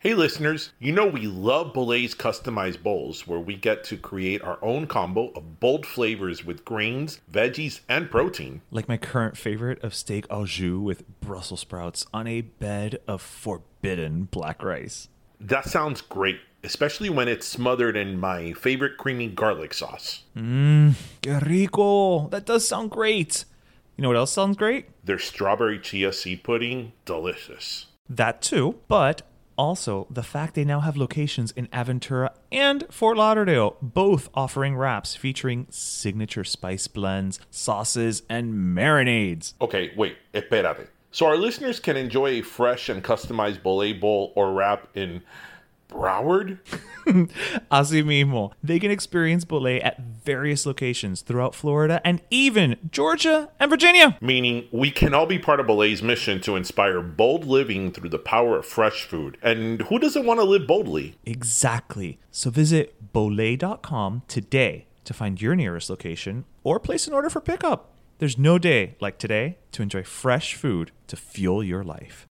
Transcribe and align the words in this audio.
Hey 0.00 0.14
listeners, 0.14 0.70
you 0.78 0.92
know 0.92 1.06
we 1.06 1.26
love 1.26 1.72
Bolay's 1.72 2.14
customized 2.14 2.84
bowls 2.84 3.26
where 3.26 3.40
we 3.40 3.56
get 3.56 3.82
to 3.84 3.96
create 3.96 4.40
our 4.42 4.56
own 4.62 4.86
combo 4.86 5.32
of 5.34 5.58
bold 5.58 5.84
flavors 5.84 6.44
with 6.44 6.64
grains, 6.64 7.18
veggies, 7.28 7.80
and 7.88 8.08
protein. 8.08 8.60
Like 8.70 8.86
my 8.88 8.96
current 8.96 9.36
favorite 9.36 9.82
of 9.82 9.96
steak 9.96 10.24
au 10.30 10.46
jus 10.46 10.78
with 10.78 11.20
Brussels 11.20 11.58
sprouts 11.58 12.06
on 12.14 12.28
a 12.28 12.42
bed 12.42 13.00
of 13.08 13.20
forbidden 13.20 14.28
black 14.30 14.62
rice. 14.62 15.08
That 15.40 15.64
sounds 15.64 16.00
great, 16.00 16.38
especially 16.62 17.10
when 17.10 17.26
it's 17.26 17.48
smothered 17.48 17.96
in 17.96 18.20
my 18.20 18.52
favorite 18.52 18.98
creamy 18.98 19.26
garlic 19.26 19.74
sauce. 19.74 20.22
Mmm, 20.36 20.94
que 21.22 21.40
rico! 21.40 22.28
That 22.28 22.46
does 22.46 22.68
sound 22.68 22.92
great. 22.92 23.44
You 23.96 24.02
know 24.02 24.08
what 24.10 24.16
else 24.16 24.30
sounds 24.30 24.56
great? 24.56 24.90
Their 25.04 25.18
strawberry 25.18 25.80
chia 25.80 26.12
seed 26.12 26.44
pudding, 26.44 26.92
delicious. 27.04 27.86
That 28.08 28.40
too, 28.40 28.76
but 28.88 29.22
also 29.58 30.06
the 30.08 30.22
fact 30.22 30.54
they 30.54 30.64
now 30.64 30.80
have 30.80 30.96
locations 30.96 31.50
in 31.50 31.66
Aventura 31.66 32.30
and 32.50 32.84
Fort 32.90 33.16
Lauderdale, 33.18 33.76
both 33.82 34.30
offering 34.32 34.76
wraps 34.76 35.14
featuring 35.14 35.66
signature 35.68 36.44
spice 36.44 36.86
blends, 36.86 37.40
sauces, 37.50 38.22
and 38.30 38.54
marinades. 38.54 39.54
Okay, 39.60 39.92
wait, 39.96 40.16
espérate. 40.32 40.86
So 41.10 41.26
our 41.26 41.36
listeners 41.36 41.80
can 41.80 41.96
enjoy 41.96 42.38
a 42.38 42.42
fresh 42.42 42.88
and 42.88 43.02
customized 43.02 43.62
Bolay 43.62 43.98
bowl 43.98 44.32
or 44.36 44.52
wrap 44.52 44.88
in 44.94 45.22
Broward? 45.88 46.58
Así 47.70 48.02
mismo, 48.02 48.52
they 48.62 48.78
can 48.78 48.90
experience 48.90 49.44
Bolay 49.44 49.82
at 49.84 50.00
various 50.00 50.66
locations 50.66 51.22
throughout 51.22 51.54
Florida 51.54 52.00
and 52.04 52.20
even 52.30 52.76
Georgia 52.90 53.50
and 53.58 53.70
Virginia. 53.70 54.18
Meaning 54.20 54.68
we 54.70 54.90
can 54.90 55.14
all 55.14 55.26
be 55.26 55.38
part 55.38 55.60
of 55.60 55.66
Bolay's 55.66 56.02
mission 56.02 56.40
to 56.42 56.56
inspire 56.56 57.00
bold 57.00 57.46
living 57.46 57.90
through 57.92 58.10
the 58.10 58.18
power 58.18 58.58
of 58.58 58.66
fresh 58.66 59.04
food. 59.04 59.38
And 59.42 59.82
who 59.82 59.98
doesn't 59.98 60.26
want 60.26 60.40
to 60.40 60.44
live 60.44 60.66
boldly? 60.66 61.16
Exactly. 61.24 62.18
So 62.30 62.50
visit 62.50 63.12
bolay.com 63.12 64.22
today 64.28 64.86
to 65.04 65.14
find 65.14 65.40
your 65.40 65.56
nearest 65.56 65.88
location 65.88 66.44
or 66.62 66.78
place 66.78 67.06
an 67.06 67.14
order 67.14 67.30
for 67.30 67.40
pickup. 67.40 67.94
There's 68.18 68.36
no 68.36 68.58
day 68.58 68.96
like 69.00 69.18
today 69.18 69.56
to 69.72 69.82
enjoy 69.82 70.02
fresh 70.02 70.54
food 70.54 70.90
to 71.06 71.16
fuel 71.16 71.64
your 71.64 71.82
life. 71.82 72.27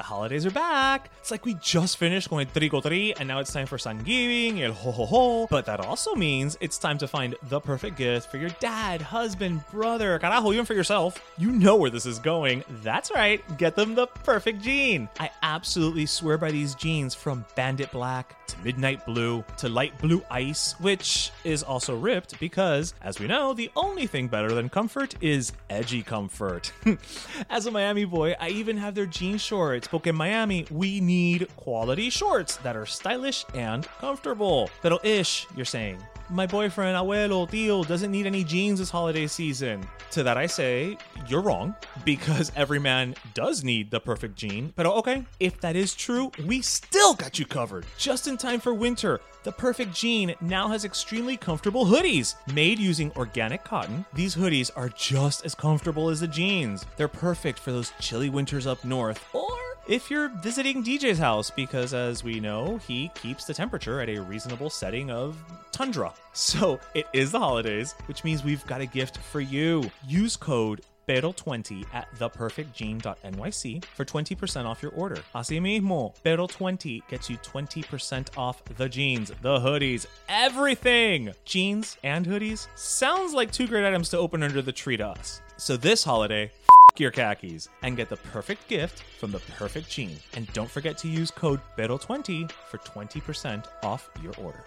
The 0.00 0.04
holidays 0.04 0.46
are 0.46 0.50
back. 0.50 1.10
It's 1.20 1.30
like 1.30 1.44
we 1.44 1.52
just 1.60 1.98
finished 1.98 2.30
going 2.30 2.46
trigo 2.46 2.80
tri, 2.80 3.12
and 3.20 3.28
now 3.28 3.38
it's 3.38 3.52
time 3.52 3.66
for 3.66 3.76
Thanksgiving, 3.76 4.62
el 4.62 4.72
ho 4.72 4.90
ho 4.92 5.04
ho. 5.04 5.46
But 5.50 5.66
that 5.66 5.78
also 5.78 6.14
means 6.14 6.56
it's 6.62 6.78
time 6.78 6.96
to 6.96 7.06
find 7.06 7.34
the 7.50 7.60
perfect 7.60 7.98
gift 7.98 8.30
for 8.30 8.38
your 8.38 8.48
dad, 8.60 9.02
husband, 9.02 9.62
brother, 9.70 10.18
carajo, 10.18 10.54
even 10.54 10.64
for 10.64 10.72
yourself. 10.72 11.22
You 11.36 11.50
know 11.50 11.76
where 11.76 11.90
this 11.90 12.06
is 12.06 12.18
going. 12.18 12.64
That's 12.82 13.10
right, 13.10 13.42
get 13.58 13.76
them 13.76 13.94
the 13.94 14.06
perfect 14.06 14.62
jean. 14.62 15.06
I 15.18 15.28
absolutely 15.42 16.06
swear 16.06 16.38
by 16.38 16.50
these 16.50 16.74
jeans 16.74 17.14
from 17.14 17.44
Bandit 17.54 17.92
Black 17.92 18.34
to 18.46 18.58
Midnight 18.64 19.04
Blue 19.04 19.44
to 19.58 19.68
Light 19.68 19.98
Blue 19.98 20.22
Ice, 20.30 20.80
which 20.80 21.30
is 21.44 21.62
also 21.62 21.94
ripped 21.94 22.40
because, 22.40 22.94
as 23.02 23.20
we 23.20 23.26
know, 23.26 23.52
the 23.52 23.70
only 23.76 24.06
thing 24.06 24.28
better 24.28 24.54
than 24.54 24.70
comfort 24.70 25.14
is 25.20 25.52
edgy 25.68 26.02
comfort. 26.02 26.72
as 27.50 27.66
a 27.66 27.70
Miami 27.70 28.06
boy, 28.06 28.34
I 28.40 28.48
even 28.48 28.78
have 28.78 28.94
their 28.94 29.04
jean 29.04 29.36
shorts. 29.36 29.89
But 29.90 30.06
in 30.06 30.14
Miami, 30.14 30.66
we 30.70 31.00
need 31.00 31.48
quality 31.56 32.10
shorts 32.10 32.56
that 32.58 32.76
are 32.76 32.86
stylish 32.86 33.44
and 33.54 33.86
comfortable. 34.00 34.70
Pero 34.82 34.98
ish, 35.02 35.46
you're 35.56 35.64
saying. 35.64 35.98
My 36.32 36.46
boyfriend, 36.46 36.96
abuelo, 36.96 37.50
tío, 37.50 37.84
doesn't 37.84 38.12
need 38.12 38.24
any 38.24 38.44
jeans 38.44 38.78
this 38.78 38.88
holiday 38.88 39.26
season. 39.26 39.84
To 40.12 40.22
that 40.22 40.36
I 40.36 40.46
say, 40.46 40.96
you're 41.26 41.40
wrong, 41.40 41.74
because 42.04 42.52
every 42.54 42.78
man 42.78 43.16
does 43.34 43.64
need 43.64 43.90
the 43.90 43.98
perfect 43.98 44.36
jean. 44.36 44.72
But 44.76 44.86
okay, 44.86 45.24
if 45.40 45.60
that 45.60 45.74
is 45.74 45.92
true, 45.92 46.30
we 46.46 46.62
still 46.62 47.14
got 47.14 47.40
you 47.40 47.46
covered. 47.46 47.84
Just 47.98 48.28
in 48.28 48.36
time 48.36 48.60
for 48.60 48.72
winter, 48.72 49.20
the 49.42 49.52
perfect 49.52 49.94
jean 49.94 50.34
now 50.40 50.68
has 50.68 50.84
extremely 50.84 51.36
comfortable 51.36 51.86
hoodies. 51.86 52.34
Made 52.52 52.78
using 52.78 53.12
organic 53.16 53.64
cotton, 53.64 54.04
these 54.12 54.34
hoodies 54.34 54.70
are 54.76 54.90
just 54.90 55.44
as 55.44 55.54
comfortable 55.54 56.08
as 56.08 56.20
the 56.20 56.28
jeans. 56.28 56.84
They're 56.96 57.08
perfect 57.08 57.58
for 57.58 57.72
those 57.72 57.92
chilly 58.00 58.30
winters 58.30 58.66
up 58.66 58.84
north, 58.84 59.24
or 59.32 59.56
if 59.88 60.10
you're 60.10 60.28
visiting 60.28 60.84
DJ's 60.84 61.18
house, 61.18 61.50
because 61.50 61.94
as 61.94 62.22
we 62.22 62.38
know, 62.38 62.76
he 62.86 63.10
keeps 63.14 63.44
the 63.44 63.54
temperature 63.54 64.00
at 64.00 64.08
a 64.08 64.20
reasonable 64.20 64.70
setting 64.70 65.10
of 65.10 65.36
tundra. 65.72 66.12
So 66.32 66.78
it 66.94 67.06
is 67.12 67.32
the 67.32 67.40
holidays, 67.40 67.94
which 68.06 68.22
means 68.22 68.44
we've 68.44 68.64
got 68.66 68.80
a 68.80 68.86
gift 68.86 69.18
for 69.18 69.40
you. 69.40 69.90
Use 70.06 70.36
code 70.36 70.82
Pero20 71.10 71.84
at 71.92 72.06
theperfectjean.nyc 72.14 73.84
for 73.84 74.04
20% 74.04 74.64
off 74.64 74.80
your 74.80 74.92
order. 74.92 75.18
Así 75.34 75.60
mismo, 75.60 76.14
Pero20 76.24 77.02
gets 77.08 77.28
you 77.28 77.36
20% 77.38 78.38
off 78.38 78.64
the 78.76 78.88
jeans, 78.88 79.32
the 79.42 79.58
hoodies, 79.58 80.06
everything. 80.28 81.32
Jeans 81.44 81.96
and 82.04 82.24
hoodies 82.24 82.68
sounds 82.76 83.34
like 83.34 83.50
two 83.50 83.66
great 83.66 83.84
items 83.84 84.08
to 84.10 84.18
open 84.18 84.44
under 84.44 84.62
the 84.62 84.70
tree 84.70 84.96
to 84.96 85.08
us. 85.08 85.40
So 85.56 85.76
this 85.76 86.04
holiday, 86.04 86.52
your 86.96 87.10
khakis 87.10 87.68
and 87.82 87.96
get 87.96 88.08
the 88.08 88.16
perfect 88.16 88.68
gift 88.68 89.02
from 89.18 89.32
the 89.32 89.40
perfect 89.58 89.88
jean. 89.88 90.16
And 90.34 90.52
don't 90.52 90.70
forget 90.70 90.96
to 90.98 91.08
use 91.08 91.30
code 91.32 91.60
Pero20 91.76 92.52
for 92.52 92.78
20% 92.78 93.64
off 93.82 94.10
your 94.22 94.34
order. 94.38 94.64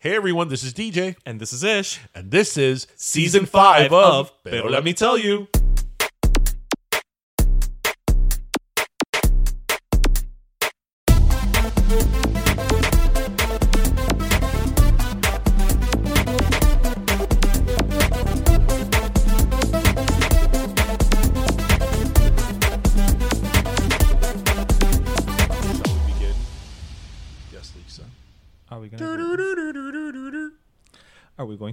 Hey 0.00 0.14
everyone, 0.14 0.46
this 0.48 0.62
is 0.62 0.72
DJ, 0.72 1.16
And 1.26 1.40
this 1.40 1.52
is 1.52 1.64
Ish. 1.64 1.98
and 2.14 2.30
this 2.30 2.56
is 2.56 2.86
Season 2.94 3.46
5 3.46 3.92
of 3.92 4.30
Pero 4.44 4.68
Let 4.68 4.84
Me 4.84 4.92
Tell 4.92 5.18
You. 5.18 5.48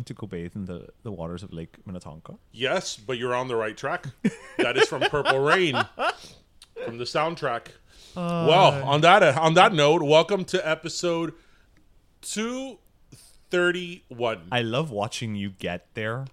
To 0.05 0.13
go 0.13 0.27
bathe 0.27 0.55
in 0.55 0.65
the, 0.65 0.89
the 1.03 1.11
waters 1.11 1.43
of 1.43 1.51
Lake 1.53 1.77
Minnetonka? 1.85 2.35
Yes, 2.51 2.97
but 2.97 3.17
you're 3.17 3.35
on 3.35 3.47
the 3.47 3.55
right 3.55 3.75
track. 3.75 4.07
that 4.57 4.77
is 4.77 4.87
from 4.87 5.01
Purple 5.01 5.39
Rain, 5.39 5.75
from 6.85 6.97
the 6.97 7.03
soundtrack. 7.05 7.67
Ah. 8.17 8.47
well, 8.47 8.83
on 8.83 9.01
that 9.01 9.23
on 9.37 9.55
that 9.55 9.73
note, 9.73 10.01
welcome 10.01 10.45
to 10.45 10.67
episode 10.67 11.33
two 12.21 12.77
thirty 13.49 14.03
one. 14.07 14.47
I 14.51 14.61
love 14.61 14.89
watching 14.91 15.35
you 15.35 15.49
get 15.49 15.87
there 15.95 16.25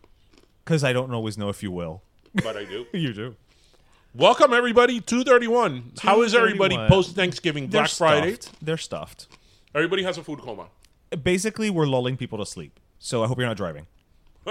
because 0.65 0.85
I 0.85 0.93
don't 0.93 1.13
always 1.13 1.37
know 1.37 1.49
if 1.49 1.63
you 1.63 1.71
will. 1.71 2.03
But 2.35 2.57
I 2.57 2.65
do. 2.65 2.87
You 2.93 3.13
do. 3.13 3.37
Welcome 4.15 4.53
everybody, 4.53 5.01
two 5.01 5.25
thirty 5.25 5.49
one. 5.49 5.93
How 6.01 6.23
is 6.23 6.35
everybody 6.35 6.77
post 6.77 7.17
Thanksgiving, 7.17 7.67
Black 7.69 7.89
Friday? 7.91 8.37
They're 8.61 8.77
stuffed. 8.77 9.27
Everybody 9.75 10.03
has 10.03 10.19
a 10.19 10.23
food 10.23 10.41
coma. 10.41 10.67
Basically, 11.23 11.71
we're 11.71 11.87
lulling 11.87 12.17
people 12.17 12.39
to 12.39 12.47
sleep. 12.47 12.79
So 13.05 13.25
I 13.25 13.27
hope 13.27 13.37
you're 13.37 13.49
not 13.49 13.57
driving. 13.57 13.87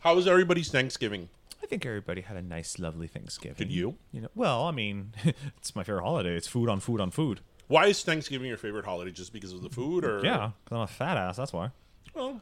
How 0.00 0.14
was 0.14 0.28
everybody's 0.28 0.70
Thanksgiving? 0.70 1.28
I 1.60 1.66
think 1.66 1.84
everybody 1.84 2.20
had 2.20 2.36
a 2.36 2.42
nice, 2.42 2.78
lovely 2.78 3.08
Thanksgiving. 3.08 3.56
Did 3.56 3.72
you? 3.72 3.96
You 4.12 4.20
know, 4.22 4.28
well, 4.36 4.62
I 4.66 4.70
mean, 4.70 5.12
it's 5.58 5.74
my 5.74 5.82
favorite 5.82 6.04
holiday. 6.04 6.36
It's 6.36 6.46
food 6.46 6.68
on 6.68 6.78
food 6.78 7.00
on 7.00 7.10
food. 7.10 7.40
Why 7.66 7.86
is 7.86 8.04
Thanksgiving 8.04 8.46
your 8.46 8.56
favorite 8.56 8.84
holiday? 8.84 9.10
Just 9.10 9.32
because 9.32 9.52
of 9.52 9.62
the 9.62 9.68
food, 9.68 10.04
or 10.04 10.20
Yeah, 10.24 10.50
'cause 10.66 10.76
I'm 10.76 10.80
a 10.82 10.86
fat 10.86 11.16
ass. 11.16 11.36
That's 11.36 11.52
why. 11.52 11.70
Well, 12.14 12.40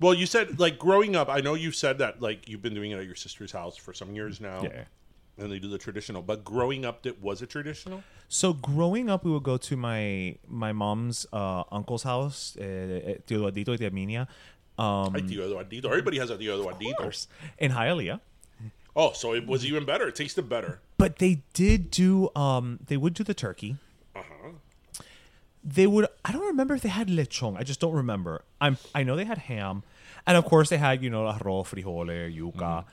well, 0.00 0.14
you 0.14 0.26
said 0.26 0.60
like 0.60 0.78
growing 0.78 1.16
up. 1.16 1.28
I 1.28 1.40
know 1.40 1.54
you've 1.54 1.74
said 1.74 1.98
that 1.98 2.22
like 2.22 2.48
you've 2.48 2.62
been 2.62 2.74
doing 2.74 2.92
it 2.92 2.98
at 2.98 3.06
your 3.06 3.16
sister's 3.16 3.50
house 3.50 3.76
for 3.76 3.92
some 3.92 4.14
years 4.14 4.40
now. 4.40 4.62
Yeah. 4.62 4.84
And 5.42 5.50
they 5.52 5.58
do 5.58 5.68
the 5.68 5.78
traditional, 5.78 6.22
but 6.22 6.44
growing 6.44 6.84
up, 6.84 7.02
that 7.02 7.20
was 7.20 7.42
a 7.42 7.46
traditional? 7.46 8.02
So 8.28 8.52
growing 8.52 9.10
up, 9.10 9.24
we 9.24 9.30
would 9.30 9.42
go 9.42 9.56
to 9.56 9.76
my 9.76 10.36
my 10.46 10.72
mom's 10.72 11.26
uh, 11.32 11.64
uncle's 11.72 12.04
house, 12.04 12.56
uh, 12.58 12.62
uh, 12.62 13.14
Tio 13.26 13.50
Eduardito 13.50 13.70
y 13.70 13.76
Tia 13.76 13.90
Minia, 13.90 14.28
um, 14.78 15.14
Ay, 15.14 15.22
tío 15.22 15.42
Eduardito. 15.48 15.86
Everybody 15.86 16.18
has 16.18 16.30
a 16.30 16.36
Eduardito. 16.36 16.96
course, 16.96 17.28
in 17.58 17.72
Hialeah. 17.72 18.20
Oh, 18.94 19.12
so 19.12 19.34
it 19.34 19.46
was 19.46 19.64
even 19.64 19.84
better. 19.84 20.06
It 20.08 20.14
tasted 20.14 20.48
better. 20.48 20.80
But 20.98 21.18
they 21.18 21.42
did 21.54 21.90
do 21.90 22.30
um 22.36 22.78
they 22.86 22.96
would 22.96 23.14
do 23.14 23.24
the 23.24 23.34
turkey. 23.34 23.76
Uh-huh. 24.14 24.52
They 25.64 25.86
would 25.86 26.06
I 26.24 26.32
don't 26.32 26.46
remember 26.46 26.74
if 26.74 26.82
they 26.82 26.88
had 26.90 27.08
lechon. 27.08 27.56
I 27.58 27.64
just 27.64 27.80
don't 27.80 27.94
remember. 27.94 28.44
I'm 28.60 28.76
I 28.94 29.02
know 29.02 29.16
they 29.16 29.24
had 29.24 29.38
ham. 29.38 29.82
And 30.26 30.36
of 30.36 30.44
course 30.44 30.68
they 30.68 30.78
had, 30.78 31.02
you 31.02 31.10
know, 31.10 31.24
arroz, 31.24 31.66
frijole, 31.66 32.32
yuca. 32.32 32.52
Mm-hmm. 32.54 32.88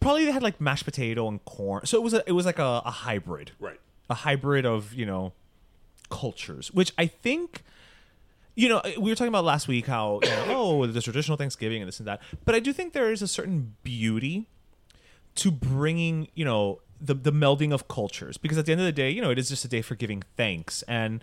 Probably 0.00 0.24
they 0.24 0.32
had 0.32 0.42
like 0.42 0.60
mashed 0.60 0.84
potato 0.84 1.28
and 1.28 1.44
corn. 1.44 1.86
So 1.86 1.98
it 1.98 2.02
was 2.02 2.14
a, 2.14 2.22
it 2.26 2.32
was 2.32 2.46
like 2.46 2.58
a, 2.58 2.82
a 2.84 2.90
hybrid. 2.90 3.52
Right. 3.58 3.80
A 4.10 4.14
hybrid 4.14 4.64
of, 4.64 4.94
you 4.94 5.04
know, 5.04 5.32
cultures, 6.10 6.72
which 6.72 6.92
I 6.96 7.06
think 7.06 7.62
you 8.54 8.68
know, 8.68 8.78
uh, 8.78 8.90
we 8.98 9.08
were 9.08 9.14
talking 9.14 9.28
about 9.28 9.44
last 9.44 9.68
week 9.68 9.86
how 9.86 10.18
you 10.24 10.30
know, 10.30 10.44
oh, 10.48 10.86
the 10.86 11.00
traditional 11.00 11.36
Thanksgiving 11.36 11.80
and 11.80 11.86
this 11.86 12.00
and 12.00 12.08
that, 12.08 12.20
but 12.44 12.56
I 12.56 12.60
do 12.60 12.72
think 12.72 12.92
there 12.92 13.12
is 13.12 13.22
a 13.22 13.28
certain 13.28 13.76
beauty 13.84 14.48
to 15.36 15.52
bringing 15.52 16.26
you 16.34 16.44
know 16.44 16.80
the 17.00 17.14
the 17.14 17.30
melding 17.30 17.72
of 17.72 17.86
cultures 17.86 18.36
because 18.36 18.58
at 18.58 18.66
the 18.66 18.72
end 18.72 18.80
of 18.80 18.84
the 18.84 18.92
day, 18.92 19.10
you 19.10 19.22
know, 19.22 19.30
it 19.30 19.38
is 19.38 19.48
just 19.48 19.64
a 19.64 19.68
day 19.68 19.80
for 19.80 19.94
giving 19.94 20.24
thanks 20.36 20.82
and 20.82 21.22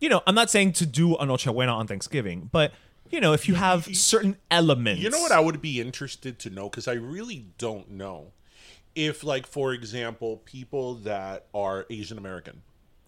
you 0.00 0.10
know, 0.10 0.22
I'm 0.26 0.34
not 0.34 0.50
saying 0.50 0.74
to 0.74 0.86
do 0.86 1.16
a 1.16 1.24
Noche 1.24 1.46
Buena 1.46 1.72
on 1.72 1.86
Thanksgiving, 1.86 2.50
but 2.52 2.72
you 3.12 3.20
know, 3.20 3.32
if 3.32 3.46
you 3.46 3.54
have 3.54 3.84
certain 3.96 4.36
elements, 4.50 5.02
You 5.02 5.10
know 5.10 5.20
what 5.20 5.32
I 5.32 5.40
would 5.40 5.60
be 5.60 5.80
interested 5.80 6.38
to 6.40 6.50
know 6.50 6.68
because 6.68 6.88
I 6.88 6.94
really 6.94 7.46
don't 7.58 7.90
know 7.90 8.32
if, 8.94 9.22
like, 9.22 9.46
for 9.46 9.72
example, 9.72 10.38
people 10.44 10.94
that 10.96 11.46
are 11.54 11.86
Asian 11.90 12.18
American 12.18 12.62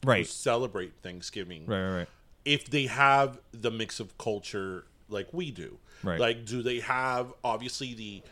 who 0.05 0.11
right, 0.11 0.27
celebrate 0.27 0.93
Thanksgiving, 1.03 1.67
right, 1.67 1.83
right, 1.83 1.97
right. 1.99 2.09
if 2.45 2.71
they 2.71 2.87
have 2.87 3.41
the 3.53 3.71
mix 3.71 3.99
of 3.99 4.17
culture 4.19 4.85
like 5.09 5.29
we 5.33 5.51
do, 5.51 5.79
Right. 6.05 6.21
Like, 6.21 6.45
do 6.45 6.62
they 6.62 6.81
have 6.81 7.33
obviously 7.43 7.95
the 7.95 8.23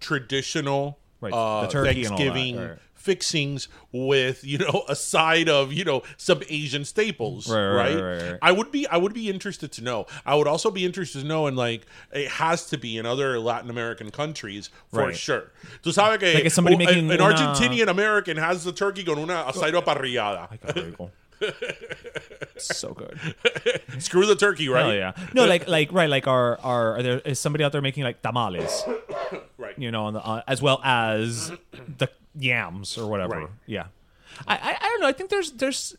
traditional 0.00 0.98
Right, 1.20 1.32
uh, 1.32 1.62
the 1.62 1.68
turkey 1.68 2.04
and 2.04 2.12
all 2.12 2.18
that, 2.18 2.24
Thanksgiving 2.24 2.56
right. 2.58 2.78
Fixings 3.02 3.68
with 3.92 4.44
you 4.44 4.58
know 4.58 4.84
a 4.88 4.96
side 4.96 5.48
of 5.48 5.72
you 5.72 5.84
know 5.84 6.02
some 6.16 6.42
Asian 6.48 6.84
staples, 6.84 7.48
Right, 7.50 7.66
right? 7.74 7.94
right, 8.00 8.22
right. 8.30 8.38
I 8.40 8.52
would 8.52 8.70
be 8.70 8.86
I 8.86 8.96
would 8.96 9.12
be 9.14 9.28
interested 9.28 9.72
to 9.72 9.82
know. 9.82 10.06
I 10.24 10.34
would 10.36 10.46
also 10.46 10.70
be 10.70 10.84
interested 10.84 11.20
to 11.22 11.26
know, 11.26 11.46
and 11.46 11.56
like 11.56 11.86
it 12.12 12.28
has 12.28 12.66
to 12.70 12.78
be 12.78 12.96
in 12.98 13.06
other 13.06 13.38
Latin 13.38 13.70
American 13.70 14.10
countries 14.10 14.70
for 14.92 15.12
sure. 15.12 15.50
Tú 15.82 15.92
sabes 15.92 16.18
que 16.20 16.34
Like, 16.34 16.50
somebody 16.50 16.76
making 16.76 17.10
an 17.10 17.20
una- 17.20 17.34
Argentinian 17.34 17.88
American 17.88 18.36
has 18.36 18.64
the 18.64 18.72
turkey 18.72 19.04
con 19.04 19.18
una 19.18 19.44
aceiro 19.48 19.82
parrillada. 19.84 20.48
so 22.56 22.94
good. 22.94 23.18
Screw 23.98 24.26
the 24.26 24.36
turkey, 24.36 24.68
right? 24.68 24.84
Oh 24.86 24.92
yeah. 24.92 25.12
No, 25.34 25.44
like 25.46 25.66
like 25.68 25.92
right, 25.92 26.08
like 26.08 26.26
our 26.28 26.58
our 26.60 26.98
are 26.98 27.02
there 27.02 27.18
is 27.24 27.40
somebody 27.40 27.64
out 27.64 27.72
there 27.72 27.82
making 27.82 28.04
like 28.04 28.22
tamales, 28.22 28.84
Right. 29.58 29.76
you 29.78 29.90
know, 29.90 30.04
on 30.04 30.14
the, 30.14 30.20
uh, 30.24 30.42
as 30.46 30.62
well 30.62 30.80
as 30.84 31.50
the 31.98 32.08
yams 32.34 32.96
or 32.98 33.06
whatever. 33.06 33.40
Right. 33.40 33.48
Yeah. 33.66 33.86
I, 34.46 34.54
I 34.56 34.76
I 34.80 34.88
don't 34.88 35.00
know. 35.00 35.08
I 35.08 35.12
think 35.12 35.30
there's 35.30 35.52
there's 35.52 35.96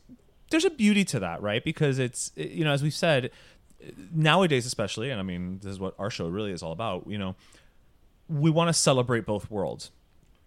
there's 0.50 0.66
a 0.66 0.70
beauty 0.70 1.04
to 1.06 1.20
that, 1.20 1.42
right? 1.42 1.64
Because 1.64 2.00
it's 2.00 2.32
you 2.36 2.64
know, 2.64 2.72
as 2.72 2.82
we've 2.84 2.94
said, 2.94 3.32
nowadays 4.14 4.66
especially, 4.66 5.10
and 5.10 5.20
I 5.20 5.24
mean, 5.24 5.60
this 5.62 5.72
is 5.72 5.80
what 5.80 5.94
our 6.00 6.10
show 6.10 6.28
really 6.28 6.52
is 6.52 6.64
all 6.64 6.72
about. 6.72 7.06
You 7.08 7.18
know, 7.18 7.36
we 8.28 8.50
want 8.50 8.70
to 8.70 8.74
celebrate 8.74 9.26
both 9.26 9.52
worlds. 9.52 9.92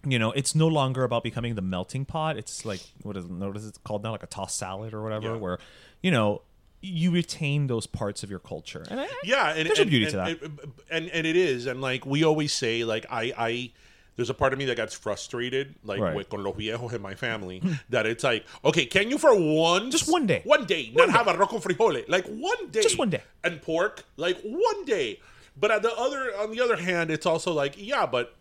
You 0.05 0.19
know, 0.19 0.31
it's 0.33 0.55
no 0.55 0.69
longer 0.69 1.03
about 1.05 1.23
becoming 1.25 1.55
the 1.57 1.63
melting 1.63 2.05
pot. 2.05 2.37
It's 2.37 2.65
like 2.65 2.81
what 3.03 3.17
is 3.17 3.27
what 3.27 3.57
is 3.57 3.67
it 3.67 3.79
called 3.85 4.03
now, 4.03 4.13
like 4.13 4.23
a 4.23 4.27
tossed 4.29 4.57
salad 4.59 4.95
or 4.95 5.03
whatever, 5.03 5.33
Yeah. 5.33 5.37
where 5.37 5.59
you 6.03 6.11
know 6.11 6.43
you 6.83 7.11
retain 7.11 7.67
those 7.69 7.87
parts 7.87 8.23
of 8.23 8.31
your 8.31 8.39
culture. 8.39 8.85
And 8.91 9.01
I, 9.01 9.09
Yeah, 9.25 9.55
and 9.55 9.67
There's 9.67 9.79
and, 9.81 9.89
a 9.89 9.91
beauty 9.91 10.05
and, 10.05 10.11
to 10.13 10.17
that. 10.19 10.43
and, 10.43 10.61
and 10.91 11.09
and 11.11 11.27
it 11.27 11.37
is, 11.37 11.67
and 11.67 11.81
like 11.81 12.05
we 12.07 12.25
always 12.25 12.53
say, 12.53 12.85
like 12.85 13.07
I 13.11 13.33
I. 13.37 13.73
There's 14.17 14.31
a 14.31 14.35
part 14.35 14.53
of 14.53 14.59
me 14.59 14.65
that 14.67 14.77
gets 14.77 14.95
frustrated, 14.95 15.75
like 15.85 16.01
Right. 16.01 16.17
with 16.17 16.29
con 16.31 16.43
los 16.43 16.57
viejos 16.57 16.93
in 16.95 17.03
my 17.03 17.15
family, 17.15 17.63
that 17.91 18.07
it's 18.07 18.25
like, 18.25 18.45
okay, 18.65 18.87
can 18.87 19.11
you 19.11 19.19
for 19.19 19.35
one, 19.35 19.91
Just 19.91 20.11
one 20.11 20.27
day. 20.27 20.41
one 20.45 20.65
day, 20.65 20.91
not 20.95 21.11
have 21.11 21.27
arroz 21.27 21.49
con 21.49 21.61
frijoles, 21.61 22.09
like 22.09 22.27
one 22.27 22.71
day, 22.71 22.83
Just 22.83 22.99
one 22.99 23.11
day. 23.11 23.23
and 23.45 23.61
pork, 23.63 24.05
like 24.17 24.41
one 24.43 24.85
day. 24.87 25.21
But 25.59 25.71
at 25.71 25.83
the 25.83 25.95
other, 25.95 26.33
on 26.39 26.51
the 26.51 26.61
other 26.61 26.77
hand, 26.77 27.11
it's 27.11 27.27
also 27.27 27.53
like, 27.53 27.75
yeah, 27.79 28.07
but 28.07 28.35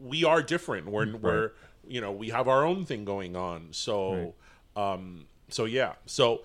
we 0.00 0.24
are 0.24 0.42
different. 0.42 0.86
We're 0.88 1.16
we're 1.16 1.52
you 1.86 2.00
know 2.00 2.12
we 2.12 2.30
have 2.30 2.46
our 2.48 2.64
own 2.64 2.84
thing 2.84 3.04
going 3.04 3.36
on. 3.36 3.68
So, 3.72 4.34
um, 4.76 5.26
so 5.48 5.64
yeah, 5.64 5.94
so 6.06 6.42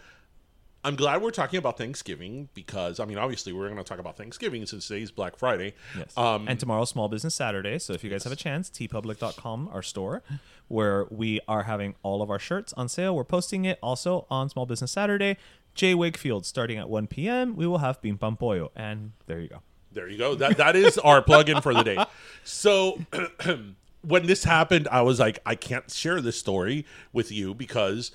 I'm 0.87 0.95
glad 0.95 1.21
we're 1.21 1.31
talking 1.31 1.57
about 1.57 1.77
Thanksgiving 1.77 2.47
because 2.53 3.01
I 3.01 3.05
mean, 3.05 3.17
obviously, 3.17 3.51
we're 3.51 3.65
going 3.67 3.77
to 3.77 3.83
talk 3.83 3.99
about 3.99 4.15
Thanksgiving 4.15 4.65
since 4.65 4.87
today's 4.87 5.11
Black 5.11 5.35
Friday. 5.35 5.73
Yes. 5.97 6.17
Um, 6.17 6.47
and 6.47 6.57
tomorrow's 6.57 6.89
Small 6.89 7.09
Business 7.09 7.35
Saturday. 7.35 7.77
So 7.77 7.91
if 7.91 8.05
you 8.05 8.09
guys 8.09 8.23
have 8.23 8.31
a 8.31 8.37
chance, 8.37 8.69
teepublic.com, 8.69 9.69
our 9.73 9.81
store, 9.81 10.23
where 10.69 11.05
we 11.09 11.41
are 11.45 11.63
having 11.63 11.95
all 12.03 12.21
of 12.21 12.29
our 12.29 12.39
shirts 12.39 12.71
on 12.77 12.87
sale. 12.87 13.13
We're 13.13 13.25
posting 13.25 13.65
it 13.65 13.79
also 13.83 14.27
on 14.29 14.47
Small 14.47 14.65
Business 14.65 14.93
Saturday. 14.93 15.35
J. 15.75 15.93
Wakefield, 15.93 16.45
starting 16.45 16.77
at 16.77 16.89
1 16.89 17.07
p.m., 17.07 17.57
we 17.57 17.67
will 17.67 17.79
have 17.79 18.01
Bim 18.01 18.17
Pam 18.17 18.37
Pollo. 18.37 18.71
And 18.73 19.11
there 19.25 19.41
you 19.41 19.49
go. 19.49 19.61
There 19.91 20.07
you 20.07 20.17
go. 20.17 20.35
That 20.35 20.55
that 20.55 20.77
is 20.77 20.97
our 20.99 21.21
plug-in 21.21 21.61
for 21.61 21.73
the 21.73 21.83
day. 21.83 22.03
So 22.45 23.01
when 24.01 24.25
this 24.25 24.45
happened, 24.45 24.87
I 24.89 25.01
was 25.01 25.19
like, 25.19 25.39
I 25.45 25.55
can't 25.55 25.91
share 25.91 26.21
this 26.21 26.39
story 26.39 26.85
with 27.11 27.29
you 27.29 27.53
because 27.53 28.11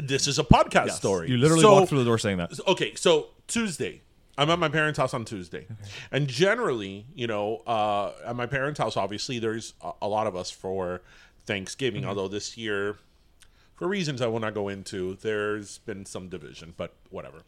this 0.00 0.26
is 0.26 0.38
a 0.38 0.44
podcast 0.44 0.90
story. 0.92 1.28
You 1.30 1.36
literally 1.36 1.62
So- 1.62 1.72
walked 1.72 1.88
through 1.88 1.98
the 2.00 2.04
door 2.04 2.18
saying 2.18 2.38
that. 2.38 2.52
okay, 2.66 2.94
so 2.94 3.28
Tuesday. 3.46 4.02
I'm 4.38 4.48
at 4.48 4.58
my 4.58 4.70
parents' 4.70 4.98
house 4.98 5.12
on 5.12 5.26
Tuesday. 5.26 5.66
And 6.10 6.26
generally, 6.26 7.04
you 7.14 7.26
know, 7.26 7.58
uh, 7.66 8.12
at 8.24 8.36
my 8.36 8.46
parents' 8.46 8.78
house, 8.78 8.96
obviously, 8.96 9.38
there's 9.38 9.74
a, 9.82 9.90
a 10.02 10.08
lot 10.08 10.26
of 10.26 10.34
us 10.34 10.50
for 10.50 11.02
Thanksgiving, 11.44 12.06
although 12.06 12.28
this 12.28 12.56
year, 12.56 12.96
for 13.74 13.86
reasons 13.86 14.22
I 14.22 14.28
will 14.28 14.40
not 14.40 14.54
go 14.54 14.68
into, 14.68 15.16
there's 15.20 15.78
been 15.78 16.06
some 16.06 16.28
division, 16.30 16.72
but 16.78 16.94
whatever. 17.10 17.42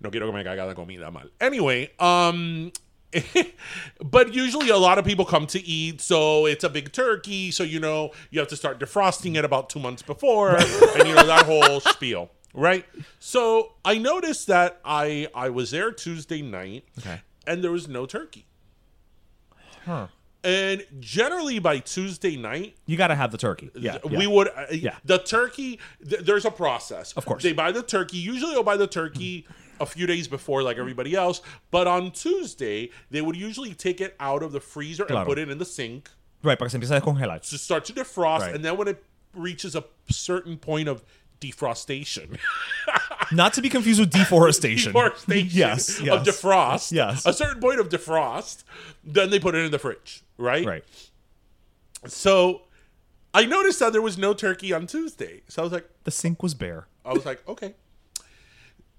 No 0.00 0.10
quiero 0.10 0.26
que 0.30 0.36
me 0.36 0.44
caiga 0.44 0.64
la 0.66 0.74
comida 0.74 1.10
mal. 1.10 1.24
Anyway, 1.40 1.90
um, 1.98 2.70
but 4.04 4.34
usually 4.34 4.68
a 4.68 4.76
lot 4.76 4.98
of 4.98 5.04
people 5.04 5.24
come 5.24 5.46
to 5.48 5.60
eat, 5.64 6.00
so 6.00 6.46
it's 6.46 6.64
a 6.64 6.68
big 6.68 6.92
turkey. 6.92 7.50
So 7.50 7.62
you 7.62 7.80
know 7.80 8.12
you 8.30 8.38
have 8.40 8.48
to 8.48 8.56
start 8.56 8.78
defrosting 8.80 9.36
it 9.36 9.44
about 9.44 9.70
two 9.70 9.80
months 9.80 10.02
before, 10.02 10.56
and 10.56 11.08
you 11.08 11.14
know 11.14 11.26
that 11.26 11.46
whole 11.46 11.80
spiel, 11.80 12.30
right? 12.54 12.84
So 13.18 13.72
I 13.84 13.98
noticed 13.98 14.46
that 14.48 14.80
I 14.84 15.28
I 15.34 15.48
was 15.50 15.70
there 15.70 15.90
Tuesday 15.92 16.42
night, 16.42 16.84
Okay. 16.98 17.20
and 17.46 17.64
there 17.64 17.72
was 17.72 17.88
no 17.88 18.04
turkey. 18.06 18.46
Huh. 19.84 20.08
And 20.44 20.84
generally 21.00 21.58
by 21.58 21.78
Tuesday 21.80 22.36
night, 22.36 22.76
You 22.86 22.96
got 22.96 23.08
to 23.08 23.16
have 23.16 23.32
the 23.32 23.38
turkey. 23.38 23.70
Yeah. 23.74 23.98
we 24.04 24.18
yeah. 24.18 24.26
would 24.28 24.48
uh, 24.48 24.66
Yeah. 24.70 24.96
the 25.04 25.18
turkey 25.18 25.80
th- 26.08 26.22
there's 26.22 26.44
a 26.44 26.50
process 26.50 27.12
Of 27.14 27.26
course. 27.26 27.42
they 27.42 27.52
buy 27.52 27.72
the 27.72 27.82
turkey 27.82 28.18
usually 28.18 28.52
they'll 28.52 28.62
buy 28.62 28.76
the 28.76 28.86
turkey 28.86 29.46
a 29.80 29.86
few 29.86 30.06
days 30.06 30.28
before 30.28 30.62
like 30.62 30.76
everybody 30.78 31.14
else 31.14 31.40
but 31.70 31.86
on 31.86 32.10
tuesday 32.10 32.90
they 33.10 33.20
would 33.20 33.36
usually 33.36 33.74
take 33.74 34.00
it 34.00 34.14
out 34.20 34.42
of 34.42 34.52
the 34.52 34.60
freezer 34.60 35.04
Claro. 35.04 35.20
and 35.20 35.28
put 35.28 35.38
it 35.38 35.48
in 35.48 35.58
the 35.58 35.64
sink 35.64 36.10
Right, 36.42 36.56
para 36.58 36.68
que 36.68 36.70
se 36.70 36.76
empiece 36.78 36.90
a 36.90 37.00
descongelar. 37.00 37.40
to 37.50 37.58
start 37.58 37.84
to 37.86 37.92
defrost 37.92 38.40
Right. 38.40 38.54
and 38.54 38.64
then 38.64 38.76
when 38.76 38.88
it 38.88 39.02
reaches 39.34 39.74
a 39.76 39.84
certain 40.10 40.56
point 40.56 40.88
of 40.88 41.02
defrostation 41.40 42.38
Not 43.32 43.52
to 43.54 43.60
be 43.62 43.68
confused 43.68 44.00
with 44.00 44.10
deforestation. 44.10 44.92
deforestation 44.92 45.50
Yes, 45.52 45.98
of 46.00 46.24
defrost 46.24 46.92
Yes. 46.92 47.26
a 47.26 47.32
certain 47.32 47.60
point 47.60 47.78
of 47.80 47.88
defrost 47.88 48.64
then 49.04 49.30
they 49.30 49.38
put 49.38 49.54
it 49.54 49.64
in 49.64 49.70
the 49.70 49.78
fridge 49.78 50.22
right 50.38 50.64
Right. 50.66 50.84
so 52.06 52.62
i 53.34 53.44
noticed 53.44 53.78
that 53.80 53.92
there 53.92 54.02
was 54.02 54.16
no 54.18 54.32
turkey 54.34 54.72
on 54.72 54.86
tuesday 54.86 55.42
so 55.48 55.62
i 55.62 55.64
was 55.64 55.72
like 55.72 55.88
The 56.04 56.10
sink 56.10 56.42
was 56.42 56.54
bare. 56.54 56.86
I 57.04 57.12
was 57.12 57.24
like, 57.24 57.46
okay. 57.48 57.74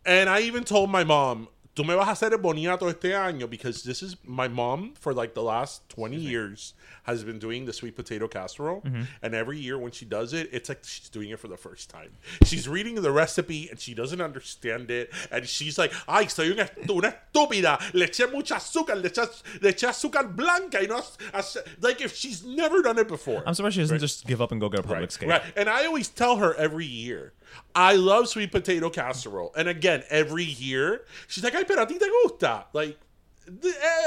And 0.09 0.27
I 0.27 0.39
even 0.41 0.63
told 0.63 0.89
my 0.89 1.03
mom, 1.03 1.47
tú 1.75 1.85
me 1.85 1.93
vas 1.93 2.07
a 2.07 2.11
hacer 2.11 2.31
el 2.33 2.39
boniato 2.39 2.89
este 2.89 3.13
año 3.13 3.47
because 3.47 3.83
this 3.83 4.01
is 4.01 4.17
my 4.25 4.47
mom 4.47 4.93
for 4.99 5.13
like 5.13 5.33
the 5.35 5.43
last 5.43 5.87
20 5.89 6.17
years 6.17 6.73
has 7.03 7.23
been 7.23 7.37
doing 7.39 7.65
the 7.65 7.73
sweet 7.73 7.95
potato 7.95 8.27
casserole. 8.27 8.81
Mm-hmm. 8.81 9.03
And 9.21 9.35
every 9.35 9.59
year 9.59 9.77
when 9.77 9.91
she 9.91 10.05
does 10.05 10.33
it, 10.33 10.49
it's 10.51 10.67
like 10.67 10.79
she's 10.83 11.09
doing 11.09 11.29
it 11.29 11.39
for 11.39 11.47
the 11.47 11.57
first 11.57 11.89
time. 11.89 12.09
She's 12.43 12.67
reading 12.67 12.95
the 12.95 13.11
recipe 13.11 13.69
and 13.69 13.79
she 13.79 13.93
doesn't 13.93 14.19
understand 14.19 14.89
it. 14.91 15.11
And 15.31 15.47
she's 15.47 15.77
like, 15.77 15.93
ay, 16.07 16.25
soy 16.25 16.49
una, 16.51 16.69
una 16.89 17.13
estúpida. 17.13 17.79
Le 17.93 18.07
eché 18.07 18.31
mucha 18.31 18.55
azúcar, 18.55 19.01
le 19.01 19.09
eché, 19.09 19.27
le 19.61 19.71
eché 19.73 19.87
azúcar 19.87 20.35
blanca. 20.35 20.79
Y 20.81 20.87
no, 20.87 21.01
hace-" 21.33 21.63
like 21.81 22.01
if 22.01 22.15
she's 22.15 22.43
never 22.43 22.81
done 22.81 22.97
it 22.97 23.07
before. 23.07 23.43
I'm 23.45 23.53
surprised 23.53 23.75
she 23.75 23.81
doesn't 23.81 23.99
just 23.99 24.25
give 24.25 24.41
up 24.41 24.51
and 24.51 24.59
go 24.59 24.69
get 24.69 24.79
a 24.81 24.83
Publix 24.83 24.91
Right, 24.99 25.19
cake. 25.19 25.29
right. 25.29 25.41
And 25.55 25.69
I 25.69 25.85
always 25.85 26.09
tell 26.09 26.37
her 26.37 26.53
every 26.55 26.85
year, 26.85 27.33
I 27.75 27.95
love 27.95 28.27
sweet 28.27 28.51
potato 28.51 28.89
casserole. 28.89 29.51
And 29.55 29.67
again, 29.69 30.03
every 30.09 30.43
year, 30.43 31.05
she's 31.27 31.43
like, 31.43 31.55
ay, 31.55 31.63
pero 31.63 31.83
a 31.83 31.85
ti 31.85 31.97
te 31.99 32.07
gusta. 32.23 32.65
Like, 32.73 32.97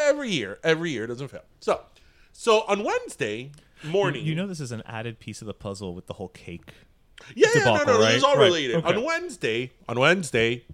every 0.06 0.30
year, 0.30 0.58
every 0.62 0.90
year, 0.90 1.06
doesn't 1.06 1.28
fail. 1.28 1.42
So, 1.60 1.80
so 2.32 2.62
on 2.68 2.84
Wednesday 2.84 3.52
morning, 3.84 4.24
You 4.24 4.34
know 4.34 4.46
this 4.46 4.60
is 4.60 4.72
an 4.72 4.82
added 4.86 5.18
piece 5.20 5.40
of 5.40 5.46
the 5.46 5.54
puzzle 5.54 5.94
with 5.94 6.06
the 6.06 6.14
whole 6.14 6.28
cake. 6.28 6.72
yeah, 7.34 7.48
yeah, 7.54 7.64
no, 7.64 7.72
debacle, 7.78 7.86
no, 7.94 7.98
this 8.00 8.16
is 8.16 8.22
right? 8.22 8.28
all 8.28 8.36
Right, 8.36 8.44
related. 8.46 8.76
okay. 8.76 8.94
On 8.94 9.04
Wednesday, 9.04 9.70
on 9.88 9.98
Wednesday, 9.98 10.64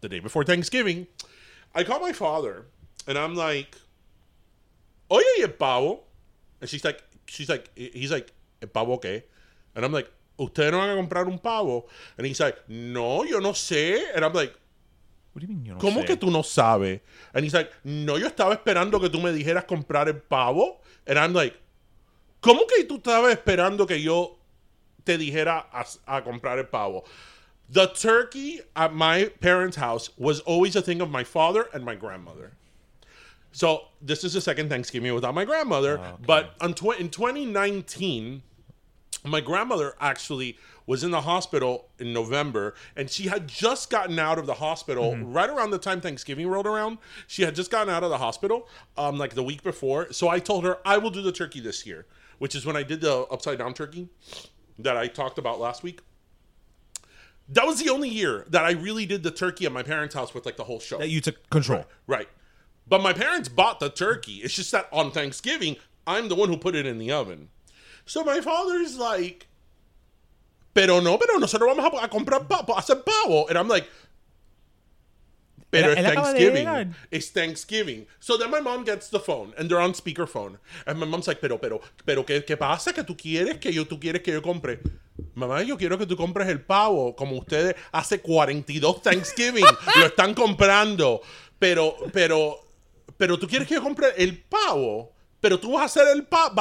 the 0.00 0.08
day 0.08 0.20
before 0.20 0.44
Thanksgiving, 0.44 1.06
I 1.74 1.82
call 1.84 1.98
my 2.00 2.12
father 2.12 2.66
and 3.06 3.16
I'm 3.18 3.34
like, 3.34 3.76
Oye, 5.10 5.22
¿y 5.38 5.42
el 5.42 5.48
pavo? 5.50 6.00
And 6.60 6.68
she's 6.70 6.84
like, 6.84 7.02
she's 7.26 7.48
like, 7.48 7.68
he's 7.76 8.10
like, 8.10 8.32
¿el 8.62 8.68
pavo 8.68 8.98
qué? 8.98 9.22
And 9.74 9.84
I'm 9.84 9.92
like, 9.92 10.10
¿Ustedes 10.38 10.72
no 10.72 10.78
van 10.78 10.90
a 10.90 10.96
comprar 10.96 11.26
un 11.26 11.38
pavo? 11.38 11.86
And 12.18 12.26
he's 12.26 12.40
like, 12.40 12.58
No, 12.68 13.24
yo 13.24 13.38
no 13.40 13.52
sé. 13.52 14.14
And 14.14 14.24
I'm 14.24 14.32
like, 14.32 14.54
What 15.34 15.40
do 15.40 15.46
you 15.48 15.54
mean 15.54 15.64
you 15.66 15.72
don't 15.72 15.80
¿Cómo 15.80 16.06
que 16.06 16.16
tú 16.16 16.30
no 16.30 16.42
sabes? 16.42 17.00
And 17.34 17.44
he's 17.44 17.54
like, 17.54 17.72
no, 17.82 18.16
yo 18.16 18.28
estaba 18.28 18.52
esperando 18.54 19.00
que 19.00 19.08
tú 19.08 19.20
me 19.20 19.32
dijeras 19.32 19.64
comprar 19.66 20.06
el 20.06 20.14
pavo. 20.14 20.76
And 21.08 21.18
I'm 21.18 21.32
like, 21.32 21.56
¿cómo 22.40 22.68
que 22.68 22.84
tú 22.84 22.98
estabas 22.98 23.32
esperando 23.32 23.84
que 23.86 24.00
yo 24.00 24.36
te 25.04 25.18
dijera 25.18 25.66
a, 25.72 25.84
a 26.06 26.22
comprar 26.22 26.58
el 26.58 26.66
pavo? 26.66 27.04
The 27.68 27.88
turkey 27.88 28.60
at 28.76 28.92
my 28.94 29.24
parents' 29.40 29.76
house 29.76 30.10
was 30.16 30.38
always 30.40 30.76
a 30.76 30.82
thing 30.82 31.00
of 31.00 31.10
my 31.10 31.24
father 31.24 31.66
and 31.72 31.84
my 31.84 31.96
grandmother. 31.96 32.52
So 33.50 33.88
this 34.00 34.22
is 34.22 34.34
the 34.34 34.40
second 34.40 34.68
Thanksgiving 34.68 35.14
without 35.14 35.34
my 35.34 35.44
grandmother. 35.44 35.98
But 36.24 36.54
on 36.60 36.74
tw- 36.74 37.00
in 37.00 37.08
2019, 37.08 38.42
my 39.24 39.40
grandmother 39.40 39.94
actually 40.00 40.58
was 40.86 41.02
in 41.02 41.10
the 41.10 41.22
hospital 41.22 41.88
in 41.98 42.12
November 42.12 42.74
and 42.94 43.08
she 43.08 43.28
had 43.28 43.48
just 43.48 43.88
gotten 43.88 44.18
out 44.18 44.38
of 44.38 44.46
the 44.46 44.54
hospital 44.54 45.16
right 45.16 45.48
around 45.48 45.70
the 45.70 45.78
time 45.78 46.00
Thanksgiving 46.00 46.46
rolled 46.46 46.66
around. 46.66 46.98
She 47.26 47.42
had 47.42 47.54
just 47.54 47.70
gotten 47.70 47.92
out 47.92 48.04
of 48.04 48.10
the 48.10 48.18
hospital 48.18 48.68
um, 48.96 49.16
like 49.18 49.34
the 49.34 49.42
week 49.42 49.62
before. 49.62 50.12
So 50.12 50.28
I 50.28 50.38
told 50.38 50.64
her 50.64 50.78
I 50.84 50.98
will 50.98 51.10
do 51.10 51.22
the 51.22 51.32
turkey 51.32 51.60
this 51.60 51.86
year, 51.86 52.06
which 52.38 52.54
is 52.54 52.66
when 52.66 52.76
I 52.76 52.82
did 52.82 53.00
the 53.00 53.20
upside 53.30 53.58
down 53.58 53.72
turkey 53.72 54.08
that 54.78 54.96
I 54.96 55.06
talked 55.06 55.38
about 55.38 55.58
last 55.58 55.82
week. 55.82 56.00
That 57.48 57.66
was 57.66 57.82
the 57.82 57.90
only 57.90 58.08
year 58.08 58.44
that 58.48 58.64
I 58.64 58.72
really 58.72 59.06
did 59.06 59.22
the 59.22 59.30
turkey 59.30 59.66
at 59.66 59.72
my 59.72 59.82
parents' 59.82 60.14
house 60.14 60.32
with 60.34 60.46
like 60.46 60.56
the 60.56 60.64
whole 60.64 60.80
show. 60.80 60.98
That 60.98 61.08
you 61.08 61.20
took 61.20 61.48
control. 61.50 61.84
Right. 62.06 62.28
But 62.86 63.02
my 63.02 63.12
parents 63.12 63.48
bought 63.48 63.80
the 63.80 63.90
turkey. 63.90 64.36
It's 64.36 64.54
just 64.54 64.72
that 64.72 64.88
on 64.92 65.10
Thanksgiving, 65.10 65.76
I'm 66.06 66.28
the 66.28 66.34
one 66.34 66.48
who 66.48 66.56
put 66.56 66.74
it 66.74 66.86
in 66.86 66.98
the 66.98 67.12
oven. 67.12 67.48
So 68.06 68.24
my 68.24 68.40
father's 68.40 68.96
like, 68.96 69.46
pero 70.74 71.00
no, 71.00 71.18
pero 71.18 71.38
nosotros 71.38 71.74
vamos 71.74 71.92
a, 71.92 72.04
a 72.04 72.08
comprar 72.08 72.46
pavo, 72.48 72.74
a 72.74 72.80
hacer 72.80 73.02
pavo. 73.04 73.46
And 73.48 73.56
I'm 73.56 73.68
like, 73.68 73.86
pero 75.74 75.94
de 75.94 76.02
Thanksgiving. 76.02 76.94
It's 77.10 77.30
Thanksgiving. 77.30 78.06
So 78.20 78.36
then 78.36 78.50
my 78.50 78.60
mom 78.60 78.84
gets 78.84 79.08
the 79.08 79.18
phone 79.18 79.52
and 79.58 79.68
they're 79.68 79.80
on 79.80 79.92
speakerphone. 79.92 80.58
And 80.86 80.98
my 80.98 81.06
mom's 81.06 81.26
like, 81.26 81.40
pero, 81.40 81.58
pero, 81.58 81.80
pero, 82.04 82.24
¿qué, 82.24 82.44
qué 82.44 82.56
pasa? 82.56 82.92
Que 82.92 83.02
tú 83.02 83.16
quieres 83.16 83.58
que 83.58 83.72
yo, 83.72 83.84
tú 83.86 83.98
quieres 83.98 84.22
que 84.22 84.32
yo 84.32 84.42
compre. 84.42 84.80
Mamá, 85.34 85.62
yo 85.62 85.76
quiero 85.76 85.98
que 85.98 86.06
tú 86.06 86.16
compres 86.16 86.48
el 86.48 86.60
pavo 86.60 87.14
como 87.14 87.36
ustedes 87.36 87.74
hace 87.92 88.20
42 88.20 89.02
Thanksgiving 89.02 89.64
lo 89.96 90.06
están 90.06 90.34
comprando. 90.34 91.22
Pero, 91.58 91.96
pero, 92.12 92.60
pero 93.16 93.38
tú 93.38 93.46
quieres 93.48 93.66
que 93.66 93.74
yo 93.74 93.82
compre 93.82 94.08
el 94.16 94.42
pavo. 94.42 95.13
Pero 95.44 95.60
tú 95.60 95.72
vas 95.72 95.82
a 95.82 95.84
hacer 95.84 96.08
el 96.16 96.24
pavo, 96.24 96.54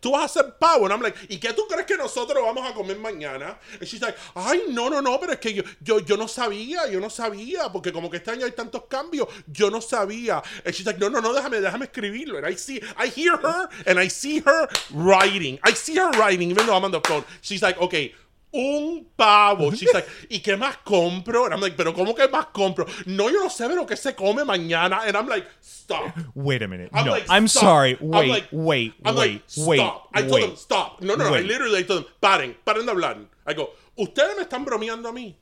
tú 0.00 0.10
vas 0.10 0.22
a 0.22 0.24
hacer 0.24 0.54
pavo. 0.58 0.86
And 0.86 0.92
I'm 0.92 1.00
like, 1.00 1.16
¿y 1.28 1.38
qué 1.38 1.52
tú 1.52 1.68
crees 1.68 1.86
que 1.86 1.96
nosotros 1.96 2.42
vamos 2.42 2.68
a 2.68 2.74
comer 2.74 2.98
mañana? 2.98 3.60
And 3.74 3.84
she's 3.84 4.02
like, 4.02 4.18
ay, 4.34 4.62
no, 4.70 4.90
no, 4.90 5.00
no, 5.00 5.20
pero 5.20 5.34
es 5.34 5.38
que 5.38 5.54
yo, 5.54 5.62
yo, 5.80 6.00
yo 6.00 6.16
no 6.16 6.26
sabía, 6.26 6.90
yo 6.90 6.98
no 6.98 7.10
sabía, 7.10 7.70
porque 7.70 7.92
como 7.92 8.10
que 8.10 8.16
este 8.16 8.32
año 8.32 8.44
hay 8.44 8.50
tantos 8.50 8.86
cambios, 8.88 9.28
yo 9.46 9.70
no 9.70 9.80
sabía. 9.80 10.42
And 10.64 10.74
she's 10.74 10.84
like, 10.84 10.98
no, 10.98 11.08
no, 11.08 11.20
no, 11.20 11.32
déjame, 11.32 11.60
déjame 11.60 11.84
escribirlo. 11.84 12.38
And 12.38 12.46
I 12.48 12.56
see, 12.56 12.82
I 12.98 13.06
hear 13.06 13.36
her, 13.36 13.68
and 13.86 14.00
I 14.00 14.08
see 14.08 14.40
her 14.40 14.68
writing. 14.90 15.60
I 15.62 15.72
see 15.72 15.94
her 15.94 16.10
writing, 16.18 16.50
even 16.50 16.66
though 16.66 16.74
I'm 16.74 16.84
on 16.84 16.90
the 16.90 17.00
phone. 17.02 17.22
She's 17.40 17.62
like, 17.62 17.80
okay, 17.80 18.16
un 18.54 19.06
pavo. 19.16 19.72
She's 19.72 19.92
like, 19.92 20.06
¿y 20.30 20.38
qué 20.40 20.56
más 20.56 20.78
compro? 20.84 21.44
And 21.44 21.54
I'm 21.54 21.60
like, 21.60 21.76
¿pero 21.76 21.92
cómo 21.92 22.14
que 22.14 22.28
más 22.28 22.46
compro? 22.52 22.86
No, 23.06 23.28
yo 23.28 23.42
no 23.42 23.50
sé 23.50 23.68
de 23.68 23.74
lo 23.74 23.84
que 23.84 23.96
se 23.96 24.14
come 24.14 24.44
mañana. 24.44 25.02
And 25.06 25.16
I'm 25.16 25.26
like, 25.28 25.46
stop. 25.60 26.14
Wait 26.34 26.62
a 26.62 26.68
minute. 26.68 26.90
I'm 26.92 27.04
no, 27.04 27.12
like, 27.12 27.26
I'm 27.28 27.48
stop. 27.48 27.62
sorry. 27.62 27.98
I'm 28.00 28.10
Wait, 28.10 28.28
like- 28.30 28.48
wait, 28.52 28.94
I'm 29.04 29.16
wait, 29.16 29.42
like, 29.56 29.66
wait, 29.66 29.78
stop. 29.80 30.08
I 30.14 30.20
told 30.22 30.32
wait. 30.32 30.46
them, 30.46 30.56
stop. 30.56 31.00
No, 31.02 31.14
no, 31.16 31.24
no. 31.24 31.30
I 31.30 31.32
Wait. 31.32 31.46
literally 31.46 31.84
told 31.84 32.04
them, 32.04 32.12
paren, 32.22 32.54
paren 32.64 32.86
de 32.86 32.92
hablar. 32.92 33.16
I 33.46 33.54
go, 33.54 33.70
ustedes 33.98 34.36
me 34.36 34.44
están 34.44 34.64
bromeando 34.64 35.08
a 35.08 35.12
mí. 35.12 35.34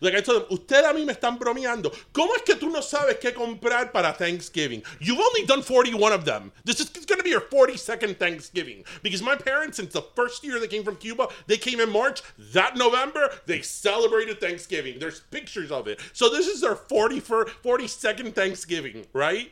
Like 0.00 0.14
I 0.14 0.20
told 0.20 0.42
them, 0.42 0.58
ustedes 0.58 0.84
a 0.84 0.92
mí 0.92 1.04
me 1.04 1.12
están 1.12 1.38
bromeando. 1.38 1.92
¿Cómo 2.12 2.34
es 2.34 2.42
que 2.42 2.54
tú 2.54 2.70
no 2.70 2.80
sabes 2.80 3.18
qué 3.18 3.32
comprar 3.32 3.92
para 3.92 4.12
Thanksgiving? 4.12 4.82
You've 5.00 5.20
only 5.20 5.46
done 5.46 5.62
41 5.62 6.12
of 6.12 6.24
them. 6.24 6.52
This 6.64 6.80
is 6.80 6.90
going 7.06 7.18
to 7.18 7.24
be 7.24 7.30
your 7.30 7.40
42nd 7.40 8.18
Thanksgiving. 8.18 8.84
Because 9.02 9.22
my 9.22 9.36
parents, 9.36 9.76
since 9.76 9.92
the 9.92 10.02
first 10.02 10.44
year 10.44 10.58
they 10.60 10.68
came 10.68 10.84
from 10.84 10.96
Cuba, 10.96 11.28
they 11.46 11.56
came 11.56 11.80
in 11.80 11.90
March. 11.90 12.22
That 12.52 12.76
November, 12.76 13.30
they 13.46 13.62
celebrated 13.62 14.40
Thanksgiving. 14.40 14.98
There's 14.98 15.20
pictures 15.20 15.70
of 15.70 15.86
it. 15.86 16.00
So 16.12 16.28
this 16.28 16.46
is 16.46 16.60
their 16.60 16.74
41st, 16.74 17.48
42nd 17.64 18.34
Thanksgiving, 18.34 19.06
right? 19.12 19.50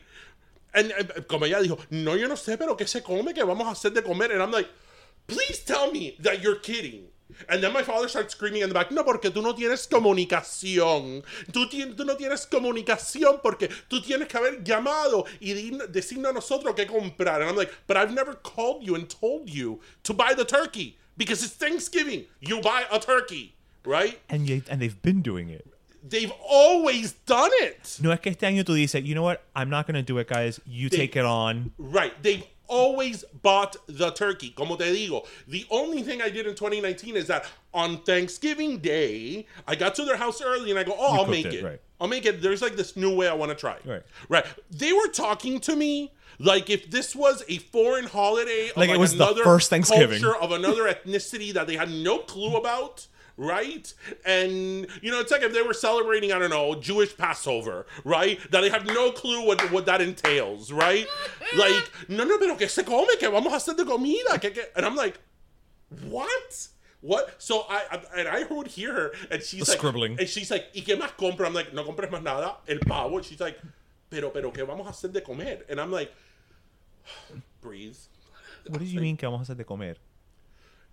And, 0.73 0.91
and 0.91 1.27
como 1.27 1.45
ella 1.45 1.61
dijo, 1.61 1.79
no, 1.89 2.15
yo 2.15 2.27
no 2.27 2.35
sé, 2.35 2.57
pero 2.57 2.75
¿qué 2.75 2.87
se 2.87 3.01
come? 3.01 3.33
¿Qué 3.33 3.45
vamos 3.45 3.65
a 3.65 3.71
hacer 3.71 3.93
de 3.93 4.01
comer? 4.01 4.31
And 4.31 4.41
I'm 4.41 4.51
like, 4.51 4.67
please 5.25 5.59
tell 5.59 5.91
me 5.91 6.17
that 6.19 6.41
you're 6.41 6.59
kidding. 6.59 7.07
And 7.49 7.61
then 7.63 7.73
my 7.73 7.83
father 7.83 8.07
starts 8.07 8.33
screaming 8.33 8.61
in 8.61 8.69
the 8.69 8.73
back, 8.73 8.91
no, 8.91 9.03
porque 9.03 9.31
tú 9.31 9.41
no 9.41 9.53
tienes 9.53 9.87
comunicación. 9.87 11.23
Tú, 11.51 11.67
tú 11.69 12.05
no 12.05 12.15
tienes 12.15 12.45
comunicación 12.47 13.41
porque 13.41 13.69
tú 13.89 14.01
tienes 14.01 14.27
que 14.27 14.37
haber 14.37 14.63
llamado 14.63 15.25
y 15.39 15.53
decirnos 15.89 16.31
a 16.31 16.33
nosotros 16.33 16.75
qué 16.75 16.87
comprar. 16.87 17.41
And 17.41 17.49
I'm 17.49 17.55
like, 17.55 17.71
but 17.87 17.97
I've 17.97 18.13
never 18.13 18.33
called 18.35 18.83
you 18.83 18.95
and 18.95 19.09
told 19.09 19.49
you 19.49 19.79
to 20.03 20.13
buy 20.13 20.33
the 20.33 20.45
turkey 20.45 20.97
because 21.17 21.43
it's 21.43 21.53
Thanksgiving. 21.53 22.25
You 22.39 22.61
buy 22.61 22.85
a 22.91 22.99
turkey, 22.99 23.55
right? 23.85 24.19
And, 24.29 24.47
you, 24.47 24.61
and 24.69 24.81
they've 24.81 25.01
been 25.01 25.21
doing 25.21 25.49
it. 25.49 25.65
They've 26.07 26.31
always 26.47 27.13
done 27.25 27.49
it. 27.61 27.97
No 27.99 28.11
es 28.11 28.19
que 28.19 28.31
este 28.31 28.43
año 28.45 28.63
tú 28.63 28.75
dices, 28.75 29.03
you 29.03 29.15
know 29.15 29.23
what? 29.23 29.43
I'm 29.55 29.71
not 29.71 29.87
going 29.87 29.95
to 29.95 30.03
do 30.03 30.19
it, 30.19 30.27
guys. 30.27 30.61
You 30.67 30.87
They- 30.89 30.97
take 30.97 31.15
it 31.15 31.25
on. 31.25 31.71
Right. 31.79 32.13
They've 32.21 32.43
always 32.67 33.23
bought 33.41 33.75
the 33.87 34.11
turkey. 34.11 34.49
Como 34.51 34.75
te 34.75 34.85
digo, 34.85 35.25
the 35.47 35.65
only 35.69 36.03
thing 36.03 36.21
I 36.21 36.29
did 36.29 36.47
in 36.47 36.55
2019 36.55 37.15
is 37.15 37.27
that 37.27 37.45
on 37.73 37.97
Thanksgiving 38.03 38.79
Day, 38.79 39.47
I 39.67 39.75
got 39.75 39.95
to 39.95 40.05
their 40.05 40.17
house 40.17 40.41
early 40.41 40.69
and 40.71 40.79
I 40.79 40.83
go, 40.83 40.95
oh, 40.97 41.19
I'll 41.19 41.27
make 41.27 41.45
it, 41.45 41.55
it. 41.55 41.63
right. 41.63 41.81
I'll 41.99 42.07
make 42.07 42.25
it. 42.25 42.41
There's 42.41 42.61
like 42.61 42.75
this 42.75 42.95
new 42.95 43.15
way 43.15 43.27
I 43.27 43.33
want 43.33 43.49
to 43.49 43.55
try. 43.55 43.77
Right. 43.85 44.03
Right. 44.29 44.45
They 44.71 44.91
were 44.93 45.07
talking 45.07 45.59
to 45.61 45.75
me 45.75 46.11
like 46.39 46.69
if 46.69 46.89
this 46.91 47.15
was 47.15 47.43
a 47.47 47.57
foreign 47.59 48.05
holiday, 48.05 48.69
of 48.69 48.77
Like 48.77 48.89
it 48.89 48.99
was 48.99 49.15
the 49.15 49.23
another 49.23 49.43
first 49.43 49.69
Thanksgiving. 49.69 50.21
culture 50.21 50.35
of 50.37 50.51
another 50.51 50.83
ethnicity 50.93 51.53
that 51.53 51.67
they 51.67 51.75
had 51.75 51.89
no 51.89 52.19
clue 52.19 52.55
about. 52.57 53.07
Right? 53.37 53.93
And 54.25 54.87
you 55.01 55.11
know, 55.11 55.19
it's 55.19 55.31
like 55.31 55.41
if 55.43 55.51
they 55.51 55.61
were 55.61 55.73
celebrating, 55.73 56.31
I 56.31 56.39
don't 56.39 56.49
know, 56.49 56.75
Jewish 56.75 57.17
Passover, 57.17 57.85
right? 58.05 58.39
That 58.51 58.61
they 58.61 58.69
have 58.69 58.85
no 58.85 59.11
clue 59.11 59.45
what, 59.45 59.61
what 59.71 59.85
that 59.87 60.01
entails, 60.01 60.71
right? 60.71 61.05
Like, 61.57 61.89
no, 62.09 62.23
no, 62.23 62.37
pero 62.37 62.55
que 62.55 62.67
se 62.67 62.83
come, 62.83 63.15
que 63.17 63.29
vamos 63.29 63.51
a 63.53 63.57
hacer 63.57 63.75
de 63.75 63.83
comida. 63.85 64.39
Que, 64.41 64.51
que, 64.51 64.63
and 64.75 64.85
I'm 64.85 64.95
like, 64.95 65.19
what? 66.09 66.67
What? 67.01 67.35
So 67.41 67.65
I, 67.69 67.83
I 67.91 68.19
and 68.19 68.27
I 68.27 68.43
would 68.51 68.67
hear 68.67 68.91
her, 68.93 69.11
and 69.29 69.41
she's 69.43 69.65
The 69.65 69.71
like, 69.71 69.77
scribbling. 69.79 70.19
and 70.19 70.27
she's 70.27 70.49
like, 70.49 70.67
¿y 70.73 70.81
qué 70.81 70.97
más 70.97 71.11
compro? 71.17 71.45
I'm 71.45 71.53
like, 71.53 71.73
no 71.73 71.83
compres 71.83 72.09
más 72.09 72.23
nada, 72.23 72.55
el 72.67 72.79
pavo. 72.79 73.17
And 73.17 73.25
she's 73.25 73.39
like, 73.39 73.59
pero, 74.09 74.29
pero, 74.31 74.51
¿qué 74.51 74.65
vamos 74.65 74.87
a 74.87 74.91
hacer 74.91 75.11
de 75.13 75.21
comer? 75.21 75.65
And 75.69 75.79
I'm 75.79 75.91
like, 75.91 76.11
breathe. 77.61 77.97
What 78.67 78.79
do 78.79 78.85
you 78.85 78.99
mean 78.99 79.17
que 79.17 79.27
vamos 79.27 79.41
a 79.47 79.51
hacer 79.53 79.57
de 79.57 79.63
comer? 79.65 79.97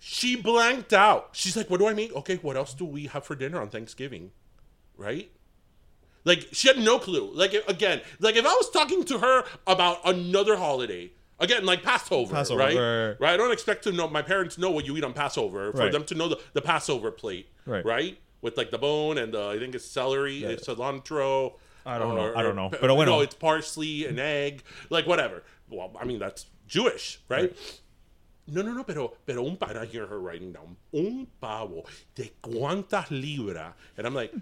She 0.04 0.34
blanked 0.34 0.92
out. 0.92 1.28
She's 1.30 1.56
like, 1.56 1.70
what 1.70 1.78
do 1.78 1.86
I 1.86 1.94
mean? 1.94 2.10
Okay, 2.12 2.34
what 2.42 2.56
else 2.56 2.74
do 2.74 2.84
we 2.84 3.06
have 3.06 3.24
for 3.24 3.36
dinner 3.36 3.60
on 3.60 3.68
Thanksgiving? 3.68 4.32
Right? 4.96 5.30
Like, 6.24 6.48
she 6.50 6.66
had 6.66 6.78
no 6.78 6.98
clue. 6.98 7.30
Like, 7.32 7.54
again, 7.68 8.00
like 8.18 8.34
if 8.34 8.44
I 8.44 8.48
was 8.52 8.68
talking 8.70 9.04
to 9.04 9.18
her 9.18 9.44
about 9.64 9.98
another 10.04 10.56
holiday, 10.56 11.12
again, 11.38 11.64
like 11.64 11.84
Passover, 11.84 12.34
Passover, 12.34 12.58
right? 12.58 12.76
right. 12.76 13.16
Right? 13.20 13.34
I 13.34 13.36
don't 13.36 13.52
expect 13.52 13.84
to 13.84 13.92
know, 13.92 14.08
my 14.08 14.22
parents 14.22 14.58
know 14.58 14.72
what 14.72 14.86
you 14.86 14.96
eat 14.96 15.04
on 15.04 15.12
Passover, 15.12 15.70
for 15.70 15.78
Right. 15.78 15.92
them 15.92 16.04
to 16.06 16.14
know 16.16 16.26
the, 16.28 16.40
the 16.52 16.62
Passover 16.62 17.12
plate, 17.12 17.48
Right. 17.64 17.84
right? 17.84 18.18
With 18.40 18.56
like 18.56 18.72
the 18.72 18.78
bone 18.78 19.18
and 19.18 19.32
the, 19.32 19.50
I 19.50 19.58
think 19.60 19.72
it's 19.76 19.84
celery, 19.84 20.42
it's 20.42 20.66
cilantro. 20.66 21.54
I 21.86 21.98
don't 21.98 22.16
know. 22.16 22.32
I 22.34 22.42
don't 22.42 22.58
or- 22.58 22.70
know. 22.70 22.70
Pero 22.70 22.96
bueno. 22.96 23.12
No, 23.12 23.20
it's 23.20 23.36
parsley 23.36 24.04
and 24.06 24.18
egg, 24.18 24.64
like 24.90 25.06
whatever. 25.06 25.44
Well, 25.70 25.92
I 26.00 26.04
mean, 26.04 26.18
that's 26.18 26.46
Jewish, 26.66 27.20
right? 27.28 27.56
No, 28.46 28.62
no, 28.62 28.72
no, 28.72 28.84
pero, 28.84 29.16
pero 29.24 29.42
un 29.42 29.56
pavo. 29.56 29.82
I 29.82 29.86
hear 29.86 30.06
her 30.06 30.18
writing 30.18 30.52
down. 30.52 30.76
Un 30.92 31.26
pavo. 31.40 31.84
¿De 32.14 32.32
cuántas 32.40 33.10
libras? 33.10 33.74
And 33.96 34.06
I'm 34.06 34.14
like, 34.14 34.32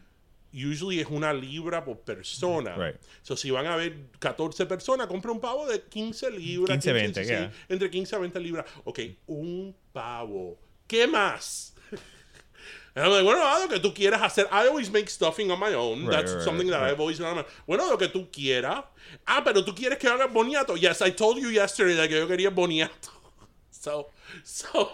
usually 0.53 1.01
es 1.01 1.09
una 1.11 1.33
libra 1.33 1.85
por 1.85 1.97
persona. 1.97 2.77
Right. 2.77 2.97
So, 3.23 3.37
si 3.37 3.51
van 3.51 3.67
a 3.67 3.77
ver 3.77 3.95
14 4.19 4.67
personas, 4.67 5.07
compra 5.07 5.31
un 5.31 5.41
pavo 5.41 5.67
de 5.67 5.83
15 5.83 6.31
libras. 6.31 6.71
15, 6.71 6.93
20, 6.93 7.21
16, 7.21 7.29
yeah. 7.29 7.53
Entre 7.69 7.91
15 7.91 8.17
a 8.17 8.19
20 8.19 8.41
libras. 8.41 8.67
Ok, 8.85 9.01
un 9.27 9.75
pavo. 9.93 10.59
¿Qué 10.87 11.07
más? 11.07 11.75
And 12.95 13.05
I'm 13.05 13.13
like, 13.13 13.23
bueno, 13.23 13.47
haz 13.47 13.63
lo 13.63 13.69
que 13.69 13.79
tú 13.79 13.95
quieras 13.95 14.21
hacer. 14.21 14.49
I 14.51 14.67
always 14.67 14.91
make 14.91 15.09
stuffing 15.09 15.51
on 15.51 15.61
my 15.61 15.75
own. 15.75 16.07
Right, 16.07 16.17
That's 16.17 16.35
right, 16.35 16.43
something 16.43 16.69
that. 16.71 16.83
I've 16.83 16.99
always 16.99 17.19
done. 17.19 17.45
Bueno, 17.67 17.89
lo 17.89 17.97
que 17.97 18.09
tú 18.09 18.29
quieras. 18.33 18.85
Ah, 19.27 19.43
pero 19.45 19.65
tú 19.65 19.75
quieres 19.75 19.99
que 19.99 20.09
haga 20.09 20.27
boniato. 20.27 20.77
Yes, 20.77 21.01
I 21.01 21.11
told 21.11 21.39
you 21.39 21.51
yesterday 21.51 21.95
that 21.95 22.11
yo 22.11 22.27
quería 22.27 22.51
boniato. 22.51 23.20
So, 23.81 24.09
so 24.45 24.91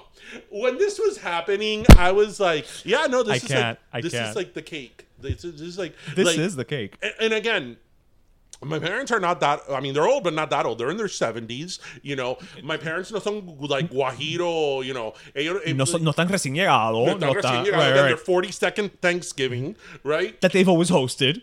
when 0.48 0.78
this 0.78 0.98
was 1.00 1.18
happening, 1.18 1.84
I 1.98 2.12
was 2.12 2.38
like, 2.38 2.66
yeah, 2.84 3.06
no, 3.10 3.24
this 3.24 3.32
I 3.32 3.36
is 3.36 3.44
can't. 3.44 3.78
like 3.78 3.78
I 3.92 4.00
this 4.00 4.12
can't. 4.12 4.30
is 4.30 4.36
like 4.36 4.54
the 4.54 4.62
cake. 4.62 5.06
This 5.18 5.44
is, 5.44 5.52
this 5.58 5.68
is 5.70 5.78
like 5.78 5.94
This 6.14 6.26
like- 6.26 6.38
is 6.38 6.54
the 6.54 6.64
cake. 6.64 6.96
and, 7.02 7.12
and 7.20 7.32
again 7.34 7.76
my 8.64 8.78
parents 8.78 9.12
are 9.12 9.20
not 9.20 9.38
that 9.40 9.60
i 9.70 9.80
mean 9.80 9.92
they're 9.92 10.08
old 10.08 10.24
but 10.24 10.32
not 10.32 10.48
that 10.48 10.64
old 10.64 10.78
they're 10.78 10.88
in 10.90 10.96
their 10.96 11.08
70s 11.08 11.78
you 12.02 12.16
know 12.16 12.38
my 12.62 12.78
parents 12.78 13.12
no 13.12 13.18
son 13.18 13.44
like 13.60 13.90
guajiro 13.90 14.82
you 14.82 14.94
know 14.94 15.12
ellos, 15.34 15.60
No, 15.66 15.84
no 15.98 16.12
están 16.12 16.28
recién 16.30 16.54
llegados. 16.54 17.04
no 17.06 17.16
No 17.18 17.32
están 17.34 17.36
está- 17.36 17.64
recién 17.64 17.72
right, 17.72 17.92
right. 17.92 18.06
their 18.08 18.16
42nd 18.16 18.92
thanksgiving 19.02 19.76
right 20.04 20.40
That 20.40 20.52
they've 20.52 20.68
always 20.68 20.88
hosted. 20.90 21.42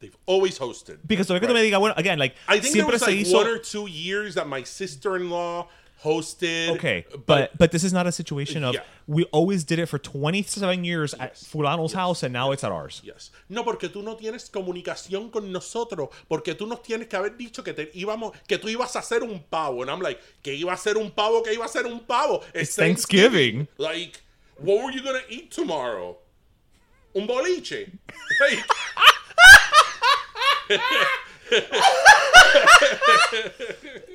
they've 0.00 0.16
always 0.26 0.58
hosted 0.58 0.98
Because 1.06 1.28
tú 1.28 1.34
me 1.40 1.46
Right. 1.46 1.70
digas, 1.72 1.78
bueno, 1.78 1.94
again, 1.96 2.18
like, 2.18 2.34
i 2.48 2.58
think 2.58 2.74
there 2.74 2.86
was 2.86 3.02
like 3.02 3.14
hizo. 3.14 3.34
one 3.36 3.46
or 3.46 3.58
two 3.58 3.86
years 3.86 4.34
that 4.34 4.48
my 4.48 4.64
sister-in-law 4.64 5.68
hosted. 6.02 6.70
Okay, 6.70 7.04
uh, 7.12 7.18
but 7.26 7.56
but 7.58 7.70
this 7.72 7.84
is 7.84 7.92
not 7.92 8.06
a 8.06 8.12
situation 8.12 8.64
of 8.64 8.74
Yeah. 8.74 8.82
we 9.06 9.24
always 9.32 9.64
did 9.64 9.78
it 9.78 9.86
for 9.86 9.98
27 9.98 10.84
years 10.84 11.14
at 11.14 11.30
Yes. 11.32 11.44
fulano's 11.44 11.92
house 11.92 12.22
and 12.22 12.32
now 12.32 12.52
it's 12.52 12.64
at 12.64 12.72
ours. 12.72 13.00
Yes. 13.04 13.30
No, 13.48 13.64
porque 13.64 13.88
tú 13.88 14.02
no 14.02 14.16
tienes 14.16 14.50
comunicación 14.50 15.30
con 15.30 15.50
nosotros, 15.52 16.08
porque 16.28 16.54
tú 16.54 16.66
nos 16.66 16.82
tienes 16.82 17.08
que 17.08 17.16
haber 17.16 17.36
dicho 17.36 17.62
que 17.62 17.72
te 17.72 17.90
íbamos, 17.94 18.32
que 18.48 18.58
tú 18.58 18.68
ibas 18.68 18.94
a 18.96 19.00
hacer 19.00 19.22
un 19.22 19.42
pavo, 19.50 19.82
and 19.82 19.90
I'm 19.90 20.00
like, 20.00 20.20
que 20.42 20.52
iba 20.54 20.72
a 20.72 20.76
ser 20.76 20.96
un 20.96 21.10
pavo, 21.10 21.42
que 21.42 21.52
iba 21.54 21.64
a 21.64 21.68
ser 21.68 21.86
un 21.86 22.00
pavo. 22.00 22.42
It's, 22.54 22.74
Thanksgiving. 22.76 23.68
Like, 23.78 24.20
what 24.58 24.82
were 24.84 24.90
you 24.92 25.02
gonna 25.02 25.22
eat 25.28 25.50
tomorrow? 25.50 26.16
Un 27.14 27.26
boliche. 27.26 27.90
Like, 28.40 28.58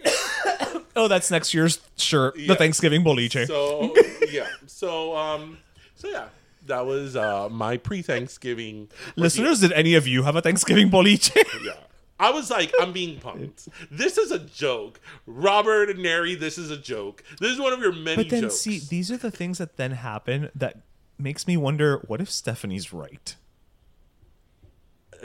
Oh, 0.95 1.07
that's 1.07 1.29
next 1.29 1.53
year's 1.53 1.79
shirt, 1.97 2.33
the 2.35 2.41
Yeah. 2.41 2.55
Thanksgiving 2.55 3.03
boliche. 3.03 3.45
so 3.45 3.93
yeah. 4.31 4.47
So 4.65 5.15
um. 5.15 5.57
So 5.95 6.07
yeah. 6.09 6.29
That 6.65 6.85
was 6.85 7.15
uh 7.15 7.49
my 7.49 7.77
pre-Thanksgiving. 7.77 8.89
Listeners, 9.15 9.61
did 9.61 9.71
any 9.73 9.93
of 9.95 10.07
you 10.07 10.23
have 10.23 10.35
a 10.35 10.41
Thanksgiving 10.41 10.89
boliche? 10.89 11.35
Yeah. 11.63 11.73
I 12.19 12.31
was 12.31 12.49
like, 12.49 12.73
I'm 12.81 12.93
being 12.93 13.19
punked. 13.19 13.67
This 13.91 14.17
is 14.17 14.31
a 14.31 14.39
joke. 14.39 14.99
Robert 15.27 15.91
and 15.91 15.99
Neri, 16.01 16.33
this 16.33 16.57
is 16.57 16.71
a 16.71 16.77
joke. 16.77 17.23
This 17.39 17.51
is 17.51 17.59
one 17.59 17.73
of 17.73 17.79
your 17.79 17.93
many 17.93 18.23
but 18.23 18.29
then 18.31 18.41
jokes. 18.43 18.55
see, 18.55 18.79
these 18.79 19.11
are 19.11 19.17
the 19.17 19.29
things 19.29 19.59
that 19.59 19.77
then 19.77 19.91
happen 19.91 20.49
that 20.55 20.79
makes 21.19 21.45
me 21.45 21.57
wonder 21.57 22.01
what 22.07 22.19
if 22.19 22.31
Stephanie's 22.31 22.91
right? 22.91 23.35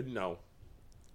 no. 0.07 0.39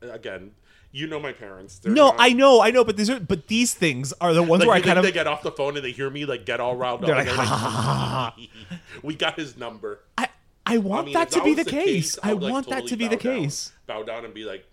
Again, 0.01 0.51
you 0.97 1.07
know 1.07 1.19
my 1.19 1.31
parents. 1.31 1.79
They're 1.79 1.91
No, 1.91 2.07
not- 2.07 2.15
I 2.19 2.33
know, 2.33 2.61
I 2.61 2.71
know, 2.71 2.83
but 2.83 2.97
these 2.97 3.09
are 3.09 3.19
but 3.19 3.47
these 3.47 3.73
things 3.73 4.13
are 4.19 4.33
the 4.33 4.41
ones 4.43 4.61
Like, 4.61 4.67
where 4.67 4.75
I 4.75 4.77
you 4.77 4.83
think 4.83 4.87
kind 4.95 4.99
of 4.99 5.05
they 5.05 5.11
get 5.11 5.27
off 5.27 5.43
the 5.43 5.51
phone 5.51 5.75
and 5.75 5.85
they 5.85 5.91
hear 5.91 6.09
me 6.09 6.25
like 6.25 6.45
get 6.45 6.59
all 6.59 6.75
riled 6.75 7.01
up. 7.03 7.07
They're 7.07 7.17
and 7.17 7.37
like, 7.37 8.33
we 9.03 9.15
got 9.15 9.35
his 9.37 9.55
number. 9.57 10.01
I, 10.17 10.29
I 10.65 10.77
want 10.79 11.05
mean, 11.05 11.13
that 11.13 11.27
if 11.29 11.33
to 11.35 11.43
be 11.43 11.53
was 11.55 11.65
the 11.65 11.71
case. 11.71 12.17
I 12.23 12.33
would, 12.33 12.43
like, 12.43 12.51
want 12.51 12.65
that 12.67 12.71
totally 12.83 12.89
to 12.89 12.97
be 12.97 13.05
bow 13.05 13.09
the 13.11 13.23
down- 13.23 13.39
case. 13.43 13.71
Bow 13.85 14.03
down 14.03 14.25
and 14.25 14.33
be 14.33 14.43
like, 14.43 14.65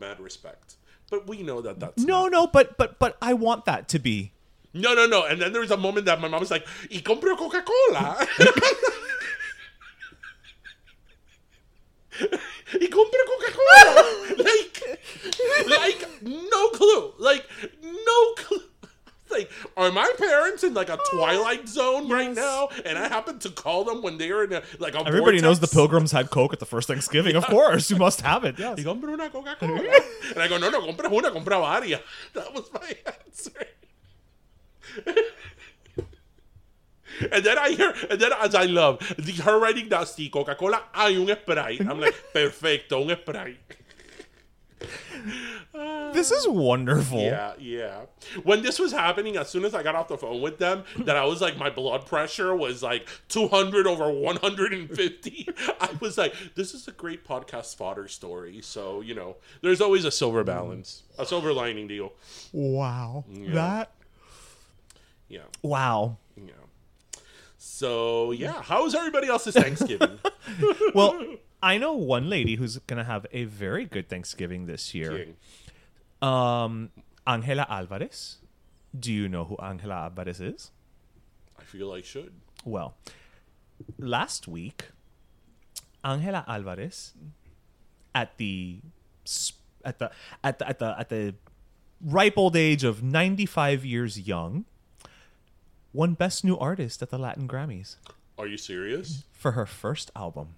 mad 0.00 0.18
respect. 0.20 0.76
But 1.10 1.26
we 1.26 1.42
know 1.42 1.60
that 1.62 1.80
that's 1.80 2.02
No, 2.04 2.28
no, 2.28 2.46
but 2.46 2.76
but 2.76 2.98
but 2.98 3.16
I 3.22 3.32
want 3.34 3.64
that 3.66 3.88
to 3.90 3.98
be. 3.98 4.32
no, 4.74 4.94
no, 4.94 5.06
no. 5.06 5.24
And 5.26 5.40
then 5.40 5.52
there 5.52 5.60
was 5.62 5.70
a 5.70 5.76
moment 5.76 6.06
that 6.06 6.20
my 6.20 6.28
mom 6.28 6.40
was 6.40 6.50
like, 6.50 6.66
"Y 6.90 6.98
compro 6.98 7.36
Coca 7.36 7.62
Cola." 7.62 8.26
y 12.80 12.88
compra 12.88 13.20
Coca 13.26 13.52
Cola. 13.52 14.04
like, 14.44 15.00
like 15.66 16.22
no 16.22 16.68
clue. 16.70 17.12
Like 17.18 17.46
no 17.82 18.34
clue. 18.36 18.60
Like, 19.30 19.48
are 19.76 19.92
my 19.92 20.12
parents 20.18 20.64
in 20.64 20.74
like 20.74 20.88
a 20.88 20.98
oh, 21.00 21.16
twilight 21.16 21.68
zone 21.68 22.08
right 22.08 22.34
now? 22.34 22.68
And 22.84 22.98
I 22.98 23.06
happen 23.06 23.38
to 23.38 23.50
call 23.50 23.84
them 23.84 24.02
when 24.02 24.18
they 24.18 24.32
are 24.32 24.42
in 24.42 24.52
a 24.52 24.62
like 24.80 24.96
a 24.96 25.06
Everybody 25.06 25.40
knows 25.40 25.60
the? 25.60 25.68
Pilgrims 25.68 26.10
had 26.10 26.30
Coke 26.30 26.52
at 26.52 26.58
the 26.58 26.66
first 26.66 26.88
Thanksgiving. 26.88 27.36
Of 27.36 27.46
course, 27.46 27.92
you 27.92 27.96
must 27.96 28.22
have 28.22 28.42
it. 28.42 28.58
Yes. 28.58 28.78
Y 28.78 28.82
compra 28.82 29.12
una 29.12 29.30
Coca 29.30 29.54
Cola. 29.54 29.78
and 30.34 30.42
I 30.42 30.48
go, 30.48 30.58
no, 30.58 30.68
no, 30.68 30.80
compra 30.80 31.08
una, 31.12 31.30
compra 31.30 31.60
varias. 31.60 32.00
That 32.32 32.52
was 32.52 32.72
my 32.72 32.92
answer. 33.06 33.68
And 37.32 37.44
then 37.44 37.58
I 37.58 37.70
hear, 37.70 37.94
and 38.10 38.20
then 38.20 38.32
as 38.40 38.54
I 38.54 38.64
love, 38.64 38.98
the, 39.18 39.32
her 39.42 39.58
writing 39.58 39.88
down, 39.88 40.04
sí, 40.04 40.30
Coca 40.30 40.54
Cola, 40.54 40.82
hay 40.94 41.16
un 41.16 41.26
Sprite. 41.28 41.80
I'm 41.80 42.00
like, 42.00 42.14
perfecto, 42.32 43.02
un 43.02 43.16
Sprite. 43.16 43.58
Ah. 45.74 46.10
This 46.12 46.30
is 46.30 46.48
wonderful. 46.48 47.20
Yeah, 47.20 47.52
yeah. 47.58 48.00
When 48.42 48.62
this 48.62 48.78
was 48.78 48.92
happening, 48.92 49.36
as 49.36 49.48
soon 49.48 49.64
as 49.64 49.74
I 49.74 49.82
got 49.82 49.94
off 49.94 50.08
the 50.08 50.16
phone 50.16 50.40
with 50.40 50.58
them, 50.58 50.84
that 50.98 51.16
I 51.16 51.24
was 51.24 51.40
like, 51.40 51.58
my 51.58 51.70
blood 51.70 52.06
pressure 52.06 52.54
was 52.54 52.82
like 52.82 53.06
200 53.28 53.86
over 53.86 54.10
150. 54.10 55.48
I 55.80 55.90
was 56.00 56.16
like, 56.18 56.34
this 56.54 56.74
is 56.74 56.88
a 56.88 56.92
great 56.92 57.26
podcast 57.26 57.76
fodder 57.76 58.08
story. 58.08 58.60
So, 58.62 59.00
you 59.00 59.14
know, 59.14 59.36
there's 59.62 59.80
always 59.80 60.04
a 60.04 60.10
silver 60.10 60.44
balance, 60.44 61.02
a 61.18 61.26
silver 61.26 61.52
lining 61.52 61.86
deal. 61.86 62.12
Wow. 62.52 63.24
That. 63.28 63.92
Yeah, 65.28 65.42
Wow. 65.62 66.16
So, 67.62 68.32
yeah, 68.32 68.62
how's 68.62 68.94
everybody 68.94 69.28
else's 69.28 69.54
Thanksgiving? 69.54 70.18
Well, 70.94 71.36
I 71.62 71.76
know 71.76 71.92
one 71.92 72.30
lady 72.30 72.54
who's 72.54 72.78
gonna 72.78 73.04
have 73.04 73.26
a 73.32 73.44
very 73.44 73.84
good 73.84 74.08
Thanksgiving 74.08 74.64
this 74.64 74.94
year. 74.94 75.26
Um, 76.22 76.88
Angela 77.26 77.66
Alvarez. 77.68 78.38
Do 78.98 79.12
you 79.12 79.28
know 79.28 79.44
who 79.44 79.56
Angela 79.58 79.96
Alvarez 80.08 80.40
is? 80.40 80.70
I 81.58 81.62
feel 81.64 81.92
I 81.92 82.00
should. 82.00 82.32
Well, 82.64 82.96
last 83.98 84.48
week, 84.48 84.86
Angela 86.02 86.44
Alvarez, 86.48 87.12
at 88.14 88.38
the 88.38 88.80
at 89.84 89.98
the 89.98 90.10
at 90.42 90.58
the 90.58 90.66
at 90.66 90.78
the 90.78 90.98
at 90.98 91.08
the 91.10 91.34
ripe 92.02 92.38
old 92.38 92.56
age 92.56 92.84
of 92.84 93.02
ninety 93.02 93.44
five 93.44 93.84
years 93.84 94.18
young, 94.18 94.64
won 95.92 96.14
Best 96.14 96.44
New 96.44 96.56
Artist 96.58 97.02
at 97.02 97.10
the 97.10 97.18
Latin 97.18 97.48
Grammys 97.48 97.96
Are 98.38 98.46
you 98.46 98.56
serious? 98.56 99.24
for 99.32 99.52
her 99.52 99.66
first 99.66 100.10
album. 100.14 100.54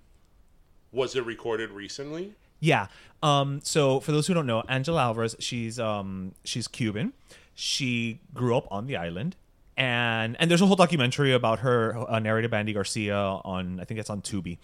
Was 0.93 1.17
it 1.17 1.25
recorded 1.25 1.71
recently? 1.71 2.35
Yeah. 2.61 2.89
Um, 3.23 3.61
so 3.63 3.99
for 4.01 4.13
those 4.13 4.27
who 4.27 4.35
don't 4.35 4.47
know, 4.47 4.63
Angela 4.69 5.03
Alvarez, 5.03 5.35
she's 5.41 5.79
um, 5.81 6.35
she's 6.45 6.69
Cuban. 6.69 7.13
She 7.55 8.21
grew 8.35 8.57
up 8.57 8.67
on 8.71 8.87
the 8.87 8.97
island, 8.97 9.37
and 9.77 10.37
and 10.39 10.51
there's 10.51 10.61
a 10.63 10.67
whole 10.67 10.77
documentary 10.77 11.33
about 11.33 11.61
her 11.61 11.97
uh, 12.11 12.19
narrated 12.19 12.51
by 12.51 12.59
Andy 12.61 12.73
Garcia 12.73 13.17
on 13.17 13.81
I 13.81 13.85
think 13.85 13.99
it's 14.01 14.11
on 14.11 14.23
Tubi. 14.23 14.59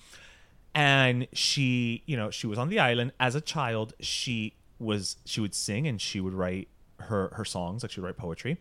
And 0.75 1.27
she, 1.33 2.03
you 2.07 2.17
know, 2.17 2.31
she 2.31 2.47
was 2.47 2.59
on 2.59 2.69
the 2.69 2.79
island 2.79 3.13
as 3.19 3.35
a 3.35 3.41
child. 3.41 3.95
She 4.01 4.55
was 4.79 5.17
she 5.25 5.41
would 5.41 5.55
sing 5.55 5.89
and 5.89 6.01
she 6.01 6.21
would 6.21 6.35
write 6.35 6.69
her 7.01 7.31
her 7.33 7.45
songs, 7.45 7.83
like 7.83 7.91
she 7.91 8.01
would 8.01 8.07
write 8.07 8.17
poetry. 8.17 8.59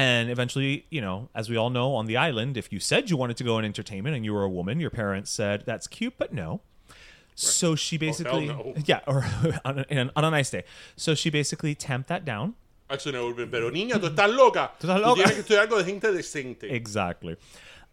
And 0.00 0.30
eventually, 0.30 0.86
you 0.88 1.02
know, 1.02 1.28
as 1.34 1.50
we 1.50 1.58
all 1.58 1.68
know, 1.68 1.94
on 1.94 2.06
the 2.06 2.16
island, 2.16 2.56
if 2.56 2.72
you 2.72 2.80
said 2.80 3.10
you 3.10 3.18
wanted 3.18 3.36
to 3.36 3.44
go 3.44 3.58
in 3.58 3.66
entertainment 3.66 4.16
and 4.16 4.24
you 4.24 4.32
were 4.32 4.44
a 4.44 4.48
woman, 4.48 4.80
your 4.80 4.88
parents 4.88 5.30
said 5.30 5.64
that's 5.66 5.86
cute, 5.86 6.14
but 6.16 6.32
no. 6.32 6.62
So 7.34 7.76
she 7.76 7.98
basically, 7.98 8.46
no. 8.46 8.72
yeah, 8.86 9.00
or 9.06 9.26
on 9.66 9.84
a, 9.90 10.10
on 10.16 10.24
a 10.24 10.30
nice 10.30 10.48
day. 10.48 10.64
So 10.96 11.14
she 11.14 11.28
basically 11.28 11.74
tamped 11.74 12.08
that 12.08 12.24
down. 12.24 12.54
Actually, 12.88 13.12
no, 13.12 13.24
it 13.24 13.26
would 13.26 13.38
have 13.40 13.50
been, 13.50 13.60
pero 13.60 13.70
niña, 13.70 14.00
tú 14.00 14.08
estás 14.08 14.34
loca. 14.34 14.70
Tú 14.80 14.86
estás 14.86 15.00
Tú 15.00 15.06
loca. 15.06 15.22
tienes 15.22 15.34
que 15.34 15.42
estudiar 15.42 15.68
algo 15.68 15.76
de 15.76 15.84
gente 15.84 16.10
decente. 16.12 16.70
Exactly. 16.70 17.36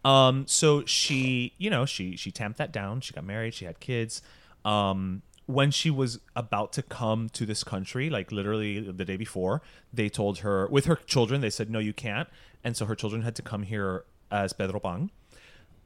Um, 0.05 0.45
so 0.47 0.85
she, 0.85 1.53
you 1.57 1.69
know, 1.69 1.85
she 1.85 2.15
she 2.15 2.31
tamped 2.31 2.57
that 2.57 2.71
down. 2.71 3.01
She 3.01 3.13
got 3.13 3.25
married. 3.25 3.53
She 3.53 3.65
had 3.65 3.81
kids. 3.81 4.21
Um, 4.63 5.23
when 5.47 5.71
she 5.71 5.89
was 5.89 6.19
about 6.35 6.73
to 6.73 6.83
come 6.83 7.29
to 7.29 7.45
this 7.45 7.63
country, 7.63 8.09
like 8.09 8.31
literally 8.31 8.79
the 8.79 9.05
day 9.05 9.17
before, 9.17 9.61
they 9.91 10.09
told 10.09 10.39
her 10.39 10.67
with 10.67 10.85
her 10.85 10.95
children, 10.95 11.41
they 11.41 11.49
said 11.49 11.69
no, 11.69 11.79
you 11.79 11.93
can't, 11.93 12.29
and 12.63 12.77
so 12.77 12.85
her 12.85 12.95
children 12.95 13.23
had 13.23 13.35
to 13.35 13.41
come 13.41 13.63
here 13.63 14.03
as 14.29 14.53
Pedro 14.53 14.79
Pan. 14.79 15.09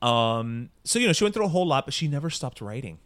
Um, 0.02 0.70
so 0.84 0.98
you 1.00 1.08
know, 1.08 1.14
she 1.14 1.24
went 1.24 1.36
through 1.36 1.46
a 1.46 1.50
whole 1.50 1.66
lot, 1.66 1.86
but 1.86 1.94
she 1.94 2.08
never 2.08 2.30
stopped 2.30 2.60
writing. 2.60 2.98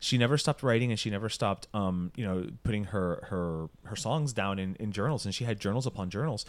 She 0.00 0.18
never 0.18 0.38
stopped 0.38 0.62
writing, 0.62 0.90
and 0.90 0.98
she 0.98 1.10
never 1.10 1.28
stopped, 1.28 1.66
um, 1.74 2.12
you 2.14 2.24
know, 2.24 2.46
putting 2.62 2.84
her 2.84 3.26
her 3.30 3.68
her 3.84 3.96
songs 3.96 4.32
down 4.32 4.58
in, 4.58 4.76
in 4.76 4.92
journals. 4.92 5.24
And 5.24 5.34
she 5.34 5.44
had 5.44 5.58
journals 5.60 5.86
upon 5.86 6.08
journals. 6.10 6.44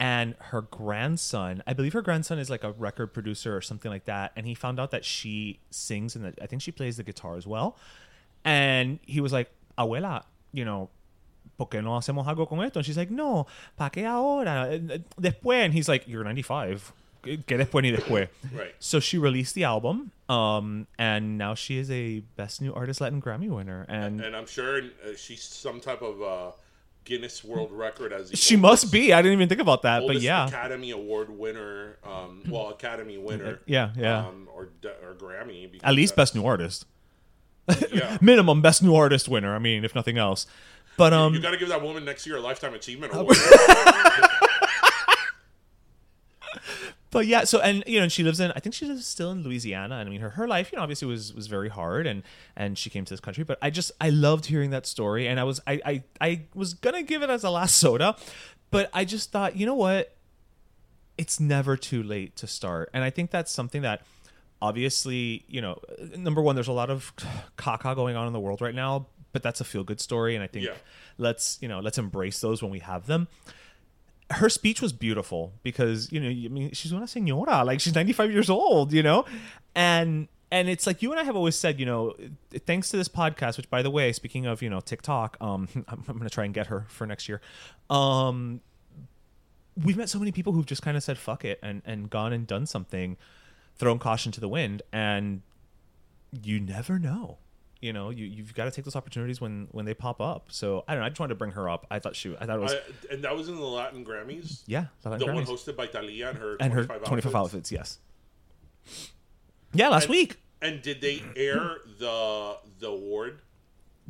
And 0.00 0.34
her 0.38 0.62
grandson, 0.62 1.62
I 1.66 1.72
believe 1.72 1.92
her 1.92 2.02
grandson 2.02 2.38
is 2.38 2.50
like 2.50 2.64
a 2.64 2.72
record 2.72 3.08
producer 3.08 3.56
or 3.56 3.60
something 3.60 3.90
like 3.90 4.06
that. 4.06 4.32
And 4.36 4.46
he 4.46 4.54
found 4.54 4.80
out 4.80 4.90
that 4.90 5.04
she 5.04 5.60
sings 5.70 6.16
and 6.16 6.24
that 6.24 6.38
I 6.42 6.46
think 6.46 6.62
she 6.62 6.72
plays 6.72 6.96
the 6.96 7.04
guitar 7.04 7.36
as 7.36 7.46
well. 7.46 7.76
And 8.44 8.98
he 9.06 9.20
was 9.20 9.32
like, 9.32 9.50
"Abuela, 9.78 10.24
you 10.52 10.64
know, 10.64 10.90
¿por 11.56 11.68
qué 11.68 11.82
no 11.82 11.96
hacemos 11.96 12.26
algo 12.26 12.48
con 12.48 12.62
esto? 12.62 12.78
And 12.78 12.86
she's 12.86 12.96
like, 12.96 13.10
no, 13.10 13.46
¿para 13.76 13.90
qué 13.90 14.06
ahora? 14.06 14.78
Después. 15.20 15.64
And 15.64 15.74
he's 15.74 15.88
like, 15.88 16.06
you're 16.08 16.24
95. 16.24 16.92
¿Qué 17.22 17.56
después 17.56 17.82
ni 17.82 17.90
después? 17.90 18.28
Right. 18.52 18.74
So 18.78 19.00
she 19.00 19.16
released 19.16 19.54
the 19.54 19.64
album, 19.64 20.10
um, 20.28 20.86
and 20.98 21.38
now 21.38 21.54
she 21.54 21.78
is 21.78 21.90
a 21.90 22.20
Best 22.36 22.60
New 22.60 22.72
Artist 22.74 23.00
Latin 23.00 23.20
Grammy 23.20 23.48
winner. 23.48 23.86
And 23.88 24.20
And 24.20 24.36
I'm 24.36 24.46
sure 24.46 24.78
uh, 24.82 25.16
she's 25.16 25.42
some 25.42 25.80
type 25.80 26.02
of 26.02 26.20
uh, 26.20 26.50
Guinness 27.04 27.42
World 27.42 27.72
Record 27.72 28.12
as 28.12 28.30
she 28.34 28.56
oldest- 28.56 28.84
must 28.84 28.92
be. 28.92 29.14
I 29.14 29.22
didn't 29.22 29.38
even 29.38 29.48
think 29.48 29.62
about 29.62 29.82
that, 29.82 30.06
but 30.06 30.20
yeah. 30.20 30.46
Academy 30.46 30.90
Award 30.90 31.30
winner. 31.30 31.96
Um, 32.04 32.42
well, 32.46 32.68
Academy 32.68 33.16
winner. 33.16 33.60
Yeah, 33.64 33.92
yeah. 33.96 34.26
Um, 34.26 34.46
or 34.54 34.68
or 35.02 35.14
Grammy. 35.14 35.80
At 35.82 35.94
least 35.94 36.16
Best 36.16 36.34
New 36.34 36.44
Artist. 36.44 36.84
Yeah. 37.92 38.18
Minimum 38.22 38.62
Best 38.62 38.82
New 38.82 38.94
Artist 38.94 39.28
winner, 39.28 39.54
I 39.54 39.58
mean, 39.58 39.84
if 39.84 39.94
nothing 39.94 40.18
else. 40.18 40.46
But, 40.96 41.12
um, 41.12 41.34
you 41.34 41.40
got 41.40 41.50
to 41.50 41.56
give 41.56 41.68
that 41.68 41.82
woman 41.82 42.04
next 42.04 42.26
year 42.26 42.36
a 42.36 42.40
lifetime 42.40 42.74
achievement 42.74 43.14
award. 43.14 43.36
but 47.10 47.26
yeah 47.28 47.44
so 47.44 47.60
and 47.60 47.84
you 47.86 48.00
know 48.00 48.08
she 48.08 48.24
lives 48.24 48.40
in 48.40 48.50
i 48.56 48.58
think 48.58 48.74
she 48.74 48.86
lives 48.86 49.06
still 49.06 49.30
in 49.30 49.44
louisiana 49.44 49.96
and 49.96 50.08
i 50.08 50.10
mean 50.10 50.20
her, 50.20 50.30
her 50.30 50.48
life 50.48 50.72
you 50.72 50.76
know 50.76 50.82
obviously 50.82 51.06
was 51.06 51.32
was 51.32 51.46
very 51.46 51.68
hard 51.68 52.08
and 52.08 52.24
and 52.56 52.76
she 52.76 52.90
came 52.90 53.04
to 53.04 53.10
this 53.10 53.20
country 53.20 53.44
but 53.44 53.56
i 53.62 53.70
just 53.70 53.92
i 54.00 54.10
loved 54.10 54.46
hearing 54.46 54.70
that 54.70 54.84
story 54.84 55.28
and 55.28 55.38
i 55.38 55.44
was 55.44 55.60
i 55.64 55.80
i, 55.84 56.02
I 56.20 56.42
was 56.54 56.74
gonna 56.74 57.04
give 57.04 57.22
it 57.22 57.30
as 57.30 57.44
a 57.44 57.50
last 57.50 57.76
soda 57.76 58.16
but 58.72 58.90
i 58.92 59.04
just 59.04 59.30
thought 59.30 59.54
you 59.56 59.64
know 59.64 59.76
what 59.76 60.14
it's 61.16 61.40
never 61.40 61.76
too 61.76 62.02
late 62.02 62.36
to 62.36 62.46
start. 62.46 62.90
And 62.92 63.04
I 63.04 63.10
think 63.10 63.30
that's 63.30 63.52
something 63.52 63.82
that 63.82 64.02
obviously, 64.68 65.44
you 65.46 65.60
know, 65.60 65.78
number 66.16 66.40
one, 66.40 66.54
there's 66.56 66.68
a 66.68 66.72
lot 66.82 66.90
of 66.90 67.12
caca 67.58 67.94
going 67.94 68.16
on 68.16 68.26
in 68.26 68.32
the 68.32 68.40
world 68.40 68.60
right 68.60 68.74
now, 68.74 69.06
but 69.32 69.42
that's 69.42 69.60
a 69.60 69.64
feel 69.64 69.84
good 69.84 70.00
story. 70.00 70.34
And 70.34 70.42
I 70.42 70.46
think 70.46 70.64
Yeah. 70.66 70.72
let's, 71.18 71.58
you 71.60 71.68
know, 71.68 71.80
let's 71.80 71.98
embrace 71.98 72.40
those 72.40 72.62
when 72.62 72.70
we 72.70 72.80
have 72.80 73.06
them. 73.06 73.28
Her 74.30 74.48
speech 74.48 74.80
was 74.80 74.92
beautiful 74.92 75.52
because, 75.62 76.10
you 76.10 76.18
know, 76.18 76.28
I 76.28 76.48
mean, 76.48 76.72
she's 76.72 76.92
una 76.92 77.04
señora, 77.06 77.64
like 77.64 77.78
she's 77.80 77.94
95 77.94 78.32
years 78.32 78.48
old, 78.48 78.92
you 78.92 79.02
know? 79.02 79.26
And, 79.74 80.28
and 80.50 80.68
it's 80.68 80.86
like 80.86 81.02
you 81.02 81.10
and 81.12 81.20
I 81.20 81.24
have 81.24 81.36
always 81.36 81.56
said, 81.56 81.78
you 81.78 81.84
know, 81.86 82.14
thanks 82.66 82.88
to 82.90 82.96
this 82.96 83.08
podcast, 83.08 83.56
which 83.58 83.68
by 83.68 83.82
the 83.82 83.90
way, 83.90 84.12
speaking 84.12 84.46
of, 84.46 84.62
you 84.62 84.70
know, 84.70 84.80
TikTok, 84.80 85.36
um, 85.40 85.68
I'm, 85.88 86.02
I'm 86.08 86.16
going 86.18 86.28
to 86.28 86.30
try 86.30 86.44
and 86.46 86.54
get 86.54 86.68
her 86.68 86.86
for 86.88 87.06
next 87.06 87.28
year. 87.28 87.40
Um, 87.90 88.60
we've 89.84 89.96
met 89.96 90.08
so 90.08 90.18
many 90.18 90.32
people 90.32 90.52
who've 90.54 90.66
just 90.66 90.82
kind 90.82 90.96
of 90.96 91.02
said 91.02 91.18
fuck 91.18 91.44
it 91.44 91.58
and 91.62 91.82
and 91.84 92.08
gone 92.08 92.32
and 92.32 92.46
done 92.46 92.64
something 92.64 93.16
thrown 93.76 93.98
caution 93.98 94.30
to 94.32 94.40
the 94.40 94.48
wind 94.48 94.82
and 94.92 95.42
you 96.42 96.60
never 96.60 96.98
know. 96.98 97.38
You 97.80 97.92
know 97.92 98.08
you, 98.10 98.24
you've 98.24 98.54
got 98.54 98.64
to 98.64 98.70
take 98.70 98.84
those 98.86 98.96
opportunities 98.96 99.40
when 99.42 99.68
when 99.72 99.84
they 99.84 99.92
pop 99.94 100.20
up. 100.20 100.46
So 100.50 100.84
i 100.88 100.92
don't 100.94 101.00
know 101.00 101.06
i 101.06 101.08
just 101.10 101.20
wanted 101.20 101.30
to 101.30 101.34
bring 101.38 101.50
her 101.52 101.68
up. 101.68 101.86
I 101.90 101.98
thought 101.98 102.16
she 102.16 102.34
i 102.40 102.46
thought 102.46 102.56
it 102.56 102.62
was 102.62 102.72
I, 102.72 103.12
and 103.12 103.24
that 103.24 103.36
was 103.36 103.48
in 103.48 103.56
the 103.56 103.62
Latin 103.62 104.04
Grammys. 104.04 104.62
yeah 104.66 104.86
the 105.02 105.10
The 105.10 105.18
Latin 105.26 105.34
one 105.34 105.44
hosted 105.44 105.76
by 105.76 105.86
Thalía 105.86 106.30
and 106.30 106.38
her 106.38 106.56
and 106.60 106.72
her 106.72 106.84
25 106.84 107.04
25 107.04 107.34
outfits. 107.34 107.36
outfits 107.36 107.72
yes. 107.72 107.98
Yeah 109.72 109.88
last 109.88 110.04
And- 110.04 110.10
week. 110.12 110.36
And 110.62 110.80
did 110.80 111.02
they 111.02 111.22
air 111.36 111.76
the 111.98 112.56
the 112.78 112.88
award? 112.88 113.40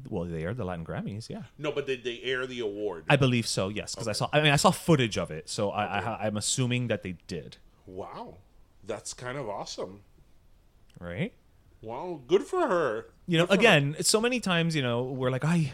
well 0.09 0.25
they 0.25 0.43
aired 0.43 0.57
the 0.57 0.65
latin 0.65 0.85
grammys 0.85 1.29
yeah. 1.29 1.43
No, 1.57 1.71
but 1.73 1.87
did 1.87 2.03
they 2.05 2.21
air 2.23 2.47
the 2.47 2.61
award? 2.61 3.05
i 3.09 3.15
believe 3.17 3.47
so 3.47 3.69
yes 3.69 3.95
because 3.95 4.09
i 4.09 4.13
saw 4.13 4.29
i 4.33 4.41
mean 4.41 4.51
i 4.53 4.57
saw 4.57 4.71
footage 4.73 5.17
of 5.17 5.31
it 5.31 5.49
so 5.49 5.71
I, 5.71 5.85
I 6.01 6.27
i'm 6.27 6.37
assuming 6.37 6.89
that 6.89 7.03
they 7.05 7.17
did. 7.29 7.57
Wow, 7.87 8.39
that's 8.87 9.15
kind 9.15 9.39
of 9.39 9.49
awesome. 9.49 10.01
right 11.01 11.33
Well, 11.83 12.21
good 12.27 12.43
for 12.45 12.67
her. 12.67 13.07
you 13.27 13.39
know 13.39 13.47
for 13.47 13.55
her. 13.55 13.59
again 13.59 13.97
so 14.01 14.21
many 14.21 14.41
times 14.41 14.75
you 14.77 14.83
know 14.83 15.03
we're 15.03 15.31
like 15.31 15.45
i 15.45 15.73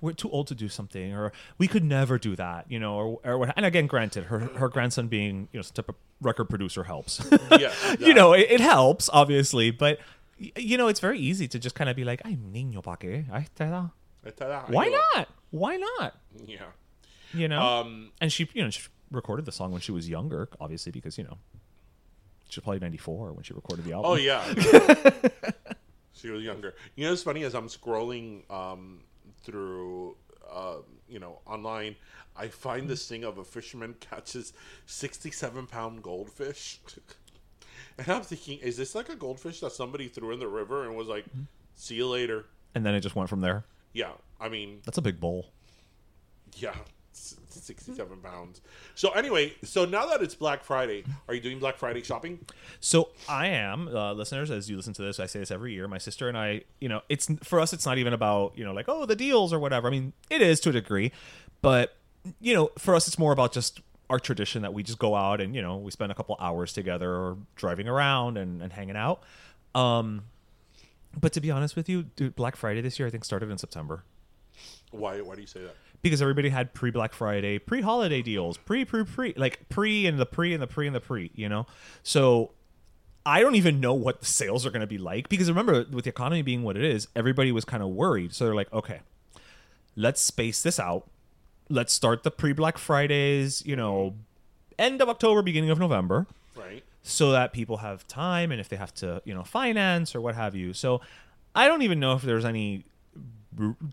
we're 0.00 0.12
too 0.12 0.30
old 0.30 0.46
to 0.48 0.54
do 0.54 0.68
something 0.68 1.12
or 1.14 1.32
we 1.58 1.68
could 1.68 1.84
never 1.84 2.18
do 2.18 2.34
that 2.36 2.64
you 2.70 2.78
know 2.78 2.94
or, 2.96 3.06
or 3.24 3.38
what 3.38 3.52
and 3.56 3.66
again 3.66 3.86
granted 3.86 4.24
her 4.24 4.38
her 4.60 4.68
grandson 4.68 5.06
being 5.08 5.48
you 5.52 5.58
know 5.58 5.62
some 5.62 5.74
type 5.74 5.88
of 5.88 5.94
record 6.22 6.46
producer 6.48 6.84
helps 6.84 7.20
Yeah, 7.50 7.72
you 8.00 8.14
know 8.14 8.32
it, 8.32 8.46
it 8.50 8.60
helps 8.60 9.10
obviously 9.12 9.70
but 9.70 9.98
you 10.38 10.76
know 10.78 10.88
it's 10.88 11.00
very 11.00 11.18
easy 11.18 11.46
to 11.48 11.58
just 11.58 11.74
kind 11.74 11.90
of 11.90 11.96
be 11.96 12.04
like 12.04 12.22
ay 12.24 12.36
niño 12.36 12.82
pa 12.82 12.96
qué 12.96 13.24
Ay, 13.30 13.46
te 13.54 13.64
da." 13.68 13.88
why 14.68 14.88
not 14.88 15.28
why 15.50 15.76
not 15.76 16.14
Yeah. 16.46 16.72
you 17.34 17.48
know 17.48 17.60
Um, 17.60 18.12
and 18.20 18.32
she 18.32 18.48
you 18.54 18.62
know 18.64 18.70
she 18.70 18.80
recorded 19.10 19.44
the 19.44 19.52
song 19.52 19.72
when 19.72 19.80
she 19.80 19.92
was 19.92 20.08
younger 20.08 20.48
obviously 20.60 20.90
because 20.90 21.18
you 21.18 21.24
know 21.24 21.36
she 22.48 22.60
was 22.60 22.64
probably 22.64 22.80
94 22.80 23.32
when 23.32 23.42
she 23.42 23.54
recorded 23.54 23.84
the 23.84 23.92
album 23.92 24.12
Oh 24.12 24.14
yeah. 24.14 24.42
she 26.12 26.30
was 26.30 26.42
younger. 26.42 26.74
You 26.94 27.06
know, 27.06 27.12
it's 27.12 27.22
funny 27.22 27.44
as 27.44 27.54
I'm 27.54 27.68
scrolling 27.68 28.48
um, 28.50 29.00
through, 29.42 30.16
uh, 30.50 30.76
you 31.08 31.18
know, 31.18 31.40
online, 31.46 31.96
I 32.36 32.48
find 32.48 32.88
this 32.88 33.08
thing 33.08 33.24
of 33.24 33.38
a 33.38 33.44
fisherman 33.44 33.94
catches 34.00 34.52
67 34.86 35.66
pound 35.66 36.02
goldfish, 36.02 36.80
and 37.98 38.08
I'm 38.08 38.22
thinking, 38.22 38.58
is 38.58 38.76
this 38.76 38.94
like 38.94 39.08
a 39.08 39.16
goldfish 39.16 39.60
that 39.60 39.72
somebody 39.72 40.08
threw 40.08 40.32
in 40.32 40.38
the 40.38 40.48
river 40.48 40.84
and 40.84 40.96
was 40.96 41.08
like, 41.08 41.24
"See 41.74 41.94
you 41.94 42.06
later"? 42.08 42.46
and 42.74 42.84
then 42.84 42.94
it 42.94 43.00
just 43.00 43.16
went 43.16 43.30
from 43.30 43.40
there 43.40 43.64
Yeah, 43.94 44.10
I 44.38 44.50
mean, 44.50 44.80
that's 44.84 44.98
a 44.98 45.02
big 45.02 45.18
bowl 45.18 45.46
yeah. 46.56 46.74
S- 47.56 47.64
67 47.64 48.18
pounds. 48.18 48.60
So 48.94 49.10
anyway, 49.10 49.54
so 49.64 49.84
now 49.84 50.06
that 50.06 50.22
it's 50.22 50.34
Black 50.34 50.64
Friday, 50.64 51.04
are 51.28 51.34
you 51.34 51.40
doing 51.40 51.58
Black 51.58 51.76
Friday 51.76 52.02
shopping? 52.02 52.38
So 52.80 53.10
I 53.28 53.48
am, 53.48 53.88
uh, 53.88 54.12
listeners. 54.12 54.50
As 54.50 54.68
you 54.70 54.76
listen 54.76 54.92
to 54.94 55.02
this, 55.02 55.18
I 55.20 55.26
say 55.26 55.38
this 55.40 55.50
every 55.50 55.72
year. 55.72 55.88
My 55.88 55.98
sister 55.98 56.28
and 56.28 56.36
I, 56.38 56.62
you 56.80 56.88
know, 56.88 57.02
it's 57.08 57.28
for 57.42 57.60
us. 57.60 57.72
It's 57.72 57.86
not 57.86 57.98
even 57.98 58.12
about 58.12 58.52
you 58.56 58.64
know 58.64 58.72
like 58.72 58.86
oh 58.88 59.06
the 59.06 59.16
deals 59.16 59.52
or 59.52 59.58
whatever. 59.58 59.88
I 59.88 59.90
mean, 59.90 60.12
it 60.30 60.42
is 60.42 60.60
to 60.60 60.70
a 60.70 60.72
degree, 60.72 61.12
but 61.62 61.96
you 62.40 62.54
know, 62.54 62.70
for 62.78 62.94
us, 62.94 63.06
it's 63.06 63.18
more 63.18 63.32
about 63.32 63.52
just 63.52 63.80
our 64.08 64.20
tradition 64.20 64.62
that 64.62 64.72
we 64.72 64.82
just 64.84 64.98
go 64.98 65.14
out 65.16 65.40
and 65.40 65.54
you 65.54 65.60
know 65.62 65.76
we 65.76 65.90
spend 65.90 66.12
a 66.12 66.14
couple 66.14 66.36
hours 66.40 66.72
together 66.72 67.10
or 67.10 67.36
driving 67.56 67.88
around 67.88 68.36
and, 68.38 68.62
and 68.62 68.72
hanging 68.72 68.96
out. 68.96 69.22
Um, 69.74 70.22
but 71.18 71.32
to 71.32 71.40
be 71.40 71.50
honest 71.50 71.76
with 71.76 71.88
you, 71.88 72.04
dude, 72.04 72.36
Black 72.36 72.56
Friday 72.56 72.80
this 72.80 72.98
year 72.98 73.08
I 73.08 73.10
think 73.10 73.24
started 73.24 73.50
in 73.50 73.58
September 73.58 74.04
Why? 74.90 75.20
Why 75.20 75.34
do 75.34 75.40
you 75.40 75.46
say 75.46 75.60
that? 75.60 75.74
Because 76.06 76.22
everybody 76.22 76.48
had 76.48 76.72
pre 76.74 76.90
Black 76.90 77.12
Friday, 77.12 77.58
pre 77.58 77.80
holiday 77.80 78.22
deals, 78.22 78.56
pre 78.56 78.84
pre 78.84 79.04
pre 79.04 79.34
like 79.36 79.68
pre 79.68 80.06
and 80.06 80.18
the 80.18 80.26
pre 80.26 80.52
and 80.52 80.62
the 80.62 80.66
pre 80.66 80.86
and 80.86 80.94
the 80.96 81.00
pre, 81.00 81.30
you 81.34 81.48
know. 81.48 81.66
So 82.02 82.52
I 83.24 83.40
don't 83.40 83.56
even 83.56 83.80
know 83.80 83.92
what 83.94 84.20
the 84.20 84.26
sales 84.26 84.64
are 84.64 84.70
going 84.70 84.80
to 84.82 84.86
be 84.86 84.98
like 84.98 85.28
because 85.28 85.48
remember 85.48 85.84
with 85.90 86.04
the 86.04 86.10
economy 86.10 86.42
being 86.42 86.62
what 86.62 86.76
it 86.76 86.84
is, 86.84 87.08
everybody 87.16 87.50
was 87.52 87.64
kind 87.64 87.82
of 87.82 87.88
worried. 87.90 88.34
So 88.34 88.44
they're 88.44 88.54
like, 88.54 88.72
okay, 88.72 89.00
let's 89.96 90.20
space 90.20 90.62
this 90.62 90.78
out. 90.78 91.08
Let's 91.68 91.92
start 91.92 92.22
the 92.22 92.30
pre 92.30 92.52
Black 92.52 92.78
Fridays, 92.78 93.64
you 93.66 93.74
know, 93.76 94.14
end 94.78 95.02
of 95.02 95.08
October, 95.08 95.42
beginning 95.42 95.70
of 95.70 95.78
November 95.78 96.26
Right. 96.54 96.84
so 97.02 97.32
that 97.32 97.52
people 97.52 97.78
have 97.78 98.06
time 98.06 98.50
and 98.52 98.60
if 98.60 98.68
they 98.68 98.76
have 98.76 98.94
to 98.94 99.20
you 99.24 99.34
know 99.34 99.42
finance 99.44 100.14
or 100.14 100.20
what 100.22 100.34
have 100.34 100.54
you 100.54 100.72
so 100.72 101.02
i 101.54 101.68
don't 101.68 101.82
even 101.82 102.00
know 102.00 102.14
if 102.14 102.22
there's 102.22 102.46
any 102.46 102.84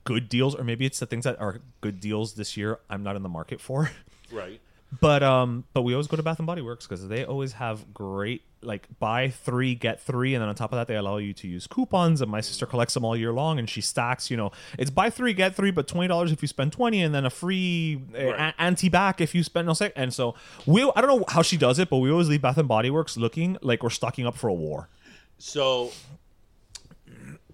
good 0.04 0.30
deals 0.30 0.56
or 0.56 0.63
maybe 0.63 0.86
it's 0.86 0.99
the 0.99 1.06
things 1.06 1.23
that 1.23 1.39
are 1.39 1.60
good 1.82 1.99
deals 1.99 2.34
this 2.34 2.58
year 2.58 2.80
i'm 2.89 3.04
not 3.04 3.15
in 3.15 3.23
the 3.23 3.30
market 3.30 3.62
for 3.62 3.89
Right. 4.32 4.60
but 4.99 5.23
um 5.23 5.63
but 5.73 5.84
we 5.84 5.93
always 5.93 6.08
go 6.08 6.17
to 6.17 6.23
bath 6.23 6.39
and 6.39 6.45
body 6.47 6.62
works 6.62 6.86
because 6.88 7.08
they 7.08 7.23
always 7.23 7.54
have 7.54 7.93
great 7.93 8.41
like 8.62 8.88
buy 8.99 9.30
three 9.30 9.76
get 9.76 10.02
three 10.02 10.34
and 10.36 10.41
then 10.41 10.47
on 10.49 10.56
top 10.56 10.71
of 10.71 10.78
that 10.78 10.88
they 10.88 10.95
allow 10.95 11.17
you 11.17 11.34
to 11.34 11.47
use 11.47 11.67
coupons 11.67 12.21
and 12.21 12.32
my 12.32 12.39
sister 12.41 12.65
collects 12.65 12.93
them 12.93 13.04
all 13.06 13.15
year 13.15 13.32
long 13.34 13.60
and 13.60 13.69
she 13.69 13.82
stacks 13.82 14.32
you 14.32 14.38
know 14.38 14.52
it's 14.80 14.89
buy 14.89 15.10
three 15.10 15.34
get 15.34 15.54
three 15.56 15.71
but 15.71 15.88
$20 15.88 16.32
if 16.32 16.41
you 16.41 16.47
spend 16.47 16.71
20 16.71 17.02
and 17.02 17.13
then 17.13 17.26
a 17.26 17.30
free 17.30 18.02
uh, 18.17 18.26
Right. 18.26 18.54
a- 18.58 18.62
anti-back 18.62 19.19
if 19.21 19.36
you 19.36 19.43
spend 19.43 19.67
no 19.67 19.73
sec 19.73 19.91
and 19.95 20.13
so 20.13 20.36
we 20.65 20.82
i 20.95 21.02
don't 21.02 21.19
know 21.19 21.26
how 21.28 21.41
she 21.41 21.58
does 21.58 21.78
it 21.80 21.89
but 21.89 21.97
we 21.97 22.10
always 22.12 22.30
leave 22.30 22.41
bath 22.41 22.58
and 22.58 22.67
body 22.67 22.89
works 22.89 23.17
looking 23.17 23.58
like 23.62 23.84
we're 23.84 23.89
stocking 23.89 24.26
up 24.26 24.36
for 24.36 24.47
a 24.47 24.54
war 24.54 24.89
So, 25.38 25.91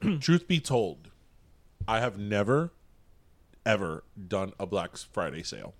truth 0.19 0.47
be 0.47 0.59
told, 0.59 1.08
I 1.89 1.99
have 1.99 2.17
never, 2.17 2.71
ever 3.65 4.03
done 4.27 4.53
a 4.59 4.65
Black 4.65 4.95
Friday 4.97 5.43
sale. 5.43 5.73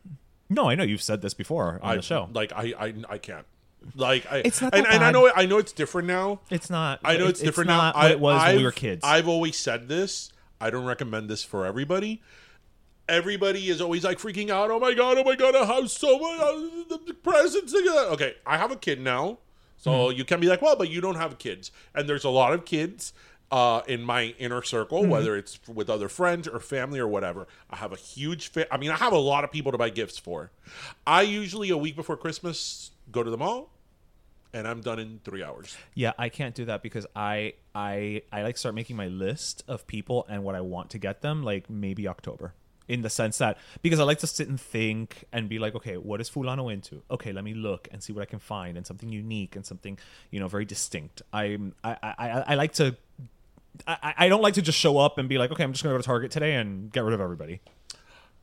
no 0.50 0.68
i 0.70 0.76
know 0.76 0.84
you've 0.84 1.02
said 1.04 1.22
this 1.22 1.34
before 1.34 1.80
on 1.84 1.92
I 1.92 1.96
the 1.98 2.02
show 2.02 2.28
like 2.34 2.52
I 2.54 2.74
I, 2.86 2.94
I 3.10 3.18
can't. 3.18 3.46
Like 3.96 4.26
I, 4.30 4.38
It's 4.40 4.62
not 4.62 4.76
and, 4.76 4.86
and 4.88 5.04
I 5.06 5.12
know 5.12 5.32
I 5.34 5.46
know 5.46 5.58
it's 5.58 5.72
different 5.72 6.08
now. 6.08 6.42
it's 6.50 6.70
not 6.70 7.00
I 7.04 7.16
know 7.18 7.26
it- 7.26 7.30
it's 7.32 7.40
different 7.42 7.68
not 7.70 7.96
now. 7.96 8.02
what 8.02 8.10
I, 8.12 8.14
it 8.14 8.20
was 8.20 8.42
I've, 8.42 8.48
when 8.50 8.58
we 8.58 8.64
were 8.66 8.72
kids 8.74 9.02
I've 9.06 9.28
always 9.28 9.56
said 9.58 9.88
this. 9.88 10.32
I 10.60 10.70
don't 10.70 10.86
recommend 10.86 11.30
this 11.30 11.44
for 11.46 11.66
everybody. 11.66 12.22
Everybody 13.08 13.70
is 13.70 13.80
always 13.82 14.04
like 14.04 14.20
freaking 14.20 14.50
out. 14.52 14.70
Oh 14.70 14.80
my 14.80 14.94
god! 14.94 15.18
Oh 15.18 15.24
my 15.24 15.36
god! 15.36 15.56
I 15.56 15.66
have 15.66 15.90
so 15.90 16.20
much 16.20 16.40
uh, 16.40 16.96
the 17.08 17.14
presents. 17.24 17.74
Okay, 17.74 18.36
I 18.46 18.58
have 18.58 18.72
a 18.72 18.76
kid 18.76 19.00
now, 19.02 19.40
so 19.78 19.90
Mm-hmm. 19.92 20.18
you 20.18 20.26
can 20.26 20.40
be 20.40 20.48
like, 20.48 20.62
well, 20.62 20.76
but 20.76 20.90
you 20.90 21.02
don't 21.02 21.16
have 21.16 21.40
kids, 21.40 21.72
and 21.96 22.08
there's 22.08 22.24
a 22.26 22.30
lot 22.30 22.54
of 22.54 22.66
kids 22.66 23.14
uh, 23.52 23.82
in 23.88 24.04
my 24.04 24.36
inner 24.38 24.62
circle, 24.62 25.02
Mm-hmm. 25.02 25.12
whether 25.12 25.36
it's 25.36 25.60
with 25.68 25.90
other 25.90 26.08
friends 26.10 26.48
or 26.48 26.60
family 26.60 27.00
or 27.00 27.08
whatever. 27.08 27.48
I 27.70 27.78
have 27.78 27.92
a 27.92 27.96
huge. 27.98 28.50
Fa- 28.50 28.72
I 28.74 28.78
mean, 28.78 28.92
I 28.92 28.96
have 28.98 29.14
a 29.14 29.18
lot 29.18 29.44
of 29.44 29.52
people 29.52 29.72
to 29.72 29.78
buy 29.78 29.90
gifts 29.90 30.18
for. 30.20 30.52
I 31.08 31.24
usually 31.24 31.70
a 31.70 31.78
week 31.78 31.96
before 31.96 32.16
Christmas 32.18 32.92
go 33.12 33.24
to 33.24 33.30
the 33.32 33.38
mall, 33.38 33.72
and 34.54 34.68
I'm 34.68 34.82
done 34.82 35.00
in 35.00 35.20
three 35.24 35.44
hours. 35.44 35.76
Yeah, 35.96 36.14
I 36.18 36.30
can't 36.30 36.54
do 36.54 36.66
that 36.66 36.84
because 36.84 37.06
I 37.16 37.54
I 37.74 38.22
I 38.32 38.44
like 38.44 38.58
start 38.58 38.76
making 38.76 38.96
my 38.96 39.08
list 39.08 39.64
of 39.68 39.88
people 39.88 40.26
and 40.30 40.44
what 40.44 40.56
I 40.56 40.62
want 40.62 40.90
to 40.92 40.98
get 41.00 41.22
them 41.22 41.42
like 41.44 41.70
maybe 41.70 42.08
October. 42.08 42.54
In 42.88 43.04
the 43.04 43.10
sense 43.12 43.38
that 43.38 43.60
because 43.84 44.00
I 44.00 44.04
like 44.04 44.18
to 44.20 44.28
sit 44.28 44.48
and 44.48 44.60
think 44.60 45.26
and 45.32 45.48
be 45.48 45.60
like, 45.60 45.76
okay, 45.76 45.98
what 45.98 46.20
is 46.22 46.28
Fulano 46.28 46.74
into? 46.74 47.04
Okay, 47.12 47.32
let 47.32 47.44
me 47.44 47.54
look 47.54 47.88
and 47.92 48.02
see 48.02 48.14
what 48.14 48.24
I 48.24 48.26
can 48.26 48.40
find 48.40 48.78
and 48.78 48.86
something 48.88 49.10
unique 49.10 49.56
and 49.56 49.64
something 49.64 50.00
you 50.32 50.40
know 50.40 50.48
very 50.48 50.66
distinct. 50.66 51.22
I'm 51.32 51.76
I 51.84 51.92
I, 52.02 52.14
I, 52.18 52.44
I 52.48 52.56
like 52.56 52.74
to. 52.74 52.96
I, 53.88 54.14
I 54.18 54.30
don't 54.30 54.42
like 54.42 54.56
to 54.56 54.62
just 54.62 54.78
show 54.78 54.98
up 54.98 55.18
and 55.18 55.30
be 55.30 55.38
like, 55.38 55.52
okay, 55.52 55.64
I'm 55.64 55.72
just 55.72 55.84
gonna 55.84 55.94
go 55.94 56.00
to 56.02 56.04
Target 56.06 56.32
today 56.32 56.56
and 56.56 56.92
get 56.92 57.04
rid 57.04 57.14
of 57.14 57.22
everybody. 57.22 57.62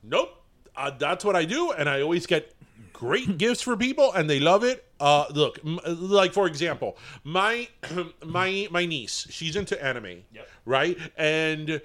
Nope. 0.02 0.42
Uh, 0.76 0.90
that's 0.90 1.24
what 1.24 1.34
I 1.36 1.44
do, 1.44 1.72
and 1.72 1.88
I 1.88 2.02
always 2.02 2.26
get 2.26 2.54
great 2.92 3.38
gifts 3.38 3.62
for 3.62 3.76
people, 3.76 4.12
and 4.12 4.28
they 4.28 4.40
love 4.40 4.64
it. 4.64 4.84
Uh, 5.00 5.26
look, 5.30 5.58
m- 5.64 5.80
like 5.86 6.32
for 6.32 6.46
example, 6.46 6.96
my 7.24 7.68
my 8.24 8.68
my 8.70 8.86
niece, 8.86 9.26
she's 9.30 9.56
into 9.56 9.82
anime, 9.82 10.22
right? 10.64 10.98
And 11.16 11.80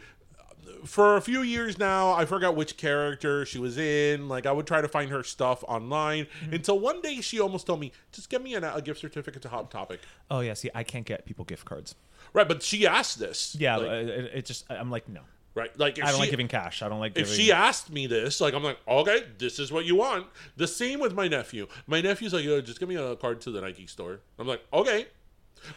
for 0.85 1.15
a 1.17 1.21
few 1.21 1.41
years 1.41 1.77
now, 1.77 2.11
I 2.13 2.25
forgot 2.25 2.55
which 2.55 2.75
character 2.77 3.45
she 3.45 3.59
was 3.59 3.77
in. 3.77 4.27
Like 4.27 4.45
I 4.45 4.51
would 4.51 4.65
try 4.67 4.81
to 4.81 4.87
find 4.87 5.11
her 5.11 5.23
stuff 5.23 5.63
online 5.67 6.27
until 6.51 6.79
one 6.79 7.01
day 7.01 7.21
she 7.21 7.39
almost 7.39 7.67
told 7.67 7.79
me, 7.79 7.91
"Just 8.11 8.29
get 8.29 8.41
me 8.41 8.55
an, 8.55 8.63
a 8.63 8.81
gift 8.81 8.99
certificate 8.99 9.41
to 9.43 9.49
Hot 9.49 9.69
Topic." 9.71 9.99
Oh 10.29 10.39
yeah, 10.39 10.53
see, 10.53 10.69
I 10.73 10.83
can't 10.83 11.05
get 11.05 11.25
people 11.25 11.45
gift 11.45 11.65
cards. 11.65 11.95
Right, 12.33 12.47
but 12.47 12.63
she 12.63 12.87
asked 12.87 13.19
this. 13.19 13.55
Yeah, 13.59 13.77
Like, 13.77 13.89
it, 13.89 14.31
it 14.35 14.45
just 14.45 14.65
I'm 14.69 14.89
like 14.89 15.07
no. 15.09 15.21
right? 15.55 15.77
Like 15.77 15.97
if 15.97 16.03
I 16.03 16.07
don't 16.07 16.15
she, 16.15 16.21
like 16.21 16.29
giving 16.31 16.47
cash. 16.47 16.81
I 16.81 16.89
don't 16.89 16.99
like 16.99 17.17
if 17.17 17.27
she 17.29 17.51
asked 17.51 17.91
me 17.91 18.07
this, 18.07 18.39
like 18.41 18.53
I'm 18.53 18.63
like, 18.63 18.77
okay, 18.87 19.25
this 19.37 19.59
is 19.59 19.71
what 19.71 19.85
you 19.85 19.95
want. 19.95 20.27
The 20.57 20.67
same 20.67 20.99
with 20.99 21.13
my 21.13 21.27
nephew. 21.27 21.67
My 21.87 21.99
nephew's 22.01 22.33
like, 22.33 22.43
Yo, 22.45 22.61
just 22.61 22.79
give 22.79 22.87
me 22.89 22.95
a 22.95 23.15
card 23.15 23.41
to 23.41 23.51
the 23.51 23.61
Nike 23.61 23.87
store. 23.87 24.19
I'm 24.39 24.47
like, 24.47 24.63
okay. 24.71 25.07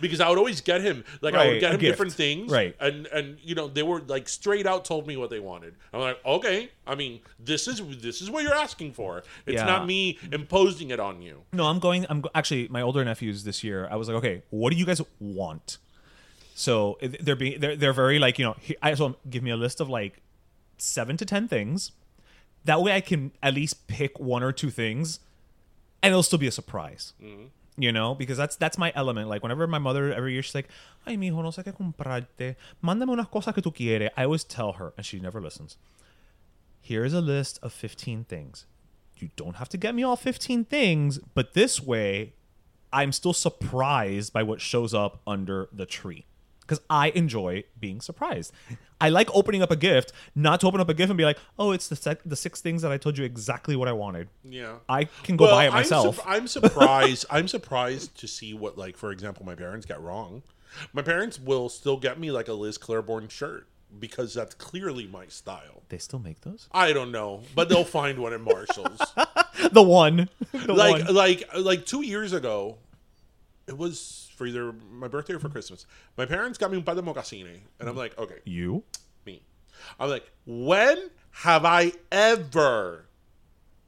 Because 0.01 0.19
I 0.19 0.31
would 0.31 0.39
always 0.39 0.63
get 0.63 0.81
him, 0.81 1.05
like 1.21 1.35
I 1.35 1.47
would 1.47 1.61
get 1.61 1.73
him 1.75 1.79
gift. 1.79 1.93
different 1.93 2.13
things, 2.15 2.51
Right. 2.51 2.75
And 2.81 3.07
and 3.09 3.37
you 3.43 3.55
know 3.55 3.69
they 3.69 3.83
were 3.83 4.01
like 4.01 4.31
straight 4.31 4.67
out 4.67 4.87
told 4.87 5.07
me 5.07 5.19
what 5.19 5.29
they 5.29 5.41
wanted. 5.41 5.75
I'm 5.93 6.01
like, 6.01 6.25
okay. 6.25 6.71
I 6.87 6.95
mean, 6.95 7.21
this 7.39 7.69
is 7.69 7.83
this 8.01 8.23
is 8.23 8.31
what 8.31 8.45
you're 8.45 8.55
asking 8.55 8.95
for. 8.95 9.25
It's 9.45 9.57
Yeah. 9.61 9.67
not 9.67 9.87
me 9.87 10.19
imposing 10.33 10.91
it 10.91 11.01
on 11.01 11.21
you. 11.21 11.43
No, 11.53 11.67
I'm 11.67 11.81
going. 11.81 12.07
I'm 12.09 12.25
actually 12.35 12.69
my 12.69 12.81
older 12.81 13.05
nephews 13.05 13.45
this 13.45 13.63
year. 13.63 13.87
I 13.91 13.97
was 13.97 14.09
like, 14.09 14.17
okay, 14.17 14.43
what 14.49 14.73
do 14.73 14.79
you 14.79 14.87
guys 14.87 15.03
want? 15.21 15.77
So 16.55 16.99
they're 17.01 17.35
being 17.35 17.59
they're 17.59 17.75
they're 17.75 17.93
very 17.93 18.21
like 18.21 18.39
you 18.39 18.45
know. 18.45 18.57
I 18.81 18.95
so 18.95 19.17
give 19.29 19.43
me 19.43 19.51
a 19.51 19.57
list 19.57 19.81
of 19.81 19.89
like 19.89 20.23
seven 20.79 21.17
to 21.17 21.27
ten 21.27 21.49
things. 21.49 21.91
That 22.65 22.81
way, 22.81 22.93
I 22.93 23.01
can 23.01 23.33
at 23.43 23.55
least 23.55 23.89
pick 23.89 24.19
one 24.19 24.43
or 24.43 24.53
two 24.53 24.71
things, 24.71 25.19
and 26.01 26.13
it'll 26.13 26.23
still 26.23 26.39
be 26.39 26.47
a 26.47 26.53
surprise. 26.53 27.13
Mm-hmm. 27.23 27.47
You 27.77 27.91
know, 27.91 28.15
because 28.15 28.39
that's 28.39 28.55
that's 28.55 28.79
my 28.79 28.93
element. 28.95 29.29
Like 29.29 29.43
whenever 29.43 29.67
my 29.67 29.81
mother 29.81 30.15
every 30.15 30.33
year 30.33 30.43
she's 30.43 30.55
like, 30.55 30.69
"Ay, 31.05 31.17
mijo, 31.17 31.43
no 31.43 31.51
sé 31.51 31.65
qué 31.65 31.75
comprarte. 31.75 32.55
Mándame 32.83 33.11
unas 33.11 33.29
cosas 33.29 33.53
que 33.53 33.61
tú 33.61 33.75
quieres." 33.75 34.11
I 34.17 34.25
always 34.25 34.45
tell 34.45 34.75
her, 34.75 34.95
and 34.97 35.05
she 35.05 35.19
never 35.19 35.41
listens. 35.41 35.77
Here 36.81 37.05
is 37.05 37.15
a 37.15 37.21
list 37.21 37.59
of 37.63 37.73
15 37.73 38.25
things. 38.25 38.67
You 39.17 39.31
don't 39.35 39.57
have 39.57 39.69
to 39.71 39.77
get 39.77 39.95
me 39.95 40.05
all 40.05 40.17
15 40.17 40.67
things, 40.67 41.19
but 41.35 41.55
this 41.55 41.81
way, 41.81 42.35
I'm 42.93 43.11
still 43.11 43.33
surprised 43.33 44.33
by 44.33 44.45
what 44.45 44.61
shows 44.61 44.95
up 44.95 45.21
under 45.27 45.69
the 45.73 45.87
tree. 45.87 46.27
Because 46.67 46.81
I 46.89 47.11
enjoy 47.11 47.65
being 47.79 48.01
surprised. 48.01 48.53
I 49.01 49.11
like 49.11 49.29
opening 49.35 49.61
up 49.63 49.71
a 49.71 49.77
gift, 49.77 50.13
not 50.35 50.61
to 50.61 50.67
open 50.67 50.81
up 50.81 50.89
a 50.89 50.95
gift 50.95 51.11
and 51.11 51.19
be 51.19 51.25
like, 51.25 51.39
oh, 51.59 51.73
it's 51.73 51.89
the, 51.89 51.97
sec- 51.97 52.23
the 52.25 52.37
six 52.37 52.61
things 52.63 52.81
that 52.83 52.91
I 52.91 52.97
told 52.97 53.19
you 53.19 53.25
exactly 53.25 53.77
what 53.77 53.87
I 53.87 53.93
wanted. 53.93 54.29
Yeah. 54.45 54.77
I 54.89 55.05
can 55.25 55.37
go 55.37 55.47
buy 55.47 55.65
it 55.65 55.69
I'm 55.69 55.75
myself. 55.75 56.17
sup- 56.17 56.25
I'm, 56.27 56.47
surprised. 56.57 57.27
I'm 57.31 57.49
surprised 57.49 58.17
to 58.21 58.27
see 58.29 58.55
what, 58.55 58.79
like, 58.79 58.97
for 58.97 59.11
example, 59.13 59.45
my 59.45 59.55
parents 59.55 59.85
got 59.85 60.03
wrong. 60.03 60.43
My 60.93 61.03
parents 61.03 61.39
will 61.39 61.69
still 61.69 61.99
get 61.99 62.19
me 62.19 62.31
like 62.31 62.49
a 62.49 62.55
Liz 62.55 62.79
Claiborne 62.79 63.29
shirt 63.29 63.67
because 64.01 64.33
that's 64.35 64.55
clearly 64.55 65.07
my 65.07 65.27
style. 65.29 65.83
they 65.89 65.99
still 65.99 66.19
make 66.19 66.41
those? 66.41 66.69
I 66.73 66.93
don't 66.93 67.13
know, 67.13 67.43
but 67.55 67.69
they'll 67.69 67.85
find 67.85 68.19
one 68.19 68.33
at 68.33 68.41
Marshalls. 68.41 69.01
The 69.71 69.83
one. 69.83 70.29
The 70.53 70.73
like, 70.73 71.05
one. 71.05 71.15
like, 71.15 71.49
like 71.57 71.87
two 71.87 72.03
years 72.03 72.33
ago, 72.33 72.79
it 73.69 73.77
was 73.79 74.24
for 74.35 74.47
either 74.47 74.73
my 74.91 75.09
birthday 75.09 75.35
or 75.35 75.39
for 75.39 75.49
Christmas. 75.49 75.87
My 76.17 76.27
parents 76.27 76.59
got 76.59 76.71
me 76.71 76.77
un 76.77 76.83
par 76.83 76.95
de 76.95 77.03
mocassine, 77.03 77.59
and 77.81 77.89
I'm 77.89 77.97
like, 77.97 78.17
okay, 78.19 78.39
You? 78.45 78.83
me. 79.25 79.43
I'm 79.99 80.11
like, 80.11 80.31
when 80.47 81.11
have 81.31 81.65
I 81.65 81.93
ever 82.13 83.07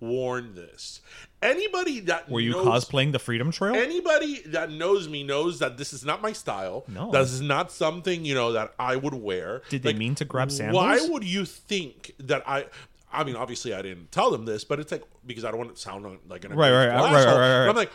worn 0.00 0.54
this? 0.54 1.00
Anybody 1.42 2.00
that 2.00 2.28
Were 2.28 2.40
you 2.40 2.52
knows, 2.52 2.66
cosplaying 2.86 3.12
the 3.12 3.18
Freedom 3.18 3.50
Trail? 3.50 3.74
Anybody 3.74 4.40
that 4.46 4.70
knows 4.70 5.08
me 5.08 5.22
knows 5.22 5.58
that 5.58 5.76
this 5.76 5.92
is 5.92 6.04
not 6.04 6.22
my 6.22 6.32
style. 6.32 6.84
No. 6.88 7.10
This 7.10 7.32
is 7.32 7.40
not 7.40 7.70
something, 7.70 8.24
you 8.24 8.34
know, 8.34 8.52
that 8.52 8.74
I 8.78 8.96
would 8.96 9.14
wear. 9.14 9.62
Did 9.68 9.82
they 9.82 9.92
mean 9.94 10.14
to 10.16 10.24
grab 10.24 10.50
sandals? 10.50 10.82
Why 10.82 11.08
would 11.08 11.24
you 11.24 11.44
think 11.44 12.12
that 12.18 12.42
I 12.48 12.66
I 13.12 13.24
mean, 13.24 13.36
obviously 13.36 13.72
I 13.72 13.82
didn't 13.82 14.12
tell 14.12 14.30
them 14.30 14.44
this, 14.44 14.64
but 14.64 14.80
it's 14.80 14.92
like 14.92 15.04
because 15.24 15.44
I 15.44 15.50
don't 15.50 15.58
want 15.58 15.74
to 15.74 15.80
sound 15.80 16.18
like 16.28 16.44
an 16.44 16.52
Right, 16.54 16.70
right, 16.70 16.88
right, 16.88 17.12
right, 17.12 17.24
right, 17.24 17.60
right. 17.60 17.68
I'm 17.68 17.76
like, 17.76 17.90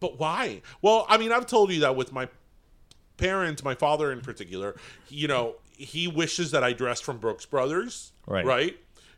but 0.00 0.18
why? 0.18 0.62
Well, 0.82 1.06
I 1.08 1.16
mean, 1.18 1.32
I've 1.32 1.46
told 1.46 1.72
you 1.72 1.80
that 1.80 1.96
with 1.96 2.12
my 2.12 2.28
parents, 3.16 3.64
my 3.64 3.74
father 3.74 4.12
in 4.12 4.20
particular, 4.20 4.76
you 5.08 5.26
know, 5.28 5.56
he 5.76 6.08
wishes 6.08 6.50
that 6.52 6.62
I 6.64 6.72
dressed 6.72 7.04
from 7.04 7.18
Brooks 7.18 7.46
Brothers. 7.46 8.12
Right. 8.26 8.44
Right? 8.44 8.76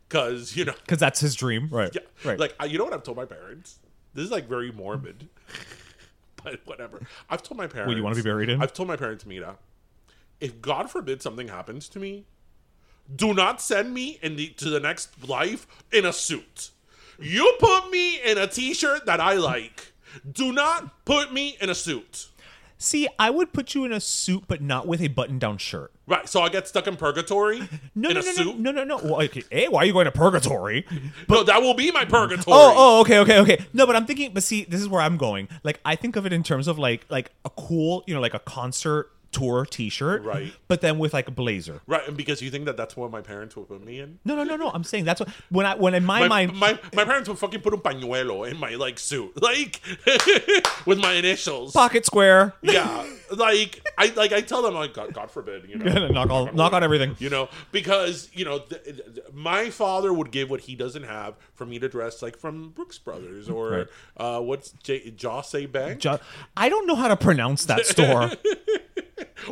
Because, 0.09 0.57
you 0.57 0.64
know, 0.64 0.75
Because 0.85 0.99
that's 0.99 1.21
his 1.21 1.35
dream. 1.35 1.69
Right. 1.73 1.91
yeah. 1.95 2.01
Right. 2.25 2.38
Like, 2.38 2.55
I- 2.59 2.64
you 2.67 2.79
know 2.79 2.85
what 2.85 2.93
I've 2.93 3.03
told 3.03 3.17
my 3.17 3.25
parents? 3.27 3.79
This 4.14 4.25
is 4.25 4.31
like 4.31 4.49
very 4.49 4.73
morbid, 4.73 5.29
but 6.43 6.61
whatever. 6.64 7.01
I've 7.31 7.43
told 7.43 7.59
my 7.59 7.67
parents. 7.67 7.88
What 7.88 7.97
you 7.97 8.03
want 8.03 8.17
to 8.17 8.23
be 8.23 8.29
buried 8.29 8.49
in? 8.49 8.61
I've 8.62 8.73
told 8.73 8.88
my 8.88 8.97
parents, 8.97 9.27
Mira, 9.27 9.57
if 10.41 10.61
God 10.61 10.91
forbid 10.91 11.23
something 11.23 11.49
happens 11.49 11.88
to 11.91 11.99
me, 11.99 12.25
do 13.14 13.35
not 13.35 13.61
send 13.61 13.93
me 13.95 14.19
in 14.23 14.37
the 14.37 14.49
to 14.51 14.71
the 14.71 14.81
next 14.81 15.29
life 15.29 15.67
in 15.93 16.05
a 16.07 16.12
suit. 16.12 16.71
You 17.21 17.57
put 17.59 17.91
me 17.91 18.21
in 18.23 18.38
a 18.38 18.47
t-shirt 18.47 19.07
that 19.07 19.21
I 19.21 19.35
like. 19.35 19.88
Do 20.31 20.53
not 20.53 21.05
put 21.05 21.33
me 21.33 21.57
in 21.61 21.71
a 21.71 21.75
suit. 21.75 22.29
See, 22.81 23.09
I 23.18 23.31
would 23.31 23.53
put 23.53 23.75
you 23.75 23.85
in 23.85 23.92
a 23.92 23.99
suit, 23.99 24.44
but 24.47 24.61
not 24.62 24.87
with 24.87 25.01
a 25.03 25.09
button-down 25.09 25.59
shirt. 25.59 25.90
Right, 26.07 26.29
so 26.29 26.42
I 26.42 26.49
get 26.49 26.68
stuck 26.68 26.87
in 26.87 26.94
purgatory 26.97 27.59
No, 27.97 28.09
in 28.11 28.14
no, 28.14 28.21
a 28.21 28.25
no, 28.25 28.31
suit. 28.33 28.59
no, 28.61 28.71
no, 28.71 28.85
no, 28.85 28.97
no. 28.97 29.05
Well, 29.05 29.23
okay, 29.23 29.42
Hey, 29.51 29.66
why 29.66 29.83
are 29.83 29.85
you 29.85 29.92
going 29.92 30.05
to 30.05 30.12
purgatory? 30.12 30.87
no, 31.29 31.42
that 31.42 31.61
will 31.61 31.75
be 31.75 31.90
my 31.90 32.05
purgatory. 32.05 32.44
Oh, 32.57 32.75
oh, 32.77 33.01
okay, 33.01 33.18
okay, 33.18 33.38
okay. 33.40 33.66
No, 33.73 33.85
but 33.85 33.97
I'm 33.97 34.07
thinking. 34.07 34.33
But 34.33 34.44
see, 34.44 34.62
this 34.64 34.81
is 34.81 34.88
where 34.88 35.01
I'm 35.03 35.16
going. 35.16 35.49
Like, 35.64 35.81
I 35.85 35.97
think 35.97 36.14
of 36.14 36.25
it 36.25 36.33
in 36.33 36.44
terms 36.44 36.68
of 36.68 36.79
like, 36.79 37.05
like 37.09 37.33
a 37.44 37.51
cool, 37.51 38.05
you 38.07 38.14
know, 38.14 38.21
like 38.21 38.35
a 38.35 38.38
concert 38.38 39.11
tour 39.31 39.67
T-shirt, 39.67 40.23
Right. 40.25 40.53
But 40.69 40.81
then 40.81 40.99
with 40.99 41.12
like 41.12 41.29
a 41.29 41.31
blazer. 41.31 41.81
Right, 41.87 42.07
and 42.09 42.17
because 42.17 42.41
you 42.41 42.51
think 42.51 42.64
that 42.64 42.77
that's 42.77 42.97
what 42.97 43.11
my 43.11 43.21
parents 43.21 43.55
would 43.57 43.69
put 43.69 43.85
me 43.85 44.01
in. 44.01 44.19
No, 44.25 44.35
no, 44.37 44.43
no, 44.45 44.57
no. 44.57 44.71
I'm 44.71 44.85
saying 44.85 45.05
that's 45.05 45.21
what 45.21 45.29
when 45.51 45.67
I 45.67 45.75
when 45.75 45.95
in 45.95 46.05
my, 46.05 46.21
my, 46.21 46.47
mind. 46.47 46.59
my, 46.59 46.79
my 46.95 47.05
parents 47.05 47.29
would 47.29 47.38
fucking 47.38 47.61
put 47.61 47.75
a 47.75 47.77
pañuelo 47.77 48.51
in 48.51 48.57
my 48.59 48.75
like 48.77 48.99
suit, 48.99 49.33
like 49.43 49.81
with 50.87 50.99
my 50.99 51.12
initials. 51.12 51.73
pocket 51.73 52.07
square. 52.07 52.55
Yeah, 52.62 53.07
like 53.37 53.87
I 53.99 54.07
like 54.17 54.33
I 54.33 54.41
tell 54.41 54.62
them 54.62 54.75
like 54.75 54.95
God, 54.95 55.12
God 55.12 55.31
forbid, 55.31 55.69
you 55.69 55.77
know, 55.79 56.09
knock 56.11 56.31
all, 56.31 56.51
knock 56.53 56.73
on 56.73 56.83
everything. 56.83 57.14
you 57.19 57.29
know, 57.29 57.49
because 57.71 58.31
you 58.33 58.45
know 58.47 58.61
th- 58.61 58.83
th- 58.85 59.01
my 59.35 59.69
father 59.71 60.12
would 60.12 60.31
give 60.31 60.49
what 60.51 60.61
he 60.62 60.75
doesn't 60.75 61.05
have 61.05 61.35
for 61.55 61.67
me 61.67 61.79
to 61.79 61.88
dress 61.88 62.23
like 62.23 62.38
from 62.38 62.71
Brooks 62.71 62.99
Brothers 62.99 63.49
or 63.51 63.69
Right. 63.71 63.87
uh, 64.17 64.41
what's 64.41 64.71
J- 64.83 65.12
Jose 65.23 65.67
Bank 65.67 66.01
Ju- 66.01 66.19
I 66.57 66.69
don't 66.71 66.87
know 66.87 66.97
how 66.97 67.09
to 67.09 67.17
pronounce 67.17 67.67
that 67.67 67.85
store 67.85 68.31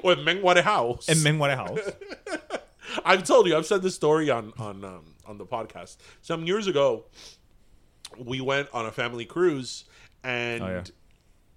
or 0.02 0.16
Mengwade 0.16 0.59
House. 0.64 1.09
in 1.09 1.18
Mingwada 1.18 1.57
House. 1.57 1.79
I've 3.05 3.24
told 3.24 3.46
you, 3.46 3.57
I've 3.57 3.66
said 3.66 3.83
this 3.83 3.94
story 3.94 4.31
on 4.31 4.52
on 4.59 4.85
um, 4.85 5.05
on 5.26 5.38
the 5.38 5.46
podcast. 5.46 5.96
Some 6.22 6.44
years 6.46 6.66
ago, 6.66 7.05
we 8.18 8.40
went 8.40 8.68
on 8.72 8.87
a 8.87 8.92
family 8.92 9.24
cruise, 9.24 9.85
and 10.24 10.62
Oh, 10.62 10.66
yeah. 10.68 10.85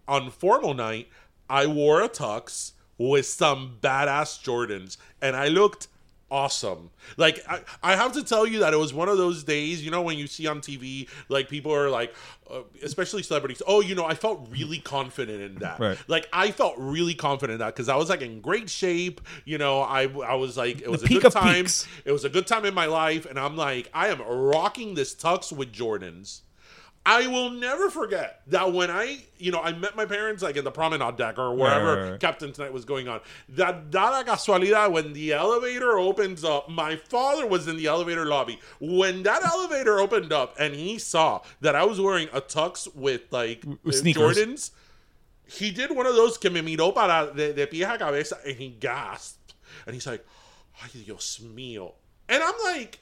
on 0.07 0.31
formal 0.31 0.73
night, 0.73 1.07
I 1.49 1.67
wore 1.67 2.01
a 2.01 2.09
tux 2.09 2.71
with 2.97 3.25
some 3.25 3.77
badass 3.81 4.43
Jordans, 4.43 4.97
and 5.21 5.35
I 5.35 5.47
looked 5.47 5.87
awesome. 6.31 6.91
Like 7.17 7.43
I, 7.47 7.61
I 7.81 7.95
have 7.95 8.13
to 8.13 8.23
tell 8.23 8.45
you 8.45 8.59
that 8.59 8.73
it 8.73 8.77
was 8.77 8.93
one 8.93 9.09
of 9.09 9.17
those 9.17 9.43
days, 9.43 9.83
you 9.83 9.91
know, 9.91 10.01
when 10.01 10.17
you 10.17 10.27
see 10.27 10.47
on 10.47 10.61
TV, 10.61 11.07
like 11.27 11.49
people 11.49 11.73
are 11.73 11.89
like, 11.89 12.13
uh, 12.49 12.61
especially 12.83 13.23
celebrities. 13.23 13.61
Oh, 13.67 13.81
you 13.81 13.95
know, 13.95 14.05
I 14.05 14.15
felt 14.15 14.47
really 14.49 14.79
confident 14.79 15.41
in 15.41 15.55
that. 15.59 15.79
Right. 15.79 15.97
Like 16.07 16.27
I 16.33 16.51
felt 16.51 16.75
really 16.77 17.13
confident 17.13 17.53
in 17.55 17.59
that 17.59 17.75
because 17.75 17.89
I 17.89 17.95
was 17.95 18.09
like 18.09 18.21
in 18.21 18.41
great 18.41 18.69
shape. 18.69 19.21
You 19.45 19.57
know, 19.57 19.81
I 19.81 20.03
I 20.03 20.35
was 20.35 20.57
like 20.57 20.81
it 20.81 20.89
was 20.89 21.03
a 21.03 21.07
good 21.07 21.31
time. 21.31 21.63
peaks. 21.63 21.87
It 22.05 22.11
was 22.11 22.25
a 22.25 22.29
good 22.29 22.47
time 22.47 22.65
in 22.65 22.73
my 22.73 22.85
life, 22.85 23.25
and 23.25 23.39
I'm 23.39 23.55
like, 23.55 23.89
I 23.93 24.07
am 24.09 24.21
rocking 24.21 24.93
this 24.93 25.15
tux 25.15 25.51
with 25.51 25.71
Jordans. 25.71 26.41
I 27.05 27.27
will 27.27 27.49
never 27.49 27.89
forget 27.89 28.41
that 28.47 28.73
when 28.73 28.91
I, 28.91 29.23
you 29.37 29.51
know, 29.51 29.61
I 29.61 29.71
met 29.71 29.95
my 29.95 30.05
parents 30.05 30.43
like 30.43 30.57
in 30.57 30.63
the 30.63 30.71
promenade 30.71 31.15
deck 31.15 31.39
or 31.39 31.55
wherever 31.55 31.95
right, 31.95 32.11
right. 32.11 32.19
Captain 32.19 32.51
Tonight 32.51 32.73
was 32.73 32.85
going 32.85 33.07
on. 33.07 33.21
That 33.49 33.89
da 33.89 34.23
casualidad 34.23 34.91
when 34.91 35.13
the 35.13 35.33
elevator 35.33 35.97
opens 35.97 36.43
up, 36.43 36.69
my 36.69 36.97
father 36.97 37.47
was 37.47 37.67
in 37.67 37.77
the 37.77 37.87
elevator 37.87 38.25
lobby. 38.25 38.59
When 38.79 39.23
that 39.23 39.43
elevator 39.43 39.99
opened 39.99 40.33
up 40.33 40.55
and 40.59 40.75
he 40.75 40.99
saw 40.99 41.41
that 41.61 41.75
I 41.75 41.85
was 41.85 41.99
wearing 41.99 42.27
a 42.33 42.41
tux 42.41 42.93
with 42.93 43.21
like 43.31 43.63
uh, 43.65 43.91
sneakers. 43.91 44.37
Jordans, 44.37 44.71
he 45.47 45.71
did 45.71 45.95
one 45.95 46.05
of 46.05 46.15
those 46.15 46.37
que 46.37 46.49
me 46.49 46.61
miró 46.61 46.93
para 46.93 47.33
de, 47.33 47.53
de 47.53 47.65
pie 47.65 47.91
a 47.91 47.97
cabeza 47.97 48.37
and 48.45 48.55
he 48.55 48.69
gasped. 48.69 49.55
And 49.85 49.95
he's 49.95 50.05
like, 50.05 50.25
Ay, 50.81 50.89
Dios 51.05 51.39
mío. 51.43 51.93
And 52.27 52.43
I'm 52.43 52.55
like, 52.63 52.99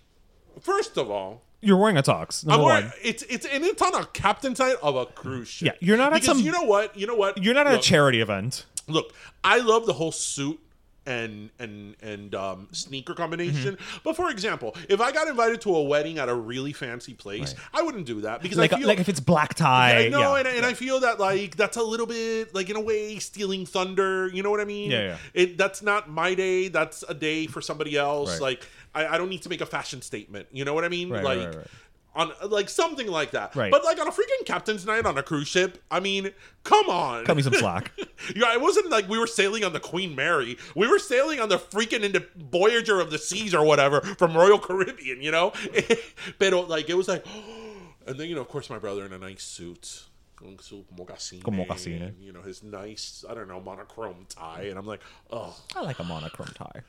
first 0.61 0.97
of 0.97 1.11
all, 1.11 1.43
You're 1.61 1.77
wearing 1.77 1.97
a 1.97 2.03
tux. 2.03 2.43
I'm 2.43 2.49
Number 2.49 2.65
wearing, 2.65 2.85
one. 2.85 2.93
it's 3.03 3.23
it's 3.23 3.45
and 3.45 3.63
it's 3.63 3.81
on 3.81 3.95
a 3.95 4.05
captain 4.07 4.55
side 4.55 4.75
of 4.81 4.95
a 4.95 5.05
cruise 5.05 5.47
ship. 5.47 5.65
Yeah, 5.81 5.87
you're 5.87 5.97
not 5.97 6.13
at 6.13 6.21
because 6.21 6.37
some- 6.37 6.45
you 6.45 6.51
know 6.51 6.63
what 6.63 6.95
you 6.97 7.07
know 7.07 7.15
what 7.15 7.43
You're 7.43 7.55
not 7.55 7.67
at 7.67 7.73
look, 7.73 7.81
a 7.81 7.83
charity 7.83 8.21
event. 8.21 8.65
Look, 8.87 9.13
I 9.43 9.59
love 9.59 9.85
the 9.85 9.93
whole 9.93 10.11
suit 10.11 10.59
and 11.07 11.49
and 11.57 11.95
and 12.01 12.35
um, 12.35 12.67
sneaker 12.73 13.13
combination. 13.13 13.75
Mm-hmm. 13.75 13.97
But 14.03 14.15
for 14.15 14.29
example, 14.29 14.75
if 14.89 14.99
I 14.99 15.11
got 15.11 15.27
invited 15.27 15.61
to 15.61 15.75
a 15.75 15.83
wedding 15.83 16.19
at 16.19 16.27
a 16.29 16.35
really 16.35 16.73
fancy 16.73 17.13
place, 17.13 17.55
I 17.73 17.81
wouldn't 17.81 18.05
do 18.05 18.21
that 18.21 18.41
because 18.41 18.57
Like, 18.57 18.73
I 18.73 18.77
feel 18.79 18.87
like 18.87 18.99
if 18.99 19.09
it's 19.09 19.21
black 19.21 19.53
tie. 19.53 20.05
I 20.05 20.09
know, 20.09 20.35
yeah. 20.35 20.39
and, 20.39 20.47
and 20.49 20.65
I 20.65 20.73
feel 20.73 20.99
that 20.99 21.19
like 21.19 21.55
that's 21.55 21.77
a 21.77 21.83
little 21.83 22.05
bit 22.05 22.53
like 22.53 22.69
in 22.69 22.75
a 22.75 22.81
way 22.81 23.19
stealing 23.19 23.65
thunder. 23.65 24.27
You 24.27 24.43
know 24.43 24.51
what 24.51 24.59
I 24.59 24.65
mean? 24.65 24.91
Yeah, 24.91 25.01
yeah. 25.01 25.17
It 25.33 25.57
that's 25.57 25.81
not 25.81 26.09
my 26.09 26.35
day. 26.35 26.67
That's 26.67 27.03
a 27.07 27.13
day 27.13 27.47
for 27.47 27.61
somebody 27.61 27.97
else. 27.97 28.33
Right. 28.33 28.41
Like 28.41 28.67
I, 28.97 29.13
I 29.13 29.17
don't 29.17 29.29
need 29.29 29.43
to 29.43 29.49
make 29.49 29.61
a 29.61 29.65
fashion 29.65 30.01
statement. 30.01 30.47
You 30.51 30.65
know 30.65 30.73
what 30.73 30.83
I 30.83 30.89
mean? 30.89 31.09
Right, 31.09 31.23
like 31.23 31.39
right, 31.39 31.55
right. 31.55 31.67
on 32.15 32.31
like 32.49 32.67
something 32.67 33.07
like 33.07 33.31
that. 33.31 33.55
Right. 33.55 33.71
But 33.71 33.83
like 33.83 33.99
on 33.99 34.07
a 34.07 34.11
freaking 34.11 34.45
captain's 34.45 34.85
night 34.85 35.05
on 35.05 35.17
a 35.17 35.23
cruise 35.23 35.47
ship, 35.47 35.83
I 35.91 35.99
mean, 35.99 36.31
come 36.63 36.89
on. 36.89 37.25
Cut 37.25 37.37
me 37.37 37.43
some 37.43 37.53
slack. 37.53 37.91
yeah, 38.35 38.53
it 38.53 38.61
wasn't 38.61 38.89
like 38.89 39.07
we 39.07 39.19
were 39.19 39.27
sailing 39.27 39.63
on 39.63 39.73
the 39.73 39.79
Queen 39.79 40.15
Mary. 40.15 40.57
We 40.75 40.87
were 40.87 40.99
sailing 40.99 41.39
on 41.39 41.49
the 41.49 41.59
freaking 41.59 42.01
into 42.01 42.25
Voyager 42.35 42.99
of 42.99 43.11
the 43.11 43.19
Seas 43.19 43.53
or 43.53 43.63
whatever 43.63 44.01
from 44.01 44.35
Royal 44.35 44.57
Caribbean, 44.57 45.21
you 45.21 45.31
know? 45.31 45.53
but 46.39 46.67
like 46.67 46.89
it 46.89 46.95
was 46.95 47.07
like 47.07 47.25
and 48.07 48.19
then 48.19 48.27
you 48.27 48.35
know, 48.35 48.41
of 48.41 48.47
course 48.47 48.69
my 48.69 48.79
brother 48.79 49.05
in 49.05 49.13
a 49.13 49.19
nice 49.19 49.43
suit. 49.43 50.05
Con 50.37 50.55
su 50.59 50.85
mocasine, 50.95 51.41
mocasine. 51.41 52.13
You 52.19 52.31
know, 52.31 52.43
his 52.43 52.61
nice, 52.61 53.25
I 53.27 53.33
don't 53.33 53.47
know, 53.47 53.59
monochrome 53.59 54.27
tie. 54.29 54.67
And 54.69 54.77
I'm 54.77 54.85
like, 54.85 55.01
oh, 55.31 55.59
I 55.75 55.81
like 55.81 55.97
a 55.97 56.03
monochrome 56.03 56.53
tie. 56.53 56.83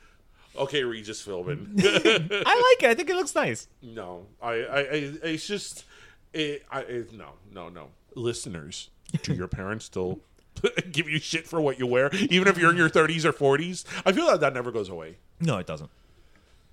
Okay, 0.58 0.84
Regis 0.84 1.24
Philbin. 1.24 1.72
I 2.46 2.74
like 2.78 2.82
it. 2.82 2.90
I 2.90 2.94
think 2.94 3.10
it 3.10 3.16
looks 3.16 3.34
nice. 3.34 3.68
No, 3.82 4.26
I, 4.42 4.52
I, 4.52 4.78
I 4.80 4.84
it's 5.24 5.46
just, 5.46 5.84
it, 6.32 6.64
I, 6.70 6.80
it, 6.80 7.12
no, 7.12 7.30
no, 7.52 7.68
no. 7.68 7.88
Listeners, 8.14 8.90
do 9.22 9.34
your 9.34 9.48
parents 9.48 9.84
still 9.84 10.20
give 10.92 11.08
you 11.08 11.18
shit 11.18 11.46
for 11.46 11.60
what 11.60 11.78
you 11.78 11.86
wear, 11.86 12.10
even 12.14 12.48
if 12.48 12.58
you're 12.58 12.70
in 12.70 12.76
your 12.76 12.90
30s 12.90 13.24
or 13.24 13.32
40s? 13.32 13.84
I 14.04 14.12
feel 14.12 14.26
like 14.26 14.40
that 14.40 14.54
never 14.54 14.70
goes 14.72 14.88
away. 14.88 15.16
No, 15.40 15.58
it 15.58 15.66
doesn't. 15.66 15.90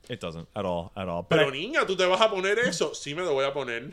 It 0.10 0.20
doesn't 0.20 0.48
at 0.56 0.66
all. 0.66 0.92
At 0.96 1.08
all. 1.10 1.24
But 1.24 1.38
Pero 1.38 1.50
I- 1.50 1.52
niña, 1.54 1.86
tú 1.86 1.98
te 1.98 2.06
vas 2.06 2.22
a 2.22 2.30
poner 2.30 2.58
eso. 2.60 2.92
Sí 2.92 3.16
me 3.16 3.24
lo 3.24 3.34
voy 3.34 3.46
a 3.48 3.52
poner. 3.52 3.92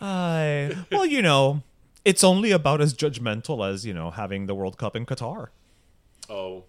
I, 0.00 0.76
well, 0.90 1.06
you 1.06 1.22
know, 1.22 1.62
it's 2.04 2.24
only 2.24 2.50
about 2.50 2.80
as 2.80 2.94
judgmental 2.94 3.68
as 3.68 3.84
you 3.86 3.94
know 3.94 4.10
having 4.10 4.46
the 4.46 4.54
World 4.54 4.76
Cup 4.78 4.96
in 4.96 5.06
Qatar. 5.06 5.48
Oh. 6.28 6.64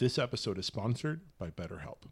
This 0.00 0.18
episode 0.18 0.56
is 0.56 0.64
sponsored 0.64 1.20
by 1.38 1.50
BetterHelp. 1.50 2.08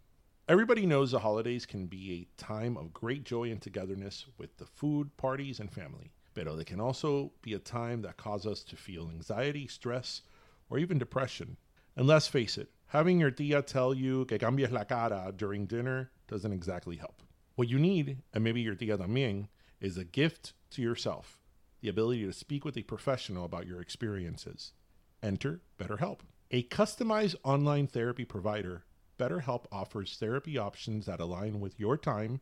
Everybody 0.47 0.85
knows 0.85 1.13
the 1.13 1.21
holidays 1.21 1.65
can 1.65 1.87
be 1.87 2.13
a 2.13 2.39
time 2.39 2.77
of 2.77 2.93
great 2.93 3.25
joy 3.25 3.51
and 3.51 3.63
togetherness 3.63 4.27
with 4.37 4.59
the 4.59 4.67
food, 4.67 5.17
parties, 5.17 5.59
and 5.59 5.73
family. 5.73 6.13
But 6.35 6.55
they 6.55 6.65
can 6.65 6.83
also 6.83 7.33
be 7.41 7.55
a 7.55 7.59
time 7.59 8.03
that 8.03 8.19
cause 8.19 8.45
us 8.45 8.63
to 8.65 8.77
feel 8.77 9.09
anxiety, 9.09 9.67
stress, 9.69 10.21
or 10.69 10.79
even 10.79 10.99
depression. 10.99 11.57
And 11.97 12.07
let's 12.07 12.29
face 12.29 12.59
it, 12.59 12.69
having 12.89 13.21
your 13.21 13.31
tia 13.31 13.63
tell 13.63 13.95
you 13.95 14.27
que 14.27 14.37
cambies 14.37 14.71
la 14.71 14.85
cara 14.85 15.33
during 15.35 15.65
dinner 15.65 16.11
doesn't 16.27 16.53
exactly 16.53 16.97
help. 16.97 17.23
What 17.55 17.71
you 17.71 17.79
need, 17.79 18.19
and 18.35 18.45
maybe 18.45 18.61
your 18.61 18.75
tia 18.75 18.99
también, 18.99 19.49
is 19.81 19.97
a 19.97 20.05
gift 20.05 20.53
to 20.73 20.83
yourself 20.83 21.39
the 21.81 21.89
ability 21.89 22.27
to 22.27 22.35
speak 22.35 22.67
with 22.67 22.77
a 22.77 22.83
professional 22.83 23.47
about 23.47 23.67
your 23.67 23.81
experiences. 23.81 24.75
Enter 25.23 25.63
BetterHelp. 25.81 26.19
A 26.51 26.63
customized 26.63 27.35
online 27.45 27.87
therapy 27.87 28.25
provider, 28.25 28.85
BetterHelp 29.19 29.67
offers 29.71 30.17
therapy 30.17 30.57
options 30.57 31.05
that 31.05 31.21
align 31.21 31.61
with 31.61 31.79
your 31.79 31.99
time 31.99 32.41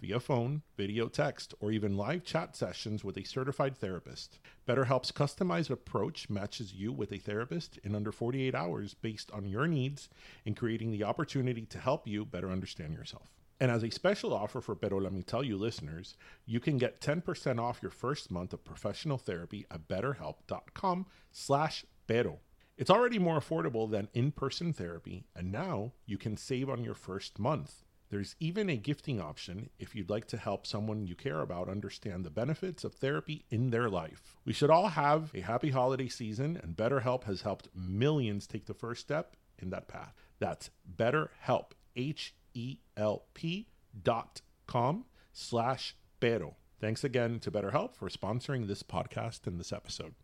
via 0.00 0.18
phone, 0.18 0.62
video, 0.76 1.06
text, 1.06 1.54
or 1.60 1.70
even 1.70 1.96
live 1.96 2.24
chat 2.24 2.56
sessions 2.56 3.04
with 3.04 3.16
a 3.16 3.22
certified 3.22 3.76
therapist. 3.76 4.40
BetterHelp's 4.66 5.12
customized 5.12 5.70
approach 5.70 6.28
matches 6.28 6.74
you 6.74 6.92
with 6.92 7.12
a 7.12 7.18
therapist 7.18 7.78
in 7.84 7.94
under 7.94 8.10
48 8.10 8.56
hours 8.56 8.94
based 8.94 9.30
on 9.30 9.46
your 9.46 9.68
needs 9.68 10.08
and 10.44 10.56
creating 10.56 10.90
the 10.90 11.04
opportunity 11.04 11.64
to 11.64 11.78
help 11.78 12.08
you 12.08 12.24
better 12.24 12.50
understand 12.50 12.94
yourself. 12.94 13.30
And 13.60 13.70
as 13.70 13.84
a 13.84 13.90
special 13.90 14.34
offer 14.34 14.60
for 14.60 14.74
Pero 14.74 14.98
Let 14.98 15.12
Me 15.12 15.22
Tell 15.22 15.44
You 15.44 15.56
listeners, 15.58 16.16
you 16.44 16.58
can 16.58 16.76
get 16.76 17.00
10% 17.00 17.60
off 17.60 17.78
your 17.80 17.92
first 17.92 18.32
month 18.32 18.52
of 18.52 18.64
professional 18.64 19.16
therapy 19.16 19.64
at 19.70 19.86
betterhelp.com 19.86 21.06
slash 21.30 21.84
pero. 22.08 22.40
It's 22.76 22.90
already 22.90 23.20
more 23.20 23.38
affordable 23.38 23.88
than 23.88 24.08
in-person 24.14 24.72
therapy, 24.72 25.26
and 25.36 25.52
now 25.52 25.92
you 26.06 26.18
can 26.18 26.36
save 26.36 26.68
on 26.68 26.82
your 26.82 26.94
first 26.94 27.38
month. 27.38 27.84
There's 28.10 28.34
even 28.40 28.68
a 28.68 28.76
gifting 28.76 29.20
option 29.20 29.70
if 29.78 29.94
you'd 29.94 30.10
like 30.10 30.26
to 30.26 30.36
help 30.36 30.66
someone 30.66 31.06
you 31.06 31.14
care 31.14 31.40
about 31.40 31.68
understand 31.68 32.24
the 32.24 32.30
benefits 32.30 32.82
of 32.82 32.94
therapy 32.94 33.44
in 33.48 33.70
their 33.70 33.88
life. 33.88 34.36
We 34.44 34.52
should 34.52 34.70
all 34.70 34.88
have 34.88 35.30
a 35.34 35.40
happy 35.40 35.70
holiday 35.70 36.08
season, 36.08 36.58
and 36.62 36.76
BetterHelp 36.76 37.24
has 37.24 37.42
helped 37.42 37.68
millions 37.76 38.46
take 38.46 38.66
the 38.66 38.74
first 38.74 39.02
step 39.02 39.36
in 39.58 39.70
that 39.70 39.86
path. 39.86 40.14
That's 40.40 40.70
BetterHelp, 40.96 41.72
H-E-L-P 41.94 43.68
dot 44.02 44.40
com 44.66 45.04
slash 45.32 45.96
pero. 46.18 46.56
Thanks 46.80 47.04
again 47.04 47.38
to 47.40 47.52
BetterHelp 47.52 47.94
for 47.94 48.08
sponsoring 48.08 48.66
this 48.66 48.82
podcast 48.82 49.46
and 49.46 49.60
this 49.60 49.72
episode. 49.72 50.14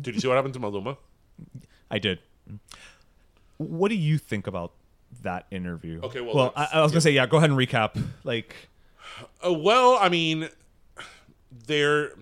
Did 0.00 0.14
you 0.14 0.20
see 0.20 0.28
what 0.28 0.34
happened 0.34 0.54
to 0.54 0.60
Maluma? 0.60 0.96
I 1.90 1.98
did. 1.98 2.18
What 3.58 3.88
do 3.88 3.94
you 3.94 4.18
think 4.18 4.46
about 4.46 4.72
that 5.22 5.46
interview? 5.50 6.00
Okay, 6.02 6.20
well, 6.20 6.34
well, 6.34 6.52
I, 6.56 6.68
I 6.74 6.82
was 6.82 6.90
gonna 6.92 7.00
say, 7.00 7.12
yeah. 7.12 7.26
Go 7.26 7.36
ahead 7.36 7.50
and 7.50 7.58
recap. 7.58 8.00
Like, 8.24 8.54
Uh, 9.46 9.52
well, 9.52 9.96
I 10.00 10.08
mean, 10.08 10.48
there. 11.66 12.12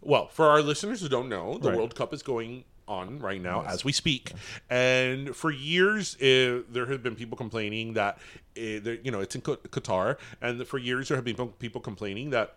Well, 0.00 0.28
for 0.28 0.46
our 0.46 0.62
listeners 0.62 1.00
who 1.00 1.08
don't 1.08 1.28
know, 1.28 1.58
the 1.58 1.68
Right. 1.70 1.76
World 1.78 1.94
Cup 1.94 2.12
is 2.12 2.22
going 2.22 2.64
on 2.86 3.18
right 3.18 3.40
now 3.40 3.64
as 3.64 3.82
we 3.84 3.92
speak, 3.92 4.32
and 4.68 5.34
for 5.34 5.50
years 5.50 6.16
uh, 6.16 6.62
there 6.70 6.86
have 6.86 7.02
been 7.02 7.14
people 7.14 7.36
complaining 7.36 7.94
that 7.94 8.18
uh, 8.58 8.60
you 8.60 9.10
know 9.10 9.20
it's 9.20 9.34
in 9.34 9.40
Qatar, 9.42 10.16
and 10.42 10.66
for 10.66 10.78
years 10.78 11.08
there 11.08 11.16
have 11.16 11.24
been 11.24 11.36
people 11.58 11.80
complaining 11.80 12.30
that 12.30 12.56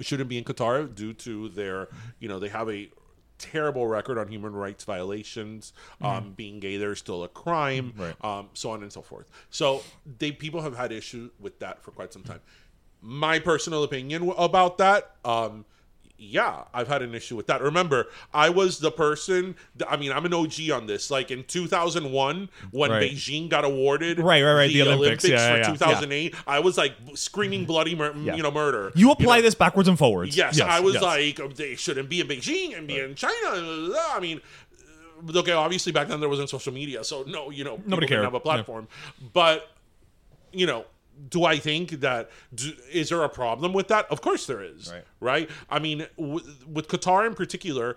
shouldn't 0.00 0.28
be 0.28 0.38
in 0.38 0.44
Qatar 0.44 0.94
due 0.94 1.12
to 1.14 1.48
their 1.50 1.88
you 2.20 2.28
know 2.28 2.38
they 2.38 2.48
have 2.48 2.68
a 2.70 2.90
terrible 3.38 3.86
record 3.86 4.18
on 4.18 4.26
human 4.28 4.52
rights 4.52 4.82
violations. 4.84 5.72
Um, 6.00 6.32
being 6.36 6.58
gay 6.58 6.76
there 6.76 6.90
is 6.92 6.98
still 6.98 7.22
a 7.22 7.28
crime, 7.28 7.94
Right. 7.96 8.14
um, 8.24 8.48
so 8.52 8.70
on 8.70 8.82
and 8.82 8.92
so 8.92 9.00
forth. 9.00 9.30
So 9.50 9.82
they 10.18 10.32
people 10.32 10.60
have 10.62 10.76
had 10.76 10.90
issue 10.90 11.30
with 11.38 11.58
that 11.60 11.80
for 11.82 11.92
quite 11.92 12.12
some 12.12 12.22
time. 12.24 12.40
My 13.00 13.38
personal 13.38 13.84
opinion 13.84 14.32
about 14.36 14.78
that. 14.78 15.14
Um, 15.24 15.64
yeah, 16.20 16.64
I've 16.74 16.88
had 16.88 17.02
an 17.02 17.14
issue 17.14 17.36
with 17.36 17.46
that. 17.46 17.62
Remember, 17.62 18.08
I 18.34 18.50
was 18.50 18.80
the 18.80 18.90
person. 18.90 19.54
th- 19.78 19.88
I 19.90 19.96
mean, 19.96 20.10
I'm 20.10 20.24
an 20.26 20.34
OG 20.34 20.70
on 20.72 20.86
this. 20.86 21.10
Like 21.12 21.30
in 21.30 21.44
2001, 21.44 22.48
when 22.72 22.90
Right. 22.90 23.12
Beijing 23.12 23.48
got 23.48 23.64
awarded, 23.64 24.18
Right, 24.18 24.42
right, 24.42 24.52
right, 24.54 24.66
the, 24.68 24.80
the 24.82 24.92
Olympics. 24.92 25.24
Yeah, 25.24 25.36
yeah, 25.58 25.62
for 25.64 25.70
yeah. 25.70 25.76
2008, 25.76 26.34
I 26.46 26.58
was 26.58 26.76
like 26.76 26.94
screaming 27.14 27.66
bloody, 27.66 27.94
mur- 27.94 28.14
Yeah. 28.16 28.34
you 28.34 28.42
know, 28.42 28.50
murder. 28.50 28.90
you 28.96 29.12
apply 29.12 29.36
know? 29.36 29.42
this 29.42 29.54
backwards 29.54 29.88
and 29.88 29.96
forwards. 29.96 30.36
Yes, 30.36 30.60
I 30.60 30.80
was 30.80 30.94
yes. 30.94 31.02
like, 31.04 31.38
oh, 31.40 31.48
they 31.48 31.76
shouldn't 31.76 32.08
be 32.08 32.20
in 32.20 32.26
Beijing 32.26 32.76
and 32.76 32.86
be 32.88 32.98
in 32.98 33.14
China. 33.14 33.34
I 33.44 34.18
mean, 34.20 34.40
uh, 35.32 35.38
okay, 35.38 35.52
obviously 35.52 35.92
back 35.92 36.08
then 36.08 36.18
there 36.20 36.28
wasn't 36.28 36.50
social 36.50 36.72
media, 36.72 37.04
so 37.04 37.22
no, 37.28 37.50
you 37.50 37.62
know, 37.64 37.76
Nobody 37.86 38.06
didn't 38.06 38.08
cared. 38.08 38.24
have 38.24 38.34
a 38.34 38.40
platform. 38.40 38.88
But 39.32 39.68
you 40.52 40.66
know, 40.66 40.84
do 41.28 41.44
I 41.44 41.58
think 41.58 42.00
that 42.00 42.30
do, 42.54 42.72
is 42.92 43.08
there 43.08 43.22
a 43.22 43.28
problem 43.28 43.72
with 43.72 43.88
that? 43.88 44.06
Of 44.10 44.20
course 44.20 44.46
there 44.46 44.62
is. 44.62 44.92
Right. 44.92 45.04
Right. 45.20 45.50
I 45.68 45.78
mean, 45.78 46.06
w- 46.16 46.44
with 46.66 46.88
Qatar 46.88 47.26
in 47.26 47.34
particular, 47.34 47.96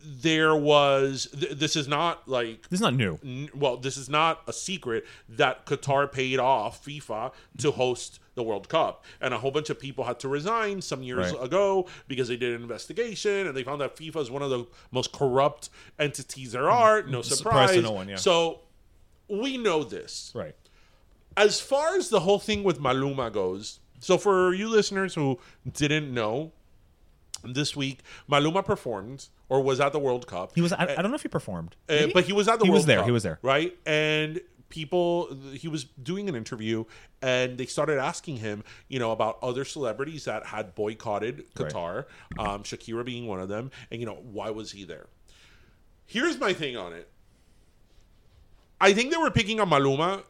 there 0.00 0.54
was. 0.54 1.28
Th- 1.38 1.52
this 1.52 1.76
is 1.76 1.88
not 1.88 2.28
like 2.28 2.68
This 2.68 2.78
is 2.78 2.82
not 2.82 2.94
new. 2.94 3.18
n- 3.24 3.48
well, 3.54 3.76
this 3.76 3.96
is 3.96 4.08
not 4.08 4.42
a 4.46 4.52
secret 4.52 5.06
that 5.28 5.64
Qatar 5.66 6.10
paid 6.10 6.38
off 6.38 6.84
FIFA 6.84 7.32
to 7.58 7.70
host 7.70 8.20
the 8.34 8.42
World 8.42 8.68
Cup, 8.68 9.04
and 9.20 9.32
a 9.32 9.38
whole 9.38 9.50
bunch 9.52 9.70
of 9.70 9.78
people 9.78 10.04
had 10.04 10.18
to 10.20 10.28
resign 10.28 10.82
some 10.82 11.02
years 11.02 11.32
Right. 11.32 11.44
ago 11.44 11.86
because 12.08 12.28
they 12.28 12.36
did 12.36 12.54
an 12.54 12.62
investigation 12.62 13.46
and 13.46 13.56
they 13.56 13.62
found 13.62 13.80
that 13.80 13.96
FIFA 13.96 14.16
is 14.22 14.30
one 14.30 14.42
of 14.42 14.50
the 14.50 14.66
most 14.90 15.12
corrupt 15.12 15.70
entities 15.98 16.52
there 16.52 16.62
mm-hmm. 16.62 16.72
are. 16.82 17.02
No 17.04 17.22
Surprise 17.22 17.70
surprise. 17.70 17.76
to 17.76 17.82
no 17.82 17.92
one, 17.92 18.08
yeah. 18.08 18.16
So 18.16 18.60
we 19.28 19.56
know 19.56 19.84
this. 19.84 20.32
Right. 20.34 20.54
As 21.36 21.60
far 21.60 21.96
as 21.96 22.08
the 22.10 22.20
whole 22.20 22.38
thing 22.38 22.62
with 22.62 22.78
Maluma 22.80 23.32
goes, 23.32 23.80
so 24.00 24.18
for 24.18 24.52
you 24.54 24.68
listeners 24.68 25.14
who 25.14 25.38
didn't 25.72 26.12
know, 26.12 26.52
this 27.42 27.76
week 27.76 28.00
Maluma 28.30 28.64
performed 28.64 29.28
or 29.48 29.60
was 29.62 29.78
at 29.80 29.92
the 29.92 29.98
World 29.98 30.26
Cup. 30.26 30.52
He 30.54 30.60
was. 30.62 30.72
I, 30.72 30.82
I 30.84 31.02
don't 31.02 31.10
know 31.10 31.14
if 31.16 31.22
he 31.22 31.28
performed, 31.28 31.76
Uh, 31.88 32.06
but 32.14 32.24
he 32.24 32.32
was 32.32 32.48
at 32.48 32.58
the 32.58 32.64
World 32.64 32.64
Cup. 32.64 32.64
He 32.64 32.70
World 32.70 32.74
was 32.78 32.86
there, 32.86 32.96
Cup, 32.98 33.04
he 33.06 33.10
was 33.12 33.22
there. 33.22 33.38
right? 33.42 33.76
And 33.84 34.40
people, 34.70 35.36
he 35.52 35.68
was 35.68 35.84
doing 35.84 36.28
an 36.28 36.34
interview, 36.34 36.84
and 37.22 37.58
they 37.58 37.66
started 37.66 37.98
asking 37.98 38.38
him, 38.38 38.64
you 38.88 38.98
know, 38.98 39.12
about 39.12 39.38
other 39.42 39.64
celebrities 39.64 40.24
that 40.24 40.46
had 40.46 40.74
boycotted 40.74 41.44
Right. 41.58 41.70
Qatar, 41.72 42.04
um, 42.38 42.62
Shakira 42.62 43.04
being 43.04 43.26
one 43.26 43.40
of 43.40 43.48
them, 43.48 43.70
and 43.90 44.00
you 44.00 44.06
know, 44.06 44.18
why 44.22 44.50
was 44.50 44.72
he 44.72 44.84
there? 44.84 45.06
Here's 46.06 46.38
my 46.38 46.52
thing 46.54 46.76
on 46.76 46.92
it. 46.92 47.08
I 48.80 48.92
think 48.92 49.10
they 49.10 49.16
were 49.16 49.30
picking 49.30 49.60
on 49.60 49.70
Maluma 49.70 50.22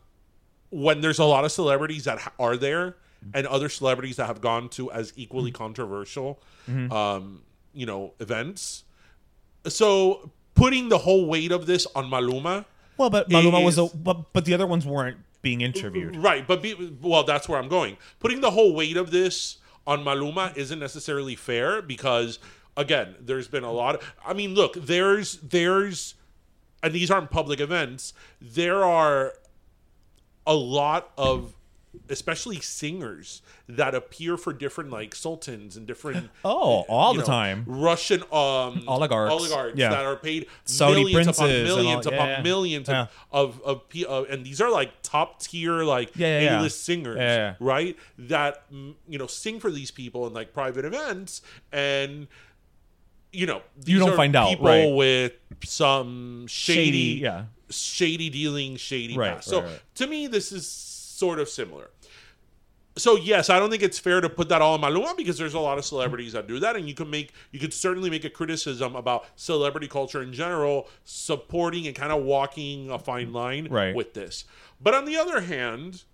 when 0.75 1.01
there's 1.01 1.21
a 1.21 1.25
lot 1.25 1.45
of 1.45 1.53
celebrities 1.53 2.05
that 2.05 2.19
are 2.39 2.57
there 2.57 2.97
and 3.33 3.47
other 3.47 3.69
celebrities 3.69 4.17
that 4.17 4.27
have 4.27 4.41
gone 4.41 4.69
to 4.69 4.91
as 4.91 5.13
equally 5.17 5.51
Mm-hmm. 5.53 5.65
controversial 5.65 6.43
um, 6.91 7.43
you 7.73 7.87
know 7.87 8.13
events 8.19 8.85
so 9.69 10.31
putting 10.55 10.89
the 10.89 10.99
whole 10.99 11.27
weight 11.27 11.53
of 11.53 11.67
this 11.67 11.87
on 11.95 12.11
Maluma 12.11 12.65
Well, 12.97 13.11
but 13.11 13.29
Maluma 13.31 13.65
was 13.65 13.79
a. 13.79 13.87
But, 13.87 14.33
but 14.33 14.45
the 14.45 14.55
other 14.55 14.67
ones 14.67 14.85
weren't 14.87 15.19
being 15.43 15.61
interviewed. 15.61 16.17
right 16.17 16.47
but 16.47 16.61
be, 16.63 16.97
well 17.03 17.23
that's 17.25 17.49
where 17.49 17.59
I'm 17.61 17.69
going 17.69 17.97
putting 18.19 18.41
the 18.41 18.51
whole 18.51 18.75
weight 18.75 18.97
of 18.97 19.11
this 19.11 19.59
on 19.87 20.03
Maluma 20.05 20.57
isn't 20.57 20.79
necessarily 20.79 21.37
fair 21.37 21.83
because 21.83 22.39
again 22.77 23.15
there's 23.21 23.47
been 23.49 23.65
a 23.65 23.73
lot 23.73 23.97
of, 23.97 24.15
I 24.27 24.33
mean 24.33 24.55
look 24.55 24.75
there's 24.75 25.37
there's 25.39 26.15
and 26.83 26.93
these 26.93 27.11
aren't 27.11 27.31
public 27.31 27.61
events, 27.61 28.13
there 28.43 28.85
are 28.85 29.33
a 30.47 30.55
lot 30.55 31.11
of 31.17 31.55
especially 32.11 32.59
singers 32.61 33.41
that 33.69 33.95
appear 33.95 34.37
for 34.37 34.53
different 34.53 34.91
like 34.91 35.15
sultans 35.15 35.77
and 35.77 35.87
different 35.87 36.29
Oh, 36.45 36.81
all 36.89 37.15
the 37.15 37.21
know, 37.21 37.25
time. 37.27 37.65
Russian 37.69 38.23
um 38.33 38.83
Oligarchs. 38.89 39.33
oligarchs 39.33 39.79
Yeah. 39.79 39.91
that 39.91 40.05
are 40.05 40.17
paid 40.17 40.47
Saudi 40.65 41.05
millions 41.05 41.29
upon 41.29 41.51
and 41.51 41.69
all- 41.69 41.77
millions 41.77 42.07
yeah, 42.07 42.13
upon 42.15 42.29
yeah. 42.29 42.43
millions 42.43 42.89
of 42.89 43.09
of, 43.31 43.63
of, 43.65 43.83
uh, 44.09 44.25
and 44.25 44.45
these 44.45 44.61
are 44.61 44.71
like 44.73 44.91
top 45.03 45.41
tier 45.41 45.85
like. 45.85 46.11
A-list 46.19 46.85
singers, 46.85 47.57
right? 47.61 47.97
That 48.19 48.71
mm, 48.73 48.95
you 49.09 49.19
know 49.19 49.29
sing 49.29 49.61
for 49.61 49.71
these 49.71 49.91
people 49.93 50.27
in 50.27 50.33
like 50.35 50.53
private 50.53 50.85
events 50.85 51.43
and 51.73 52.27
you 53.35 53.47
know 53.47 53.63
You 53.85 53.99
don't 53.99 54.17
find 54.17 54.35
out, 54.37 54.49
people 54.51 54.67
right. 54.67 54.95
with 54.95 55.33
some 55.65 56.47
shady, 56.47 56.83
Shady, 56.85 57.21
yeah. 57.23 57.45
shady 57.71 58.31
dealing, 58.31 58.77
shady 58.77 59.17
Right, 59.17 59.35
past. 59.35 59.49
So 59.49 59.63
right, 59.63 59.81
to 59.97 60.07
me, 60.07 60.27
this 60.27 60.53
is 60.53 60.67
sort 60.67 61.39
of 61.39 61.49
similar. 61.49 61.91
So 62.97 63.17
yes, 63.17 63.51
I 63.51 63.59
don't 63.59 63.71
think 63.71 63.83
it's 63.83 63.99
fair 63.99 64.21
to 64.21 64.29
put 64.29 64.49
that 64.51 64.63
all 64.63 64.75
on 64.75 64.81
Maluma 64.81 65.17
because 65.17 65.37
there's 65.37 65.55
a 65.55 65.59
lot 65.59 65.79
of 65.79 65.85
celebrities 65.85 66.33
that 66.35 66.47
do 66.47 66.61
that, 66.61 66.77
and 66.77 66.87
you 66.89 66.95
can 66.95 67.11
make 67.11 67.33
you 67.51 67.59
could 67.59 67.75
certainly 67.75 68.09
make 68.09 68.25
a 68.25 68.31
criticism 68.31 68.95
about 68.95 69.27
celebrity 69.35 69.89
culture 69.89 70.23
in 70.23 70.33
general, 70.33 70.87
supporting 71.05 71.89
and 71.89 71.97
kind 71.97 72.13
of 72.13 72.23
walking 72.23 72.91
a 72.91 72.99
fine 72.99 73.33
line 73.33 73.67
Right. 73.69 73.95
with 73.97 74.15
this. 74.15 74.45
But 74.81 74.95
on 74.95 75.07
the 75.07 75.17
other 75.17 75.41
hand, 75.41 76.05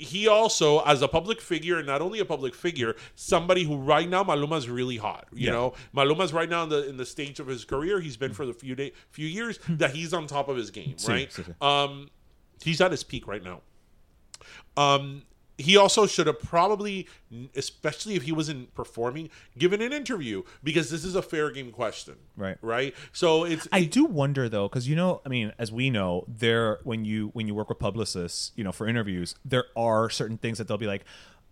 he 0.00 0.26
also, 0.28 0.80
as 0.80 1.02
a 1.02 1.08
public 1.08 1.40
figure, 1.40 1.78
and 1.78 1.86
not 1.86 2.00
only 2.00 2.18
a 2.20 2.24
public 2.24 2.54
figure, 2.54 2.96
somebody 3.14 3.64
who 3.64 3.76
right 3.76 4.08
now 4.08 4.24
Maluma's 4.24 4.68
really 4.68 4.96
hot. 4.96 5.26
You 5.32 5.46
Yeah. 5.46 5.52
know, 5.52 5.74
Maluma's 5.94 6.32
right 6.32 6.48
now 6.48 6.62
in 6.64 6.68
the 6.70 6.88
in 6.88 6.96
the 6.96 7.06
stage 7.06 7.38
of 7.40 7.46
his 7.46 7.64
career. 7.64 8.00
He's 8.00 8.16
been 8.16 8.32
for 8.32 8.46
the 8.46 8.54
few 8.54 8.74
day, 8.74 8.92
few 9.10 9.26
years 9.26 9.58
that 9.68 9.90
he's 9.94 10.12
on 10.12 10.26
top 10.26 10.48
of 10.48 10.56
his 10.56 10.70
game. 10.70 10.96
Right. 11.06 11.32
si, 11.32 11.42
si. 11.42 11.52
Um, 11.60 12.08
he's 12.62 12.80
at 12.80 12.90
his 12.90 13.04
peak 13.04 13.26
right 13.26 13.42
now. 13.42 13.60
Um, 14.76 15.22
he 15.60 15.76
also 15.76 16.06
should 16.06 16.26
have 16.26 16.40
probably, 16.40 17.06
especially 17.54 18.14
if 18.16 18.22
he 18.22 18.32
wasn't 18.32 18.74
performing, 18.74 19.30
given 19.58 19.80
an 19.82 19.92
interview 19.92 20.42
because 20.64 20.90
this 20.90 21.04
is 21.04 21.14
a 21.14 21.22
fair 21.22 21.50
game 21.50 21.70
question. 21.70 22.16
Right. 22.36 22.56
Right. 22.62 22.94
So 23.12 23.44
it's 23.44 23.68
I 23.72 23.84
do 23.84 24.04
wonder 24.04 24.48
though, 24.48 24.68
because 24.68 24.88
you 24.88 24.96
know, 24.96 25.20
I 25.24 25.28
mean, 25.28 25.52
as 25.58 25.70
we 25.70 25.90
know, 25.90 26.24
there 26.26 26.78
when 26.84 27.04
you 27.04 27.28
when 27.34 27.46
you 27.46 27.54
work 27.54 27.68
with 27.68 27.78
publicists, 27.78 28.52
you 28.56 28.64
know, 28.64 28.72
for 28.72 28.86
interviews, 28.88 29.34
there 29.44 29.64
are 29.76 30.10
certain 30.10 30.38
things 30.38 30.58
that 30.58 30.68
they'll 30.68 30.78
be 30.78 30.86
like, 30.86 31.04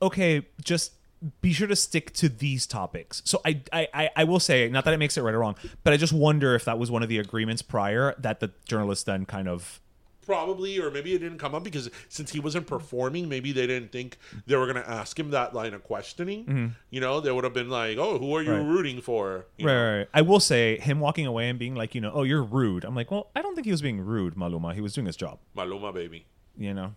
okay, 0.02 0.46
just 0.64 0.92
be 1.40 1.52
sure 1.52 1.66
to 1.66 1.74
stick 1.74 2.12
to 2.12 2.28
these 2.28 2.66
topics. 2.66 3.22
So 3.24 3.40
I 3.44 3.60
I 3.72 3.88
I- 3.92 4.10
I 4.16 4.24
will 4.24 4.40
say, 4.40 4.68
not 4.68 4.84
that 4.84 4.94
it 4.94 4.98
makes 4.98 5.16
it 5.16 5.22
right 5.22 5.34
or 5.34 5.40
wrong, 5.40 5.56
but 5.82 5.92
I 5.92 5.96
just 5.96 6.12
wonder 6.12 6.54
if 6.54 6.64
that 6.64 6.78
was 6.78 6.90
one 6.90 7.02
of 7.02 7.08
the 7.08 7.18
agreements 7.18 7.60
prior 7.62 8.14
that 8.18 8.38
the 8.40 8.52
journalist 8.68 9.06
then 9.06 9.26
kind 9.26 9.48
of 9.48 9.80
Probably, 10.28 10.78
or 10.78 10.90
maybe 10.90 11.14
it 11.14 11.20
didn't 11.20 11.38
come 11.38 11.54
up 11.54 11.64
because 11.64 11.88
since 12.10 12.30
he 12.32 12.38
wasn't 12.38 12.66
performing, 12.66 13.30
maybe 13.30 13.50
they 13.50 13.66
didn't 13.66 13.92
think 13.92 14.18
they 14.46 14.56
were 14.56 14.66
going 14.70 14.76
to 14.76 14.86
ask 14.88 15.18
him 15.18 15.30
that 15.30 15.54
line 15.54 15.72
of 15.72 15.82
questioning. 15.84 16.74
You 16.90 17.00
know, 17.00 17.20
they 17.20 17.32
would 17.32 17.44
have 17.44 17.54
been 17.54 17.70
like, 17.70 17.96
"Oh, 17.96 18.18
who 18.18 18.36
are 18.36 18.42
you 18.42 18.50
Mm-hmm. 18.50 18.66
Right. 18.68 18.74
rooting 18.76 19.00
for?" 19.00 19.46
You 19.56 19.66
right, 19.66 19.98
right. 20.00 20.08
I 20.12 20.20
will 20.20 20.38
say 20.40 20.78
him 20.80 21.00
walking 21.00 21.24
away 21.26 21.48
and 21.48 21.58
being 21.58 21.74
like, 21.74 21.94
you 21.94 22.02
know, 22.02 22.12
oh, 22.12 22.24
you're 22.24 22.42
rude. 22.42 22.84
I'm 22.84 22.94
like, 22.94 23.10
well, 23.10 23.30
I 23.34 23.40
don't 23.40 23.54
think 23.54 23.64
he 23.64 23.70
was 23.70 23.80
being 23.80 24.02
rude, 24.02 24.34
Maluma. 24.34 24.74
He 24.74 24.82
was 24.82 24.92
doing 24.92 25.06
his 25.06 25.16
job. 25.16 25.38
Maluma, 25.56 25.94
baby. 25.94 26.26
You 26.58 26.74
know. 26.74 26.94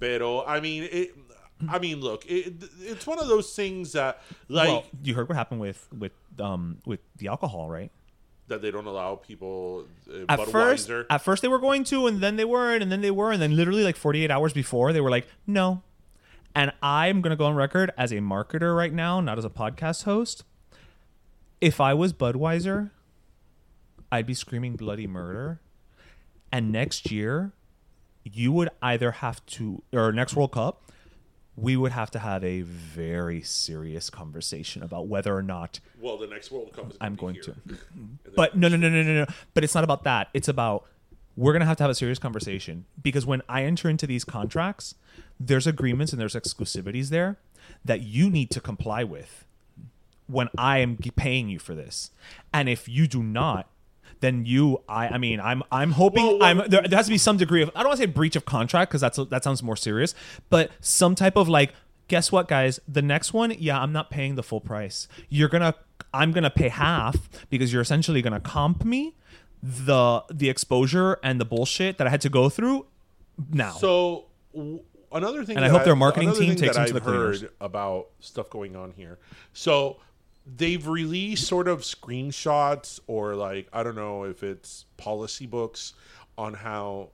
Pero 0.00 0.44
I 0.44 0.58
mean, 0.58 0.88
it. 0.90 1.14
I 1.68 1.78
mean, 1.78 2.00
look, 2.00 2.24
it, 2.26 2.54
it's 2.80 3.06
one 3.06 3.18
of 3.20 3.26
those 3.28 3.54
things 3.54 3.92
that, 3.92 4.20
like, 4.48 4.68
well, 4.68 4.84
you 5.02 5.14
heard 5.14 5.28
what 5.28 5.36
happened 5.36 5.60
with 5.60 5.88
with 5.96 6.12
um 6.40 6.78
with 6.86 7.00
the 7.18 7.28
alcohol, 7.28 7.68
right? 7.68 7.90
That 8.48 8.62
they 8.62 8.70
don't 8.70 8.86
allow 8.86 9.14
people. 9.16 9.86
Uh, 10.10 10.24
At 10.28 10.40
first, 10.48 10.88
Budweiser. 10.88 11.06
at 11.10 11.22
first 11.22 11.42
they 11.42 11.48
were 11.48 11.58
going 11.58 11.84
to, 11.84 12.06
and 12.06 12.20
then 12.20 12.36
they 12.36 12.44
weren't, 12.44 12.82
and 12.82 12.90
then 12.90 13.00
they 13.00 13.10
were, 13.10 13.30
and 13.32 13.40
then 13.40 13.54
literally 13.56 13.84
like 13.84 13.96
48 13.96 14.30
hours 14.30 14.52
before, 14.52 14.92
they 14.92 15.00
were 15.00 15.10
like, 15.10 15.26
no. 15.46 15.82
And 16.54 16.72
I'm 16.82 17.20
gonna 17.20 17.36
go 17.36 17.44
on 17.46 17.54
record 17.54 17.92
as 17.96 18.10
a 18.10 18.16
marketer 18.16 18.76
right 18.76 18.92
now, 18.92 19.20
not 19.20 19.38
as 19.38 19.44
a 19.44 19.50
podcast 19.50 20.04
host. 20.04 20.44
If 21.60 21.80
I 21.80 21.94
was 21.94 22.12
Budweiser, 22.12 22.90
I'd 24.10 24.26
be 24.26 24.34
screaming 24.34 24.74
bloody 24.76 25.06
murder. 25.06 25.60
And 26.50 26.72
next 26.72 27.10
year, 27.10 27.52
you 28.24 28.52
would 28.52 28.70
either 28.80 29.10
have 29.12 29.44
to, 29.46 29.82
or 29.92 30.12
next 30.12 30.34
World 30.34 30.52
Cup, 30.52 30.87
we 31.60 31.76
would 31.76 31.92
have 31.92 32.10
to 32.12 32.18
have 32.18 32.44
a 32.44 32.62
very 32.62 33.42
serious 33.42 34.10
conversation 34.10 34.82
about 34.82 35.08
whether 35.08 35.36
or 35.36 35.42
not 35.42 35.80
well, 36.00 36.16
the 36.16 36.26
next 36.26 36.50
World 36.50 36.72
Cup 36.72 36.90
is. 36.90 36.96
I'm 37.00 37.16
going 37.16 37.34
here. 37.34 37.44
to. 37.44 37.54
But 38.36 38.56
no, 38.56 38.68
no, 38.68 38.76
no, 38.76 38.88
no, 38.88 39.02
no, 39.02 39.14
no. 39.14 39.26
But 39.54 39.64
it's 39.64 39.74
not 39.74 39.82
about 39.82 40.04
that. 40.04 40.28
It's 40.32 40.48
about 40.48 40.86
we're 41.36 41.52
gonna 41.52 41.66
have 41.66 41.76
to 41.78 41.82
have 41.82 41.90
a 41.90 41.94
serious 41.94 42.18
conversation 42.18 42.84
because 43.02 43.26
when 43.26 43.42
I 43.48 43.64
enter 43.64 43.88
into 43.88 44.06
these 44.06 44.24
contracts, 44.24 44.94
there's 45.40 45.66
agreements 45.66 46.12
and 46.12 46.20
there's 46.20 46.34
exclusivities 46.34 47.08
there 47.08 47.38
that 47.84 48.02
you 48.02 48.30
need 48.30 48.50
to 48.50 48.60
comply 48.60 49.02
with 49.02 49.44
when 50.26 50.48
I 50.56 50.78
am 50.78 50.96
paying 50.96 51.48
you 51.48 51.58
for 51.58 51.74
this. 51.74 52.10
And 52.52 52.68
if 52.68 52.88
you 52.88 53.08
do 53.08 53.22
not, 53.22 53.68
then 54.20 54.44
you, 54.46 54.82
I, 54.88 55.08
I 55.08 55.18
mean, 55.18 55.40
I'm, 55.40 55.62
I'm 55.70 55.92
hoping, 55.92 56.24
Well, 56.26 56.38
well- 56.38 56.42
I'm. 56.48 56.58
There, 56.70 56.82
there 56.82 56.96
has 56.96 57.06
to 57.06 57.12
be 57.12 57.18
some 57.18 57.36
degree 57.36 57.62
of, 57.62 57.70
I 57.74 57.80
don't 57.80 57.88
want 57.88 58.00
to 58.00 58.02
say 58.06 58.12
breach 58.12 58.36
of 58.36 58.44
contract 58.44 58.90
because 58.90 59.00
that's 59.00 59.18
that 59.30 59.44
sounds 59.44 59.62
more 59.62 59.76
serious, 59.76 60.14
but 60.50 60.70
some 60.80 61.14
type 61.14 61.36
of 61.36 61.48
like, 61.48 61.72
guess 62.08 62.32
what, 62.32 62.48
guys? 62.48 62.80
The 62.88 63.02
next 63.02 63.32
one, 63.32 63.52
yeah, 63.58 63.80
I'm 63.80 63.92
not 63.92 64.10
paying 64.10 64.34
the 64.34 64.42
full 64.42 64.60
price. 64.60 65.08
You're 65.28 65.48
gonna, 65.48 65.74
I'm 66.14 66.32
gonna 66.32 66.50
pay 66.50 66.68
half 66.68 67.28
because 67.50 67.72
you're 67.72 67.82
essentially 67.82 68.22
gonna 68.22 68.40
comp 68.40 68.84
me 68.84 69.14
the 69.62 70.22
the 70.32 70.48
exposure 70.48 71.18
and 71.22 71.40
the 71.40 71.44
bullshit 71.44 71.98
that 71.98 72.06
I 72.06 72.10
had 72.10 72.20
to 72.22 72.28
go 72.28 72.48
through 72.48 72.86
now. 73.50 73.72
So 73.72 74.26
w- 74.54 74.80
another 75.12 75.44
thing, 75.44 75.56
And 75.56 75.64
I 75.64 75.68
hope 75.68 75.84
their 75.84 75.96
marketing 75.96 76.32
team 76.34 76.54
takes 76.54 76.76
that 76.76 76.84
them 76.84 76.84
to 76.86 76.88
I've 76.90 76.94
the 76.94 77.00
cleaners. 77.00 77.40
heard 77.42 77.50
about 77.60 78.08
stuff 78.20 78.50
going 78.50 78.76
on 78.76 78.92
here. 78.92 79.18
So 79.52 79.98
they've 80.56 80.86
released 80.86 81.46
sort 81.46 81.68
of 81.68 81.80
screenshots 81.80 83.00
or 83.06 83.34
like 83.34 83.68
I 83.72 83.82
don't 83.82 83.96
know 83.96 84.24
if 84.24 84.42
it's 84.42 84.86
policy 84.96 85.46
books 85.46 85.94
on 86.36 86.54
how 86.54 87.10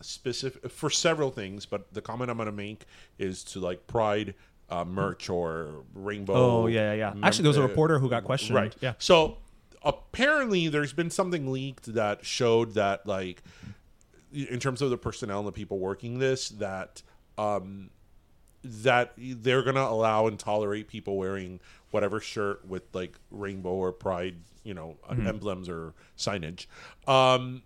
specific 0.00 0.70
for 0.70 0.90
several 0.90 1.30
things, 1.30 1.66
but 1.66 1.92
the 1.92 2.00
comment 2.00 2.30
I'm 2.30 2.36
going 2.36 2.46
to 2.46 2.52
make 2.52 2.86
is 3.18 3.44
to 3.44 3.60
like 3.60 3.86
Pride 3.86 4.34
uh, 4.70 4.84
merch 4.84 5.28
or 5.28 5.82
rainbow. 5.94 6.34
oh 6.34 6.66
yeah, 6.66 6.92
yeah, 6.92 7.10
mem- 7.10 7.24
Actually, 7.24 7.42
there 7.42 7.50
was 7.50 7.56
a 7.58 7.64
uh, 7.64 7.66
reporter 7.66 7.98
who 7.98 8.08
got 8.08 8.24
questioned. 8.24 8.56
Right. 8.56 8.74
Yeah. 8.80 8.94
So 8.98 9.38
apparently, 9.82 10.68
there's 10.68 10.92
been 10.92 11.10
something 11.10 11.50
leaked 11.50 11.92
that 11.94 12.24
showed 12.24 12.74
that, 12.74 13.06
like, 13.06 13.42
in 14.32 14.60
terms 14.60 14.80
of 14.80 14.90
the 14.90 14.96
personnel 14.96 15.40
and 15.40 15.48
the 15.48 15.52
people 15.52 15.78
working 15.78 16.18
this, 16.20 16.50
that 16.50 17.02
um, 17.36 17.90
that 18.62 19.12
they're 19.16 19.62
gonna 19.62 19.80
allow 19.80 20.26
and 20.26 20.38
tolerate 20.38 20.88
people 20.88 21.16
wearing 21.16 21.60
whatever 21.90 22.20
shirt 22.20 22.66
with 22.66 22.82
like 22.92 23.16
rainbow 23.30 23.70
or 23.70 23.92
pride, 23.92 24.36
you 24.64 24.74
know, 24.74 24.96
Mm-hmm. 25.10 25.26
emblems 25.26 25.68
or 25.68 25.94
signage. 26.16 26.66
Um, 27.08 27.62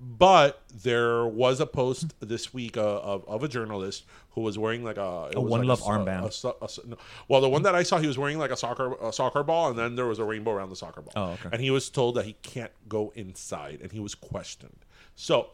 but 0.00 0.60
there 0.82 1.24
was 1.26 1.60
a 1.60 1.66
post 1.66 2.14
this 2.20 2.52
week 2.52 2.76
uh, 2.76 2.80
of, 2.98 3.26
of 3.28 3.44
a 3.44 3.48
journalist 3.48 4.04
who 4.30 4.40
was 4.40 4.58
wearing 4.58 4.82
like 4.82 4.96
a, 4.96 5.30
A 5.34 5.40
One 5.40 5.60
like 5.60 5.68
Love 5.68 5.78
so- 5.80 5.86
armband. 5.86 6.44
a 6.44 6.64
a 6.84 6.88
no. 6.88 6.96
well, 7.28 7.40
the 7.40 7.48
one 7.48 7.62
that 7.62 7.74
I 7.76 7.84
saw, 7.84 7.98
he 7.98 8.08
was 8.08 8.18
wearing 8.18 8.38
like 8.38 8.50
a 8.50 8.56
soccer 8.56 8.94
a 9.00 9.12
soccer 9.12 9.44
ball, 9.44 9.70
and 9.70 9.78
then 9.78 9.94
there 9.94 10.06
was 10.06 10.18
a 10.18 10.24
rainbow 10.24 10.50
around 10.50 10.70
the 10.70 10.76
soccer 10.76 11.00
ball. 11.00 11.12
Oh, 11.14 11.32
okay. 11.34 11.48
And 11.52 11.60
he 11.62 11.70
was 11.70 11.88
told 11.90 12.16
that 12.16 12.24
he 12.24 12.32
can't 12.42 12.72
go 12.88 13.12
inside, 13.14 13.78
and 13.82 13.92
he 13.92 14.00
was 14.00 14.14
questioned. 14.16 14.78
So, 15.14 15.50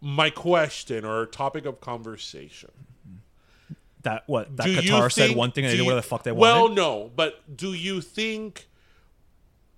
my 0.00 0.30
question 0.30 1.04
or 1.04 1.26
topic 1.26 1.66
of 1.66 1.80
conversation: 1.80 2.70
That 4.02 4.24
what 4.26 4.56
that 4.56 4.66
Do 4.66 4.76
Qatar 4.76 5.10
said 5.12 5.34
one 5.34 5.52
thing 5.52 5.64
and 5.64 5.72
they 5.72 5.76
did 5.76 5.84
whatever 5.84 6.00
the 6.00 6.06
fuck 6.06 6.22
they 6.22 6.32
well, 6.32 6.62
wanted. 6.62 6.76
Well, 6.76 7.00
no, 7.04 7.10
but 7.14 7.56
do 7.56 7.72
you 7.72 8.00
think 8.00 8.68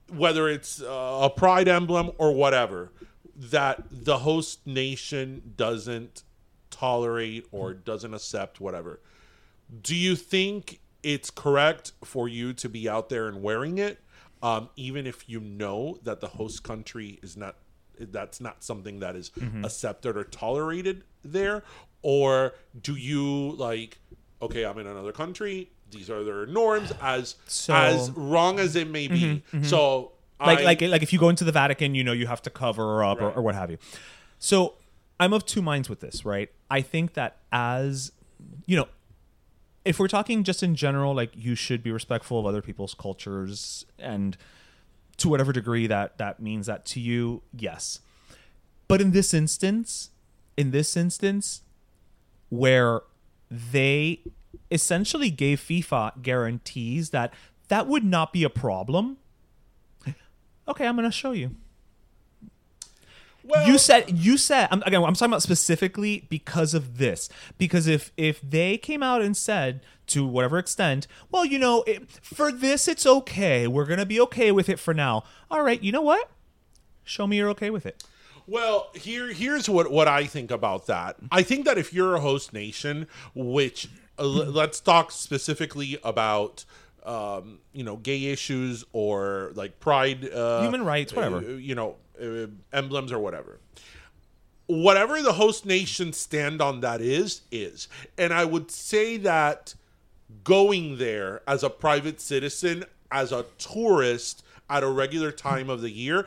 whether 0.09 0.49
it's 0.49 0.83
uh, 0.83 1.21
a 1.23 1.31
pride 1.31 1.69
emblem 1.69 2.11
or 2.19 2.33
whatever 2.33 2.91
that 3.37 3.85
the 3.91 4.19
host 4.19 4.67
nation 4.67 5.55
doesn't 5.57 6.25
tolerate 6.71 7.47
or 7.53 7.73
doesn't 7.73 8.13
accept 8.13 8.61
whatever? 8.61 9.01
Do 9.83 9.95
you 9.95 10.17
think 10.17 10.81
it's 11.03 11.31
correct 11.31 11.93
for 12.05 12.29
you 12.29 12.53
to 12.55 12.69
be 12.69 12.89
out 12.89 13.09
there 13.09 13.29
and 13.29 13.43
wearing 13.43 13.79
it, 13.79 14.01
um, 14.43 14.69
even 14.77 15.07
if 15.07 15.29
you 15.29 15.41
know 15.41 15.99
that 16.03 16.21
the 16.21 16.29
host 16.29 16.63
country 16.63 17.19
is 17.23 17.37
not? 17.37 17.57
That's 18.01 18.41
not 18.41 18.63
something 18.65 19.01
that 19.01 19.17
is 19.17 19.31
Mm-hmm. 19.31 19.65
accepted 19.65 20.17
or 20.17 20.25
tolerated 20.25 21.05
there, 21.25 21.63
or 22.03 22.55
do 22.81 22.95
you 22.97 23.53
like? 23.53 23.99
Okay, 24.43 24.65
I'm 24.65 24.79
in 24.79 24.87
another 24.87 25.13
country. 25.13 25.71
These 25.91 26.09
are 26.09 26.23
their 26.25 26.47
norms, 26.47 26.93
as 27.03 27.35
So- 27.47 27.75
Mm-hmm, 27.75 27.95
as 28.01 28.11
wrong 28.13 28.59
as 28.61 28.77
it 28.77 28.89
may 28.89 29.09
be. 29.09 29.43
So, 29.63 30.13
like 30.41 30.61
I, 30.61 30.63
like 30.63 30.81
like 30.81 31.03
if 31.03 31.13
you 31.13 31.19
go 31.19 31.29
into 31.29 31.45
the 31.45 31.53
Vatican, 31.53 31.95
you 31.95 32.03
know 32.05 32.13
you 32.13 32.27
have 32.27 32.41
to 32.43 32.51
cover 32.51 33.05
up 33.05 33.21
or, 33.21 33.31
or 33.31 33.43
what 33.43 33.55
have 33.55 33.71
you. 33.71 33.79
So 34.39 34.75
I'm 35.19 35.33
of 35.35 35.45
two 35.45 35.61
minds 35.61 35.91
with 35.91 36.01
this, 36.01 36.25
right? 36.25 36.49
I 36.71 36.81
think 36.81 37.13
that 37.15 37.37
as 37.53 38.13
you 38.67 38.77
know, 38.77 38.89
if 39.85 39.99
we're 39.99 40.09
talking 40.09 40.45
just 40.45 40.63
in 40.63 40.75
general, 40.75 41.15
like 41.15 41.33
you 41.35 41.55
should 41.55 41.83
be 41.83 41.91
respectful 41.93 42.39
of 42.39 42.47
other 42.47 42.63
people's 42.63 42.95
cultures 42.95 43.85
and 43.99 44.37
to 45.21 45.29
whatever 45.29 45.53
degree 45.53 45.87
that 45.87 46.19
that 46.19 46.41
means 46.41 46.67
that 46.67 46.85
to 46.87 47.01
you, 47.01 47.43
yes. 47.57 48.01
But 48.89 49.01
in 49.01 49.13
this 49.13 49.33
instance, 49.33 50.11
in 50.57 50.73
this 50.73 50.97
instance, 50.97 51.63
where 52.49 53.03
they 53.51 54.21
essentially 54.71 55.31
gave 55.31 55.61
FIFA 55.61 56.23
guarantees 56.23 57.11
that 57.11 57.33
that 57.69 57.87
would 57.87 58.05
not 58.05 58.33
be 58.33 58.45
a 58.45 58.51
problem. 58.51 59.19
Okay, 60.67 60.87
I'm 60.87 60.97
going 60.97 61.09
to 61.09 61.13
show 61.13 61.33
you. 61.33 61.57
Well, 63.51 63.67
you 63.67 63.79
said 63.79 64.11
you 64.11 64.37
said 64.37 64.69
I'm, 64.71 64.83
again. 64.83 65.03
I'm 65.03 65.15
talking 65.15 65.33
about 65.33 65.43
specifically 65.43 66.27
because 66.29 66.75
of 66.75 66.99
this. 66.99 67.29
Because 67.59 67.87
if 67.87 68.13
if 68.17 68.41
they 68.41 68.79
came 68.79 69.03
out 69.03 69.23
and 69.23 69.37
said 69.37 69.81
to 70.09 70.27
whatever 70.27 70.59
extent, 70.59 71.07
well, 71.31 71.45
you 71.45 71.59
know, 71.59 71.83
it, 71.85 72.11
for 72.11 72.53
this 72.53 72.89
it's 72.89 73.07
okay. 73.07 73.67
We're 73.67 73.87
gonna 73.87 74.07
be 74.07 74.21
okay 74.21 74.53
with 74.53 74.69
it 74.69 74.79
for 74.79 74.95
now. 74.95 75.25
All 75.51 75.63
right, 75.63 75.83
you 75.83 75.93
know 75.93 76.03
what? 76.03 76.31
Show 77.05 77.27
me 77.27 77.37
you're 77.39 77.51
okay 77.51 77.71
with 77.71 77.87
it. 77.87 78.05
Well, 78.47 78.91
here 78.95 79.33
here's 79.33 79.69
what 79.69 79.91
what 79.91 80.09
I 80.09 80.25
think 80.25 80.51
about 80.51 80.87
that. 80.87 81.17
I 81.31 81.43
think 81.43 81.65
that 81.67 81.79
if 81.79 81.93
you're 81.93 82.17
a 82.17 82.21
host 82.21 82.53
nation, 82.53 83.07
which 83.35 83.89
uh, 84.19 84.25
let's 84.25 84.81
talk 84.81 85.13
specifically 85.13 85.99
about 86.03 86.65
um, 87.05 87.61
you 87.73 87.85
know 87.85 87.97
gay 87.97 88.27
issues 88.27 88.85
or 88.93 89.53
like 89.55 89.81
pride, 89.81 90.29
uh, 90.33 90.63
Human 90.63 90.85
rights, 90.85 91.15
whatever. 91.15 91.39
uh, 91.39 91.41
you 91.43 91.75
know, 91.75 91.97
uh, 92.21 92.47
emblems 92.77 93.13
or 93.13 93.19
whatever. 93.19 93.59
Whatever 94.67 95.21
the 95.21 95.33
host 95.33 95.67
nation 95.67 96.13
stand 96.13 96.61
on 96.63 96.81
that 96.81 97.01
is 97.01 97.43
is, 97.51 97.89
and 98.17 98.33
I 98.33 98.45
would 98.45 98.71
say 98.71 99.17
that 99.19 99.75
going 100.45 100.99
there 100.99 101.43
as 101.47 101.65
a 101.65 101.71
private 101.71 102.21
citizen, 102.21 102.85
as 103.11 103.33
a 103.33 103.47
tourist 103.59 104.45
at 104.69 104.85
a 104.85 104.89
regular 104.89 105.33
time 105.33 105.69
of 105.69 105.81
the 105.81 105.91
year, 105.91 106.27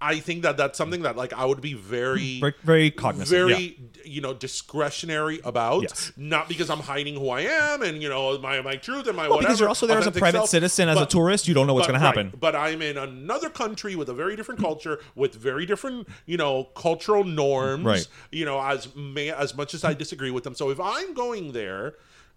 I 0.00 0.18
think 0.18 0.42
that 0.42 0.56
that's 0.56 0.78
something 0.78 1.02
that 1.02 1.16
like 1.16 1.32
I 1.32 1.44
would 1.44 1.60
be 1.60 1.74
very 1.74 2.40
Very, 2.40 2.54
very 2.64 2.90
cognizant. 2.90 3.28
very 3.28 3.76
yeah. 3.78 3.91
You 4.12 4.20
know 4.20 4.34
discretionary 4.34 5.40
about 5.44 5.82
Yes. 5.82 6.12
not 6.16 6.48
because 6.48 6.68
i'm 6.70 6.80
hiding 6.80 7.14
who 7.14 7.30
i 7.30 7.40
am 7.42 7.82
and 7.82 8.02
you 8.02 8.08
know 8.08 8.38
my 8.38 8.60
my 8.60 8.76
truth 8.76 9.06
and 9.06 9.16
my 9.16 9.22
Well, 9.22 9.36
whatever 9.38 9.48
because 9.48 9.60
you're 9.60 9.68
also 9.68 9.86
there 9.86 9.98
as 9.98 10.06
a 10.06 10.12
private 10.12 10.38
self, 10.38 10.50
citizen, 10.50 10.88
as 10.88 11.00
a 11.00 11.06
tourist, 11.06 11.48
you 11.48 11.54
don't 11.54 11.66
know 11.66 11.74
what's 11.74 11.86
but- 11.86 11.92
going 11.92 12.00
to 12.00 12.06
happen. 12.06 12.32
but 12.38 12.54
i'm 12.54 12.82
in 12.82 12.98
another 12.98 13.48
country 13.48 13.96
with 13.96 14.08
a 14.08 14.14
very 14.14 14.36
different 14.36 14.60
hmm. 14.60 14.66
culture 14.66 15.00
with 15.14 15.34
very 15.34 15.64
different 15.66 16.06
you 16.26 16.36
know 16.36 16.64
cultural 16.76 17.24
norms 17.24 17.84
Right. 17.84 18.06
you 18.30 18.44
know 18.44 18.60
as 18.60 18.94
may 18.94 19.30
as 19.30 19.56
much 19.56 19.74
as 19.74 19.82
i 19.84 19.94
disagree 19.94 20.30
with 20.30 20.44
them 20.44 20.54
so 20.54 20.70
if 20.70 20.78
i'm 20.80 21.14
going 21.14 21.52
there 21.52 21.94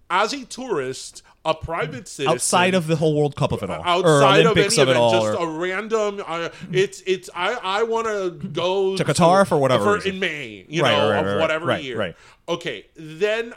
as 0.10 0.34
a 0.34 0.46
tourist 0.46 1.22
a 1.44 1.54
private 1.54 2.08
citizen 2.08 2.34
Outside 2.34 2.74
of 2.74 2.88
the 2.88 2.96
whole 2.96 3.16
World 3.16 3.36
Cup 3.36 3.52
of 3.52 3.62
it 3.62 3.70
all, 3.70 3.80
or 4.04 4.24
outside 4.24 4.46
of 4.48 4.58
any 4.58 4.66
of, 4.66 4.74
it 4.74 4.80
event, 4.82 4.98
all, 4.98 5.12
just 5.12 5.40
or- 5.40 5.48
a 5.48 5.52
random. 5.60 6.24
Uh, 6.26 6.50
it's 6.72 7.02
it's 7.06 7.30
I 7.36 7.54
I 7.62 7.84
want 7.84 8.08
to 8.08 8.32
go 8.50 8.98
To 8.98 9.04
Qatar 9.06 9.48
for 9.48 9.58
whatever 9.58 10.00
for, 10.00 10.08
in 10.08 10.20
May, 10.20 10.66
you 10.68 10.82
Right, 10.82 10.92
know, 10.98 11.10
right, 11.12 11.20
of 11.20 11.26
right, 11.26 11.32
right, 11.34 11.42
whatever 11.42 11.78
year. 11.80 11.98
right. 12.00 12.16
Okay, 12.50 12.88
then 12.96 13.54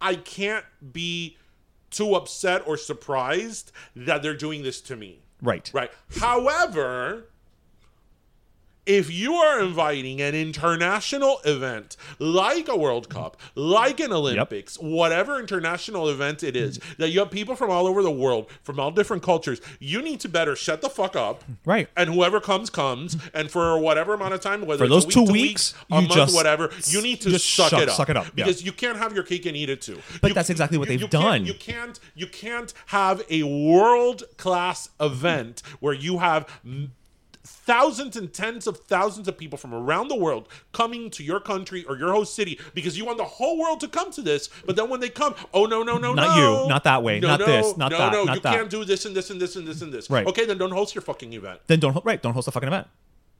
I 0.00 0.14
can't 0.16 0.64
be 0.92 1.38
too 1.90 2.14
upset 2.14 2.62
or 2.66 2.76
surprised 2.76 3.72
that 3.96 4.22
they're 4.22 4.34
doing 4.36 4.62
this 4.62 4.80
to 4.82 4.96
me. 4.96 5.20
right, 5.42 5.70
Right. 5.72 5.90
However, 6.18 7.29
if 8.90 9.08
you 9.12 9.34
are 9.34 9.60
inviting 9.60 10.20
an 10.20 10.34
international 10.34 11.38
event 11.44 11.96
like 12.18 12.66
a 12.68 12.76
World 12.76 13.08
Cup, 13.08 13.36
like 13.54 14.00
an 14.00 14.12
Olympics, 14.12 14.76
whatever 14.80 15.38
international 15.38 16.08
event 16.08 16.42
it 16.42 16.56
is, 16.56 16.80
that 16.98 17.10
you 17.10 17.20
have 17.20 17.30
people 17.30 17.54
from 17.54 17.70
all 17.70 17.86
over 17.86 18.02
the 18.02 18.10
world, 18.10 18.50
from 18.64 18.80
all 18.80 18.90
different 18.90 19.22
cultures, 19.22 19.60
you 19.78 20.02
need 20.02 20.18
to 20.18 20.28
better 20.28 20.56
shut 20.56 20.80
the 20.82 20.90
fuck 20.90 21.14
up. 21.14 21.44
Right. 21.64 21.88
And 21.96 22.10
whoever 22.12 22.40
comes, 22.40 22.68
comes. 22.68 23.16
And 23.32 23.48
for 23.48 23.78
whatever 23.78 24.14
amount 24.14 24.34
of 24.34 24.40
time, 24.40 24.62
whether 24.66 24.78
For 24.88 24.92
it's 24.92 25.04
those 25.04 25.16
a 25.16 25.20
week, 25.20 25.26
two 25.28 25.32
weeks, 25.32 25.74
a 25.90 25.94
month, 25.94 26.10
just- 26.12 26.34
whatever, 26.34 26.70
you 26.86 27.00
need 27.00 27.20
to 27.20 27.30
just 27.30 27.48
suck, 27.48 27.70
suck- 27.70 27.82
it 27.82 27.88
up. 27.90 27.94
suck 27.94 28.08
it 28.08 28.16
up, 28.16 28.26
yeah. 28.36 28.44
Because 28.44 28.64
you 28.64 28.72
can't 28.72 28.98
have 28.98 29.14
your 29.14 29.22
cake 29.22 29.46
and 29.46 29.56
eat 29.56 29.70
it 29.70 29.82
too. 29.82 30.00
But 30.20 30.28
You- 30.30 30.34
that's 30.34 30.50
exactly 30.50 30.78
what 30.78 30.88
you- 30.88 30.94
they've 30.94 31.02
you 31.02 31.08
can't- 31.08 31.22
done. 31.24 31.46
You 31.46 31.54
can't 31.54 32.00
you 32.16 32.26
can't 32.26 32.74
have 32.86 33.22
a 33.30 33.44
world 33.44 34.24
class 34.36 34.88
event 35.00 35.62
where 35.78 35.94
you 35.94 36.18
have 36.18 36.46
thousands 37.50 38.16
and 38.16 38.32
tens 38.32 38.66
of 38.66 38.76
thousands 38.78 39.28
of 39.28 39.36
people 39.36 39.58
from 39.58 39.74
around 39.74 40.08
the 40.08 40.16
world 40.16 40.48
coming 40.72 41.10
to 41.10 41.22
your 41.22 41.40
country 41.40 41.84
or 41.84 41.96
your 41.96 42.12
host 42.12 42.34
city 42.34 42.58
because 42.74 42.96
you 42.96 43.04
want 43.04 43.18
the 43.18 43.24
whole 43.24 43.58
world 43.58 43.80
to 43.80 43.88
come 43.88 44.10
to 44.10 44.22
this 44.22 44.48
but 44.66 44.76
then 44.76 44.88
when 44.88 45.00
they 45.00 45.08
come 45.08 45.34
oh 45.52 45.66
no 45.66 45.82
no 45.82 45.98
no 45.98 46.14
Not 46.14 46.36
no 46.36 46.62
you, 46.62 46.68
not 46.68 46.84
that 46.84 47.02
way, 47.02 47.20
no, 47.20 47.28
not 47.28 47.40
no, 47.40 47.46
this, 47.46 47.76
not 47.76 47.90
that. 47.90 47.98
no, 47.98 48.04
that, 48.04 48.12
no 48.12 48.24
not 48.24 48.34
you 48.36 48.40
that. 48.42 48.54
can't 48.56 48.70
do 48.70 48.84
this 48.84 49.04
and 49.04 49.14
this 49.14 49.30
and 49.30 49.40
this 49.40 49.56
and 49.56 49.66
this 49.66 49.82
and 49.82 49.92
this 49.92 50.08
Right. 50.08 50.26
okay 50.26 50.46
then 50.46 50.58
don't 50.58 50.72
host 50.72 50.94
your 50.94 51.02
fucking 51.02 51.32
event 51.32 51.60
then 51.66 51.80
don't 51.80 52.02
right, 52.04 52.22
don't 52.22 52.34
host 52.34 52.48
a 52.48 52.50
fucking 52.50 52.68
event. 52.68 52.86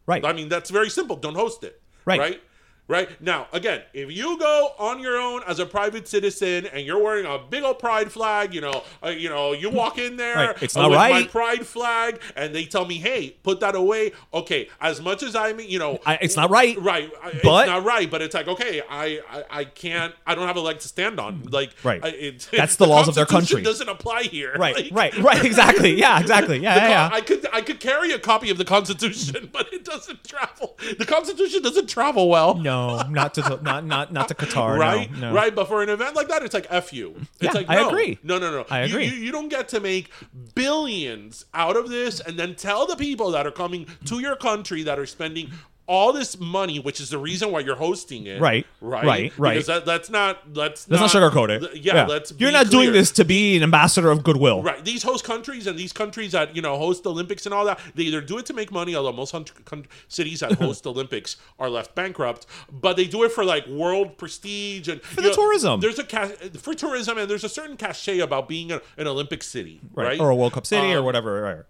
Right, 0.07 0.25
I 0.25 0.33
mean, 0.33 0.49
that's 0.49 0.71
very 0.71 0.91
simple. 0.91 1.15
Don't 1.17 1.37
host 1.37 1.63
it. 1.63 1.81
Right. 2.05 2.19
Right. 2.19 2.43
Right. 2.91 3.09
Now, 3.22 3.47
again, 3.53 3.82
if 3.95 4.11
you 4.11 4.36
go 4.38 4.72
on 4.78 4.99
your 5.01 5.16
own 5.16 5.43
as 5.47 5.61
a 5.61 5.66
private 5.66 6.09
citizen 6.09 6.66
and 6.66 6.84
you're 6.84 7.01
wearing 7.03 7.24
a 7.24 7.38
big 7.38 7.62
old 7.62 7.78
pride 7.78 8.11
flag, 8.11 8.53
you 8.53 8.61
know, 8.61 8.82
uh, 9.05 9.11
you 9.11 9.28
know, 9.28 9.53
you 9.53 9.70
walk 9.70 9.97
in 9.99 10.16
there 10.16 10.34
Right. 10.34 10.62
It's 10.62 10.76
uh, 10.76 10.82
not 10.82 10.91
with 10.91 10.99
my 10.99 11.22
pride 11.30 11.64
flag, 11.66 12.20
and 12.34 12.53
they 12.55 12.64
tell 12.64 12.84
me, 12.84 12.97
"Hey, 12.99 13.36
put 13.45 13.61
that 13.61 13.74
away." 13.76 14.11
Okay, 14.34 14.68
as 14.80 15.01
much 15.01 15.22
as 15.22 15.36
I 15.36 15.53
mean, 15.53 15.70
you 15.70 15.78
know, 15.78 16.01
I- 16.05 16.18
it's 16.20 16.34
not 16.36 16.51
right. 16.51 16.76
Right. 16.80 17.11
But- 17.45 17.68
it's 17.68 17.70
not 17.70 17.84
right. 17.84 18.11
But 18.11 18.22
it's 18.22 18.34
like, 18.34 18.49
okay, 18.49 18.82
I, 18.91 19.20
I, 19.30 19.45
I 19.61 19.64
can't. 19.64 20.12
I 20.26 20.34
don't 20.34 20.47
have 20.49 20.57
a 20.57 20.61
leg 20.61 20.80
to 20.80 20.88
stand 20.88 21.20
on. 21.20 21.45
Like, 21.51 21.70
Right. 21.84 22.05
I, 22.05 22.09
it, 22.09 22.49
That's 22.53 22.74
the 22.82 22.86
laws 22.88 23.07
of 23.09 23.14
their 23.14 23.26
country. 23.26 23.62
Doesn't 23.62 23.88
apply 23.88 24.22
here. 24.24 24.55
right, 24.59 24.74
Like, 24.74 24.88
right, 24.93 25.16
right. 25.18 25.45
Exactly. 25.51 25.95
Yeah, 25.95 26.18
exactly. 26.20 26.59
Yeah, 26.59 26.74
yeah, 26.76 26.88
yeah. 26.88 27.11
I 27.12 27.20
could 27.20 27.47
I 27.53 27.61
could 27.61 27.78
carry 27.80 28.11
a 28.12 28.18
copy 28.18 28.51
of 28.51 28.59
the 28.59 28.64
Constitution, 28.64 29.49
but 29.53 29.72
it 29.72 29.84
doesn't 29.84 30.24
travel. 30.24 30.76
The 30.99 31.05
Constitution 31.07 31.62
doesn't 31.62 31.88
travel 31.88 32.28
well. 32.28 32.55
No, 32.57 32.80
not 33.09 33.35
to 33.35 33.61
not 33.62 33.85
not 33.85 34.12
not 34.12 34.28
to 34.28 34.35
Qatar. 34.35 34.78
Right, 34.78 35.11
no, 35.12 35.31
no. 35.31 35.33
right. 35.35 35.55
But 35.55 35.66
for 35.68 35.83
an 35.83 35.89
event 35.89 36.14
like 36.16 36.28
that, 36.28 36.43
it's 36.43 36.55
like 36.55 36.66
f 36.70 36.93
you. 36.93 37.14
It's 37.18 37.28
Yeah, 37.41 37.53
like 37.53 37.68
I 37.70 37.87
agree. 37.87 38.18
No, 38.22 38.39
no, 38.39 38.51
no. 38.51 38.66
I 38.70 38.81
You- 38.81 38.87
agree. 38.87 39.05
You, 39.07 39.12
you 39.12 39.33
don't 39.33 39.49
get 39.49 39.68
to 39.68 39.81
make 39.81 40.11
billions 40.55 41.45
out 41.55 41.76
of 41.76 41.89
this, 41.89 42.20
and 42.20 42.39
then 42.39 42.55
tell 42.55 42.87
the 42.87 42.97
people 42.97 43.31
that 43.33 43.47
are 43.47 43.51
coming 43.51 43.87
to 44.07 44.20
your 44.20 44.37
country 44.37 44.83
that 44.85 44.99
are 44.99 45.07
spending 45.07 45.51
all 45.91 46.12
this 46.12 46.38
money, 46.38 46.78
which 46.78 47.01
is 47.01 47.11
the 47.11 47.18
reason 47.18 47.51
why 47.51 47.59
you're 47.61 47.74
hosting 47.74 48.26
it. 48.26 48.41
Right, 48.41 48.64
right, 48.80 49.05
right, 49.05 49.32
right. 49.38 49.53
Because 49.55 49.66
that, 49.66 49.84
that's 49.84 50.09
not 50.09 50.55
that's 50.55 50.88
Let's 50.88 51.14
not 51.14 51.32
sugarcoat 51.32 51.51
it. 51.51 51.59
th- 51.72 51.84
Yeah, 51.84 52.07
let's. 52.07 52.32
You're 52.38 52.53
not 52.53 52.70
doing 52.70 52.93
this 52.93 53.11
to 53.12 53.24
be 53.24 53.57
an 53.57 53.62
ambassador 53.64 54.11
of 54.11 54.22
goodwill. 54.22 54.62
Right. 54.62 54.84
These 54.84 55.03
host 55.03 55.24
countries 55.24 55.66
and 55.66 55.76
these 55.76 55.93
countries 55.93 56.30
that 56.32 56.55
you 56.55 56.62
know 56.62 56.78
host 56.78 57.05
Olympics 57.07 57.45
and 57.45 57.53
all 57.53 57.64
that, 57.64 57.80
they 57.97 58.05
either 58.05 58.20
do 58.20 58.38
it 58.38 58.47
to 58.47 58.53
make 58.55 58.70
money, 58.70 58.95
although 58.95 59.12
most 59.12 59.32
hunt- 59.32 59.53
con- 59.64 59.86
cities 60.07 60.41
that 60.41 60.53
host 60.64 60.86
Olympics 60.86 61.36
are 61.59 61.68
left 61.68 61.95
bankrupt, 61.97 62.47
but 62.70 62.97
they 62.97 63.07
do 63.07 63.24
it 63.24 63.32
for 63.32 63.45
like 63.45 63.66
world 63.66 64.16
prestige 64.16 64.86
and 64.88 65.03
for 65.03 65.22
the 65.22 65.32
tourism. 65.32 65.80
There's 65.80 65.99
a 65.99 66.05
ca- 66.05 66.28
for 66.59 66.72
tourism 66.74 67.18
and 67.18 67.28
there's 67.28 67.45
a 67.45 67.49
certain 67.49 67.76
cachet 67.76 68.20
about 68.20 68.49
being 68.49 68.70
a, 68.70 68.80
an 68.97 69.09
Olympic 69.09 69.43
city, 69.43 69.80
right? 69.95 70.20
Or 70.20 70.30
a 70.30 70.36
World 70.36 70.53
Cup 70.53 70.66
city 70.66 70.93
or 70.95 70.99
Um, 71.01 71.05
whatever. 71.05 71.43
Right. 71.43 71.64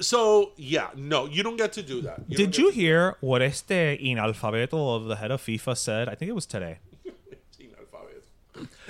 So 0.00 0.52
yeah, 0.56 0.90
no, 0.96 1.26
you 1.26 1.42
don't 1.42 1.56
get 1.56 1.72
to 1.74 1.82
do 1.82 2.00
that. 2.02 2.22
You 2.28 2.36
Did 2.36 2.56
you 2.56 2.70
hear 2.70 3.16
what 3.20 3.42
este 3.42 3.98
inalfabeto 4.00 4.96
of 4.96 5.06
the 5.06 5.16
head 5.16 5.30
of 5.30 5.42
FIFA 5.42 5.76
said? 5.76 6.08
I 6.08 6.14
think 6.14 6.28
it 6.28 6.34
was 6.34 6.46
today. 6.46 6.78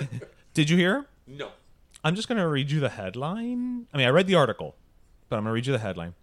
Did 0.53 0.69
you 0.69 0.77
hear? 0.77 1.05
No. 1.27 1.49
I'm 2.03 2.15
just 2.15 2.27
going 2.27 2.39
to 2.39 2.47
read 2.47 2.71
you 2.71 2.79
the 2.79 2.89
headline. 2.89 3.87
I 3.93 3.97
mean, 3.97 4.07
I 4.07 4.09
read 4.09 4.27
the 4.27 4.35
article, 4.35 4.75
but 5.29 5.37
I'm 5.37 5.43
going 5.43 5.51
to 5.51 5.53
read 5.53 5.67
you 5.67 5.73
the 5.73 5.79
headline. 5.79 6.13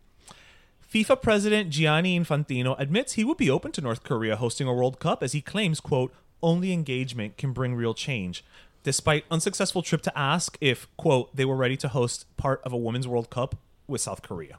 FIFA 0.93 1.23
president 1.23 1.71
Gianni 1.71 2.19
Infantino 2.19 2.75
admits 2.79 3.13
he 3.13 3.25
would 3.25 3.37
be 3.37 3.51
open 3.51 3.73
to 3.73 3.81
North 3.81 4.03
Korea 4.03 4.37
hosting 4.37 4.67
a 4.67 4.73
World 4.73 4.99
Cup 4.99 5.23
as 5.23 5.33
he 5.33 5.41
claims, 5.41 5.81
quote, 5.81 6.13
only 6.43 6.73
engagement 6.73 7.37
can 7.37 7.53
bring 7.53 7.75
real 7.75 7.95
change. 7.95 8.45
Despite 8.85 9.25
unsuccessful 9.31 9.83
trip 9.83 10.03
to 10.03 10.19
ask 10.19 10.57
if, 10.61 10.89
quote, 10.97 11.35
they 11.37 11.45
were 11.45 11.57
ready 11.57 11.77
to 11.77 11.89
host 11.89 12.25
part 12.37 12.63
of 12.65 12.73
a 12.73 12.77
women's 12.77 13.07
World 13.07 13.29
Cup 13.29 13.57
with 13.87 14.01
South 14.01 14.23
Korea. 14.23 14.59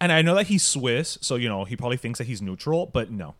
And 0.00 0.12
I 0.12 0.22
know 0.22 0.34
that 0.34 0.46
he's 0.46 0.62
Swiss, 0.62 1.18
so 1.20 1.34
you 1.36 1.48
know 1.48 1.64
he 1.64 1.76
probably 1.76 1.96
thinks 1.96 2.18
that 2.18 2.26
he's 2.26 2.40
neutral, 2.40 2.86
but 2.86 3.10
no. 3.10 3.34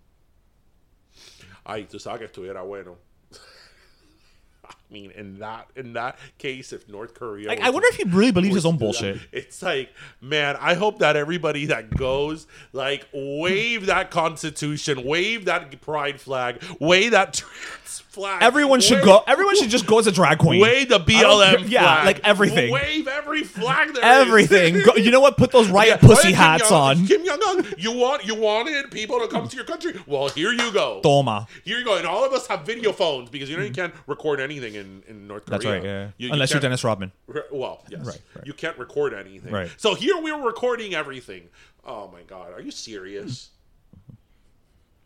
Ay, 1.65 1.85
tú 1.85 2.01
sabes 2.01 2.19
que 2.19 2.27
estuviera 2.27 2.63
bueno. 2.63 2.97
I 4.91 4.93
mean, 4.95 5.11
in 5.11 5.39
that 5.41 5.67
in 5.77 5.93
that 5.95 6.19
case, 6.39 6.73
if 6.73 6.89
North 6.89 7.13
Korea, 7.15 7.49
Like, 7.49 7.61
I 7.61 7.67
to- 7.67 7.73
wonder 7.73 7.89
if 7.89 7.97
he 7.97 8.05
really 8.05 8.31
believes 8.33 8.55
his 8.55 8.65
own 8.65 8.79
bullshit. 8.79 9.17
that, 9.17 9.39
It's 9.39 9.61
like, 9.63 9.93
man, 10.23 10.57
I 10.59 10.75
hope 10.75 11.01
that 11.01 11.15
everybody 11.15 11.67
that 11.67 11.91
goes, 11.95 12.47
like, 12.73 13.07
wave 13.13 13.87
that 13.87 14.11
Constitution, 14.11 15.05
wave 15.05 15.45
that 15.45 15.79
Pride 15.83 16.21
flag, 16.21 16.63
wave 16.81 17.11
that 17.11 17.35
trans 17.35 18.01
flag. 18.09 18.43
Everyone 18.43 18.81
should 18.81 19.05
go. 19.05 19.23
Everyone 19.27 19.57
should 19.57 19.69
just 19.71 19.87
go 19.87 19.99
as 19.99 20.07
a 20.07 20.13
drag 20.13 20.39
queen. 20.39 20.61
Wave 20.61 20.89
the 20.89 20.99
BLM 20.99 21.51
care- 21.51 21.59
flag. 21.59 21.69
yeah, 21.71 22.05
like 22.05 22.21
everything. 22.25 22.71
Wave 22.73 23.07
every 23.09 23.43
flag 23.45 23.93
there. 23.95 24.03
Everything. 24.05 24.83
Go, 24.83 24.97
you 24.97 25.11
know 25.11 25.21
what? 25.21 25.37
Put 25.37 25.51
those 25.53 25.69
riot 25.69 25.99
Yeah, 26.03 26.09
pussy 26.09 26.33
hats 26.33 26.73
on. 26.73 27.07
Kim 27.07 27.25
Jong 27.27 27.39
Un, 27.47 27.67
you 27.77 27.93
want 27.93 28.25
you 28.27 28.35
wanted 28.35 28.91
people 28.91 29.21
to 29.21 29.29
come 29.29 29.47
to 29.49 29.55
your 29.57 29.65
country. 29.67 29.93
Well, 30.07 30.29
here 30.29 30.53
you 30.53 30.73
go. 30.73 31.01
Toma. 31.03 31.47
Here 31.65 31.79
you 31.79 31.85
go. 31.85 31.97
And 31.97 32.07
all 32.07 32.25
of 32.25 32.33
us 32.33 32.47
have 32.47 32.63
video 32.63 32.93
phones 32.93 33.29
because 33.31 33.49
you 33.51 33.57
know 33.57 33.63
you 33.63 33.71
can't 33.73 33.95
record 34.07 34.41
anything 34.41 34.75
in, 34.79 35.03
in 35.07 35.27
North 35.27 35.45
Korea. 35.47 35.59
That's 35.59 35.65
right. 35.67 35.85
Yeah. 35.85 36.05
You- 36.17 36.29
you 36.29 36.33
Unless 36.33 36.53
you're 36.53 36.61
Dennis 36.61 36.83
Rodman. 36.85 37.13
Re- 37.27 37.43
Well, 37.53 37.85
yes. 37.91 38.05
Right, 38.07 38.21
right. 38.37 38.47
You 38.47 38.53
can't 38.55 38.79
record 38.79 39.13
anything. 39.15 39.53
Right. 39.53 39.71
So 39.77 39.95
here 39.95 40.17
we're 40.21 40.43
recording 40.43 40.95
everything. 40.95 41.49
Oh 41.85 42.09
my 42.09 42.23
god, 42.23 42.53
are 42.53 42.61
you 42.61 42.71
serious? 42.71 43.51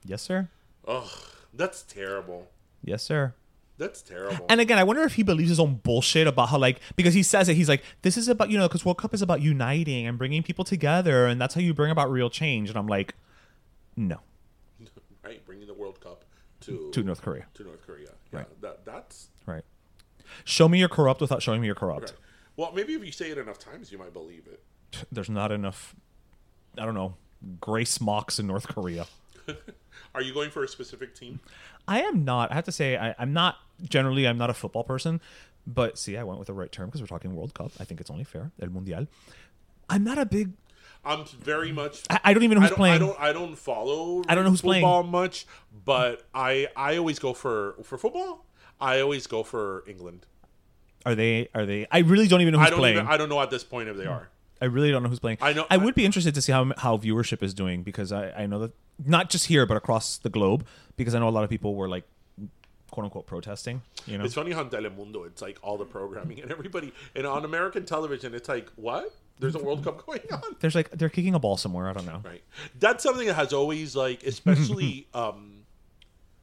Yes, 0.04 0.22
sir. 0.22 0.48
Ugh, 0.86 1.08
that's 1.54 1.82
terrible. 1.82 2.48
Yes, 2.84 3.02
sir. 3.02 3.34
That's 3.78 4.02
terrible. 4.02 4.46
And 4.48 4.60
again, 4.60 4.78
I 4.78 4.84
wonder 4.84 5.02
if 5.02 5.14
he 5.14 5.22
believes 5.22 5.48
his 5.48 5.58
own 5.58 5.76
bullshit 5.76 6.26
about 6.26 6.50
how, 6.50 6.58
like, 6.58 6.80
because 6.94 7.14
he 7.14 7.22
says 7.22 7.48
it, 7.48 7.54
he's 7.54 7.68
like, 7.68 7.82
this 8.02 8.16
is 8.16 8.28
about, 8.28 8.50
you 8.50 8.58
know, 8.58 8.68
because 8.68 8.84
World 8.84 8.98
Cup 8.98 9.14
is 9.14 9.22
about 9.22 9.40
uniting 9.40 10.06
and 10.06 10.18
bringing 10.18 10.42
people 10.42 10.64
together, 10.64 11.26
and 11.26 11.40
that's 11.40 11.54
how 11.54 11.60
you 11.60 11.72
bring 11.74 11.90
about 11.90 12.10
real 12.10 12.30
change. 12.30 12.68
And 12.68 12.76
I'm 12.78 12.86
like, 12.86 13.14
no, 13.96 14.18
right, 15.24 15.44
bringing 15.46 15.66
the 15.66 15.74
World 15.74 16.00
Cup 16.00 16.24
to 16.62 16.90
to 16.92 17.02
North 17.02 17.22
Korea. 17.22 17.46
to 17.54 17.64
North 17.64 17.84
Korea. 17.86 18.08
Yeah, 18.32 18.38
Right. 18.40 18.60
that 18.60 18.84
that's. 18.84 19.28
Show 20.44 20.68
me 20.68 20.78
you're 20.78 20.88
corrupt 20.88 21.20
without 21.20 21.42
showing 21.42 21.60
me 21.60 21.66
you're 21.66 21.74
corrupt. 21.74 22.02
right. 22.02 22.12
Well, 22.56 22.72
maybe 22.74 22.94
if 22.94 23.04
you 23.04 23.12
say 23.12 23.30
it 23.30 23.38
enough 23.38 23.58
times, 23.58 23.90
you 23.90 23.98
might 23.98 24.12
believe 24.12 24.46
it. 24.46 24.62
There's 25.10 25.30
not 25.30 25.50
enough, 25.50 25.94
I 26.76 26.84
don't 26.84 26.94
know, 26.94 27.14
gray 27.60 27.84
smocks 27.84 28.38
in 28.38 28.46
North 28.46 28.68
Korea. 28.68 29.06
Are 30.14 30.22
you 30.22 30.34
going 30.34 30.50
for 30.50 30.62
a 30.62 30.68
specific 30.68 31.14
team? 31.14 31.40
I 31.88 32.02
am 32.02 32.24
not. 32.24 32.50
I 32.52 32.54
have 32.54 32.64
to 32.64 32.72
say, 32.72 32.96
I, 32.96 33.14
I'm 33.18 33.32
not. 33.32 33.56
Generally, 33.82 34.28
I'm 34.28 34.38
not 34.38 34.50
a 34.50 34.54
football 34.54 34.84
person. 34.84 35.20
But 35.66 35.98
see, 35.98 36.16
I 36.16 36.24
went 36.24 36.38
with 36.38 36.48
the 36.48 36.54
right 36.54 36.70
term 36.70 36.86
because 36.86 37.00
we're 37.00 37.06
talking 37.06 37.34
World 37.34 37.54
Cup. 37.54 37.72
I 37.78 37.84
think 37.84 38.00
it's 38.00 38.10
only 38.10 38.24
fair. 38.24 38.50
El 38.60 38.68
Mundial. 38.68 39.06
I'm 39.88 40.04
not 40.04 40.18
a 40.18 40.26
big. 40.26 40.52
I'm 41.04 41.24
very 41.24 41.72
much. 41.72 42.02
I, 42.10 42.20
I 42.24 42.34
don't 42.34 42.42
even 42.42 42.56
know 42.56 42.62
who's 42.62 42.70
don't, 42.70 42.78
playing. 42.78 42.94
I 42.96 42.98
don't. 42.98 43.20
I 43.20 43.32
don't 43.32 43.56
follow. 43.56 44.22
I 44.28 44.34
don't 44.34 44.44
know 44.44 44.50
who's 44.50 44.62
playing. 44.62 44.82
football 44.82 45.02
much, 45.02 45.46
but 45.84 46.24
I. 46.34 46.68
I 46.76 46.96
always 46.96 47.18
go 47.18 47.32
for 47.32 47.76
for 47.82 47.96
football. 47.96 48.44
I 48.80 49.00
always 49.00 49.26
go 49.26 49.42
for 49.42 49.84
England. 49.86 50.26
Are 51.04 51.14
they? 51.14 51.48
Are 51.54 51.66
they? 51.66 51.86
I 51.90 51.98
really 51.98 52.28
don't 52.28 52.40
even 52.40 52.52
know 52.52 52.58
who's 52.58 52.68
I 52.68 52.70
don't 52.70 52.78
playing. 52.78 52.96
even. 52.96 53.08
I 53.08 53.16
don't 53.16 53.28
know 53.28 53.40
at 53.40 53.50
this 53.50 53.64
point 53.64 53.88
if 53.88 53.96
they 53.96 54.06
are. 54.06 54.28
I 54.60 54.66
really 54.66 54.92
don't 54.92 55.02
know 55.02 55.08
who's 55.08 55.18
playing. 55.18 55.38
I 55.40 55.52
know- 55.52 55.66
I 55.70 55.76
would 55.76 55.94
be 55.96 56.04
interested 56.04 56.34
to 56.34 56.42
see 56.42 56.52
how 56.52 56.72
how 56.78 56.96
viewership 56.96 57.42
is 57.42 57.52
doing 57.54 57.82
because 57.82 58.12
I 58.12 58.30
I 58.30 58.46
know 58.46 58.60
that 58.60 58.72
not 59.04 59.28
just 59.30 59.46
here 59.46 59.66
but 59.66 59.76
across 59.76 60.18
the 60.18 60.30
globe 60.30 60.64
because 60.96 61.14
I 61.14 61.18
know 61.18 61.28
a 61.28 61.30
lot 61.30 61.42
of 61.44 61.50
people 61.50 61.74
were 61.74 61.88
like 61.88 62.04
quote 62.92 63.04
unquote 63.04 63.26
protesting. 63.26 63.82
You 64.06 64.18
know. 64.18 64.24
It's 64.24 64.34
funny 64.34 64.52
how 64.52 64.60
in 64.62 64.68
Telemundo 64.68 65.26
it's 65.26 65.42
like 65.42 65.58
all 65.62 65.78
the 65.78 65.84
programming 65.84 66.40
and 66.40 66.52
everybody 66.52 66.92
and 67.16 67.26
on 67.26 67.44
American 67.44 67.84
television 67.84 68.34
it's 68.34 68.48
like 68.48 68.68
what? 68.76 69.12
There's 69.40 69.56
a 69.56 69.58
World 69.58 69.82
Cup 69.82 70.06
going 70.06 70.20
on. 70.30 70.56
There's 70.60 70.76
like 70.76 70.90
they're 70.90 71.08
kicking 71.08 71.34
a 71.34 71.40
ball 71.40 71.56
somewhere. 71.56 71.88
I 71.88 71.92
don't 71.94 72.06
know. 72.06 72.20
Right. 72.24 72.42
That's 72.78 73.02
something 73.02 73.26
that 73.26 73.34
has 73.34 73.52
always 73.52 73.96
like, 73.96 74.22
especially, 74.22 75.08
um, 75.14 75.61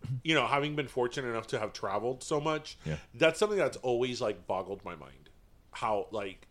you 0.23 0.35
know, 0.35 0.47
having 0.47 0.75
been 0.75 0.87
fortunate 0.87 1.29
enough 1.29 1.47
to 1.47 1.59
have 1.59 1.73
traveled 1.73 2.23
so 2.23 2.39
much. 2.39 2.77
Yeah. 2.85 2.97
That's 3.13 3.39
something 3.39 3.57
that's 3.57 3.77
always 3.77 4.21
like 4.21 4.47
boggled 4.47 4.83
my 4.83 4.95
mind. 4.95 5.29
How 5.71 6.07
like 6.11 6.47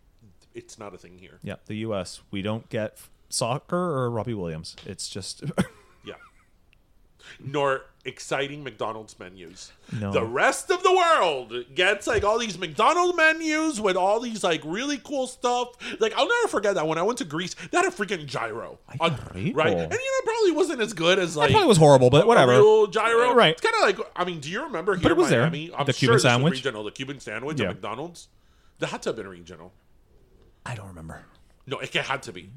it's 0.55 0.79
not 0.79 0.95
a 0.95 0.99
thing 0.99 1.19
here. 1.19 1.39
Yeah, 1.43 1.57
the 1.67 1.77
U.S. 1.77 2.23
We 2.31 2.43
don't 2.43 2.69
get 2.69 2.99
soccer 3.29 3.77
or 3.77 4.11
Robbie 4.11 4.35
Williams. 4.35 4.77
It's 4.87 5.09
just 5.09 5.43
Yeah. 6.05 6.15
Nor 7.41 7.83
exciting 8.05 8.65
McDonald's 8.65 9.19
menus. 9.19 9.71
No. 10.01 10.11
The 10.13 10.25
rest 10.25 10.71
of 10.71 10.83
the 10.83 10.93
world 10.93 11.53
gets 11.75 12.07
like 12.07 12.25
all 12.25 12.39
these 12.39 12.59
McDonald's 12.59 13.17
menus 13.17 13.81
with 13.81 13.97
all 13.97 14.19
these 14.21 14.43
like 14.43 14.63
really 14.65 14.99
cool 14.99 15.27
stuff. 15.27 15.71
Like 16.01 16.15
I'll 16.17 16.27
never 16.29 16.49
forget 16.49 16.75
that 16.77 16.87
when 16.87 16.97
I 16.99 17.03
went 17.03 17.19
to 17.19 17.25
Greece, 17.25 17.55
they 17.71 17.77
had 17.77 17.87
a 17.87 17.91
freaking 17.91 18.25
gyro, 18.27 18.79
on- 19.01 19.11
right? 19.13 19.37
And 19.37 19.53
you 19.53 19.53
know, 19.55 19.89
it 19.91 20.25
probably 20.25 20.53
wasn't 20.53 20.81
as 20.81 20.93
good 20.95 21.19
as 21.19 21.37
like 21.37 21.51
it 21.51 21.53
probably 21.53 21.69
was 21.69 21.79
horrible, 21.79 22.09
but 22.11 22.27
whatever. 22.27 22.53
real 22.53 22.87
gyro. 22.87 23.31
Uh, 23.31 23.35
right. 23.35 23.53
It's 23.53 23.61
kind 23.61 23.75
of 23.75 23.99
like 23.99 24.09
I 24.17 24.25
mean, 24.25 24.41
do 24.41 24.51
you 24.51 24.63
remember 24.65 24.97
here 24.97 25.09
it 25.11 25.13
in 25.13 25.19
was 25.19 25.29
there. 25.29 25.43
Miami? 25.43 25.71
I'm 25.77 25.85
The 25.87 25.93
sure 25.93 26.09
Cuban 26.09 26.21
sandwich? 26.21 26.53
regional. 26.55 26.85
The 26.85 26.93
Cuban 26.93 27.21
sandwich 27.21 27.61
Yeah. 27.61 27.67
at 27.67 27.75
McDonald's. 27.75 28.29
That 28.79 28.87
had 28.89 29.03
to 29.03 29.09
have 29.11 29.17
been 29.17 29.29
regional. 29.29 29.73
I 30.65 30.75
don't 30.75 30.89
remember. 30.89 31.23
No, 31.67 31.79
it 31.81 31.93
had 31.95 32.23
to 32.23 32.33
be. 32.33 32.51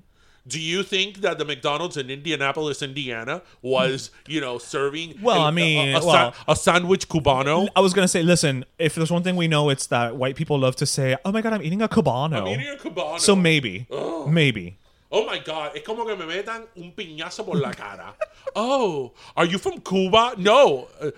Do 0.47 0.59
you 0.59 0.81
think 0.83 1.21
that 1.21 1.37
the 1.37 1.45
McDonald's 1.45 1.97
in 1.97 2.09
Indianapolis, 2.09 2.81
Indiana, 2.81 3.43
was 3.61 4.09
you 4.27 4.41
know 4.41 4.57
serving? 4.57 5.19
Well, 5.21 5.39
a- 5.41 5.45
I 5.47 5.51
mean, 5.51 5.93
a, 5.93 5.97
a, 5.99 6.01
sa- 6.01 6.07
well- 6.07 6.33
a 6.47 6.55
sandwich 6.55 7.07
cubano. 7.07 7.67
I 7.75 7.79
was 7.81 7.93
gonna 7.93 8.07
say, 8.07 8.23
listen, 8.23 8.65
if 8.79 8.95
there's 8.95 9.11
one 9.11 9.21
thing 9.23 9.35
we 9.35 9.47
know, 9.47 9.69
it's 9.69 9.85
that 9.87 10.15
white 10.15 10.35
people 10.35 10.57
love 10.57 10.75
to 10.77 10.85
say, 10.85 11.15
"Oh 11.23 11.31
my 11.31 11.41
god, 11.41 11.53
I'm 11.53 11.61
eating 11.61 11.81
a 11.83 11.87
cubano." 11.87 12.41
I'm 12.41 12.47
eating 12.47 12.69
a 12.69 12.75
cubano. 12.77 13.19
so 13.19 13.35
maybe, 13.35 13.87
maybe. 14.27 14.77
Oh 15.13 15.25
my 15.25 15.39
God, 15.39 15.73
es 15.75 15.83
como 15.83 16.05
que 16.05 16.15
me 16.15 16.25
metan 16.25 16.63
un 16.77 16.93
piñazo 16.93 17.45
por 17.45 17.57
la 17.57 17.73
cara. 17.73 18.13
oh, 18.55 19.11
are 19.35 19.45
you 19.45 19.57
from 19.57 19.79
Cuba? 19.81 20.35
No. 20.37 20.87
Uh, 21.01 21.11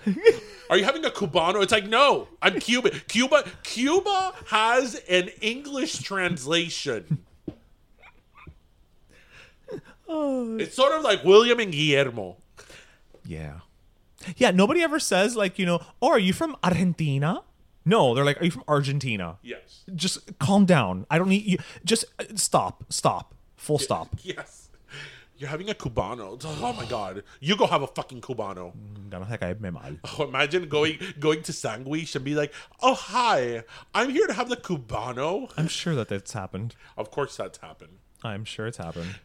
are 0.69 0.77
you 0.79 0.83
having 0.83 1.05
a 1.05 1.11
Cubano? 1.11 1.61
It's 1.61 1.71
like, 1.71 1.85
no, 1.87 2.27
I'm 2.41 2.59
Cuban. 2.59 2.91
Cuba, 3.07 3.43
Cuba 3.61 4.33
has 4.47 4.95
an 5.07 5.29
English 5.41 5.99
translation. 6.01 7.19
It's 10.59 10.75
sort 10.75 10.93
of 10.93 11.03
like 11.03 11.23
William 11.23 11.59
and 11.59 11.71
Guillermo. 11.71 12.37
Yeah. 13.25 13.59
Yeah, 14.37 14.51
nobody 14.51 14.81
ever 14.81 14.99
says 14.99 15.35
like, 15.35 15.59
you 15.59 15.65
know, 15.65 15.79
"Oh, 16.01 16.09
are 16.11 16.19
you 16.19 16.33
from 16.33 16.55
Argentina?" 16.63 17.41
No, 17.85 18.13
they're 18.15 18.23
like, 18.23 18.39
"Are 18.41 18.45
you 18.45 18.51
from 18.51 18.63
Argentina?" 18.67 19.37
Yes. 19.41 19.83
Just 19.93 20.37
calm 20.39 20.65
down. 20.65 21.05
I 21.09 21.17
don't 21.17 21.29
need 21.29 21.45
you. 21.45 21.57
Just 21.83 22.05
uh, 22.19 22.25
stop. 22.35 22.85
Stop. 22.89 23.33
Full 23.57 23.79
stop. 23.79 24.15
Yes. 24.23 24.69
You're 25.35 25.49
having 25.49 25.69
a 25.69 25.73
Cubano. 25.73 26.39
Oh 26.45 26.73
my 26.73 26.85
God. 26.85 27.23
You 27.41 27.57
go 27.57 27.65
have 27.67 27.81
a 27.81 27.87
fucking 27.87 28.21
Cubano. 28.21 28.71
Ganos 29.09 29.27
de 29.27 29.37
caerme 29.37 29.73
mal. 29.73 29.97
Oh, 30.17 30.23
imagine 30.23 30.69
going 30.69 30.99
going 31.19 31.41
to 31.43 31.51
Sandwich 31.51 32.15
and 32.15 32.23
be 32.23 32.33
like, 32.35 32.53
oh, 32.81 32.93
hi, 32.93 33.63
I'm 33.93 34.09
here 34.09 34.27
to 34.27 34.33
have 34.33 34.47
the 34.47 34.55
Cubano. 34.55 35.51
I'm 35.57 35.67
sure 35.67 35.95
that 35.95 36.07
that's 36.07 36.31
happened. 36.31 36.75
Of 36.97 37.11
course 37.11 37.35
that's 37.35 37.57
happened. 37.57 37.97
I'm 38.23 38.45
sure 38.45 38.67
it's 38.67 38.77
happened. 38.77 39.15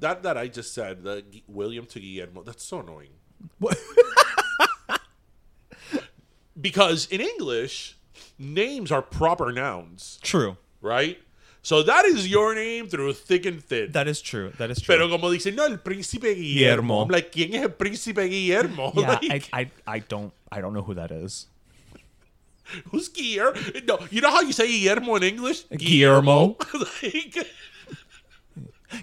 That 0.00 0.22
that 0.22 0.36
I 0.36 0.48
just 0.48 0.74
said, 0.74 1.02
the 1.02 1.24
William 1.46 1.86
to 1.86 2.00
Guillermo, 2.00 2.42
that's 2.42 2.64
so 2.64 2.80
annoying. 2.80 3.10
What? 3.58 3.76
Because 6.58 7.06
in 7.10 7.20
English, 7.20 7.96
names 8.38 8.90
are 8.90 9.02
proper 9.02 9.52
nouns, 9.52 10.18
True. 10.22 10.56
right? 10.80 11.18
So 11.62 11.82
that 11.82 12.04
is 12.06 12.28
your 12.28 12.54
name 12.54 12.86
through 12.88 13.12
thick 13.14 13.44
and 13.44 13.62
thin. 13.62 13.90
That 13.92 14.06
is 14.08 14.22
true. 14.22 14.52
That 14.56 14.70
is 14.70 14.80
true. 14.80 14.94
Pero 14.96 15.08
como 15.08 15.28
dicen, 15.30 15.56
no, 15.56 15.64
el 15.64 15.78
príncipe 15.78 16.34
Guillermo. 16.34 16.44
Guillermo. 16.44 17.02
I'm 17.02 17.08
like, 17.08 17.32
¿quién 17.32 17.54
es 17.54 17.62
el 17.62 17.70
príncipe 17.70 18.28
Guillermo? 18.28 18.92
yeah, 18.96 19.18
Like, 19.20 19.48
I, 19.52 19.60
I, 19.60 19.70
I 19.86 19.98
don't, 19.98 20.32
I 20.50 20.60
don't 20.60 20.72
know 20.72 20.82
who 20.82 20.94
that 20.94 21.10
is. 21.10 21.48
who's 22.92 23.08
Guillermo? 23.08 23.58
No, 23.84 23.98
you 24.10 24.20
know 24.20 24.30
how 24.30 24.40
you 24.42 24.52
say 24.52 24.66
Guillermo 24.68 25.16
in 25.16 25.24
English? 25.24 25.64
Guillermo. 25.76 26.56
like, 27.02 27.46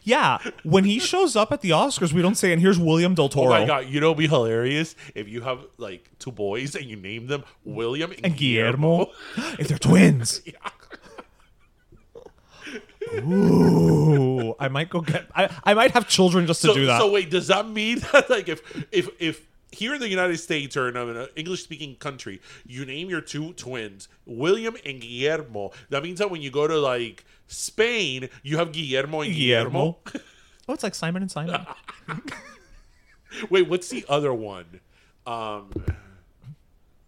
Yeah, 0.03 0.39
when 0.63 0.85
he 0.85 0.99
shows 0.99 1.35
up 1.35 1.51
at 1.51 1.61
the 1.61 1.71
Oscars, 1.71 2.13
we 2.13 2.21
don't 2.21 2.35
say, 2.35 2.51
"And 2.53 2.61
here's 2.61 2.79
William 2.79 3.15
Del 3.15 3.25
oh 3.25 3.29
Toro." 3.29 3.49
my 3.49 3.65
god, 3.65 3.87
you 3.87 3.99
know, 3.99 4.07
it'd 4.07 4.17
be 4.17 4.27
hilarious 4.27 4.95
if 5.15 5.27
you 5.27 5.41
have 5.41 5.59
like 5.77 6.09
two 6.19 6.31
boys 6.31 6.75
and 6.75 6.85
you 6.85 6.95
name 6.95 7.27
them 7.27 7.43
William 7.65 8.11
and, 8.11 8.25
And 8.25 8.37
Guillermo, 8.37 9.11
if 9.59 9.67
they're 9.69 9.77
twins. 9.77 10.41
Ooh, 13.15 14.55
I 14.59 14.67
might 14.69 14.89
go 14.89 15.01
get. 15.01 15.25
I, 15.35 15.49
I 15.63 15.73
might 15.73 15.91
have 15.91 16.07
children 16.07 16.47
just 16.47 16.61
to 16.61 16.67
so, 16.67 16.73
do 16.73 16.85
that. 16.87 16.99
so 16.99 17.11
wait, 17.11 17.29
does 17.29 17.47
that 17.47 17.67
mean 17.67 17.99
that 18.13 18.29
like 18.29 18.47
if 18.49 18.61
if 18.91 19.09
if 19.19 19.45
here 19.71 19.93
in 19.93 19.99
the 19.99 20.07
United 20.09 20.37
States 20.37 20.77
or 20.77 20.87
in 20.87 20.95
an 20.95 21.27
English 21.35 21.63
speaking 21.63 21.95
country, 21.95 22.39
you 22.65 22.85
name 22.85 23.09
your 23.09 23.21
two 23.21 23.53
twins 23.53 24.07
William 24.25 24.75
and 24.85 25.01
Guillermo, 25.01 25.71
that 25.89 26.03
means 26.03 26.19
that 26.19 26.29
when 26.29 26.41
you 26.41 26.51
go 26.51 26.67
to 26.67 26.77
like 26.77 27.25
Spain, 27.47 28.29
you 28.41 28.57
have 28.57 28.71
Guillermo 28.71 29.21
and 29.21 29.33
Guillermo. 29.33 29.97
Guillermo. 30.05 30.25
oh, 30.67 30.73
it's 30.73 30.83
like 30.83 30.95
Simon 30.95 31.21
and 31.21 31.31
Simon. 31.31 31.65
wait, 33.49 33.67
what's 33.67 33.89
the 33.89 34.05
other 34.09 34.33
one? 34.33 34.79
Um, 35.25 35.69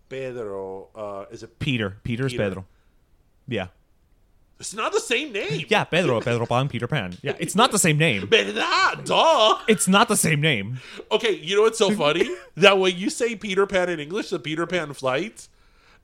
Pedro. 0.10 0.90
Uh, 0.96 1.26
is 1.32 1.44
it? 1.44 1.60
Peter. 1.60 1.98
Peter's 2.04 2.34
Peter. 2.34 2.44
Pedro. 2.50 2.66
Yeah. 3.48 3.68
It's 4.60 4.74
not 4.74 4.94
the 4.94 5.02
same 5.02 5.34
name. 5.34 5.66
Yeah, 5.68 5.84
Pedro. 5.84 6.22
Pedro 6.22 6.46
Pan, 6.46 6.70
Peter 6.70 6.88
Pan. 6.88 7.18
Yeah, 7.22 7.34
it's 7.40 7.56
not 7.56 7.72
the 7.72 7.80
same 7.80 7.98
name. 7.98 8.26
Verdad, 8.28 9.04
duh. 9.04 9.60
It's 9.68 9.88
not 9.88 10.08
the 10.08 10.16
same 10.16 10.40
name. 10.40 10.80
Okay, 11.12 11.36
you 11.36 11.58
know 11.58 11.64
what's 11.64 11.78
so 11.78 11.92
funny? 12.04 12.30
that 12.56 12.78
when 12.78 12.96
you 12.96 13.10
say 13.10 13.36
Peter 13.36 13.68
Pan 13.68 13.90
in 13.90 14.00
English, 14.00 14.30
the 14.30 14.40
Peter 14.40 14.66
Pan 14.66 14.94
flight, 14.94 15.50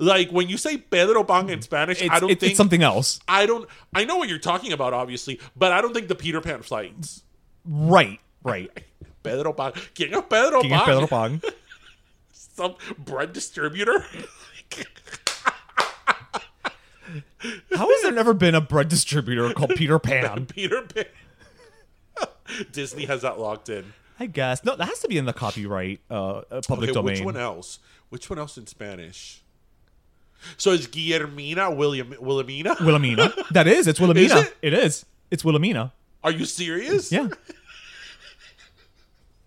Like 0.02 0.32
when 0.32 0.50
you 0.50 0.58
say 0.58 0.78
Pedro 0.78 1.24
Pan 1.24 1.48
in 1.52 1.62
Spanish, 1.62 2.02
It's, 2.02 2.10
I 2.10 2.20
don't 2.20 2.32
it's, 2.32 2.40
think 2.40 2.50
it's 2.54 2.58
something 2.58 2.82
else. 2.82 3.20
I 3.28 3.46
don't. 3.46 3.70
I 3.94 4.04
know 4.04 4.18
what 4.18 4.30
you're 4.30 4.40
talking 4.40 4.74
about, 4.74 4.94
obviously, 4.94 5.40
but 5.56 5.72
I 5.72 5.80
don't 5.80 5.94
think 5.94 6.08
the 6.08 6.16
Peter 6.16 6.42
Pan 6.42 6.64
flights. 6.64 7.22
Right, 7.64 8.20
right. 8.44 8.72
Pedro 9.24 9.54
Pan. 9.54 9.74
¿Quién 9.94 10.12
es 10.12 10.24
Pedro 10.28 10.62
King 10.64 10.74
of 10.74 10.80
Pan? 10.80 10.86
Pedro 10.88 11.06
Pong. 11.08 11.42
Some 12.34 12.74
bread 12.98 13.32
distributor. 13.32 14.04
How 17.72 17.88
has 17.88 18.02
there 18.02 18.12
never 18.12 18.34
been 18.34 18.56
a 18.56 18.62
bread 18.62 18.90
distributor 18.90 19.54
called 19.54 19.76
Peter 19.76 20.00
Pan? 20.00 20.48
Peter 20.48 20.82
Pan. 20.82 21.06
Disney 22.72 23.06
has 23.06 23.22
that 23.22 23.40
locked 23.40 23.70
in. 23.70 23.94
I 24.20 24.26
guess. 24.26 24.64
No, 24.64 24.76
that 24.76 24.88
has 24.88 25.00
to 25.02 25.08
be 25.08 25.20
in 25.20 25.26
the 25.26 25.34
copyright 25.34 26.00
uh, 26.10 26.42
uh, 26.50 26.62
public 26.68 26.90
Okay, 26.90 26.94
domain. 26.94 27.14
which 27.18 27.24
one 27.24 27.38
else? 27.38 27.78
Which 28.10 28.30
one 28.32 28.40
else 28.40 28.58
in 28.58 28.66
Spanish? 28.68 29.41
So 30.58 30.72
is 30.72 30.88
Guillermina 30.88 31.76
William 31.76 32.14
Wilhelmina? 32.20 32.76
Wilhelmina. 32.80 33.34
That 33.52 33.68
is. 33.68 33.88
It's 33.88 34.00
Wilhelmina. 34.00 34.36
Is 34.36 34.46
it? 34.48 34.58
it 34.62 34.74
is. 34.74 35.06
It's 35.30 35.44
Wilhelmina. 35.44 35.92
Are 36.24 36.32
you 36.32 36.46
serious? 36.46 37.12
Yeah. 37.12 37.30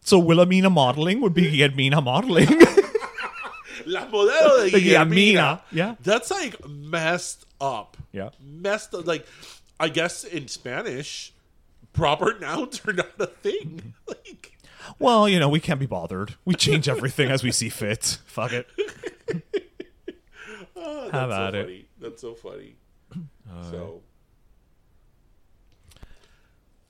So 0.02 0.18
Wilhelmina 0.18 0.70
modeling 0.70 1.20
would 1.20 1.34
be 1.34 1.50
Guillermina 1.50 2.02
modeling. 2.02 2.48
La 3.86 4.06
modelo 4.06 4.70
de 4.70 4.80
Guillermina. 4.80 5.60
Guillermina, 5.60 5.60
yeah. 5.72 5.94
That's 6.00 6.30
like 6.30 6.66
messed 6.68 7.44
up. 7.60 7.96
Yeah. 8.12 8.30
Messed 8.40 8.94
up. 8.94 9.06
Like, 9.06 9.26
I 9.78 9.88
guess 9.88 10.24
in 10.24 10.48
Spanish, 10.48 11.32
proper 11.92 12.38
nouns 12.38 12.80
are 12.86 12.92
not 12.92 13.10
a 13.18 13.26
thing. 13.26 13.94
Like, 14.06 14.52
well, 14.98 15.26
you 15.28 15.40
know, 15.40 15.48
we 15.48 15.60
can't 15.60 15.80
be 15.80 15.86
bothered. 15.86 16.34
We 16.44 16.54
change 16.54 16.88
everything 16.90 17.30
as 17.30 17.42
we 17.42 17.50
see 17.52 17.70
fit. 17.70 18.18
Fuck 18.26 18.52
it. 18.52 18.66
How 21.12 21.26
that's 21.26 21.26
about 21.26 21.52
so 21.52 21.58
it? 21.58 21.62
funny. 21.64 21.86
That's 22.00 22.20
so 22.20 22.34
funny. 22.34 22.76
so, 23.70 24.02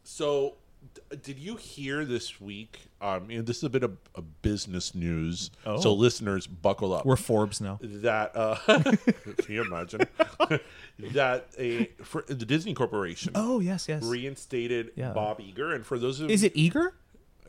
so 0.03 0.55
d- 0.95 1.17
did 1.23 1.39
you 1.39 1.57
hear 1.57 2.05
this 2.05 2.41
week? 2.41 2.81
Um, 3.01 3.29
and 3.31 3.47
this 3.47 3.59
is 3.59 3.65
a 3.65 3.71
bit 3.71 3.83
of, 3.83 3.97
of 4.15 4.43
business 4.43 4.95
news. 4.95 5.51
Oh. 5.67 5.81
So 5.81 5.93
listeners, 5.93 6.47
buckle 6.47 6.93
up. 6.95 7.05
We're 7.07 7.17
Forbes 7.17 7.61
now. 7.61 7.79
that 7.83 8.33
uh, 8.35 8.57
can 8.67 9.55
you 9.55 9.63
imagine 9.63 10.01
that 11.13 11.49
a 11.59 11.87
for 12.03 12.25
the 12.27 12.35
Disney 12.47 12.75
Corporation 12.75 13.33
Oh 13.35 13.61
yes, 13.61 13.89
yes. 13.89 14.03
reinstated 14.03 14.93
Yeah. 14.97 15.13
Bob 15.13 15.41
Eager, 15.41 15.73
and 15.75 15.85
for 15.85 15.99
those 15.99 16.21
of 16.21 16.31
Is 16.31 16.43
it 16.43 16.53
eager? 16.55 16.95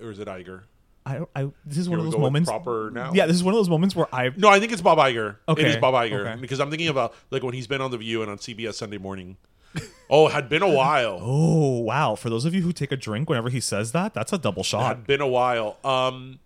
or 0.02 0.12
is 0.12 0.20
it 0.20 0.28
Iger? 0.28 0.64
I, 1.06 1.22
I 1.36 1.52
this 1.66 1.78
is 1.78 1.88
one 1.88 2.00
of 2.00 2.06
those 2.06 2.16
go 2.16 2.20
with 2.20 2.26
moments. 2.26 2.50
proper 2.50 2.90
now. 2.92 3.14
Yeah, 3.14 3.28
this 3.28 3.36
is 3.36 3.44
one 3.44 3.54
of 3.54 3.60
those 3.60 3.70
moments 3.70 3.96
where 3.96 4.14
I 4.14 4.32
No, 4.36 4.50
I 4.50 4.60
think 4.60 4.72
it's 4.72 4.82
Bob 4.82 4.98
Iger. 4.98 5.38
Okay, 5.48 5.62
It 5.62 5.68
is 5.68 5.78
Bob 5.78 5.94
Iger 5.94 6.28
okay. 6.28 6.42
because 6.42 6.60
I'm 6.60 6.70
thinking 6.70 6.88
about 6.88 7.14
like 7.32 7.44
when 7.44 7.54
he's 7.54 7.68
been 7.68 7.82
on 7.82 7.92
the 7.92 7.98
View 7.98 8.22
and 8.22 8.32
on 8.32 8.38
CBS 8.38 8.76
Sunday 8.76 8.98
Morning. 8.98 9.38
oh, 10.10 10.28
it 10.28 10.34
had 10.34 10.50
been 10.50 10.64
a 10.64 10.70
while. 10.70 11.20
Oh 11.22 11.80
wow! 11.80 12.16
For 12.16 12.30
those 12.30 12.46
of 12.46 12.54
you 12.54 12.62
who 12.62 12.72
take 12.72 12.92
a 12.92 12.98
drink 12.98 13.30
whenever 13.30 13.50
he 13.50 13.60
says 13.60 13.92
that, 13.92 14.14
that's 14.14 14.34
a 14.34 14.38
double 14.38 14.64
shot. 14.64 14.88
had 14.88 15.08
been 15.08 15.22
a 15.22 15.28
while. 15.28 15.78
Um, 15.84 16.40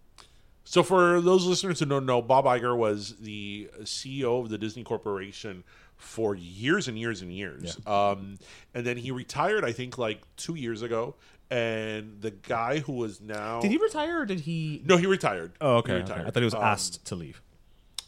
so 0.63 0.83
for 0.83 1.21
those 1.21 1.45
listeners 1.45 1.79
who 1.79 1.85
don't 1.85 2.05
know, 2.05 2.21
Bob 2.21 2.45
Iger 2.45 2.75
was 2.75 3.15
the 3.19 3.69
CEO 3.81 4.41
of 4.41 4.49
the 4.49 4.57
Disney 4.57 4.83
Corporation 4.83 5.63
for 5.95 6.35
years 6.35 6.87
and 6.87 6.97
years 6.97 7.21
and 7.21 7.33
years. 7.33 7.77
Um, 7.85 8.39
and 8.73 8.85
then 8.85 8.97
he 8.97 9.11
retired, 9.11 9.65
I 9.65 9.71
think, 9.71 9.97
like 9.97 10.21
two 10.37 10.55
years 10.55 10.81
ago. 10.81 11.15
And 11.51 12.21
the 12.21 12.31
guy 12.31 12.79
who 12.79 12.93
was 12.93 13.19
now 13.21 13.59
Did 13.59 13.71
he 13.71 13.77
retire 13.77 14.21
or 14.21 14.25
did 14.25 14.41
he? 14.41 14.81
no, 14.85 14.97
he 14.97 15.07
retired. 15.07 15.53
Oh, 15.59 15.73
He 15.75 15.79
okay. 15.79 15.91
okay. 15.93 16.01
retired. 16.01 16.27
I 16.27 16.29
thought 16.31 16.39
he 16.39 16.45
was 16.45 16.53
Um, 16.53 16.63
asked 16.63 17.05
to 17.05 17.15
leave. 17.15 17.41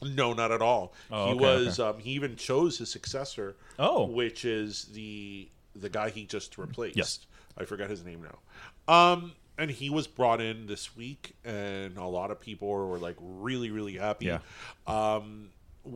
No, 0.04 0.34
not 0.34 0.52
at 0.52 0.62
all. 0.62 0.94
Oh, 1.12 1.26
he 1.28 1.32
okay, 1.34 1.40
was. 1.66 1.80
Um, 1.80 2.00
he 2.00 2.12
even 2.12 2.36
chose 2.36 2.78
his 2.80 2.92
successor. 2.92 3.56
Oh. 3.80 4.06
which 4.06 4.46
is 4.46 4.86
the 4.94 5.50
the 5.76 5.90
guy 5.90 6.10
he 6.10 6.26
just 6.26 6.58
replaced. 6.58 6.98
Yes. 6.98 7.20
I 7.58 7.66
forgot 7.66 7.90
his 7.90 8.04
name 8.04 8.22
now. 8.24 8.94
Um, 8.94 9.34
and 9.58 9.70
he 9.72 9.90
was 9.90 10.06
brought 10.08 10.42
in 10.42 10.66
this 10.68 10.96
week, 10.96 11.36
and 11.46 11.98
a 11.98 12.06
lot 12.06 12.30
of 12.32 12.40
people 12.40 12.68
were 12.68 12.98
like 12.98 13.16
really, 13.20 13.70
really 13.72 13.96
happy. 13.98 14.26
Yeah. 14.26 14.40
Um, 14.88 15.50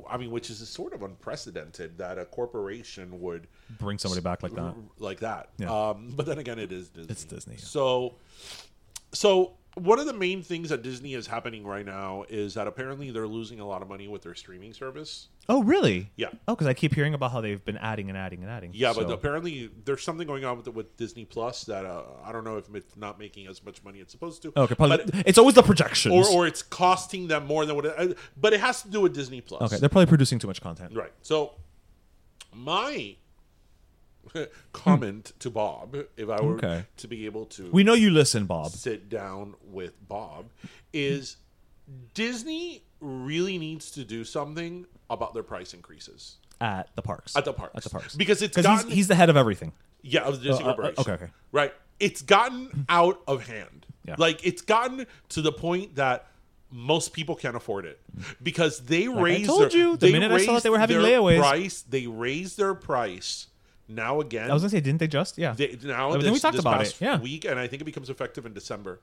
I 0.10 0.18
mean, 0.18 0.32
which 0.32 0.50
is 0.50 0.68
sort 0.68 0.94
of 0.94 1.04
unprecedented 1.04 1.98
that 2.00 2.18
a 2.18 2.26
corporation 2.26 3.22
would 3.22 3.48
Bring 3.78 3.98
somebody 4.00 4.22
back 4.22 4.42
like 4.42 4.54
that. 4.56 4.74
like 4.98 5.20
that. 5.20 5.50
Yeah. 5.58 5.90
Um, 5.90 6.14
but 6.16 6.26
then 6.26 6.40
again, 6.40 6.58
it 6.58 6.72
is 6.72 6.90
Disney. 6.90 7.12
It's 7.12 7.24
Disney, 7.24 7.56
yeah. 7.56 7.64
So, 7.64 8.16
so 9.14 9.54
one 9.76 10.00
of 10.00 10.06
the 10.06 10.14
main 10.14 10.42
things 10.42 10.70
that 10.70 10.82
Disney 10.84 11.14
is 11.14 11.28
happening 11.28 11.66
right 11.66 11.86
now 11.86 12.24
is 12.30 12.54
that 12.54 12.66
apparently 12.66 13.12
they're 13.12 13.28
losing 13.28 13.60
a 13.60 13.68
lot 13.68 13.82
of 13.82 13.90
money 13.90 14.08
with 14.08 14.22
their 14.22 14.34
streaming 14.34 14.74
service. 14.74 15.28
Oh 15.50 15.64
really? 15.64 16.10
Yeah. 16.16 16.30
Oh, 16.48 16.56
because 16.56 16.68
I 16.68 16.74
keep 16.74 16.96
hearing 16.96 17.14
about 17.14 17.32
how 17.32 17.42
they've 17.42 17.64
been 17.64 17.78
adding 17.78 18.10
and 18.10 18.18
adding 18.18 18.42
and 18.42 18.50
adding. 18.50 18.72
Yeah, 18.74 18.94
but 18.96 19.12
apparently 19.12 19.70
there's 19.84 20.02
something 20.02 20.26
going 20.26 20.46
on 20.46 20.58
with 20.58 20.68
with 20.70 20.96
Disney 20.96 21.26
Plus 21.26 21.66
that 21.66 21.86
uh, 21.86 22.04
I 22.24 22.32
don't 22.32 22.46
know 22.46 22.58
if 22.58 22.74
it's 22.74 22.96
not 22.96 23.20
making 23.20 23.48
as 23.48 23.64
much 23.64 23.84
money 23.84 24.00
it's 24.00 24.14
supposed 24.14 24.42
to. 24.44 24.54
okay, 24.56 24.76
probably, 24.76 24.98
but, 25.06 25.28
it's 25.28 25.38
always 25.38 25.56
the 25.56 25.64
projections. 25.64 26.14
or 26.14 26.26
or 26.34 26.48
it's 26.48 26.64
costing 26.64 27.28
them 27.28 27.46
more 27.46 27.66
than 27.66 27.76
what. 27.76 27.86
It, 27.86 27.94
uh, 27.98 28.14
but 28.38 28.54
it 28.54 28.62
has 28.62 28.82
to 28.84 28.90
do 28.90 29.02
with 29.02 29.14
Disney 29.14 29.42
Plus. 29.42 29.62
okay, 29.62 29.78
they're 29.78 29.90
probably 29.90 30.08
producing 30.08 30.40
too 30.40 30.48
much 30.48 30.62
content. 30.62 30.96
right. 30.96 31.12
So 31.22 31.56
my 32.54 33.18
comment 34.74 35.32
to 35.40 35.50
Bob, 35.50 35.96
if 36.18 36.30
I 36.30 36.42
were 36.42 36.56
Okay. 36.56 36.86
to 36.98 37.08
be 37.08 37.26
able 37.26 37.46
to 37.48 37.70
We 37.72 37.84
know 37.84 37.94
you 37.94 38.10
listen, 38.12 38.46
Bob. 38.46 38.72
sit 38.72 39.10
down 39.10 39.56
with 39.64 39.94
Bob, 40.08 40.46
is 40.94 41.38
Disney 42.14 42.84
really 43.00 43.58
needs 43.58 43.92
to 43.92 44.04
do 44.04 44.24
something 44.24 44.86
about 45.10 45.34
their 45.34 45.44
price 45.44 45.74
increases 45.74 46.38
At 46.60 46.90
the 46.96 47.02
parks. 47.02 47.36
at 47.36 47.46
the 47.46 47.54
parks. 47.54 47.76
At 47.76 47.84
the 47.84 47.90
parks. 47.90 48.16
because 48.16 48.42
it's 48.42 48.56
Because 48.56 48.84
he's, 48.84 48.94
he's 48.94 49.08
the 49.08 49.16
head 49.16 49.30
of 49.30 49.38
everything. 49.38 49.72
Yeah, 50.02 50.22
of 50.22 50.42
the 50.42 50.50
Disney 50.50 50.66
Uh, 50.66 50.72
uh, 50.74 50.92
okay, 51.00 51.12
okay. 51.14 51.28
Right. 51.52 51.74
It's 52.00 52.22
gotten 52.22 52.86
out 52.90 53.22
of 53.28 53.48
hand. 53.48 53.86
Yeah. 54.08 54.16
Like 54.18 54.46
it's 54.46 54.62
gotten 54.62 55.06
to 55.30 55.42
the 55.42 55.52
point 55.52 55.96
that 55.96 56.28
most 56.72 57.14
people 57.14 57.36
can't 57.36 57.56
afford 57.56 57.86
it 57.86 58.00
because 58.44 58.80
they 58.82 59.08
I 59.08 59.12
raised. 59.22 59.46
told 59.48 59.72
their, 59.72 59.78
you, 59.80 59.98
the 59.98 60.12
minute 60.12 60.32
I 60.32 60.44
saw 60.46 60.54
that 60.56 60.64
they 60.64 60.70
were 60.70 60.80
having 60.80 60.98
layaways. 60.98 61.40
Price. 61.40 61.82
They 61.84 62.06
raised 62.08 62.58
their 62.58 62.74
price. 62.74 63.48
Now 63.88 64.20
again, 64.22 64.50
I 64.50 64.54
was 64.54 64.64
gonna 64.64 64.72
say, 64.72 64.80
didn't 64.82 65.00
they 65.00 65.08
just? 65.08 65.38
Yeah. 65.38 65.54
they, 65.54 65.78
now 65.84 66.12
I 66.12 66.18
this, 66.18 66.32
we 66.32 66.40
talked 66.40 66.58
about 66.58 66.80
past 66.80 67.02
it, 67.02 67.06
yeah. 67.06 67.20
week, 67.20 67.46
and 67.46 67.60
I 67.60 67.68
think 67.68 67.82
it 67.82 67.86
becomes 67.86 68.10
effective 68.10 68.46
in 68.46 68.54
December. 68.54 69.00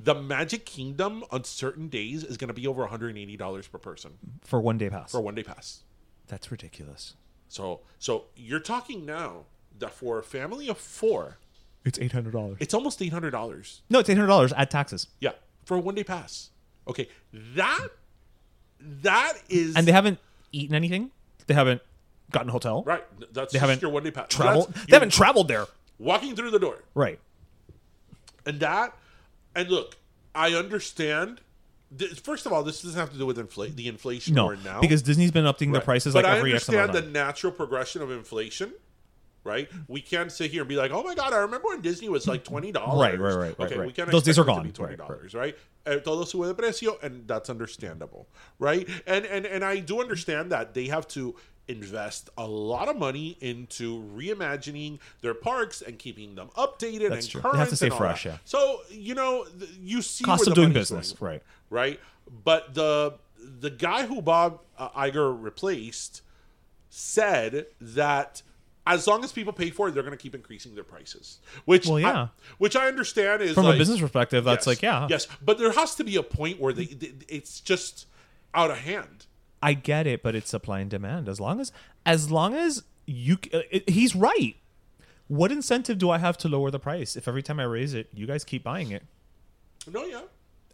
The 0.00 0.14
Magic 0.14 0.64
Kingdom 0.64 1.22
on 1.30 1.44
certain 1.44 1.88
days 1.88 2.24
is 2.24 2.36
going 2.36 2.48
to 2.48 2.54
be 2.54 2.66
over 2.66 2.80
one 2.80 2.90
hundred 2.90 3.10
and 3.10 3.18
eighty 3.18 3.36
dollars 3.36 3.68
per 3.68 3.78
person 3.78 4.12
for 4.42 4.60
one 4.60 4.78
day 4.78 4.88
pass. 4.90 5.12
for 5.12 5.20
one 5.20 5.34
day 5.34 5.42
pass. 5.42 5.82
That's 6.28 6.50
ridiculous. 6.50 7.14
So, 7.48 7.80
so 7.98 8.24
you're 8.34 8.58
talking 8.60 9.04
now 9.04 9.44
that 9.78 9.92
for 9.92 10.18
a 10.18 10.22
family 10.22 10.68
of 10.68 10.78
four, 10.78 11.36
It's 11.84 11.98
eight 11.98 12.12
hundred 12.12 12.32
dollars. 12.32 12.56
it's 12.60 12.72
almost 12.72 13.02
eight 13.02 13.12
hundred 13.12 13.32
dollars. 13.32 13.82
No, 13.90 13.98
it's 13.98 14.08
eight 14.08 14.16
hundred 14.16 14.28
dollars 14.28 14.52
add 14.54 14.70
taxes, 14.70 15.08
Yeah, 15.20 15.32
for 15.64 15.76
a 15.76 15.80
one 15.80 15.94
day 15.94 16.04
pass. 16.04 16.50
Okay, 16.88 17.08
that 17.54 17.88
that 18.80 19.34
is 19.48 19.76
and 19.76 19.86
they 19.86 19.92
haven't 19.92 20.18
eaten 20.52 20.74
anything. 20.74 21.10
They 21.46 21.54
haven't 21.54 21.82
gotten 22.32 22.48
a 22.48 22.52
hotel. 22.52 22.82
right. 22.84 23.04
That's 23.32 23.52
They 23.52 23.58
haven't 23.58 23.82
your 23.82 23.90
one 23.90 24.02
day 24.02 24.10
pass. 24.10 24.26
Traveled. 24.28 24.68
That's- 24.68 24.86
They 24.86 24.96
haven't 24.96 25.12
traveled 25.12 25.48
there. 25.48 25.66
walking 25.98 26.34
through 26.34 26.50
the 26.50 26.58
door, 26.58 26.78
Right. 26.94 27.18
and 28.46 28.60
that. 28.60 28.96
And 29.54 29.68
look, 29.68 29.96
I 30.34 30.54
understand. 30.54 31.40
th- 31.96 32.20
First 32.20 32.46
of 32.46 32.52
all, 32.52 32.62
this 32.62 32.80
doesn't 32.82 32.98
have 32.98 33.12
to 33.12 33.18
do 33.18 33.26
with 33.26 33.36
infl- 33.36 33.74
the 33.76 33.86
inflation 33.86 34.34
No, 34.34 34.50
now 34.54 34.80
because 34.80 35.02
Disney's 35.02 35.30
been 35.30 35.44
upping 35.46 35.72
their 35.72 35.80
Right. 35.80 35.84
prices 35.84 36.14
but 36.14 36.24
like 36.24 36.32
I 36.32 36.38
every 36.38 36.54
X 36.54 36.68
amount 36.68 36.88
understand 36.90 37.06
of 37.06 37.12
the 37.12 37.18
natural 37.18 37.52
progression 37.52 38.02
of 38.02 38.10
inflation. 38.10 38.72
Right, 39.44 39.68
we 39.88 40.00
can't 40.00 40.30
sit 40.30 40.52
here 40.52 40.60
and 40.62 40.68
be 40.68 40.76
like, 40.76 40.92
"Oh 40.92 41.02
my 41.02 41.16
God, 41.16 41.32
I 41.32 41.38
remember 41.38 41.66
when 41.66 41.80
Disney 41.80 42.08
was 42.08 42.28
like 42.28 42.44
twenty 42.44 42.70
dollars." 42.70 43.00
Right, 43.00 43.18
right, 43.18 43.34
right, 43.34 43.58
Okay, 43.58 43.76
right. 43.76 43.86
we 43.88 43.92
can't. 43.92 44.08
Those 44.08 44.22
days 44.22 44.38
are 44.38 44.44
gone. 44.44 44.70
Twenty 44.70 44.92
Right, 44.94 45.00
right. 45.00 45.08
dollars, 45.08 45.34
right? 45.34 45.58
Eh, 45.84 45.96
Todo 45.98 46.22
sube 46.24 46.46
de 46.46 46.54
precio, 46.54 46.96
and 47.02 47.26
that's 47.26 47.50
understandable, 47.50 48.28
right? 48.60 48.88
And 49.04 49.26
and 49.26 49.44
and 49.44 49.64
I 49.64 49.80
do 49.80 50.00
understand 50.00 50.52
that 50.52 50.74
they 50.74 50.86
have 50.86 51.08
to 51.08 51.34
invest 51.68 52.28
a 52.36 52.46
lot 52.46 52.88
of 52.88 52.96
money 52.96 53.36
into 53.40 54.02
reimagining 54.16 54.98
their 55.20 55.34
parks 55.34 55.80
and 55.80 55.98
keeping 55.98 56.34
them 56.34 56.48
updated 56.56 57.10
That's 57.10 57.26
and 57.26 57.30
true. 57.30 57.40
They 57.40 57.42
current. 57.42 57.58
have 57.58 57.68
to 57.70 57.76
stay 57.76 57.90
fresh, 57.90 58.26
yeah. 58.26 58.38
So 58.44 58.80
you 58.90 59.14
know, 59.14 59.44
th- 59.44 59.70
you 59.80 60.02
see 60.02 60.24
Cost 60.24 60.46
of 60.48 60.54
doing 60.54 60.72
business, 60.72 61.12
going 61.12 61.32
right? 61.34 61.42
right? 61.70 62.00
But 62.44 62.74
the 62.74 63.14
the 63.38 63.70
guy 63.70 64.06
who 64.06 64.22
Bob 64.22 64.60
uh, 64.78 64.90
Iger 64.90 65.36
replaced 65.40 66.22
said 66.90 67.66
that 67.80 68.42
as 68.86 69.06
long 69.06 69.22
as 69.24 69.32
people 69.32 69.52
pay 69.52 69.70
for 69.70 69.88
it, 69.88 69.92
they're 69.92 70.02
going 70.02 70.16
to 70.16 70.22
keep 70.22 70.34
increasing 70.34 70.74
their 70.74 70.84
prices. 70.84 71.38
Which, 71.64 71.86
Well, 71.86 72.00
yeah. 72.00 72.12
I, 72.12 72.28
which 72.58 72.74
I 72.74 72.88
understand 72.88 73.40
is 73.42 73.54
From 73.54 73.64
like- 73.64 73.76
a 73.76 73.78
business 73.78 74.00
perspective, 74.00 74.42
that's 74.44 74.62
yes, 74.62 74.66
like, 74.66 74.82
yeah, 74.82 75.06
yes. 75.08 75.28
But 75.40 75.58
there 75.58 75.70
has 75.72 75.94
to 75.96 76.04
be 76.04 76.16
a 76.16 76.22
point 76.22 76.60
where 76.60 76.72
they, 76.72 76.86
they- 76.86 77.12
it's 77.28 77.60
just 77.60 78.06
out 78.54 78.70
of 78.70 78.78
hand. 78.78 79.26
I 79.62 79.74
get 79.74 80.06
it, 80.06 80.22
but 80.22 80.34
it's 80.34 80.50
supply 80.50 80.80
and 80.80 80.90
demand. 80.90 81.28
As 81.28 81.40
long 81.40 81.60
as, 81.60 81.70
as 82.04 82.30
long 82.30 82.54
as 82.54 82.82
you, 83.06 83.38
uh, 83.54 83.60
it, 83.70 83.88
he's 83.88 84.14
right. 84.16 84.56
What 85.28 85.50
incentive 85.52 85.98
do 85.98 86.10
I 86.10 86.18
have 86.18 86.36
to 86.38 86.48
lower 86.48 86.70
the 86.70 86.78
price 86.80 87.16
if 87.16 87.26
every 87.28 87.42
time 87.42 87.58
I 87.60 87.64
raise 87.64 87.94
it, 87.94 88.08
you 88.12 88.26
guys 88.26 88.44
keep 88.44 88.62
buying 88.64 88.90
it? 88.90 89.02
No, 89.90 90.04
yeah. 90.04 90.22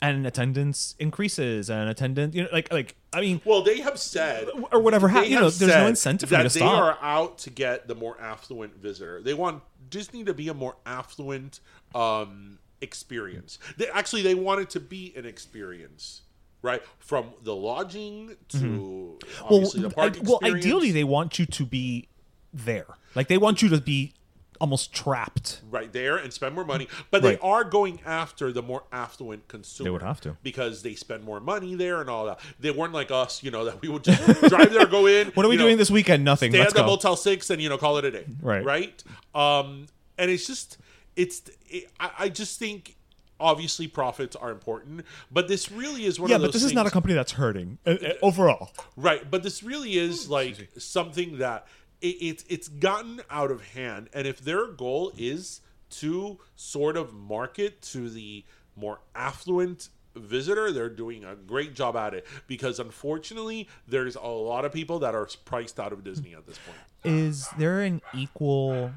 and 0.02 0.26
attendance 0.26 0.94
increases 0.98 1.68
and 1.70 1.88
attendance 1.90 2.34
you 2.34 2.42
know 2.42 2.48
like 2.52 2.72
like 2.72 2.94
I 3.12 3.20
mean 3.20 3.40
Well, 3.44 3.62
they 3.62 3.80
have 3.80 3.98
said 3.98 4.48
or 4.72 4.80
whatever 4.80 5.08
ha- 5.08 5.22
you 5.22 5.36
know 5.36 5.48
there's 5.50 5.74
no 5.74 5.86
incentive 5.86 6.28
for 6.28 6.36
you 6.36 6.42
to 6.44 6.48
they 6.54 6.60
stop. 6.60 6.78
are 6.82 6.98
out 7.00 7.38
to 7.38 7.50
get 7.50 7.88
the 7.88 7.94
more 7.94 8.20
affluent 8.20 8.76
visitor. 8.76 9.20
They 9.22 9.34
want 9.34 9.62
Disney 9.90 10.24
to 10.24 10.34
be 10.34 10.48
a 10.48 10.54
more 10.54 10.76
affluent 10.86 11.60
um, 11.94 12.58
experience. 12.80 13.58
They 13.76 13.88
actually 13.88 14.22
they 14.22 14.34
want 14.34 14.60
it 14.60 14.70
to 14.70 14.80
be 14.80 15.12
an 15.16 15.24
experience, 15.24 16.22
right? 16.62 16.82
From 16.98 17.30
the 17.42 17.54
lodging 17.54 18.36
to 18.50 19.18
obviously 19.42 19.82
the 19.82 19.90
park 19.90 20.16
I- 20.16 20.20
well, 20.22 20.40
ideally 20.42 20.90
they 20.90 21.04
want 21.04 21.38
you 21.38 21.46
to 21.46 21.64
be 21.64 22.08
there. 22.52 22.86
Like 23.14 23.28
they 23.28 23.38
want 23.38 23.62
you 23.62 23.68
to 23.70 23.80
be 23.80 24.14
almost 24.60 24.92
trapped. 24.92 25.60
right 25.70 25.92
there 25.92 26.16
and 26.16 26.32
spend 26.32 26.52
more 26.52 26.64
money. 26.64 26.88
But 27.12 27.22
Right. 27.22 27.40
they 27.40 27.46
are 27.48 27.62
going 27.62 28.00
after 28.04 28.50
the 28.50 28.60
more 28.60 28.82
affluent 28.90 29.46
consumer. 29.46 29.84
They 29.86 29.90
would 29.92 30.02
have 30.02 30.20
to. 30.22 30.36
because 30.42 30.82
they 30.82 30.94
spend 30.96 31.22
more 31.22 31.38
money 31.38 31.76
there 31.76 32.00
and 32.00 32.10
all 32.10 32.26
that. 32.26 32.40
They 32.58 32.72
weren't 32.72 32.92
like 32.92 33.12
us, 33.12 33.40
you 33.44 33.52
know, 33.52 33.64
that 33.66 33.80
we 33.80 33.88
would 33.88 34.02
just 34.02 34.20
drive 34.48 34.72
there, 34.72 34.86
go 34.86 35.06
in. 35.06 35.28
What 35.28 35.46
are 35.46 35.48
we 35.48 35.56
know, 35.56 35.62
doing 35.62 35.76
this 35.78 35.92
weekend? 35.92 36.24
Nothing. 36.24 36.50
Stay 36.50 36.58
Let's 36.58 36.72
at 36.72 36.76
the 36.76 36.82
go. 36.82 36.88
Motel 36.88 37.14
Six 37.14 37.50
and 37.50 37.62
you 37.62 37.68
know 37.68 37.78
call 37.78 37.98
it 37.98 38.04
a 38.04 38.10
day. 38.10 38.24
Right. 38.42 38.64
Right. 38.64 39.04
Um, 39.32 39.86
and 40.18 40.28
it's 40.28 40.48
just 40.48 40.78
it's 41.14 41.42
it, 41.68 41.88
I, 42.00 42.10
I 42.18 42.28
just 42.28 42.58
think 42.58 42.96
obviously 43.40 43.86
profits 43.86 44.36
are 44.36 44.50
important, 44.50 45.04
but 45.30 45.48
this 45.48 45.70
really 45.70 46.04
is 46.04 46.18
one 46.18 46.30
yeah, 46.30 46.36
of 46.36 46.42
those. 46.42 46.48
Yeah, 46.48 46.48
but 46.48 46.52
this 46.54 46.64
is 46.64 46.72
not 46.74 46.86
a 46.86 46.90
company 46.90 47.14
that's 47.14 47.32
hurting 47.32 47.78
uh, 47.86 47.90
uh, 47.90 48.12
overall. 48.22 48.70
Right, 48.96 49.30
but 49.30 49.42
this 49.42 49.62
really 49.62 49.96
is 49.96 50.28
like 50.28 50.70
something 50.78 51.38
that 51.38 51.66
it, 52.00 52.16
it's 52.20 52.44
it's 52.48 52.68
gotten 52.68 53.20
out 53.30 53.50
of 53.50 53.62
hand, 53.68 54.08
and 54.12 54.26
if 54.26 54.40
their 54.40 54.66
goal 54.66 55.12
is 55.16 55.60
to 55.90 56.38
sort 56.54 56.96
of 56.96 57.14
market 57.14 57.80
to 57.80 58.10
the 58.10 58.44
more 58.76 59.00
affluent 59.14 59.88
visitor, 60.14 60.72
they're 60.72 60.88
doing 60.88 61.24
a 61.24 61.34
great 61.34 61.74
job 61.74 61.96
at 61.96 62.14
it. 62.14 62.26
Because 62.46 62.78
unfortunately, 62.78 63.68
there's 63.86 64.16
a 64.16 64.26
lot 64.26 64.64
of 64.64 64.72
people 64.72 64.98
that 65.00 65.14
are 65.14 65.28
priced 65.44 65.80
out 65.80 65.92
of 65.92 66.04
Disney 66.04 66.34
at 66.34 66.46
this 66.46 66.58
point. 66.58 66.78
Is 67.04 67.48
there 67.58 67.80
an 67.80 68.02
equal? 68.14 68.92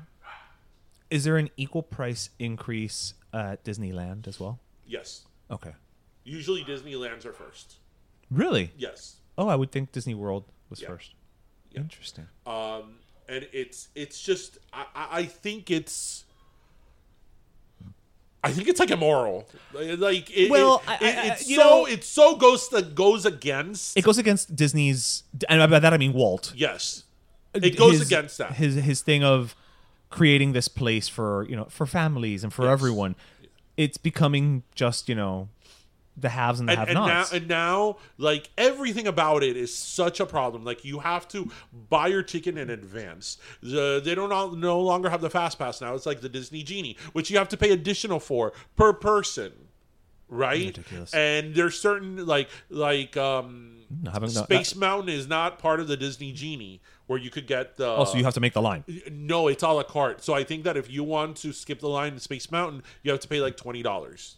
Is 1.10 1.26
there 1.26 1.38
an 1.38 1.50
equal 1.58 1.84
price 1.84 2.30
increase 2.40 3.14
at 3.34 3.64
Disneyland 3.64 4.28
as 4.28 4.40
well? 4.40 4.60
Yes, 4.86 5.26
Okay. 5.50 5.74
usually 6.24 6.64
Disneylands 6.64 7.26
are 7.26 7.34
first. 7.34 7.76
Really? 8.30 8.72
Yes, 8.78 9.18
Oh, 9.38 9.48
I 9.48 9.56
would 9.56 9.72
think 9.72 9.92
Disney 9.92 10.14
World 10.14 10.44
was 10.70 10.82
Yeah. 10.82 10.88
first. 10.90 11.12
Yeah. 11.72 11.80
Interesting. 11.82 12.28
um, 12.46 12.98
and 13.30 13.48
it's 13.54 13.88
it's 13.96 14.22
just 14.22 14.58
I, 14.74 14.86
I 14.94 15.08
I 15.20 15.26
think 15.26 15.72
it's. 15.72 16.26
I 18.44 18.52
think 18.52 18.68
it's 18.68 18.80
like 18.80 18.90
immoral, 18.90 19.48
like 19.74 20.32
it, 20.36 20.50
Well, 20.50 20.82
it- 20.84 20.90
I- 20.90 20.96
it- 20.96 21.18
I- 21.18 21.28
it's 21.34 21.48
you 21.48 21.58
so 21.58 21.64
know- 21.64 21.86
it 21.86 22.04
so 22.04 22.36
goes 22.36 22.70
that 22.70 22.96
goes 22.96 23.24
against 23.26 23.96
It 23.96 24.04
goes 24.04 24.18
against 24.18 24.56
Disney's, 24.56 25.24
and 25.48 25.70
by 25.70 25.78
that 25.80 25.94
I 25.94 25.98
mean 25.98 26.12
Walt. 26.14 26.52
yes, 26.56 27.04
it 27.54 27.78
goes 27.78 28.00
his- 28.00 28.08
against 28.08 28.40
that. 28.40 28.54
His 28.56 28.76
his 28.76 29.02
thing 29.02 29.24
of 29.24 29.56
creating 30.12 30.54
this 30.54 30.68
place 30.68 31.08
for 31.08 31.46
you 31.50 31.56
know 31.56 31.66
for 31.70 31.86
families 31.88 32.44
and 32.44 32.54
for 32.54 32.64
Yes. 32.66 32.72
everyone. 32.74 33.16
It's 33.78 33.98
becoming 33.98 34.64
just 34.76 35.10
you 35.10 35.16
know 35.16 35.50
the 36.18 36.30
haves 36.30 36.60
and 36.60 36.68
the 36.68 36.74
and, 36.74 36.80
have 36.80 36.88
and 36.90 36.96
now 36.96 37.06
nots. 37.08 37.32
and 37.32 37.48
now 37.48 37.96
like 38.18 38.50
everything 38.58 39.08
about 39.08 39.44
it 39.44 39.56
is 39.56 39.74
such 39.74 40.20
a 40.20 40.26
problem 40.26 40.66
like 40.66 40.84
you 40.84 41.00
have 41.00 41.26
to 41.30 41.50
buy 41.90 42.08
your 42.08 42.22
ticket 42.22 42.58
in 42.58 42.70
advance 42.70 43.38
the, 43.64 44.02
they 44.04 44.14
don't 44.14 44.34
al- 44.34 44.52
no 44.52 44.82
longer 44.82 45.10
have 45.10 45.22
the 45.22 45.30
fast 45.30 45.58
pass 45.58 45.80
now 45.80 45.96
it's 45.96 46.06
like 46.06 46.20
the 46.20 46.28
disney 46.28 46.64
genie 46.64 46.98
which 47.14 47.32
you 47.32 47.38
have 47.38 47.48
to 47.48 47.56
pay 47.56 47.72
additional 47.72 48.20
for 48.20 48.52
per 48.76 48.92
person 48.92 49.54
right 50.32 50.68
Ridiculous. 50.78 51.14
and 51.14 51.54
there's 51.54 51.78
certain 51.80 52.26
like 52.26 52.50
like 52.70 53.16
um 53.18 53.78
having 54.12 54.30
space 54.30 54.76
mountain 54.76 55.10
is 55.10 55.28
not 55.28 55.60
part 55.60 55.80
of 55.82 55.88
the 55.90 55.98
disney 55.98 56.32
genie 56.32 56.82
where 57.08 57.20
you 57.20 57.30
could 57.30 57.46
get 57.46 57.76
the 57.76 57.86
oh, 57.86 58.06
so 58.06 58.18
you 58.18 58.24
have 58.24 58.34
to 58.34 58.40
make 58.40 58.54
the 58.54 58.62
line. 58.62 58.84
no 59.12 59.50
it's 59.50 59.62
a 59.62 59.68
la 59.68 59.84
carte 59.84 60.24
so 60.24 60.34
i 60.34 60.44
think 60.44 60.64
that 60.64 60.78
if 60.78 60.90
you 60.90 61.04
want 61.04 61.36
to 61.36 61.52
skip 61.52 61.82
the 61.82 61.90
line 61.90 62.14
in 62.14 62.20
space 62.20 62.50
mountain 62.50 62.82
you 63.04 63.12
have 63.12 63.20
to 63.20 63.28
pay 63.28 63.42
like 63.42 63.58
$20 63.58 64.36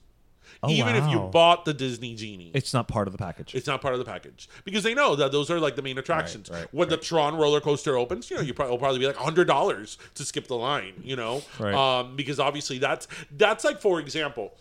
Oh, 0.61 0.69
even 0.69 0.95
if 0.95 1.09
you 1.09 1.19
bought 1.19 1.65
the 1.65 1.73
disney 1.73 2.15
genie 2.15 2.51
It's 2.53 2.73
not 2.73 2.87
part 2.87 3.07
of 3.07 3.11
the 3.11 3.17
package. 3.17 3.53
it's 3.53 3.67
not 3.67 3.81
part 3.81 3.93
of 3.95 3.99
the 3.99 4.05
package 4.05 4.47
because 4.63 4.83
they 4.83 4.93
know 4.93 5.15
that 5.15 5.31
those 5.31 5.49
are 5.51 5.59
like 5.59 5.75
the 5.75 5.81
main 5.81 5.97
attractions. 5.97 6.49
right, 6.49 6.67
when 6.71 6.89
the 6.89 6.97
Tron 6.97 7.35
roller 7.35 7.59
coaster 7.59 7.97
opens, 7.97 8.29
you 8.31 8.37
know, 8.37 8.41
you 8.43 8.53
probably 8.53 8.71
will 8.71 8.77
probably 8.79 8.99
be 8.99 9.07
like 9.07 9.15
hundred 9.15 9.45
dollars 9.47 9.97
to 10.15 10.23
skip 10.23 10.47
the 10.47 10.55
line. 10.55 10.93
You 11.03 11.15
know, 11.17 11.41
Right. 11.59 11.73
um, 11.73 12.15
because 12.15 12.39
obviously 12.39 12.77
that's 12.77 13.07
that's 13.35 13.63
like 13.65 13.79
for 13.81 13.99
example, 13.99 14.53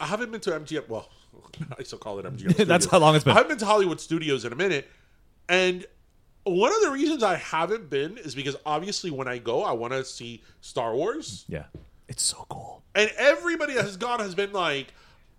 I 0.00 0.06
haven't 0.06 0.30
been 0.30 0.40
to 0.42 0.50
MGM. 0.50 0.88
Well, 0.88 1.08
I 1.78 1.82
still 1.82 1.98
call 1.98 2.18
it 2.18 2.24
MGM. 2.24 2.66
That's 2.66 2.86
how 2.86 2.98
long 2.98 3.14
it's 3.14 3.24
been. 3.24 3.32
I 3.32 3.36
haven't 3.36 3.50
been 3.50 3.58
to 3.58 3.66
Hollywood 3.66 4.00
Studios 4.00 4.44
in 4.44 4.52
a 4.52 4.56
minute, 4.56 4.88
and 5.48 5.84
one 6.44 6.72
of 6.74 6.80
the 6.82 6.90
reasons 6.90 7.22
I 7.22 7.36
haven't 7.36 7.90
been 7.90 8.16
is 8.18 8.34
because 8.34 8.56
obviously 8.64 9.10
when 9.10 9.28
I 9.28 9.38
go, 9.38 9.62
I 9.64 9.72
want 9.72 9.92
to 9.92 10.04
see 10.04 10.42
Star 10.60 10.94
Wars. 10.94 11.44
yeah, 11.48 11.64
it's 12.08 12.22
so 12.22 12.46
cool. 12.48 12.82
And 12.94 13.10
everybody 13.16 13.74
that 13.74 13.84
has 13.84 13.96
gone 13.96 14.20
has 14.20 14.34
been 14.34 14.52
like, 14.52 14.94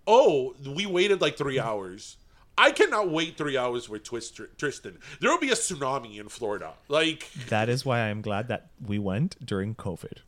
"Oh, 0.06 0.54
we 0.66 0.86
waited 0.86 1.20
like 1.20 1.36
three 1.36 1.58
hours. 1.58 2.16
I 2.58 2.72
cannot 2.72 3.10
wait 3.10 3.38
three 3.38 3.56
hours 3.56 3.88
with 3.88 4.04
Twist- 4.04 4.38
Tristan. 4.58 4.98
There 5.20 5.30
will 5.30 5.38
be 5.38 5.48
a 5.50 5.54
tsunami 5.54 6.18
in 6.20 6.28
Florida. 6.28 6.74
Like, 6.88 7.30
That 7.48 7.70
is 7.70 7.86
why 7.86 8.00
I 8.00 8.08
am 8.08 8.20
glad 8.20 8.48
that 8.48 8.68
we 8.84 8.98
went 8.98 9.36
during 9.44 9.74
COVID. 9.74 10.18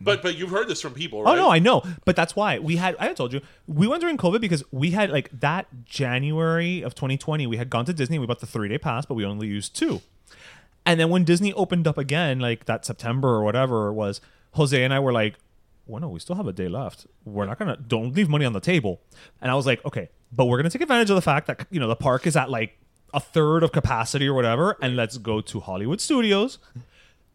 But 0.00 0.22
but 0.22 0.36
you've 0.36 0.50
heard 0.50 0.68
this 0.68 0.80
from 0.80 0.94
people, 0.94 1.22
right? 1.22 1.32
Oh 1.32 1.36
no, 1.36 1.50
I 1.50 1.58
know, 1.58 1.82
but 2.04 2.16
that's 2.16 2.34
why 2.36 2.58
we 2.58 2.76
had. 2.76 2.96
I 2.98 3.06
had 3.06 3.16
told 3.16 3.32
you 3.32 3.40
we 3.66 3.86
went 3.86 4.00
during 4.00 4.16
COVID 4.16 4.40
because 4.40 4.62
we 4.70 4.90
had 4.92 5.10
like 5.10 5.28
that 5.40 5.66
January 5.84 6.82
of 6.82 6.94
2020. 6.94 7.46
We 7.46 7.56
had 7.56 7.70
gone 7.70 7.84
to 7.86 7.92
Disney. 7.92 8.18
We 8.18 8.26
bought 8.26 8.40
the 8.40 8.46
three 8.46 8.68
day 8.68 8.78
pass, 8.78 9.06
but 9.06 9.14
we 9.14 9.24
only 9.24 9.46
used 9.48 9.76
two. 9.76 10.00
And 10.84 10.98
then 10.98 11.10
when 11.10 11.24
Disney 11.24 11.52
opened 11.52 11.86
up 11.86 11.98
again, 11.98 12.40
like 12.40 12.64
that 12.66 12.84
September 12.84 13.28
or 13.28 13.44
whatever 13.44 13.88
it 13.88 13.92
was, 13.92 14.20
Jose 14.52 14.82
and 14.82 14.92
I 14.92 14.98
were 14.98 15.12
like, 15.12 15.34
"Well, 15.86 16.00
no, 16.00 16.08
we 16.08 16.18
still 16.18 16.36
have 16.36 16.46
a 16.46 16.52
day 16.52 16.68
left. 16.68 17.06
We're 17.24 17.46
not 17.46 17.58
gonna 17.58 17.76
don't 17.76 18.14
leave 18.14 18.28
money 18.28 18.44
on 18.44 18.52
the 18.52 18.60
table." 18.60 19.00
And 19.40 19.50
I 19.50 19.54
was 19.54 19.66
like, 19.66 19.84
"Okay, 19.84 20.08
but 20.32 20.46
we're 20.46 20.56
gonna 20.56 20.70
take 20.70 20.82
advantage 20.82 21.10
of 21.10 21.16
the 21.16 21.22
fact 21.22 21.46
that 21.46 21.66
you 21.70 21.78
know 21.78 21.88
the 21.88 21.96
park 21.96 22.26
is 22.26 22.36
at 22.36 22.50
like 22.50 22.78
a 23.14 23.20
third 23.20 23.62
of 23.62 23.72
capacity 23.72 24.26
or 24.26 24.34
whatever, 24.34 24.76
and 24.82 24.96
let's 24.96 25.18
go 25.18 25.40
to 25.40 25.60
Hollywood 25.60 26.00
Studios." 26.00 26.58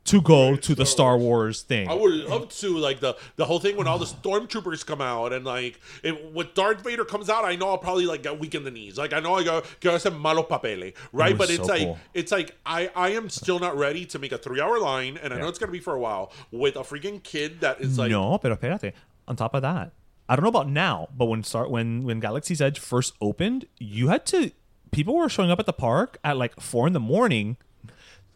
To 0.08 0.22
go 0.22 0.56
to 0.56 0.74
the 0.74 0.86
Star 0.86 1.18
Wars 1.18 1.64
thing. 1.64 1.90
I 1.90 1.94
would 1.94 2.14
love 2.14 2.50
to 2.60 2.78
like 2.78 3.02
the 3.02 3.18
the 3.36 3.46
whole 3.46 3.60
thing 3.60 3.76
when 3.76 3.88
all 3.88 4.00
the 4.00 4.06
stormtroopers 4.06 4.86
come 4.86 5.02
out 5.02 5.34
and 5.34 5.44
like 5.44 5.80
if, 6.02 6.16
when 6.32 6.48
Darth 6.54 6.82
Vader 6.82 7.04
comes 7.04 7.30
out, 7.30 7.44
I 7.44 7.56
know 7.58 7.68
I'll 7.70 7.78
probably 7.78 8.06
like 8.06 8.24
get 8.24 8.40
weak 8.40 8.56
in 8.56 8.64
the 8.64 8.72
knees. 8.72 8.98
Like 8.98 9.12
I 9.12 9.20
know 9.20 9.36
I 9.36 9.44
go 9.44 9.64
go 9.82 9.92
hacer 9.92 10.12
malo 10.12 10.44
papele, 10.44 10.94
right? 11.12 11.32
It 11.32 11.38
But 11.38 11.50
it's 11.50 11.66
so 11.68 11.74
like 11.74 11.82
cool. 11.82 12.00
it's 12.14 12.32
like 12.32 12.56
I 12.66 12.90
I 12.96 13.10
am 13.10 13.30
still 13.30 13.60
not 13.60 13.78
ready 13.78 14.06
to 14.06 14.18
make 14.18 14.32
a 14.32 14.38
three 14.38 14.62
hour 14.62 14.80
line, 14.80 15.18
and 15.22 15.34
I 15.34 15.40
know 15.40 15.50
it's 15.50 15.60
gonna 15.60 15.74
be 15.74 15.80
for 15.80 15.94
a 15.94 16.00
while 16.00 16.32
with 16.52 16.78
a 16.78 16.82
freaking 16.82 17.22
kid 17.22 17.60
that 17.60 17.82
is 17.82 17.98
like 17.98 18.12
no, 18.12 18.38
pero 18.38 18.56
espérate. 18.56 18.94
On 19.28 19.36
top 19.36 19.54
of 19.56 19.62
that, 19.62 19.92
I 20.30 20.38
don't 20.38 20.44
know 20.44 20.50
about 20.50 20.70
now, 20.70 21.10
but 21.16 21.26
when 21.26 21.44
start 21.44 21.70
when 21.70 22.04
when 22.06 22.22
Galaxy's 22.22 22.62
Edge 22.62 22.80
first 22.80 23.14
opened, 23.20 23.66
you 23.78 24.08
had 24.08 24.26
to 24.28 24.52
people 24.92 25.16
were 25.16 25.28
showing 25.28 25.52
up 25.52 25.60
at 25.60 25.66
the 25.66 25.74
park 25.74 26.18
at 26.24 26.38
like 26.38 26.58
four 26.62 26.88
in 26.88 26.94
the 26.94 27.00
morning 27.02 27.58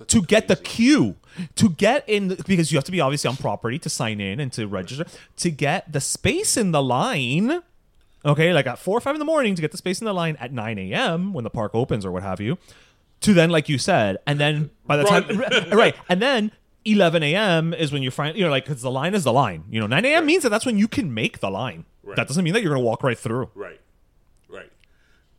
to 0.07 0.21
get 0.21 0.47
the 0.47 0.55
queue 0.55 1.15
to 1.55 1.69
get 1.69 2.07
in 2.09 2.27
the, 2.29 2.35
because 2.45 2.71
you 2.71 2.77
have 2.77 2.83
to 2.85 2.91
be 2.91 2.99
obviously 2.99 3.29
on 3.29 3.37
property 3.37 3.79
to 3.79 3.89
sign 3.89 4.19
in 4.19 4.39
and 4.39 4.51
to 4.53 4.67
register 4.67 5.05
to 5.37 5.49
get 5.49 5.91
the 5.91 6.01
space 6.01 6.57
in 6.57 6.71
the 6.71 6.83
line 6.83 7.61
okay 8.25 8.53
like 8.53 8.67
at 8.67 8.77
4 8.77 8.97
or 8.97 9.01
5 9.01 9.15
in 9.15 9.19
the 9.19 9.25
morning 9.25 9.55
to 9.55 9.61
get 9.61 9.71
the 9.71 9.77
space 9.77 10.01
in 10.01 10.05
the 10.05 10.13
line 10.13 10.35
at 10.39 10.51
9 10.51 10.77
a.m 10.77 11.33
when 11.33 11.43
the 11.43 11.49
park 11.49 11.71
opens 11.73 12.05
or 12.05 12.11
what 12.11 12.21
have 12.23 12.41
you 12.41 12.57
to 13.21 13.33
then 13.33 13.49
like 13.49 13.69
you 13.69 13.77
said 13.77 14.17
and 14.27 14.39
then 14.39 14.69
by 14.85 14.97
the 14.97 15.03
time 15.03 15.25
right 15.71 15.95
and 16.09 16.21
then 16.21 16.51
11 16.85 17.23
a.m 17.23 17.73
is 17.73 17.91
when 17.91 18.03
you 18.03 18.11
find 18.11 18.35
you 18.37 18.43
know 18.43 18.49
like 18.51 18.65
because 18.65 18.81
the 18.81 18.91
line 18.91 19.13
is 19.15 19.23
the 19.23 19.33
line 19.33 19.63
you 19.69 19.79
know 19.79 19.87
9 19.87 20.03
a.m 20.05 20.25
means 20.25 20.43
that 20.43 20.49
that's 20.49 20.65
when 20.65 20.77
you 20.77 20.87
can 20.87 21.13
make 21.13 21.39
the 21.39 21.49
line 21.49 21.85
Right. 22.03 22.15
that 22.15 22.27
doesn't 22.27 22.43
mean 22.43 22.53
that 22.53 22.63
you're 22.63 22.73
gonna 22.73 22.83
walk 22.83 23.03
right 23.03 23.17
through 23.17 23.51
Right. 23.55 23.79
Right. 24.49 24.71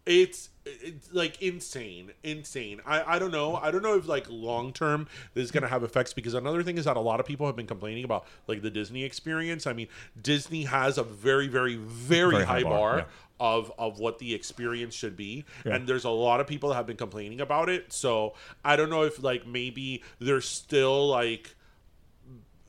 It's 0.06 0.48
it's 0.64 1.12
like 1.12 1.40
insane, 1.42 2.12
insane. 2.22 2.80
I, 2.86 3.16
I 3.16 3.18
don't 3.18 3.32
know. 3.32 3.56
I 3.56 3.70
don't 3.70 3.82
know 3.82 3.96
if 3.96 4.06
like 4.06 4.26
long 4.28 4.72
term 4.72 5.08
this 5.34 5.44
is 5.44 5.50
gonna 5.50 5.68
have 5.68 5.82
effects 5.82 6.12
because 6.12 6.34
another 6.34 6.62
thing 6.62 6.78
is 6.78 6.84
that 6.84 6.96
a 6.96 7.00
lot 7.00 7.20
of 7.20 7.26
people 7.26 7.46
have 7.46 7.56
been 7.56 7.66
complaining 7.66 8.04
about 8.04 8.26
like 8.46 8.62
the 8.62 8.70
Disney 8.70 9.04
experience. 9.04 9.66
I 9.66 9.72
mean, 9.72 9.88
Disney 10.20 10.64
has 10.64 10.98
a 10.98 11.02
very, 11.02 11.48
very, 11.48 11.76
very, 11.76 12.30
Very 12.32 12.44
high, 12.44 12.54
high 12.58 12.62
bar, 12.62 12.70
bar, 12.70 12.96
yeah. 12.98 13.04
of 13.40 13.72
of 13.78 13.98
what 13.98 14.18
the 14.20 14.34
experience 14.34 14.94
should 14.94 15.16
be, 15.16 15.44
Yeah. 15.66 15.74
and 15.74 15.88
there's 15.88 16.04
a 16.04 16.10
lot 16.10 16.40
of 16.40 16.46
people 16.46 16.68
that 16.68 16.76
have 16.76 16.86
been 16.86 16.96
complaining 16.96 17.40
about 17.40 17.68
it. 17.68 17.92
So 17.92 18.34
I 18.64 18.76
don't 18.76 18.90
know 18.90 19.02
if 19.02 19.22
like 19.22 19.46
maybe 19.46 20.02
there's 20.20 20.48
still 20.48 21.08
like 21.08 21.56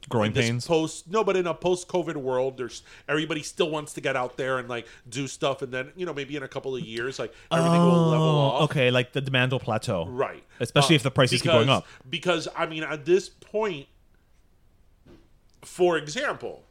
growing 0.10 0.34
pains 0.34 0.68
post 0.68 1.10
no 1.10 1.24
but 1.24 1.36
in 1.38 1.48
a 1.48 1.54
post 1.54 1.88
covid 1.88 2.16
world 2.16 2.58
there's 2.58 2.84
everybody 3.08 3.42
still 3.42 3.70
wants 3.70 3.94
to 3.94 4.02
get 4.02 4.16
out 4.16 4.36
there 4.38 4.58
and 4.60 4.68
like 4.68 4.86
do 5.10 5.28
stuff 5.28 5.62
and 5.62 5.72
then 5.72 5.92
you 5.96 6.06
know 6.06 6.14
maybe 6.14 6.36
in 6.36 6.44
a 6.44 6.48
couple 6.48 6.76
of 6.76 6.82
years 6.82 7.20
like 7.20 7.34
everything 7.52 7.82
will 7.82 8.10
level 8.10 8.28
Oh, 8.28 8.40
off 8.40 8.62
okay 8.64 8.92
like 8.92 9.14
the 9.14 9.22
demand 9.22 9.52
will 9.52 9.60
plateau 9.60 10.06
right 10.08 10.44
especially 10.60 10.96
Uh, 10.96 10.98
if 10.98 11.04
the 11.04 11.12
prices 11.12 11.42
keep 11.42 11.52
going 11.52 11.70
up 11.70 11.86
because 12.10 12.48
i 12.56 12.66
mean 12.66 12.84
at 12.84 13.06
this 13.06 13.30
point 13.30 13.88
for 15.62 15.98
example 15.98 16.64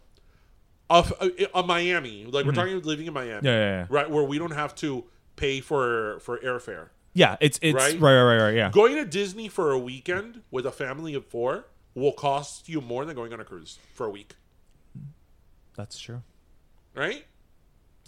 of 0.91 1.13
uh, 1.21 1.29
uh, 1.55 1.63
Miami, 1.63 2.25
like 2.27 2.45
we're 2.45 2.53
talking 2.53 2.75
about 2.75 2.85
living 2.85 3.07
in 3.07 3.15
Miami, 3.15 3.37
Mm-hmm. 3.39 3.47
Yeah, 3.47 3.53
yeah, 3.53 3.79
yeah. 3.81 3.87
right, 3.89 4.11
where 4.11 4.25
we 4.25 4.39
don't 4.39 4.51
have 4.53 4.75
to 4.77 5.05
pay 5.37 5.61
for 5.61 6.19
for 6.21 6.37
airfare. 6.39 6.89
Yeah, 7.15 7.37
it's 7.41 7.59
it's 7.63 7.75
Right? 7.75 7.99
right, 7.99 8.15
right, 8.15 8.23
right, 8.37 8.43
right. 8.43 8.55
Yeah, 8.55 8.71
Going 8.71 8.97
to 8.97 9.07
Disney 9.07 9.49
for 9.49 9.73
a 9.73 9.79
weekend 9.79 10.43
with 10.51 10.67
a 10.67 10.71
family 10.73 11.15
of 11.15 11.25
four 11.25 11.65
will 11.95 12.13
cost 12.13 12.69
you 12.69 12.81
more 12.81 13.05
than 13.05 13.15
going 13.15 13.33
on 13.33 13.41
a 13.41 13.45
cruise 13.45 13.79
for 13.95 14.07
a 14.07 14.11
week, 14.11 14.35
that's 15.77 15.99
true. 15.99 16.23
right? 16.95 17.25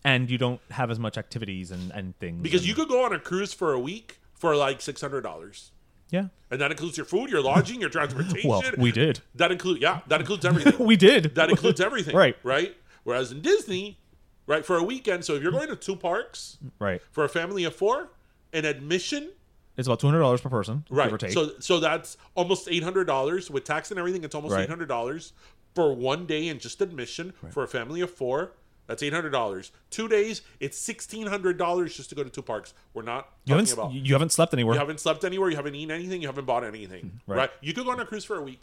And 0.05 0.31
you 0.31 0.37
don't 0.37 0.61
have 0.71 0.91
as 0.91 0.99
much 0.99 1.17
activities 1.17 1.71
and 1.71 1.91
and 1.93 2.19
things 2.19 2.43
Because 2.43 2.61
and- 2.63 2.69
you 2.69 2.75
could 2.75 2.89
go 2.89 3.05
on 3.05 3.13
a 3.13 3.19
cruise 3.19 3.55
for 3.55 3.73
a 3.73 3.81
week 3.81 4.21
for 4.35 4.55
like 4.55 4.81
six 4.83 5.01
hundred 5.01 5.23
dollars, 5.23 5.73
yeah. 6.11 6.27
and 6.51 6.61
that 6.61 6.71
includes 6.71 6.97
your 6.99 7.07
food, 7.07 7.31
your 7.31 7.41
lodging, 7.43 7.81
your 7.81 7.89
transportation. 7.91 8.51
Well, 8.51 8.63
we 8.77 8.93
did. 8.93 9.21
That 9.35 9.51
include 9.51 9.81
yeah, 9.81 10.01
that 10.09 10.21
includes 10.21 10.45
everything. 10.45 10.75
We 10.87 10.97
did. 10.97 11.35
that 11.37 11.49
includes 11.51 11.81
everything, 11.81 12.15
Right. 12.25 12.37
Right. 12.43 12.77
Whereas 13.05 13.33
in 13.33 13.41
Disney, 13.41 13.99
right, 14.47 14.65
for 14.65 14.77
a 14.77 14.83
weekend, 14.83 15.25
so 15.25 15.35
if 15.35 15.43
you're 15.43 15.53
going 15.53 15.69
to 15.69 15.77
two 15.77 15.97
parks 15.97 16.59
right. 16.79 17.01
for 17.13 17.25
a 17.25 17.29
family 17.29 17.65
of 17.65 17.75
four, 17.75 18.11
an 18.53 18.65
admission, 18.65 19.31
It's 19.77 19.89
about 19.89 20.01
two 20.01 20.07
hundred 20.07 20.21
dollars 20.21 20.41
per 20.41 20.49
person, 20.49 20.85
right? 20.91 21.07
give 21.07 21.15
or 21.15 21.19
take. 21.19 21.33
So 21.33 21.51
so 21.61 21.81
that's 21.81 22.17
almost 22.35 22.69
eight 22.71 22.83
hundred 22.85 23.05
dollars 23.07 23.51
with 23.51 23.65
tax 23.65 23.91
and 23.91 23.99
everything. 23.99 24.23
It's 24.25 24.35
almost 24.35 24.55
Right. 24.55 24.63
eight 24.65 24.69
hundred 24.69 24.89
dollars 24.89 25.33
for 25.75 25.93
one 25.93 26.27
day 26.27 26.49
and 26.49 26.61
just 26.61 26.81
admission 26.81 27.33
for 27.51 27.65
a 27.65 27.69
family 27.69 28.01
of 28.01 28.11
four. 28.11 28.53
That's 28.87 29.03
eight 29.03 29.13
hundred 29.15 29.31
dollars. 29.31 29.73
Two 29.91 30.09
days, 30.09 30.43
it's 30.61 30.77
sixteen 30.79 31.27
hundred 31.27 31.57
dollars 31.59 31.97
just 31.97 32.11
to 32.11 32.15
go 32.15 32.23
to 32.23 32.31
two 32.31 32.43
parks. 32.43 32.75
We're 32.93 33.03
not 33.03 33.31
you 33.47 33.55
talking 33.55 33.67
haven't 33.67 33.73
about. 33.73 33.93
you 34.07 34.13
haven't 34.15 34.31
slept 34.33 34.53
anywhere. 34.53 34.75
You 34.75 34.79
haven't 34.81 35.01
slept 35.01 35.25
anywhere. 35.25 35.51
You 35.51 35.57
haven't 35.57 35.75
eaten 35.75 35.91
anything. 35.91 36.21
You 36.21 36.29
haven't 36.29 36.45
bought 36.45 36.65
anything. 36.65 37.01
Hmm, 37.27 37.31
right. 37.33 37.37
Right. 37.39 37.51
You 37.63 37.73
could 37.73 37.85
go 37.87 37.91
on 37.93 38.01
a 38.01 38.05
cruise 38.05 38.27
for 38.27 38.37
a 38.37 38.43
week, 38.43 38.61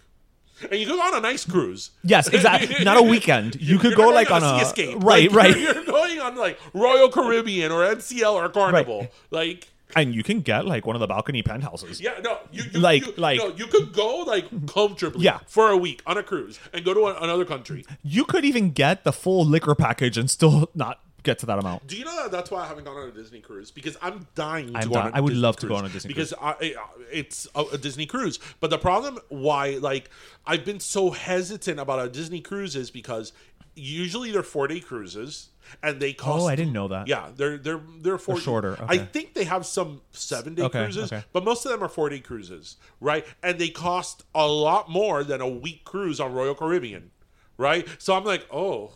and 0.61 0.79
you 0.79 0.85
could 0.85 0.95
go 0.95 1.01
on 1.01 1.15
a 1.15 1.19
nice 1.21 1.43
cruise. 1.43 1.89
Yes, 2.03 2.27
exactly. 2.27 2.83
Not 2.85 2.97
a 2.97 3.01
weekend. 3.01 3.59
You 3.59 3.79
could 3.79 3.95
go 3.95 4.09
like 4.09 4.27
going 4.29 4.43
on 4.43 4.59
a 4.59 4.61
Escape. 4.61 5.03
right, 5.03 5.29
Like, 5.31 5.33
right. 5.55 5.57
You're, 5.59 5.73
you're 5.73 5.85
going 5.85 6.19
on 6.19 6.35
like 6.37 6.59
Royal 6.75 7.09
Caribbean 7.09 7.71
or 7.71 7.79
NCL 7.83 8.31
or 8.33 8.47
Carnival. 8.49 9.07
Like, 9.31 9.69
and 9.95 10.13
you 10.15 10.23
can 10.23 10.41
get 10.41 10.65
like 10.65 10.85
one 10.85 10.95
of 10.95 10.99
the 10.99 11.07
balcony 11.07 11.41
penthouses. 11.43 11.99
yeah, 12.01 12.19
no, 12.23 12.37
you, 12.51 12.63
you 12.73 12.79
Like- 12.79 13.05
you, 13.05 13.13
like- 13.17 13.37
no, 13.39 13.49
you 13.55 13.67
could 13.67 13.93
go 13.93 14.19
like 14.27 14.67
comfortably, 14.67 15.23
Yeah. 15.25 15.39
for 15.47 15.69
a 15.69 15.77
week 15.77 16.01
on 16.05 16.17
a 16.17 16.23
cruise 16.23 16.59
and 16.73 16.83
go 16.85 16.93
to 16.93 17.01
a, 17.07 17.21
another 17.23 17.45
country. 17.45 17.85
You 18.03 18.25
could 18.25 18.45
even 18.45 18.71
get 18.71 19.03
the 19.03 19.11
full 19.13 19.45
liquor 19.45 19.75
package 19.75 20.17
and 20.17 20.29
still 20.29 20.69
not 20.75 20.99
get 21.23 21.37
to 21.37 21.45
that 21.45 21.59
amount. 21.59 21.85
Do 21.85 21.95
you 21.95 22.03
know 22.03 22.15
that 22.23 22.31
that's 22.31 22.49
why 22.49 22.63
I 22.63 22.67
haven't 22.67 22.83
gone 22.85 22.97
on 22.97 23.07
a 23.07 23.11
Disney 23.11 23.41
cruise 23.41 23.69
because 23.69 23.95
I'm 24.01 24.25
dying 24.33 24.73
to 24.73 24.79
I'm 24.79 24.89
go 24.89 24.95
on. 24.95 25.01
dying- 25.03 25.13
A 25.13 25.17
I 25.17 25.19
would 25.19 25.29
Disney 25.29 25.41
love 25.43 25.55
to 25.57 25.67
go 25.67 25.75
on 25.75 25.85
a 25.85 25.89
Disney 25.89 26.07
because 26.07 26.33
I, 26.41 26.49
I- 26.59 26.75
it's 27.11 27.47
a, 27.53 27.61
a 27.73 27.77
Disney 27.77 28.07
cruise. 28.07 28.39
But 28.59 28.71
the 28.71 28.79
problem 28.79 29.19
why 29.29 29.71
like 29.79 30.09
I've 30.47 30.65
been 30.65 30.79
so 30.79 31.11
hesitant 31.11 31.79
about 31.79 32.03
a 32.03 32.09
Disney 32.09 32.41
cruise 32.41 32.75
is 32.75 32.89
because 32.89 33.33
usually 33.75 34.31
they're 34.31 34.41
four 34.43 34.67
day 34.67 34.79
cruises 34.79 35.49
and 35.83 35.99
they 35.99 36.13
cost. 36.13 36.43
Oh, 36.43 36.47
I 36.47 36.55
didn't 36.55 36.73
know 36.73 36.87
that. 36.89 37.07
Yeah, 37.07 37.29
they're 37.35 37.57
they're 37.57 37.81
they're 37.99 38.17
four 38.17 38.39
shorter, 38.39 38.77
I 38.87 38.97
think 38.97 39.33
they 39.33 39.43
have 39.45 39.65
some 39.65 40.01
seven 40.11 40.55
day 40.55 40.63
Okay, 40.63 40.83
cruises, 40.83 41.11
okay. 41.11 41.23
but 41.33 41.43
most 41.43 41.65
of 41.65 41.71
them 41.71 41.83
are 41.83 41.89
four 41.89 42.09
day 42.09 42.19
cruises, 42.19 42.77
right? 42.99 43.25
And 43.43 43.59
they 43.59 43.69
cost 43.69 44.23
a 44.35 44.47
lot 44.47 44.89
more 44.89 45.23
than 45.23 45.41
a 45.41 45.47
week 45.47 45.83
cruise 45.83 46.19
on 46.19 46.33
Royal 46.33 46.55
Caribbean, 46.55 47.11
right? 47.57 47.87
So 47.97 48.15
I'm 48.15 48.23
like, 48.25 48.45
oh. 48.51 48.91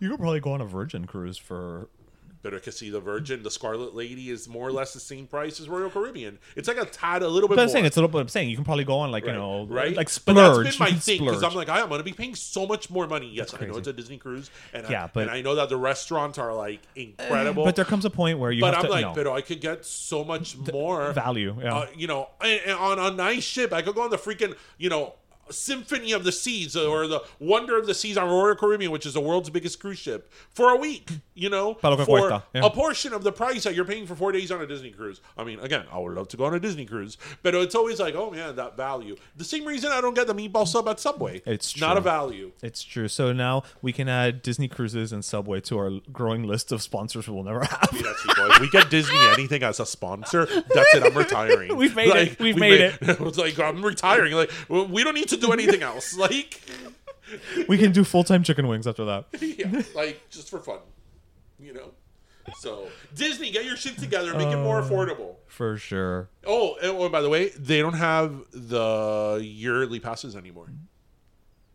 You 0.00 0.10
could 0.10 0.20
probably 0.20 0.40
go 0.40 0.52
on 0.52 0.60
a 0.60 0.64
Virgin 0.64 1.06
cruise 1.06 1.38
for 1.38 1.88
Better 2.50 2.90
the 2.90 3.00
Virgin, 3.00 3.42
the 3.42 3.50
Scarlet 3.50 3.94
Lady 3.94 4.30
is 4.30 4.48
more 4.48 4.68
or 4.68 4.72
less 4.72 4.92
the 4.94 5.00
same 5.00 5.26
price 5.26 5.60
as 5.60 5.68
Royal 5.68 5.90
Caribbean. 5.90 6.38
It's 6.56 6.68
like 6.68 6.78
a 6.78 6.84
tad, 6.84 7.22
a 7.22 7.28
little 7.28 7.48
bit 7.48 7.56
But 7.56 7.62
I'm 7.62 7.68
saying 7.68 7.84
it's 7.84 7.96
a 7.96 8.00
little 8.00 8.08
bit. 8.10 8.20
I'm 8.20 8.28
saying 8.28 8.50
you 8.50 8.56
can 8.56 8.64
probably 8.64 8.84
go 8.84 8.98
on 8.98 9.10
like 9.10 9.24
right, 9.24 9.32
you 9.32 9.38
know, 9.38 9.66
right? 9.66 9.94
like 9.96 10.06
But 10.06 10.10
splurge. 10.12 10.64
that's 10.64 10.76
been 10.78 10.86
my 10.86 10.92
thing 10.92 11.24
because. 11.24 11.42
I'm 11.42 11.54
like, 11.54 11.68
I 11.68 11.80
am 11.80 11.88
going 11.88 11.98
to 11.98 12.04
be 12.04 12.12
paying 12.12 12.34
so 12.34 12.66
much 12.66 12.90
more 12.90 13.06
money. 13.06 13.30
Yes, 13.32 13.54
I 13.54 13.64
know 13.66 13.76
it's 13.76 13.88
a 13.88 13.92
Disney 13.92 14.18
cruise, 14.18 14.50
and 14.72 14.88
Yeah, 14.88 15.04
I, 15.04 15.10
but- 15.12 15.22
and 15.22 15.30
I 15.30 15.42
know 15.42 15.54
that 15.56 15.68
the 15.68 15.76
restaurants 15.76 16.38
are 16.38 16.54
like 16.54 16.80
incredible. 16.96 17.64
but 17.64 17.76
there 17.76 17.84
comes 17.84 18.04
a 18.04 18.10
point 18.10 18.38
where 18.38 18.50
you 18.50 18.60
but 18.60 18.74
I'm 18.74 18.84
to 18.84 18.90
like, 18.90 19.02
no, 19.02 19.14
but 19.14 19.26
I 19.26 19.40
could 19.40 19.60
get 19.60 19.84
so 19.84 20.24
much 20.24 20.56
more 20.72 21.12
value. 21.12 21.56
Yeah. 21.60 21.74
uh, 21.74 21.86
you 21.96 22.06
know, 22.06 22.28
and, 22.40 22.60
and 22.66 22.72
on 22.78 22.98
a 22.98 23.10
nice 23.10 23.44
ship, 23.44 23.72
I 23.72 23.82
could 23.82 23.94
go 23.94 24.02
on 24.02 24.10
the 24.10 24.18
freaking, 24.18 24.56
you 24.78 24.88
know, 24.88 25.14
Symphony 25.50 26.12
of 26.12 26.24
the 26.24 26.32
Seas 26.32 26.76
or 26.76 27.06
the 27.06 27.22
Wonder 27.38 27.78
of 27.78 27.86
the 27.86 27.94
Seas 27.94 28.16
on 28.16 28.28
Royal 28.28 28.54
Caribbean, 28.54 28.90
which 28.90 29.06
is 29.06 29.14
the 29.14 29.20
world's 29.20 29.50
biggest 29.50 29.80
cruise 29.80 29.98
ship, 29.98 30.30
for 30.50 30.70
a 30.70 30.76
week. 30.76 31.10
You 31.34 31.50
know, 31.50 31.74
Para 31.74 31.94
lo 31.94 31.96
que 31.96 32.04
for 32.04 32.30
yeah. 32.30 32.64
a 32.64 32.70
portion 32.70 33.12
of 33.12 33.22
the 33.22 33.30
price 33.30 33.62
that 33.64 33.74
you're 33.74 33.84
paying 33.84 34.06
for 34.06 34.16
four 34.16 34.32
days 34.32 34.50
on 34.50 34.60
a 34.60 34.66
Disney 34.66 34.90
cruise. 34.90 35.20
I 35.36 35.44
mean, 35.44 35.60
again, 35.60 35.84
I 35.92 35.98
would 35.98 36.14
love 36.14 36.26
to 36.28 36.36
go 36.36 36.46
on 36.46 36.54
a 36.54 36.60
Disney 36.60 36.84
cruise, 36.84 37.16
but 37.42 37.54
it's 37.54 37.76
always 37.76 38.00
like, 38.00 38.16
oh 38.16 38.30
man, 38.30 38.56
that 38.56 38.76
value. 38.76 39.16
The 39.36 39.44
same 39.44 39.64
reason 39.64 39.92
I 39.92 40.00
don't 40.00 40.14
get 40.14 40.26
the 40.26 40.34
meatball 40.34 40.66
sub 40.66 40.88
at 40.88 40.98
Subway. 40.98 41.42
It's 41.46 41.80
not 41.80 41.96
a 41.96 42.00
value. 42.00 42.52
It's 42.62 42.82
true. 42.82 43.06
So 43.06 43.32
now 43.32 43.62
we 43.82 43.92
can 43.92 44.08
add 44.08 44.42
Disney 44.42 44.66
cruises 44.66 45.12
and 45.12 45.24
Subway 45.24 45.60
to 45.62 45.78
our 45.78 45.90
growing 46.12 46.42
list 46.42 46.72
of 46.72 46.82
sponsors 46.82 47.28
we'll 47.28 47.44
never 47.44 47.64
have. 47.64 47.88
It, 47.92 48.36
boy. 48.36 48.48
If 48.50 48.60
we 48.60 48.70
get 48.70 48.90
Disney 48.90 49.18
anything 49.32 49.62
as 49.62 49.80
a 49.80 49.86
sponsor, 49.86 50.46
that's 50.46 50.94
it. 50.94 51.02
I'm 51.02 51.16
retiring. 51.16 51.76
We've 51.76 51.94
made 51.94 52.14
it. 52.14 52.38
We've 52.38 52.54
we 52.54 52.60
made 52.60 52.80
it. 52.80 52.98
it's 53.02 53.38
like 53.38 53.58
I'm 53.58 53.84
retiring. 53.84 54.34
Like 54.34 54.50
we 54.68 55.04
don't 55.04 55.14
need 55.14 55.28
to 55.28 55.36
do 55.40 55.52
anything 55.52 55.82
else. 55.82 56.16
Like 56.28 56.60
we 57.68 57.76
can 57.78 57.92
do 57.92 58.04
full 58.04 58.24
time 58.24 58.42
chicken 58.42 58.66
wings 58.68 58.86
after 58.86 59.04
that. 59.04 59.26
yeah, 59.40 59.82
like 59.94 60.28
just 60.30 60.48
for 60.50 60.58
fun, 60.60 60.78
you 61.60 61.72
know. 61.74 61.92
So 62.58 62.88
Disney, 63.14 63.50
get 63.50 63.64
your 63.66 63.76
shit 63.76 63.98
together, 63.98 64.34
make 64.34 64.48
it 64.48 64.56
more 64.56 64.80
um, 64.80 64.88
affordable. 64.88 65.34
For 65.46 65.76
sure. 65.76 66.30
Oh, 66.46 66.76
and 66.82 66.92
oh, 66.92 67.08
by 67.10 67.20
the 67.20 67.28
way, 67.28 67.50
they 67.50 67.80
don't 67.80 67.94
have 67.94 68.34
the 68.52 69.40
yearly 69.42 70.00
passes 70.00 70.34
anymore. 70.36 70.70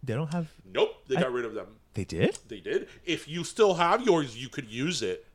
They 0.02 0.16
don't 0.16 0.34
have. 0.34 0.52
Nope, 0.66 1.08
they 1.08 1.16
got 1.16 1.32
rid 1.32 1.46
of 1.46 1.54
them. 1.54 1.68
They 1.94 2.06
did, 2.06 2.40
They 2.48 2.60
did. 2.60 2.88
If 3.06 3.28
you 3.28 3.44
still 3.44 3.76
have 3.76 4.02
yours, 4.04 4.36
you 4.36 4.50
could 4.50 4.68
use 4.68 5.04
it, 5.04 5.28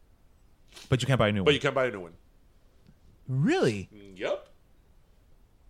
but 0.89 1.01
you 1.01 1.07
can't 1.07 1.19
buy 1.19 1.29
a 1.29 1.33
new 1.33 1.41
but 1.41 1.43
one. 1.43 1.45
But 1.47 1.55
you 1.55 1.61
can't 1.61 1.75
buy 1.75 1.87
a 1.87 1.91
new 1.93 2.01
one. 2.01 2.15
Really? 3.29 3.89
Mm, 3.95 4.19
yep, 4.19 4.49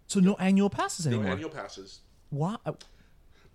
So 0.06 0.20
no 0.20 0.34
annual 0.36 0.70
passes 0.70 1.06
anymore. 1.06 1.26
no 1.26 1.32
annual 1.32 1.50
passes. 1.50 2.00
Why? 2.30 2.56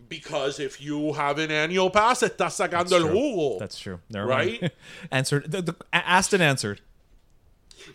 Because 0.10 0.60
if 0.60 0.82
you 0.82 1.14
have 1.14 1.40
an 1.40 1.50
annual 1.52 1.90
pass, 1.90 2.22
estás 2.22 2.52
sacando 2.60 2.92
el 2.94 3.08
jugo. 3.08 3.60
That's 3.60 3.80
true. 3.80 4.00
Never 4.10 4.28
Right? 4.28 4.62
mind. 4.62 4.72
answered. 5.12 5.50
The, 5.52 5.62
the, 5.62 5.76
asked 5.94 6.34
and 6.34 6.44
answered. 6.44 6.82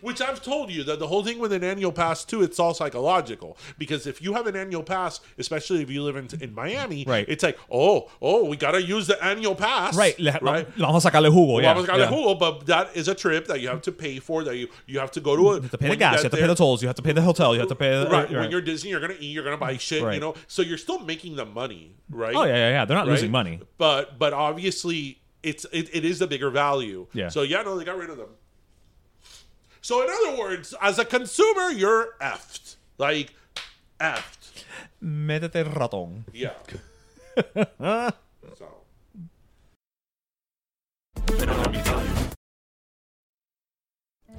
Which 0.01 0.21
I've 0.21 0.41
told 0.41 0.71
you 0.71 0.83
that 0.83 0.99
the 0.99 1.07
whole 1.07 1.23
thing 1.23 1.39
with 1.39 1.53
an 1.53 1.63
annual 1.63 1.91
pass 1.91 2.23
too, 2.25 2.41
it's 2.43 2.59
all 2.59 2.73
psychological. 2.73 3.57
Because 3.77 4.07
if 4.07 4.21
you 4.21 4.33
have 4.33 4.47
an 4.47 4.55
annual 4.55 4.83
pass, 4.83 5.19
especially 5.37 5.81
if 5.81 5.89
you 5.89 6.03
live 6.03 6.15
in, 6.15 6.27
in 6.41 6.53
Miami, 6.53 7.03
Right. 7.07 7.25
it's 7.27 7.43
like, 7.43 7.57
oh, 7.71 8.09
oh, 8.21 8.45
we 8.45 8.57
gotta 8.57 8.81
use 8.81 9.07
the 9.07 9.21
annual 9.23 9.55
pass, 9.55 9.95
Right. 9.95 10.19
Le, 10.19 10.37
right. 10.41 10.67
vamos 10.77 11.05
a 11.05 11.11
sacarle 11.11 11.29
jugo. 11.29 11.61
Yeah. 11.61 11.73
Vamos 11.73 11.87
a 11.87 11.91
sacarle 11.91 11.99
yeah. 11.99 12.11
jugo, 12.11 12.39
but 12.39 12.65
that 12.67 12.95
is 12.95 13.07
a 13.07 13.15
trip 13.15 13.47
that 13.47 13.61
you 13.61 13.67
have 13.67 13.81
to 13.83 13.91
pay 13.91 14.19
for. 14.19 14.43
That 14.43 14.57
you 14.57 14.67
you 14.85 14.99
have 14.99 15.11
to 15.11 15.19
go 15.21 15.35
to 15.35 15.49
a. 15.49 15.55
You 15.55 15.61
have 15.61 15.71
to 15.71 15.77
pay 15.77 15.89
the 15.89 15.95
gas. 15.95 16.17
You 16.17 16.23
have 16.23 16.31
to 16.31 16.37
pay 16.37 16.47
the 16.47 16.55
tolls. 16.55 16.81
You 16.81 16.87
have 16.87 16.95
to 16.95 17.01
pay 17.01 17.11
the 17.13 17.21
hotel. 17.21 17.53
You 17.53 17.59
have 17.59 17.69
to 17.69 17.75
pay 17.75 17.91
the. 18.03 18.09
Right. 18.09 18.29
uh, 18.29 18.39
When 18.39 18.51
you're 18.51 18.61
Disney, 18.61 18.89
you're 18.91 18.99
gonna 19.01 19.15
eat. 19.19 19.31
You're 19.33 19.43
gonna 19.43 19.57
buy 19.57 19.77
shit. 19.77 20.01
You 20.13 20.19
know. 20.19 20.35
So 20.47 20.61
you're 20.61 20.77
still 20.77 20.99
making 20.99 21.35
the 21.35 21.45
money, 21.45 21.95
right? 22.09 22.35
oh 22.35 22.43
yeah, 22.43 22.55
yeah, 22.55 22.69
yeah. 22.69 22.85
They're 22.85 22.95
not 22.97 23.05
right? 23.07 23.11
losing 23.13 23.31
money. 23.31 23.59
But 23.77 24.17
but 24.19 24.33
obviously 24.33 25.21
it's 25.43 25.65
it, 25.71 25.89
it 25.93 26.03
is 26.05 26.19
the 26.19 26.27
bigger 26.27 26.49
value. 26.49 27.07
Yeah. 27.13 27.29
So 27.29 27.41
yeah, 27.43 27.61
no, 27.61 27.77
they 27.77 27.85
got 27.85 27.97
rid 27.97 28.09
of 28.09 28.17
them. 28.17 28.29
So 29.81 30.03
in 30.03 30.09
other 30.09 30.39
words, 30.39 30.73
as 30.81 30.99
a 30.99 31.05
consumer, 31.05 31.71
you're 31.71 32.15
effed. 32.21 32.75
Like 32.97 33.33
effed. 33.99 34.63
Métete 35.01 35.63
ratón. 35.63 36.23
Yeah. 36.33 36.53
so 38.57 38.79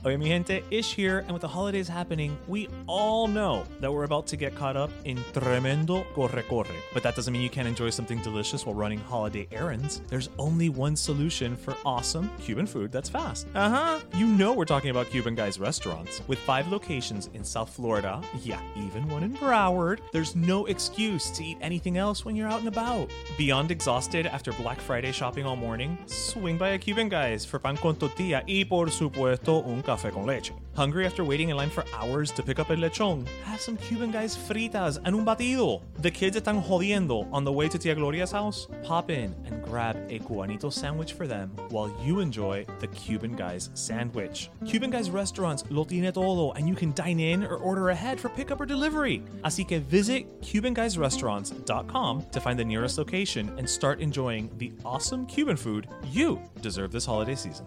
Oye, 0.02 0.16
mi 0.16 0.28
gente, 0.28 0.64
Ish 0.70 0.94
here, 0.94 1.18
and 1.18 1.32
with 1.32 1.42
the 1.42 1.48
holidays 1.48 1.86
happening, 1.86 2.34
we 2.48 2.70
all 2.86 3.26
know 3.28 3.64
that 3.80 3.92
we're 3.92 4.04
about 4.04 4.26
to 4.28 4.36
get 4.36 4.54
caught 4.54 4.74
up 4.74 4.90
in 5.04 5.18
tremendo 5.34 6.06
corre 6.14 6.42
corre. 6.48 6.74
But 6.94 7.02
that 7.02 7.14
doesn't 7.16 7.30
mean 7.30 7.42
you 7.42 7.50
can't 7.50 7.68
enjoy 7.68 7.90
something 7.90 8.18
delicious 8.22 8.64
while 8.64 8.74
running 8.74 8.98
holiday 8.98 9.46
errands. 9.52 10.00
There's 10.08 10.30
only 10.38 10.70
one 10.70 10.96
solution 10.96 11.54
for 11.54 11.76
awesome 11.84 12.30
Cuban 12.40 12.66
food 12.66 12.90
that's 12.90 13.10
fast. 13.10 13.46
Uh 13.54 13.68
huh. 13.68 14.00
You 14.14 14.26
know 14.26 14.54
we're 14.54 14.64
talking 14.64 14.88
about 14.88 15.10
Cuban 15.10 15.34
Guys 15.34 15.60
restaurants. 15.60 16.22
With 16.28 16.38
five 16.38 16.68
locations 16.68 17.28
in 17.34 17.44
South 17.44 17.68
Florida, 17.68 18.22
yeah, 18.42 18.62
even 18.76 19.06
one 19.06 19.22
in 19.22 19.36
Broward, 19.36 19.98
there's 20.12 20.34
no 20.34 20.64
excuse 20.64 21.30
to 21.32 21.44
eat 21.44 21.58
anything 21.60 21.98
else 21.98 22.24
when 22.24 22.36
you're 22.36 22.48
out 22.48 22.60
and 22.60 22.68
about. 22.68 23.10
Beyond 23.36 23.70
exhausted 23.70 24.24
after 24.24 24.50
Black 24.52 24.80
Friday 24.80 25.12
shopping 25.12 25.44
all 25.44 25.56
morning, 25.56 25.98
swing 26.06 26.56
by 26.56 26.70
a 26.70 26.78
Cuban 26.78 27.10
Guys 27.10 27.44
for 27.44 27.58
pan 27.58 27.76
con 27.76 27.96
tortilla 27.96 28.42
y 28.48 28.64
por 28.64 28.90
supuesto 28.90 29.62
un 29.66 29.82
café 29.90 30.12
con 30.12 30.24
leche. 30.24 30.52
Hungry 30.76 31.04
after 31.04 31.24
waiting 31.24 31.48
in 31.48 31.56
line 31.56 31.68
for 31.68 31.84
hours 31.92 32.30
to 32.30 32.42
pick 32.42 32.60
up 32.60 32.70
a 32.70 32.76
lechon? 32.76 33.26
Have 33.44 33.60
some 33.60 33.76
Cuban 33.76 34.12
guys 34.12 34.36
fritas 34.36 34.98
and 35.04 35.16
un 35.16 35.24
batido. 35.26 35.82
The 35.98 36.10
kids 36.10 36.36
están 36.36 36.62
jodiendo 36.62 37.28
on 37.32 37.44
the 37.44 37.50
way 37.52 37.68
to 37.68 37.76
Tia 37.76 37.96
Gloria's 37.96 38.30
house? 38.30 38.68
Pop 38.84 39.10
in 39.10 39.34
and 39.46 39.62
grab 39.64 39.96
a 40.08 40.20
guanito 40.20 40.72
sandwich 40.72 41.12
for 41.14 41.26
them 41.26 41.50
while 41.70 41.92
you 42.04 42.20
enjoy 42.20 42.64
the 42.78 42.86
Cuban 42.88 43.34
Guys 43.34 43.70
sandwich. 43.74 44.48
Cuban 44.64 44.90
Guys 44.90 45.10
restaurants 45.10 45.64
lo 45.70 45.84
tiene 45.84 46.12
todo 46.12 46.52
and 46.52 46.68
you 46.68 46.76
can 46.76 46.92
dine 46.92 47.18
in 47.18 47.42
or 47.42 47.56
order 47.56 47.90
ahead 47.90 48.20
for 48.20 48.28
pickup 48.28 48.60
or 48.60 48.66
delivery. 48.66 49.24
Así 49.42 49.66
que 49.66 49.80
visit 49.80 50.40
cubanguysrestaurants.com 50.40 52.26
to 52.30 52.40
find 52.40 52.58
the 52.58 52.64
nearest 52.64 52.96
location 52.96 53.52
and 53.58 53.68
start 53.68 54.00
enjoying 54.00 54.48
the 54.58 54.72
awesome 54.84 55.26
Cuban 55.26 55.56
food 55.56 55.88
you 56.12 56.40
deserve 56.62 56.92
this 56.92 57.04
holiday 57.04 57.34
season. 57.34 57.66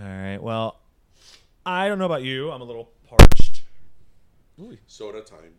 All 0.00 0.06
right. 0.06 0.42
Well, 0.42 0.80
I 1.66 1.88
don't 1.88 1.98
know 1.98 2.06
about 2.06 2.22
you. 2.22 2.50
I'm 2.50 2.62
a 2.62 2.64
little 2.64 2.90
parched. 3.06 3.62
Ooh. 4.58 4.76
Soda 4.86 5.20
time. 5.20 5.52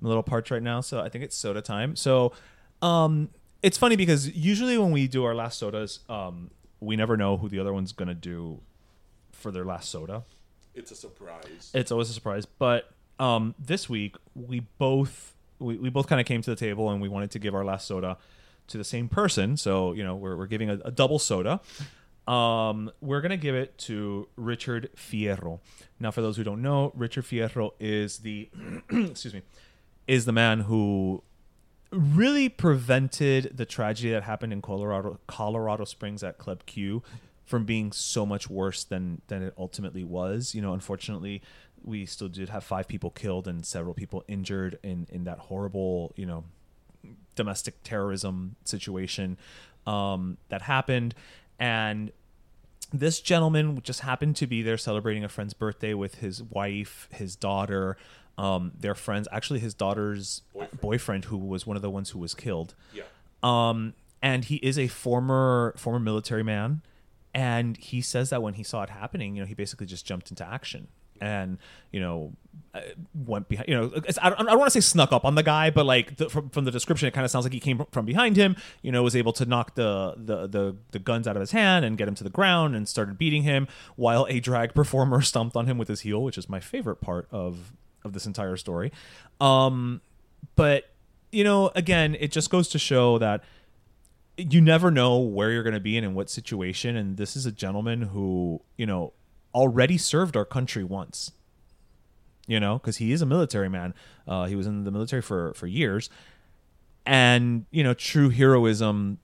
I'm 0.00 0.06
a 0.06 0.08
little 0.08 0.22
parched 0.22 0.50
right 0.50 0.62
now, 0.62 0.80
so 0.80 1.00
I 1.00 1.08
think 1.08 1.24
it's 1.24 1.36
soda 1.36 1.60
time. 1.60 1.94
So, 1.96 2.32
um, 2.82 3.30
it's 3.62 3.78
funny 3.78 3.96
because 3.96 4.28
usually 4.36 4.78
when 4.78 4.92
we 4.92 5.08
do 5.08 5.24
our 5.24 5.34
last 5.34 5.58
sodas, 5.58 6.00
um, 6.08 6.50
we 6.80 6.96
never 6.96 7.16
know 7.16 7.36
who 7.36 7.48
the 7.48 7.58
other 7.58 7.72
one's 7.72 7.92
gonna 7.92 8.14
do 8.14 8.60
for 9.32 9.50
their 9.50 9.64
last 9.64 9.90
soda. 9.90 10.22
It's 10.74 10.90
a 10.92 10.96
surprise. 10.96 11.70
It's 11.74 11.90
always 11.90 12.10
a 12.10 12.12
surprise. 12.12 12.46
But 12.46 12.90
um, 13.18 13.54
this 13.58 13.88
week 13.88 14.16
we 14.34 14.60
both 14.78 15.34
we, 15.58 15.76
we 15.76 15.90
both 15.90 16.06
kind 16.06 16.20
of 16.20 16.26
came 16.26 16.40
to 16.42 16.50
the 16.50 16.56
table 16.56 16.88
and 16.90 17.00
we 17.02 17.08
wanted 17.08 17.32
to 17.32 17.40
give 17.40 17.54
our 17.54 17.64
last 17.64 17.88
soda 17.88 18.16
to 18.68 18.78
the 18.78 18.84
same 18.84 19.08
person. 19.08 19.56
So 19.56 19.92
you 19.92 20.04
know 20.04 20.14
we're 20.14 20.36
we're 20.36 20.46
giving 20.46 20.70
a, 20.70 20.74
a 20.84 20.90
double 20.92 21.18
soda. 21.18 21.60
Um, 22.28 22.90
we're 23.00 23.22
gonna 23.22 23.38
give 23.38 23.54
it 23.54 23.78
to 23.78 24.28
Richard 24.36 24.90
Fierro. 24.96 25.60
Now, 25.98 26.10
for 26.10 26.20
those 26.20 26.36
who 26.36 26.44
don't 26.44 26.60
know, 26.60 26.92
Richard 26.94 27.24
Fierro 27.24 27.72
is 27.80 28.18
the 28.18 28.50
excuse 28.90 29.32
me 29.32 29.42
is 30.06 30.24
the 30.24 30.32
man 30.32 30.60
who 30.60 31.22
really 31.90 32.48
prevented 32.48 33.56
the 33.56 33.64
tragedy 33.64 34.10
that 34.10 34.24
happened 34.24 34.52
in 34.52 34.60
Colorado 34.60 35.18
Colorado 35.26 35.84
Springs 35.84 36.22
at 36.22 36.38
Club 36.38 36.64
Q 36.66 37.02
from 37.46 37.64
being 37.64 37.92
so 37.92 38.26
much 38.26 38.50
worse 38.50 38.84
than 38.84 39.22
than 39.28 39.42
it 39.42 39.54
ultimately 39.56 40.04
was. 40.04 40.54
You 40.54 40.60
know, 40.60 40.74
unfortunately, 40.74 41.40
we 41.82 42.04
still 42.04 42.28
did 42.28 42.50
have 42.50 42.64
five 42.64 42.88
people 42.88 43.10
killed 43.10 43.48
and 43.48 43.64
several 43.64 43.94
people 43.94 44.24
injured 44.28 44.78
in 44.82 45.06
in 45.10 45.24
that 45.24 45.38
horrible, 45.38 46.12
you 46.14 46.26
know, 46.26 46.44
domestic 47.34 47.82
terrorism 47.84 48.56
situation 48.64 49.38
um, 49.86 50.36
that 50.50 50.62
happened, 50.62 51.14
and 51.58 52.12
this 52.92 53.20
gentleman 53.20 53.80
just 53.82 54.00
happened 54.00 54.36
to 54.36 54.46
be 54.46 54.62
there 54.62 54.78
celebrating 54.78 55.24
a 55.24 55.28
friend's 55.28 55.54
birthday 55.54 55.94
with 55.94 56.16
his 56.16 56.42
wife, 56.42 57.08
his 57.12 57.36
daughter, 57.36 57.96
um, 58.38 58.72
their 58.78 58.94
friends. 58.94 59.28
Actually, 59.30 59.60
his 59.60 59.74
daughter's 59.74 60.42
Boyfriend. 60.52 60.80
boyfriend, 60.80 61.24
who 61.26 61.36
was 61.36 61.66
one 61.66 61.76
of 61.76 61.82
the 61.82 61.90
ones 61.90 62.10
who 62.10 62.18
was 62.18 62.34
killed. 62.34 62.74
yeah. 62.94 63.02
Um, 63.42 63.94
and 64.22 64.44
he 64.46 64.56
is 64.56 64.78
a 64.78 64.88
former 64.88 65.74
former 65.76 66.00
military 66.00 66.42
man, 66.42 66.82
and 67.32 67.76
he 67.76 68.00
says 68.00 68.30
that 68.30 68.42
when 68.42 68.54
he 68.54 68.64
saw 68.64 68.82
it 68.82 68.90
happening, 68.90 69.36
you 69.36 69.42
know, 69.42 69.46
he 69.46 69.54
basically 69.54 69.86
just 69.86 70.04
jumped 70.04 70.30
into 70.30 70.44
action 70.44 70.88
and 71.20 71.58
you 71.92 72.00
know 72.00 72.32
uh, 72.74 72.80
went 73.14 73.48
behind. 73.48 73.68
You 73.68 73.76
know, 73.76 73.92
I 74.22 74.30
don't, 74.30 74.46
don't 74.46 74.58
want 74.58 74.72
to 74.72 74.80
say 74.80 74.86
snuck 74.86 75.12
up 75.12 75.24
on 75.24 75.34
the 75.34 75.42
guy, 75.42 75.70
but 75.70 75.86
like 75.86 76.16
the, 76.16 76.28
from, 76.28 76.50
from 76.50 76.64
the 76.64 76.70
description, 76.70 77.08
it 77.08 77.14
kind 77.14 77.24
of 77.24 77.30
sounds 77.30 77.44
like 77.44 77.52
he 77.52 77.60
came 77.60 77.84
from 77.90 78.04
behind 78.04 78.36
him. 78.36 78.56
You 78.82 78.92
know, 78.92 79.02
was 79.02 79.16
able 79.16 79.32
to 79.34 79.46
knock 79.46 79.74
the, 79.74 80.14
the 80.16 80.46
the 80.46 80.76
the 80.90 80.98
guns 80.98 81.26
out 81.26 81.36
of 81.36 81.40
his 81.40 81.52
hand 81.52 81.84
and 81.84 81.96
get 81.96 82.08
him 82.08 82.14
to 82.16 82.24
the 82.24 82.30
ground 82.30 82.76
and 82.76 82.88
started 82.88 83.18
beating 83.18 83.42
him 83.42 83.68
while 83.96 84.26
a 84.28 84.40
drag 84.40 84.74
performer 84.74 85.20
stomped 85.22 85.56
on 85.56 85.66
him 85.66 85.78
with 85.78 85.88
his 85.88 86.00
heel, 86.00 86.22
which 86.22 86.38
is 86.38 86.48
my 86.48 86.60
favorite 86.60 87.00
part 87.00 87.28
of 87.30 87.72
of 88.04 88.12
this 88.12 88.26
entire 88.26 88.56
story. 88.56 88.92
Um, 89.40 90.00
but 90.56 90.90
you 91.30 91.44
know, 91.44 91.70
again, 91.74 92.16
it 92.18 92.32
just 92.32 92.50
goes 92.50 92.68
to 92.68 92.78
show 92.78 93.18
that 93.18 93.42
you 94.36 94.60
never 94.60 94.90
know 94.90 95.18
where 95.18 95.50
you're 95.50 95.62
going 95.64 95.74
to 95.74 95.80
be 95.80 95.96
and 95.96 96.06
in 96.06 96.14
what 96.14 96.30
situation. 96.30 96.96
And 96.96 97.16
this 97.16 97.34
is 97.34 97.44
a 97.44 97.52
gentleman 97.52 98.02
who, 98.02 98.62
you 98.76 98.86
know, 98.86 99.12
already 99.54 99.98
served 99.98 100.36
our 100.36 100.44
country 100.44 100.84
once. 100.84 101.32
You 102.46 102.60
know, 102.60 102.78
because 102.78 102.96
he 102.96 103.12
is 103.12 103.20
a 103.20 103.26
military 103.26 103.68
man. 103.68 103.92
Uh, 104.26 104.46
he 104.46 104.56
was 104.56 104.66
in 104.66 104.84
the 104.84 104.90
military 104.90 105.20
for 105.20 105.52
for 105.52 105.66
years, 105.66 106.08
and 107.04 107.66
you 107.70 107.84
know, 107.84 107.92
true 107.92 108.30
heroism 108.30 109.18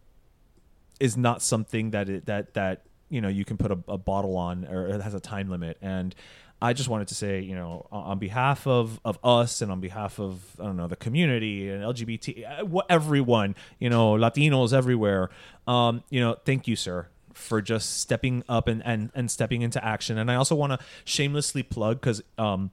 is 1.01 1.17
not 1.17 1.43
something 1.43 1.91
that 1.91 2.09
it, 2.09 2.27
that 2.27 2.55
that 2.55 2.83
you 3.09 3.21
know 3.21 3.29
you 3.29 3.45
can 3.45 3.57
put 3.57 3.71
a, 3.71 3.79
a 3.89 3.99
bottle 3.99 4.37
on 4.37 4.67
or 4.67 4.89
it 4.89 5.01
has 5.01 5.15
a 5.15 5.21
time 5.21 5.49
limit. 5.49 5.79
And 5.81 6.15
I 6.63 6.73
just 6.73 6.89
wanted 6.89 7.09
to 7.09 7.15
say, 7.15 7.41
you 7.41 7.55
know, 7.55 7.87
on 7.91 8.19
behalf 8.19 8.67
of 8.67 9.01
of 9.05 9.19
us 9.23 9.61
and 9.61 9.71
on 9.71 9.81
behalf 9.81 10.19
of 10.19 10.41
I 10.59 10.65
don't 10.65 10.77
know 10.77 10.89
the 10.89 10.97
community 10.97 11.69
and 11.69 11.83
LGBT, 11.83 12.75
uh, 12.75 12.81
everyone, 12.89 13.55
you 13.79 13.91
know, 13.91 14.13
Latinos 14.15 14.73
everywhere, 14.73 15.31
um, 15.67 16.03
you 16.11 16.21
know, 16.21 16.37
thank 16.45 16.67
you, 16.67 16.77
sir, 16.77 17.09
for 17.35 17.61
just 17.61 18.01
stepping 18.01 18.43
up 18.49 18.69
and 18.69 18.85
and, 18.85 19.11
and 19.15 19.31
stepping 19.31 19.63
into 19.63 19.85
action. 19.85 20.19
And 20.19 20.31
I 20.31 20.37
also 20.37 20.55
want 20.55 20.73
to 20.73 20.87
shamelessly 21.05 21.63
plug 21.63 22.01
because 22.01 22.23
um, 22.39 22.71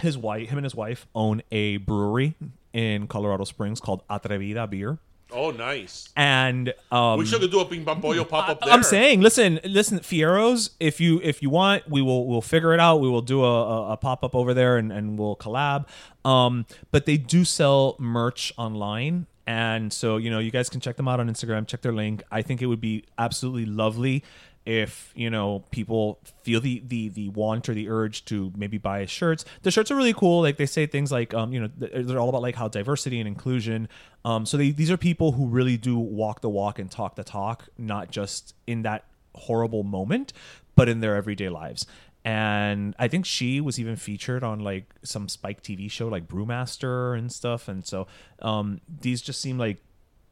his 0.00 0.16
wife, 0.18 0.48
him 0.48 0.58
and 0.58 0.64
his 0.64 0.74
wife 0.74 1.06
own 1.14 1.42
a 1.50 1.78
brewery 1.78 2.34
in 2.72 3.06
Colorado 3.06 3.44
Springs 3.44 3.80
called 3.80 4.06
Atrevida 4.08 4.68
Beer. 4.68 4.98
Oh, 5.30 5.50
nice. 5.50 6.08
And 6.16 6.72
um, 6.90 7.18
we 7.18 7.26
should 7.26 7.50
do 7.50 7.60
a 7.60 7.64
ping 7.66 7.84
pong 7.84 8.00
pollo 8.00 8.24
pop 8.24 8.48
up 8.48 8.60
there. 8.62 8.72
I'm 8.72 8.82
saying, 8.82 9.20
listen, 9.20 9.60
listen, 9.62 9.98
Fierros, 9.98 10.70
if 10.80 11.00
you 11.00 11.20
if 11.22 11.42
you 11.42 11.50
want, 11.50 11.88
we 11.88 12.00
will 12.00 12.26
we'll 12.26 12.40
figure 12.40 12.72
it 12.72 12.80
out. 12.80 12.98
We 12.98 13.10
will 13.10 13.20
do 13.20 13.44
a, 13.44 13.64
a, 13.64 13.92
a 13.92 13.96
pop 13.98 14.24
up 14.24 14.34
over 14.34 14.54
there 14.54 14.78
and, 14.78 14.90
and 14.90 15.18
we'll 15.18 15.36
collab. 15.36 15.86
Um, 16.24 16.64
but 16.90 17.04
they 17.04 17.18
do 17.18 17.44
sell 17.44 17.96
merch 17.98 18.54
online. 18.56 19.26
And 19.48 19.90
so, 19.90 20.18
you 20.18 20.28
know, 20.30 20.40
you 20.40 20.50
guys 20.50 20.68
can 20.68 20.78
check 20.78 20.96
them 20.96 21.08
out 21.08 21.20
on 21.20 21.30
Instagram, 21.30 21.66
check 21.66 21.80
their 21.80 21.94
link. 21.94 22.22
I 22.30 22.42
think 22.42 22.60
it 22.60 22.66
would 22.66 22.82
be 22.82 23.04
absolutely 23.16 23.64
lovely 23.64 24.22
if, 24.66 25.10
you 25.16 25.30
know, 25.30 25.64
people 25.70 26.20
feel 26.42 26.60
the 26.60 26.82
the 26.86 27.08
the 27.08 27.30
want 27.30 27.66
or 27.66 27.72
the 27.72 27.88
urge 27.88 28.26
to 28.26 28.52
maybe 28.54 28.76
buy 28.76 29.06
shirts. 29.06 29.46
The 29.62 29.70
shirts 29.70 29.90
are 29.90 29.96
really 29.96 30.12
cool. 30.12 30.42
Like 30.42 30.58
they 30.58 30.66
say 30.66 30.84
things 30.84 31.10
like 31.10 31.32
um, 31.32 31.54
you 31.54 31.60
know, 31.62 31.70
they're 31.78 32.18
all 32.18 32.28
about 32.28 32.42
like 32.42 32.56
how 32.56 32.68
diversity 32.68 33.20
and 33.20 33.26
inclusion. 33.26 33.88
Um, 34.22 34.44
so 34.44 34.58
they, 34.58 34.70
these 34.70 34.90
are 34.90 34.98
people 34.98 35.32
who 35.32 35.46
really 35.46 35.78
do 35.78 35.98
walk 35.98 36.42
the 36.42 36.50
walk 36.50 36.78
and 36.78 36.90
talk 36.90 37.16
the 37.16 37.24
talk, 37.24 37.70
not 37.78 38.10
just 38.10 38.54
in 38.66 38.82
that 38.82 39.06
horrible 39.34 39.82
moment, 39.82 40.34
but 40.76 40.90
in 40.90 41.00
their 41.00 41.16
everyday 41.16 41.48
lives. 41.48 41.86
And 42.28 42.94
I 42.98 43.08
think 43.08 43.24
she 43.24 43.58
was 43.58 43.80
even 43.80 43.96
featured 43.96 44.44
on 44.44 44.60
like 44.60 44.84
some 45.02 45.30
Spike 45.30 45.62
TV 45.62 45.90
show 45.90 46.08
like 46.08 46.28
Brewmaster 46.28 47.16
and 47.16 47.32
stuff. 47.32 47.68
And 47.68 47.86
so 47.86 48.06
um, 48.42 48.82
these 49.00 49.22
just 49.22 49.40
seem 49.40 49.56
like 49.56 49.78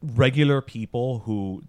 regular 0.03 0.61
people 0.61 1.23
who, 1.25 1.63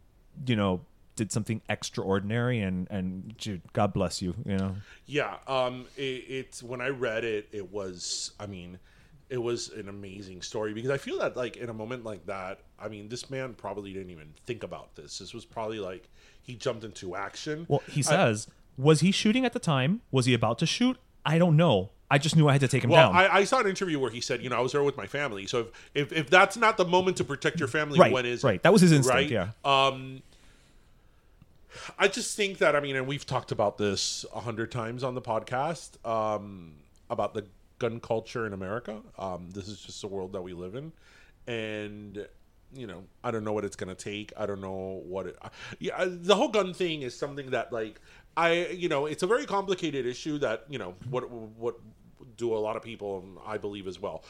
you 0.46 0.54
know, 0.54 0.82
did 1.16 1.32
something 1.32 1.62
extraordinary 1.70 2.60
and 2.60 2.86
and 2.90 3.38
dude, 3.38 3.62
God 3.72 3.94
bless 3.94 4.20
you, 4.20 4.34
you 4.44 4.58
know. 4.58 4.76
Yeah, 5.06 5.36
um, 5.46 5.86
it, 5.96 6.02
it's 6.28 6.62
when 6.62 6.82
I 6.82 6.88
read 6.88 7.24
it, 7.24 7.48
it 7.50 7.72
was. 7.72 8.32
I 8.38 8.44
mean, 8.44 8.78
it 9.30 9.38
was 9.38 9.70
an 9.70 9.88
amazing 9.88 10.42
story 10.42 10.74
because 10.74 10.90
I 10.90 10.98
feel 10.98 11.18
that 11.20 11.38
like 11.38 11.56
in 11.56 11.70
a 11.70 11.74
moment 11.74 12.04
like 12.04 12.26
that, 12.26 12.60
I 12.78 12.88
mean, 12.88 13.08
this 13.08 13.30
man 13.30 13.54
probably 13.54 13.94
didn't 13.94 14.10
even 14.10 14.34
think 14.44 14.62
about 14.62 14.94
this. 14.94 15.18
This 15.20 15.32
was 15.32 15.46
probably 15.46 15.80
like 15.80 16.10
he 16.42 16.54
jumped 16.54 16.84
into 16.84 17.16
action. 17.16 17.64
Well, 17.66 17.82
he 17.88 18.02
says, 18.02 18.46
was 18.78 19.00
he 19.00 19.10
shooting 19.12 19.44
at 19.44 19.52
the 19.52 19.58
time? 19.58 20.00
Was 20.10 20.24
he 20.26 20.32
about 20.32 20.58
to 20.60 20.66
shoot? 20.66 20.96
I 21.26 21.36
don't 21.36 21.56
know. 21.56 21.90
I 22.10 22.16
just 22.16 22.36
knew 22.36 22.48
I 22.48 22.52
had 22.52 22.62
to 22.62 22.68
take 22.68 22.84
him 22.84 22.90
Well, 22.90 23.12
down. 23.12 23.20
I, 23.20 23.28
I 23.40 23.44
saw 23.44 23.60
an 23.60 23.66
interview 23.66 23.98
where 23.98 24.10
he 24.10 24.22
said, 24.22 24.42
you 24.42 24.48
know, 24.48 24.56
I 24.56 24.60
was 24.60 24.72
there 24.72 24.82
with 24.82 24.96
my 24.96 25.06
family. 25.06 25.46
So 25.46 25.60
if, 25.94 26.10
if, 26.10 26.12
if 26.12 26.30
that's 26.30 26.56
not 26.56 26.78
the 26.78 26.86
moment 26.86 27.18
to 27.18 27.24
protect 27.24 27.58
your 27.58 27.68
family, 27.68 27.98
right, 27.98 28.10
when 28.10 28.24
is 28.24 28.42
right. 28.42 28.62
That 28.62 28.72
was 28.72 28.80
his 28.80 28.92
instinct. 28.92 29.14
right? 29.14 29.28
Yeah. 29.30 29.48
Um, 29.62 30.22
I 31.98 32.08
just 32.08 32.34
think 32.36 32.58
that 32.58 32.74
I 32.74 32.80
mean, 32.80 32.96
and 32.96 33.06
we've 33.06 33.26
talked 33.26 33.52
about 33.52 33.76
this 33.76 34.24
a 34.34 34.40
hundred 34.40 34.72
times 34.72 35.04
on 35.04 35.14
the 35.14 35.20
podcast 35.22 36.04
um, 36.08 36.74
about 37.10 37.34
the 37.34 37.44
gun 37.78 38.00
culture 38.00 38.46
in 38.46 38.52
America. 38.52 39.00
Um, 39.18 39.50
this 39.52 39.68
is 39.68 39.80
just 39.80 40.00
the 40.00 40.08
world 40.08 40.32
that 40.32 40.42
we 40.42 40.54
live 40.54 40.74
in, 40.74 40.92
and 41.46 42.26
you 42.74 42.86
know, 42.86 43.04
I 43.22 43.30
don't 43.30 43.44
know 43.44 43.52
what 43.52 43.64
it's 43.64 43.76
gonna 43.76 43.94
take. 43.94 44.32
I 44.36 44.46
don't 44.46 44.60
know 44.60 45.02
what 45.06 45.26
it. 45.26 45.38
Yeah, 45.78 46.04
the 46.06 46.34
whole 46.34 46.48
gun 46.48 46.74
thing 46.74 47.02
is 47.02 47.16
something 47.16 47.50
that 47.50 47.72
like 47.72 48.00
I, 48.38 48.68
you 48.68 48.88
know, 48.88 49.06
it's 49.06 49.24
a 49.24 49.26
very 49.26 49.46
complicated 49.46 50.06
issue 50.06 50.38
that 50.38 50.64
you 50.68 50.78
know 50.78 50.94
what 51.10 51.28
what 51.28 51.74
do 52.36 52.54
a 52.54 52.56
lot 52.56 52.76
of 52.76 52.82
people, 52.82 53.18
and 53.18 53.36
I 53.44 53.58
believe 53.58 53.88
as 53.88 54.00
well. 54.00 54.22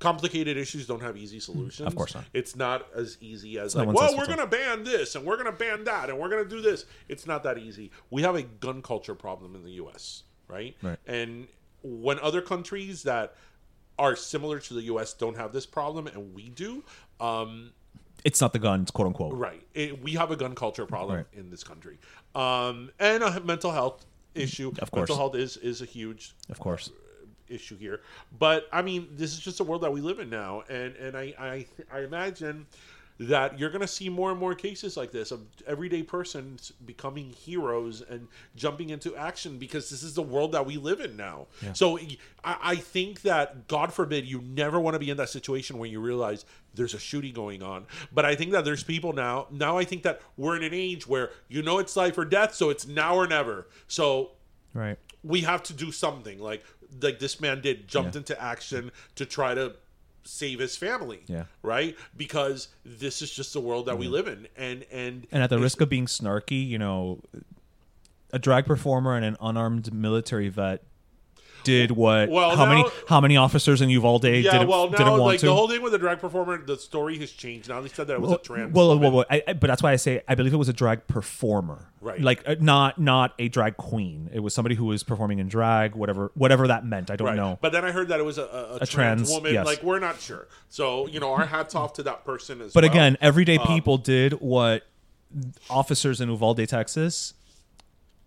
Complicated 0.00 0.56
issues 0.56 0.88
don't 0.88 1.00
have 1.00 1.16
easy 1.16 1.38
solutions. 1.38 1.86
Of 1.86 1.94
course 1.94 2.16
not. 2.16 2.24
It's 2.34 2.56
not 2.56 2.88
as 2.92 3.18
easy 3.20 3.60
as 3.60 3.76
not 3.76 3.86
like, 3.86 3.96
well, 3.96 4.16
we're 4.16 4.26
gonna 4.26 4.48
ban 4.48 4.82
this 4.82 5.14
and 5.14 5.24
we're 5.24 5.36
gonna 5.36 5.52
ban 5.52 5.84
that 5.84 6.10
and 6.10 6.18
we're 6.18 6.28
gonna 6.28 6.44
do 6.44 6.60
this. 6.60 6.86
It's 7.08 7.24
not 7.24 7.44
that 7.44 7.56
easy. 7.56 7.92
We 8.10 8.22
have 8.22 8.34
a 8.34 8.42
gun 8.42 8.82
culture 8.82 9.14
problem 9.14 9.54
in 9.54 9.62
the 9.62 9.70
U.S. 9.72 10.24
Right. 10.48 10.76
Right. 10.82 10.98
And 11.06 11.46
when 11.84 12.18
other 12.18 12.42
countries 12.42 13.04
that 13.04 13.36
are 13.96 14.16
similar 14.16 14.58
to 14.58 14.74
the 14.74 14.82
U.S. 14.82 15.12
don't 15.12 15.36
have 15.36 15.52
this 15.52 15.66
problem 15.66 16.08
and 16.08 16.34
we 16.34 16.48
do, 16.48 16.82
um, 17.20 17.70
it's 18.24 18.40
not 18.40 18.52
the 18.52 18.58
guns, 18.58 18.90
quote 18.90 19.06
unquote. 19.08 19.34
Right. 19.34 19.62
It, 19.74 20.02
we 20.02 20.12
have 20.12 20.30
a 20.30 20.36
gun 20.36 20.54
culture 20.54 20.86
problem 20.86 21.16
Right. 21.18 21.26
in 21.32 21.50
this 21.50 21.64
country, 21.64 21.98
um, 22.34 22.90
and 22.98 23.22
a 23.22 23.40
mental 23.40 23.72
health 23.72 24.04
issue. 24.34 24.72
Of 24.78 24.90
course. 24.90 25.08
mental 25.08 25.16
health 25.16 25.34
is 25.34 25.56
is 25.58 25.82
a 25.82 25.84
huge 25.86 26.34
Of 26.50 26.58
course. 26.60 26.90
issue 27.48 27.76
here. 27.76 28.00
But 28.38 28.66
I 28.72 28.82
mean, 28.82 29.08
this 29.12 29.32
is 29.32 29.40
just 29.40 29.60
a 29.60 29.64
world 29.64 29.82
that 29.82 29.92
we 29.92 30.00
live 30.00 30.18
in 30.20 30.30
now, 30.30 30.62
and 30.68 30.94
and 30.96 31.16
I 31.16 31.34
I, 31.38 31.66
I 31.92 32.00
imagine 32.00 32.66
that 33.18 33.58
you're 33.58 33.70
going 33.70 33.82
to 33.82 33.86
see 33.86 34.08
more 34.08 34.30
and 34.30 34.40
more 34.40 34.54
cases 34.54 34.96
like 34.96 35.12
this 35.12 35.30
of 35.30 35.40
everyday 35.66 36.02
persons 36.02 36.72
becoming 36.86 37.30
heroes 37.30 38.02
and 38.08 38.26
jumping 38.56 38.90
into 38.90 39.14
action 39.16 39.58
because 39.58 39.90
this 39.90 40.02
is 40.02 40.14
the 40.14 40.22
world 40.22 40.52
that 40.52 40.66
we 40.66 40.76
live 40.76 41.00
in 41.00 41.16
now. 41.16 41.46
So 41.74 41.98
I, 42.42 42.56
I 42.62 42.76
think 42.76 43.22
that 43.22 43.68
God 43.68 43.92
forbid 43.92 44.26
you 44.26 44.40
never 44.40 44.80
want 44.80 44.94
to 44.94 44.98
be 44.98 45.10
in 45.10 45.16
that 45.18 45.28
situation 45.28 45.78
when 45.78 45.90
you 45.90 46.00
realize 46.00 46.44
there's 46.74 46.94
a 46.94 46.98
shooting 46.98 47.32
going 47.34 47.62
on. 47.62 47.86
But 48.12 48.24
I 48.24 48.34
think 48.34 48.52
that 48.52 48.64
there's 48.64 48.82
people 48.82 49.12
now. 49.12 49.46
Now 49.50 49.76
I 49.78 49.84
think 49.84 50.02
that 50.02 50.20
we're 50.36 50.56
in 50.56 50.62
an 50.64 50.74
age 50.74 51.06
where 51.06 51.30
you 51.48 51.62
know 51.62 51.78
it's 51.78 51.94
life 51.96 52.16
or 52.18 52.24
death, 52.24 52.54
so 52.54 52.70
it's 52.70 52.86
now 52.86 53.14
or 53.14 53.26
never. 53.26 53.68
So 53.88 54.32
Right. 54.74 54.98
we 55.22 55.42
have 55.42 55.62
to 55.64 55.74
do 55.74 55.92
something 55.92 56.38
like 56.40 56.64
like 57.02 57.18
this 57.18 57.40
man 57.40 57.60
did 57.60 57.88
jumped 57.88 58.14
Yeah. 58.14 58.18
into 58.20 58.42
action 58.42 58.90
to 59.16 59.24
try 59.26 59.54
to 59.54 59.74
save 60.24 60.58
his 60.58 60.76
family 60.76 61.20
Yeah. 61.26 61.44
right? 61.62 61.96
Because 62.16 62.68
this 62.84 63.22
is 63.22 63.30
just 63.30 63.52
the 63.52 63.60
world 63.60 63.86
that 63.86 63.98
we 63.98 64.08
live 64.08 64.28
in. 64.28 64.48
And 64.56 64.84
and 64.92 65.26
And 65.32 65.42
at 65.42 65.50
the 65.50 65.58
risk 65.58 65.80
of 65.80 65.88
being 65.88 66.06
snarky, 66.06 66.66
you 66.66 66.78
know, 66.78 67.20
a 68.32 68.38
drag 68.38 68.66
performer 68.66 69.14
and 69.16 69.24
an 69.24 69.36
unarmed 69.40 69.92
military 69.92 70.48
vet 70.48 70.82
did 71.64 71.90
what 71.92 72.28
Well, 72.28 72.56
how 72.56 72.66
many 72.66 72.84
how 73.08 73.20
many 73.20 73.36
officers 73.36 73.80
in 73.80 73.88
Uvalde 73.90 74.24
yeah 74.24 74.52
didn't, 74.52 74.68
well 74.68 74.88
didn't 74.88 75.06
now 75.06 75.10
want 75.12 75.22
like 75.22 75.40
to? 75.40 75.46
the 75.46 75.54
whole 75.54 75.68
thing 75.68 75.82
with 75.82 75.92
the 75.92 75.98
drag 75.98 76.20
performer 76.20 76.58
the 76.58 76.76
story 76.76 77.18
has 77.18 77.30
changed 77.30 77.68
now 77.68 77.80
they 77.80 77.88
said 77.88 78.06
that 78.08 78.14
it 78.14 78.20
was 78.20 78.30
well, 78.30 78.38
a 78.38 78.42
trans 78.42 78.72
well, 78.74 78.88
well, 78.88 78.96
woman. 78.98 79.12
well, 79.14 79.24
I, 79.30 79.42
I- 79.48 79.52
but 79.54 79.66
that's 79.68 79.82
why 79.82 79.92
I 79.92 79.96
say 79.96 80.22
I 80.28 80.34
believe 80.34 80.52
it 80.52 80.56
was 80.56 80.68
a 80.68 80.72
drag 80.72 81.06
performer, 81.06 81.88
Right. 82.00 82.20
Like 82.20 82.42
uh, 82.46 82.56
not 82.58 82.98
not 83.00 83.32
a 83.38 83.48
drag 83.48 83.76
queen. 83.76 84.28
It 84.32 84.40
was 84.40 84.52
somebody 84.54 84.74
who 84.74 84.86
was 84.86 85.04
performing 85.04 85.38
in 85.38 85.46
drag, 85.48 85.94
whatever 85.94 86.32
whatever 86.34 86.66
that 86.66 86.84
meant. 86.84 87.10
I 87.12 87.16
don't 87.16 87.28
Right. 87.28 87.36
know. 87.36 87.58
But 87.60 87.70
then 87.70 87.84
I 87.84 87.92
heard 87.92 88.08
that 88.08 88.18
it 88.18 88.24
was 88.24 88.38
a, 88.38 88.42
a, 88.42 88.74
a, 88.74 88.78
trans, 88.86 88.90
trans, 88.90 89.30
woman. 89.30 89.54
yes. 89.54 89.64
Like 89.66 89.84
we're 89.84 90.00
not 90.00 90.20
sure. 90.20 90.48
So 90.68 91.06
you 91.06 91.20
know, 91.20 91.32
our 91.32 91.46
hats 91.46 91.76
off 91.76 91.92
to 91.94 92.02
that 92.02 92.24
person 92.24 92.60
as 92.60 92.72
But 92.72 92.82
well. 92.82 92.90
again, 92.90 93.16
everyday 93.20 93.56
Um, 93.58 93.66
people 93.68 93.98
did 93.98 94.32
what 94.40 94.82
officers 95.70 96.20
in 96.20 96.28
Uvalde, 96.28 96.66
Texas, 96.68 97.34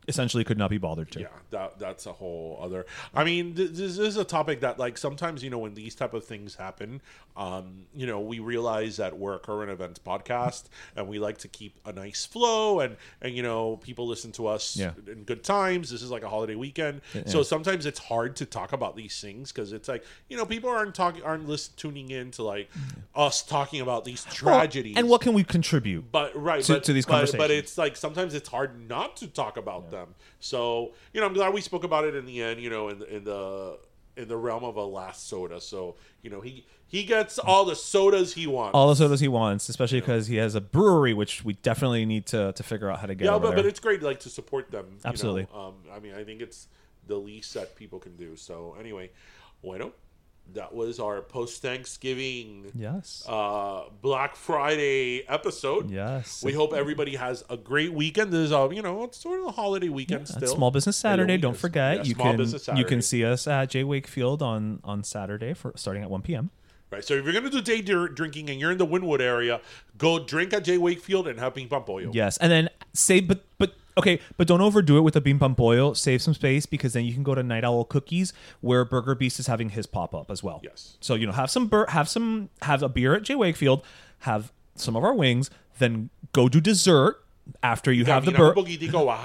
essentially 0.08 0.44
could 0.44 0.58
not 0.58 0.70
be 0.70 0.78
bothered 0.78 1.10
to. 1.12 1.20
yeah 1.22 1.28
that 1.52 1.78
that's 1.80 2.06
a 2.06 2.14
whole 2.14 2.60
other 2.62 2.86
i 3.14 3.24
mean 3.24 3.54
th- 3.56 3.72
this 3.72 3.98
is 3.98 4.18
a 4.18 4.24
topic 4.24 4.62
that 4.62 4.78
like 4.80 4.98
sometimes 4.98 5.44
you 5.44 5.50
know 5.50 5.58
when 5.58 5.74
these 5.74 5.96
type 5.96 6.14
of 6.14 6.24
things 6.26 6.56
happen 6.56 7.02
um 7.38 7.86
you 7.94 8.06
know 8.08 8.20
we 8.20 8.40
realize 8.40 8.98
that 8.98 9.18
we're 9.18 9.36
a 9.36 9.40
current 9.40 9.72
events 9.72 10.00
podcast 10.00 10.64
and 10.96 11.08
we 11.08 11.20
like 11.20 11.38
to 11.38 11.48
keep 11.48 11.80
a 11.86 11.92
nice 11.92 12.26
flow 12.26 12.80
and 12.80 12.96
and 13.22 13.36
you 13.36 13.44
know 13.44 13.78
people 13.78 14.08
listen 14.08 14.32
to 14.32 14.48
us 14.48 14.78
Yeah. 14.78 14.92
in 15.08 15.24
good 15.24 15.44
times 15.44 15.90
this 15.90 16.02
is 16.02 16.12
like 16.12 16.24
a 16.24 16.30
holiday 16.30 16.56
weekend 16.56 17.02
so 17.26 17.44
sometimes 17.44 17.86
it's 17.86 18.00
hard 18.00 18.36
to 18.38 18.46
talk 18.46 18.74
about 18.74 18.96
these 18.96 19.20
things 19.20 19.52
because 19.52 19.74
it's 19.74 19.88
like 19.88 20.04
you 20.30 20.38
know 20.38 20.46
people 20.46 20.70
aren't 20.70 20.96
talking 20.96 21.24
aren't 21.24 21.48
listen, 21.48 21.74
tuning 21.78 22.10
in 22.12 22.32
to 22.32 22.44
like 22.44 22.70
us 23.16 23.42
talking 23.42 23.82
about 23.82 24.06
these 24.06 24.26
Well, 24.26 24.60
tragedies 24.60 24.96
and 24.98 25.10
what 25.10 25.22
can 25.22 25.34
we 25.34 25.44
contribute? 25.44 26.12
but 26.12 26.36
right 26.36 26.64
to- 26.64 26.74
but, 26.74 26.84
to 26.86 26.94
these 26.94 27.06
but, 27.06 27.36
but 27.38 27.52
it's 27.52 27.78
like 27.78 27.96
sometimes 27.96 28.34
it's 28.34 28.50
hard 28.50 28.88
not 28.88 29.18
to 29.18 29.28
talk 29.28 29.58
about 29.58 29.92
them 29.96 30.14
so 30.40 30.92
you 31.14 31.22
know 31.22 31.28
i'm 31.28 31.34
glad 31.34 31.54
we 31.54 31.62
spoke 31.62 31.84
about 31.84 32.04
it 32.04 32.16
in 32.16 32.26
the 32.26 32.42
end 32.42 32.60
you 32.60 32.70
know 32.70 32.90
in 32.90 33.00
the 33.00 33.16
in 33.16 33.24
the 33.24 33.78
in 34.18 34.28
the 34.28 34.38
realm 34.38 34.64
of 34.64 34.76
a 34.76 34.84
last 34.84 35.28
soda 35.28 35.60
so 35.60 35.96
you 36.22 36.30
know 36.30 36.42
he 36.42 36.66
he 36.88 37.04
gets 37.04 37.40
all 37.40 37.66
the 37.66 37.76
sodas 37.76 38.34
he 38.34 38.48
wants 38.48 38.74
all 38.74 38.88
the 38.88 38.96
sodas 38.96 39.20
he 39.20 39.28
wants, 39.28 39.68
especially 39.70 40.00
because 40.00 40.28
he 40.28 40.36
has 40.38 40.56
a 40.56 40.62
brewery, 40.62 41.14
which 41.14 41.44
we 41.44 41.54
definitely 41.54 42.06
need 42.06 42.26
to, 42.28 42.54
to 42.54 42.64
figure 42.64 42.90
out 42.90 43.00
how 43.00 43.08
to 43.08 43.16
get. 43.16 43.26
yeah 43.26 43.32
but, 43.32 43.48
there. 43.48 43.56
but 43.58 43.66
it's 43.66 43.80
great 43.80 44.02
like 44.04 44.20
to 44.20 44.30
support 44.30 44.72
them 44.72 44.86
you 44.86 44.94
know. 45.04 45.10
Absolutely. 45.10 45.48
um 45.54 45.74
i 45.92 46.00
mean 46.00 46.14
i 46.14 46.24
think 46.24 46.42
it's 46.42 46.68
the 47.08 47.16
least 47.16 47.54
that 47.54 47.76
people 47.76 48.00
can 48.00 48.16
do 48.16 48.36
so 48.36 48.76
anyway 48.80 49.10
bueno 49.62 49.92
that 50.54 50.74
was 50.74 51.00
our 51.00 51.22
post 51.22 51.62
thanksgiving 51.62 52.72
yes, 52.76 53.26
uh 53.28 53.84
black 54.02 54.36
friday 54.36 55.24
episode 55.28 55.90
yes. 55.90 56.44
We 56.44 56.54
hope 56.54 56.74
everybody 56.74 57.16
has 57.16 57.44
a 57.50 57.58
great 57.58 57.94
weekend. 57.94 58.32
This 58.32 58.46
is 58.46 58.52
a 58.52 58.70
you 58.72 58.82
know 58.82 59.04
it's 59.04 59.18
sort 59.18 59.40
of 59.40 59.48
a 59.48 59.52
holiday 59.52 59.90
weekend 59.90 60.30
Yeah, 60.30 60.38
still. 60.38 60.56
Small 60.56 60.72
Business 60.72 60.98
Saturday. 60.98 61.38
Don't 61.38 61.58
forget 61.58 61.98
Yeah, 61.98 62.04
you 62.04 62.16
can 62.16 62.78
you 62.78 62.86
can 62.86 63.02
see 63.02 63.26
us 63.26 63.48
at 63.48 63.70
J. 63.70 63.84
Wakefield 63.84 64.42
on 64.42 64.80
on 64.84 65.04
Saturday 65.04 65.54
for 65.54 65.74
starting 65.76 66.04
at 66.04 66.10
one 66.10 66.22
p.m. 66.22 66.52
Right. 66.92 67.04
So 67.04 67.16
if 67.16 67.26
you're 67.26 67.34
gonna 67.34 67.50
do 67.50 67.62
day 67.62 67.82
drinking 67.82 68.50
and 68.50 68.60
you're 68.60 68.72
in 68.72 68.78
the 68.78 68.88
Wynwood 68.88 69.20
area, 69.20 69.60
go 69.98 70.24
drink 70.24 70.54
at 70.54 70.64
J. 70.64 70.78
Wakefield 70.78 71.28
and 71.28 71.40
have 71.40 71.56
ping 71.56 71.68
pong 71.68 71.84
pollo. 71.84 72.12
Yes, 72.14 72.38
and 72.38 72.52
then 72.52 72.70
say 72.94 73.20
but 73.20 73.44
but 73.58 73.74
okay, 73.98 74.20
but 74.38 74.48
don't 74.48 74.62
overdo 74.62 74.98
it 74.98 75.02
with 75.02 75.14
the 75.14 75.22
ping 75.22 75.40
pong 75.40 75.56
pollo. 75.56 75.94
Save 75.94 76.22
some 76.22 76.34
space 76.34 76.66
because 76.66 76.94
then 76.94 77.06
you 77.06 77.14
can 77.14 77.24
go 77.24 77.36
to 77.36 77.44
Night 77.44 77.64
Owl 77.64 77.86
Cookies 77.86 78.34
where 78.62 78.86
Burger 78.86 79.16
Beast 79.16 79.40
is 79.40 79.48
having 79.48 79.70
his 79.70 79.86
pop 79.86 80.14
up 80.14 80.30
as 80.30 80.44
well. 80.44 80.60
Yes. 80.64 80.98
So 81.00 81.16
you 81.16 81.26
know, 81.26 81.34
have 81.34 81.50
some 81.50 81.68
bur- 81.68 81.88
have 81.90 82.08
some 82.10 82.50
have 82.62 82.84
a 82.84 82.90
beer 82.90 83.16
at 83.16 83.24
J. 83.24 83.36
Wakefield, 83.36 83.84
have 84.20 84.52
some 84.76 84.96
of 84.96 85.04
our 85.04 85.14
wings, 85.14 85.50
then 85.80 86.10
go 86.34 86.50
do 86.50 86.60
dessert 86.62 87.22
after 87.62 87.92
you 87.92 88.06
have 88.06 88.26
the 88.26 88.32
burger. 88.38 88.54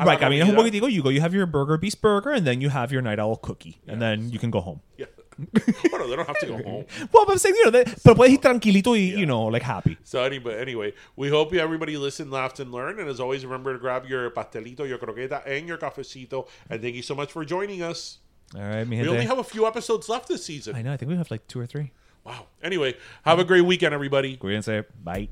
Right, 0.07 0.19
I 0.23 0.29
mean, 0.29 0.43
un 0.43 0.55
poquitico, 0.65 0.93
you 0.93 1.03
go, 1.03 1.09
you 1.09 1.21
have 1.23 1.33
your 1.35 1.47
Burger 1.47 1.79
Beast 1.79 2.01
burger, 2.03 2.31
and 2.31 2.47
then 2.47 2.61
you 2.61 2.69
have 2.69 2.93
your 2.93 3.01
Night 3.03 3.19
Owl 3.19 3.37
cookie, 3.37 3.81
and 3.87 4.01
then 4.03 4.31
you 4.31 4.39
can 4.39 4.51
go 4.51 4.61
home. 4.61 4.81
Yeah. 4.99 5.07
well, 5.93 6.09
they 6.09 6.17
don't 6.17 6.27
have 6.27 6.39
to 6.39 6.47
go 6.47 6.55
home. 6.63 6.85
Well, 7.13 7.27
but 7.27 7.33
I'm 7.33 7.39
saying, 7.39 7.55
you 7.57 7.65
know, 7.67 7.71
that, 7.71 8.03
pero 8.03 8.15
puedes 8.15 8.33
ir 8.33 8.39
tranquilito 8.39 8.93
y, 8.93 9.19
you 9.19 9.27
know, 9.27 9.45
like 9.45 9.63
happy. 9.63 9.97
So 10.05 10.23
anyway, 10.23 10.61
anyway, 10.61 10.93
we 11.17 11.29
hope 11.29 11.53
you 11.53 11.61
everybody 11.61 11.97
listened, 11.97 12.31
laughed, 12.31 12.61
and 12.61 12.73
learned. 12.73 13.01
And 13.01 13.09
as 13.09 13.21
always, 13.21 13.45
remember 13.45 13.73
to 13.73 13.79
grab 13.79 14.07
your 14.07 14.31
pastelito, 14.31 14.89
your 14.89 14.99
croqueta, 14.99 15.43
and 15.47 15.67
your 15.67 15.79
cafecito. 15.79 16.49
And 16.69 16.81
thank 16.81 16.95
you 16.95 17.03
so 17.03 17.15
much 17.15 17.33
for 17.33 17.45
joining 17.45 17.83
us. 17.83 18.19
All 18.55 18.63
right, 18.63 18.87
mi 18.87 19.01
We 19.01 19.09
only 19.09 19.27
have 19.27 19.39
a 19.39 19.45
few 19.45 19.67
episodes 19.67 20.09
left 20.09 20.29
this 20.29 20.45
season. 20.45 20.75
I 20.75 20.83
know, 20.83 20.93
I 20.93 20.97
think 20.97 21.11
we 21.11 21.17
have 21.17 21.31
like 21.31 21.47
two 21.47 21.61
or 21.61 21.67
three. 21.67 21.93
Wow. 22.25 22.47
Anyway, 22.63 22.95
have 23.25 23.39
a 23.39 23.45
great 23.45 23.65
weekend, 23.65 23.95
everybody. 23.95 24.37
Cuídense. 24.37 24.85
Bye. 25.03 25.29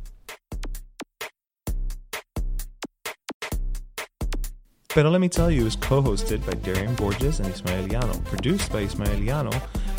Pero 4.88 5.10
Let 5.10 5.20
Me 5.20 5.28
Tell 5.28 5.50
You 5.50 5.66
is 5.66 5.76
co 5.76 6.02
hosted 6.02 6.44
by 6.46 6.54
Darian 6.54 6.94
Borges 6.94 7.40
and 7.40 7.48
Ismaeliano, 7.52 8.24
produced 8.24 8.72
by 8.72 8.84
Ismaeliano, 8.84 9.52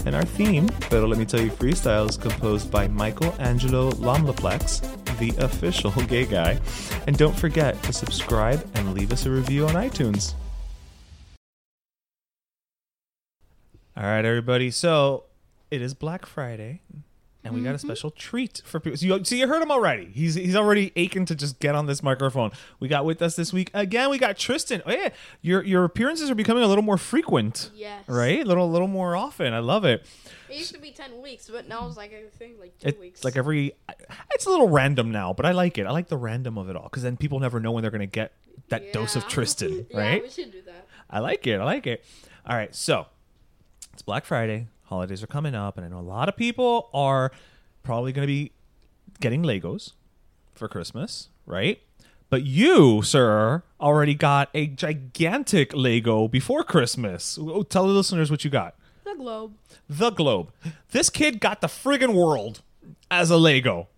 and 0.05 0.15
our 0.15 0.23
theme, 0.23 0.67
Pero 0.81 1.07
Let 1.07 1.17
Me 1.19 1.25
Tell 1.25 1.41
You 1.41 1.51
Freestyle, 1.51 2.09
is 2.09 2.17
composed 2.17 2.71
by 2.71 2.87
Michael 2.87 3.33
Angelo 3.39 3.91
Lomlaplex, 3.91 4.81
the 5.19 5.35
official 5.43 5.91
gay 6.07 6.25
guy. 6.25 6.59
And 7.07 7.17
don't 7.17 7.37
forget 7.37 7.81
to 7.83 7.93
subscribe 7.93 8.65
and 8.75 8.93
leave 8.93 9.11
us 9.11 9.25
a 9.25 9.31
review 9.31 9.67
on 9.67 9.75
iTunes. 9.75 10.33
All 13.97 14.03
right, 14.03 14.23
everybody. 14.23 14.71
So 14.71 15.25
it 15.71 15.81
is 15.81 15.93
Black 15.93 16.25
Friday, 16.25 16.81
and 17.43 17.53
we 17.53 17.61
got 17.61 17.69
a 17.69 17.73
mm-hmm. 17.77 17.87
special 17.87 18.11
treat 18.11 18.61
for 18.65 18.79
people. 18.79 18.97
So 18.97 19.05
you, 19.05 19.23
so 19.23 19.35
you 19.35 19.47
heard 19.47 19.61
him 19.61 19.71
already. 19.71 20.05
He's 20.13 20.35
he's 20.35 20.55
already 20.55 20.91
aching 20.95 21.25
to 21.25 21.35
just 21.35 21.59
get 21.59 21.73
on 21.73 21.85
this 21.85 22.03
microphone. 22.03 22.51
We 22.79 22.87
got 22.87 23.05
with 23.05 23.21
us 23.21 23.35
this 23.35 23.53
week 23.53 23.71
again. 23.73 24.09
We 24.09 24.17
got 24.17 24.37
Tristan. 24.37 24.81
Oh 24.85 24.91
yeah, 24.91 25.09
your 25.41 25.63
your 25.63 25.85
appearances 25.85 26.29
are 26.29 26.35
becoming 26.35 26.63
a 26.63 26.67
little 26.67 26.83
more 26.83 26.97
frequent. 26.97 27.71
Yes. 27.73 28.03
Right, 28.07 28.41
a 28.41 28.45
little 28.45 28.69
little 28.69 28.87
more 28.87 29.15
often. 29.15 29.53
I 29.53 29.59
love 29.59 29.85
it. 29.85 30.05
It 30.49 30.57
used 30.57 30.73
to 30.73 30.79
be 30.81 30.91
ten 30.91 31.21
weeks, 31.21 31.49
but 31.49 31.67
now 31.67 31.87
it's 31.87 31.95
like 31.95 32.11
I 32.13 32.23
think 32.37 32.59
like 32.59 32.77
two 32.79 32.87
It's 32.89 32.99
weeks. 32.99 33.23
like 33.23 33.37
every. 33.37 33.73
It's 34.33 34.45
a 34.45 34.49
little 34.49 34.67
random 34.67 35.11
now, 35.11 35.31
but 35.31 35.45
I 35.45 35.51
like 35.51 35.77
it. 35.77 35.85
I 35.85 35.91
like 35.91 36.07
the 36.07 36.17
random 36.17 36.57
of 36.57 36.69
it 36.69 36.75
all 36.75 36.83
because 36.83 37.03
then 37.03 37.17
people 37.17 37.39
never 37.39 37.59
know 37.59 37.71
when 37.71 37.83
they're 37.83 37.91
gonna 37.91 38.05
get 38.05 38.33
that 38.67 38.91
dose 38.91 39.15
of 39.15 39.23
Yeah. 39.23 39.29
Tristan. 39.29 39.85
yeah, 39.91 39.97
Right. 39.97 40.23
we 40.23 40.29
should 40.29 40.51
do 40.51 40.61
that. 40.63 40.87
I 41.09 41.19
like 41.19 41.47
it. 41.47 41.59
I 41.59 41.63
like 41.63 41.87
it. 41.87 42.03
All 42.45 42.55
right, 42.55 42.73
so 42.75 43.07
it's 43.93 44.01
Black 44.01 44.25
Friday. 44.25 44.67
Holidays 44.89 45.21
are 45.21 45.27
coming 45.27 45.53
up, 45.53 45.77
and 45.77 45.85
I 45.85 45.89
know 45.89 45.99
a 45.99 46.01
lot 46.01 46.27
of 46.29 46.35
people 46.35 46.89
are 46.95 47.31
probably 47.83 48.11
going 48.11 48.23
to 48.23 48.27
be 48.27 48.51
getting 49.19 49.43
Legos 49.43 49.91
for 50.55 50.67
Christmas, 50.67 51.29
right? 51.45 51.79
But 52.31 52.43
you, 52.43 53.03
sir, 53.03 53.61
already 53.79 54.15
got 54.15 54.49
a 54.55 54.65
gigantic 54.65 55.75
Lego 55.75 56.27
before 56.27 56.63
Christmas. 56.63 57.37
Oh, 57.39 57.61
Tell 57.61 57.85
the 57.87 57.93
listeners 57.93 58.31
what 58.31 58.43
you 58.43 58.49
got. 58.49 58.75
The 59.03 59.13
globe. 59.15 59.53
The 59.87 60.09
globe. 60.09 60.51
This 60.91 61.11
kid 61.11 61.39
got 61.39 61.61
the 61.61 61.67
friggin' 61.67 62.15
world 62.15 62.61
as 63.11 63.29
a 63.29 63.37
Lego. 63.37 63.89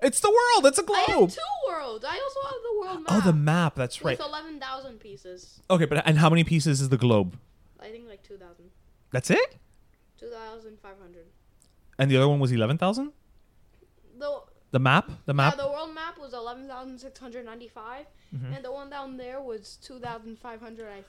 It's 0.00 0.18
the 0.20 0.28
world. 0.28 0.66
It's 0.66 0.78
a 0.78 0.82
globe. 0.82 0.98
I 1.08 1.12
have 1.12 1.30
two 1.30 1.40
worlds. 1.68 2.04
I 2.04 2.20
also 2.20 2.40
have 2.48 2.62
the 2.62 2.80
world 2.80 2.98
map. 2.98 3.06
Oh, 3.10 3.20
the 3.20 3.32
map. 3.32 3.74
That's 3.76 4.04
right. 4.04 4.18
With 4.18 4.26
eleven 4.26 4.58
thousand 4.60 4.98
pieces. 4.98 5.60
Okay, 5.70 5.86
but 5.86 6.02
and 6.04 6.18
how 6.18 6.28
many 6.30 6.42
pieces 6.44 6.80
is 6.80 6.88
the 6.88 6.98
globe? 6.98 7.38
I 7.80 7.90
think 7.90 8.08
like 8.08 8.22
two 8.22 8.36
thousand. 8.36 8.66
That's 9.12 9.30
it. 9.30 9.56
Two 10.24 10.30
thousand 10.30 10.78
five 10.80 10.96
hundred. 11.00 11.26
And 11.98 12.10
the 12.10 12.16
other 12.16 12.28
one 12.28 12.40
was 12.40 12.50
eleven 12.52 12.78
thousand. 12.78 13.12
The 14.18 14.40
The 14.70 14.78
map. 14.78 15.10
The 15.26 15.34
map. 15.34 15.54
yeah, 15.56 15.64
the 15.64 15.70
world 15.70 15.94
map 15.94 16.18
was 16.18 16.32
eleven 16.34 16.66
thousand 16.66 16.98
six 16.98 17.18
hundred 17.18 17.44
ninety-five, 17.44 18.06
Mm-hmm. 18.34 18.52
and 18.54 18.64
the 18.64 18.72
one 18.72 18.90
down 18.90 19.16
there 19.16 19.40
was 19.40 19.78
two 19.82 19.98
thousand 20.00 20.38
five 20.38 20.60
hundred. 20.60 20.88
I 20.88 21.02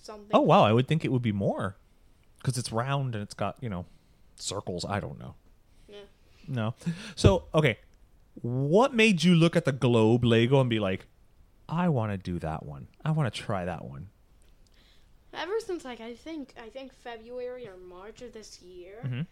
something. 0.00 0.30
Oh 0.32 0.40
wow, 0.40 0.62
I 0.64 0.72
would 0.72 0.86
think 0.88 1.04
it 1.04 1.12
would 1.12 1.22
be 1.22 1.32
more 1.32 1.76
because 2.38 2.56
it's 2.56 2.72
round 2.72 3.14
and 3.14 3.22
it's 3.22 3.34
got 3.34 3.56
you 3.60 3.68
know 3.68 3.84
circles. 4.36 4.84
I 4.84 5.00
don't 5.00 5.18
know. 5.18 5.34
Yeah. 5.88 6.06
No. 6.48 6.74
So 7.16 7.44
okay, 7.54 7.78
what 8.42 8.94
made 8.94 9.22
you 9.24 9.34
look 9.34 9.56
at 9.56 9.64
the 9.66 9.72
globe 9.72 10.24
Lego 10.24 10.60
and 10.60 10.70
be 10.70 10.78
like, 10.78 11.06
I 11.68 11.88
want 11.90 12.12
to 12.12 12.18
do 12.18 12.38
that 12.38 12.64
one. 12.64 12.88
I 13.04 13.10
want 13.10 13.32
to 13.32 13.40
try 13.42 13.64
that 13.66 13.84
one. 13.84 14.08
Ever 15.36 15.60
since 15.60 15.84
like 15.84 16.00
I 16.00 16.14
think 16.14 16.54
I 16.62 16.68
think 16.68 16.92
February 16.94 17.66
or 17.66 17.76
March 17.76 18.22
of 18.22 18.32
this 18.32 18.60
year, 18.62 19.00
Mhm. 19.04 19.26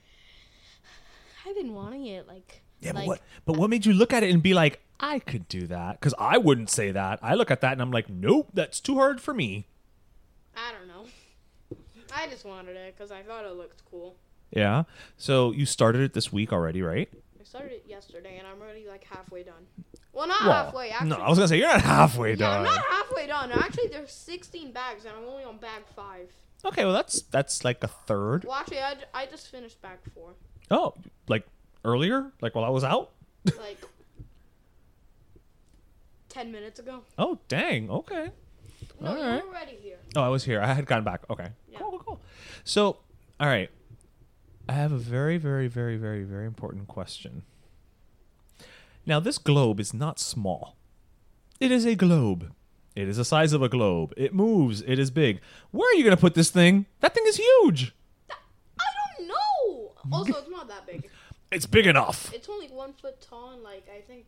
I've 1.47 1.57
been 1.57 1.75
wanting 1.75 2.07
it. 2.07 2.27
Like 2.29 2.63
Yeah, 2.81 2.93
like, 2.93 3.03
but 3.03 3.07
what? 3.07 3.21
But 3.45 3.57
what 3.57 3.71
made 3.71 3.87
you 3.87 3.93
look 3.93 4.13
at 4.13 4.23
it 4.23 4.31
and 4.31 4.43
be 4.43 4.55
like, 4.55 4.81
I 5.01 5.19
could 5.19 5.49
do 5.49 5.67
that? 5.69 6.01
Because 6.01 6.15
I 6.19 6.39
wouldn't 6.39 6.71
say 6.71 6.91
that. 6.93 7.19
I 7.23 7.35
look 7.35 7.51
at 7.51 7.61
that 7.61 7.73
and 7.73 7.83
I'm 7.83 7.91
like, 7.91 8.09
nope, 8.09 8.49
that's 8.55 8.81
too 8.81 8.97
hard 8.97 9.21
for 9.21 9.35
me. 9.35 9.67
I 10.57 10.73
don't 10.73 10.89
know. 10.89 11.07
I 12.15 12.27
just 12.29 12.45
wanted 12.45 12.77
it 12.77 12.95
because 12.97 13.11
I 13.11 13.23
thought 13.23 13.45
it 13.45 13.55
looked 13.55 13.83
cool. 13.91 14.17
Yeah. 14.51 14.85
So 15.17 15.51
you 15.53 15.65
started 15.67 16.03
it 16.03 16.13
this 16.13 16.33
week 16.33 16.53
already, 16.53 16.83
right? 16.83 17.09
I 17.41 17.45
started 17.45 17.73
it 17.73 17.85
yesterday 17.89 18.37
and 18.39 18.47
I'm 18.47 18.61
already 18.61 18.87
like 18.87 19.05
halfway 19.05 19.43
done. 19.43 19.67
Well, 20.13 20.29
not 20.29 20.43
Well, 20.45 20.53
halfway. 20.65 20.91
Actually, 20.91 21.09
no, 21.11 21.17
I 21.17 21.29
was 21.29 21.39
gonna 21.39 21.49
say 21.49 21.59
you're 21.59 21.69
not 21.69 21.81
halfway 21.81 22.31
yeah, 22.31 22.37
done. 22.37 22.59
I'm 22.59 22.65
not 22.65 22.85
halfway 22.85 23.27
done. 23.27 23.53
Actually, 23.53 23.89
there's 23.89 24.13
16 24.13 24.73
bags 24.73 25.05
and 25.05 25.15
I'm 25.17 25.25
only 25.25 25.45
on 25.45 25.57
bag 25.57 25.83
five. 25.97 26.31
Okay, 26.65 26.85
well 26.85 26.93
that's 26.95 27.23
that's 27.23 27.65
like 27.65 27.83
a 27.83 27.89
third. 27.89 28.45
Well, 28.45 28.55
actually, 28.57 28.81
I, 28.81 28.95
I 29.15 29.27
just 29.27 29.49
finished 29.49 29.81
bag 29.83 29.99
four. 30.15 30.35
Oh, 30.71 30.95
like 31.29 31.47
earlier, 31.85 32.31
like 32.41 32.55
while 32.55 32.65
I 32.65 32.69
was 32.71 32.85
out. 32.85 33.11
Like 33.59 33.79
10 36.29 36.51
minutes 36.51 36.79
ago. 36.79 37.03
Oh, 37.19 37.39
dang. 37.49 37.91
Okay. 37.91 38.31
No, 39.01 39.11
All 39.11 39.17
you 39.17 39.23
right. 39.23 39.43
were 39.45 39.49
already 39.51 39.77
here. 39.83 39.99
Oh, 40.17 40.23
I 40.23 40.29
was 40.29 40.45
here. 40.45 40.61
I 40.63 40.73
had 40.73 40.87
gone 40.87 41.05
back. 41.05 41.25
Okay. 41.29 41.49
Yeah. 41.71 41.79
Cool, 41.79 41.91
cool, 41.91 41.99
cool. 41.99 42.21
So, 42.65 42.97
all 43.39 43.47
right. 43.49 43.69
I 44.69 44.73
have 44.73 44.93
a 44.93 44.97
very, 44.97 45.37
very, 45.37 45.69
very, 45.69 45.97
very, 45.97 46.25
very 46.25 46.47
important 46.47 46.89
question. 46.89 47.43
Now, 49.05 49.21
this 49.21 49.39
globe 49.39 49.81
is 49.81 49.93
not 49.93 50.19
small. 50.19 50.77
It 51.61 51.71
is 51.73 51.85
a 51.85 51.95
globe. 51.95 52.53
It 52.95 53.09
is 53.09 53.17
the 53.17 53.25
size 53.25 53.53
of 53.53 53.63
a 53.63 53.69
globe. 53.69 54.13
It 54.17 54.35
moves. 54.35 54.83
It 54.83 54.99
is 54.99 55.11
big. 55.11 55.41
Where 55.71 55.91
are 55.91 55.95
you 55.95 56.05
going 56.05 56.17
to 56.17 56.21
put 56.21 56.35
this 56.35 56.51
thing? 56.51 56.87
That 57.01 57.15
thing 57.15 57.25
is 57.27 57.37
huge. 57.37 57.95
I 58.31 58.85
don't 59.19 59.29
know. 59.29 59.93
Also, 60.13 60.35
it's 60.35 60.51
not 60.51 60.69
that 60.69 60.87
big. 60.87 61.09
It's 61.53 61.67
big 61.67 61.87
enough. 61.87 62.33
It's 62.33 62.49
only 62.49 62.69
one 62.69 62.95
foot 62.95 63.21
tall 63.21 63.51
and 63.51 63.63
like 63.63 63.87
I 63.95 64.01
think 64.01 64.25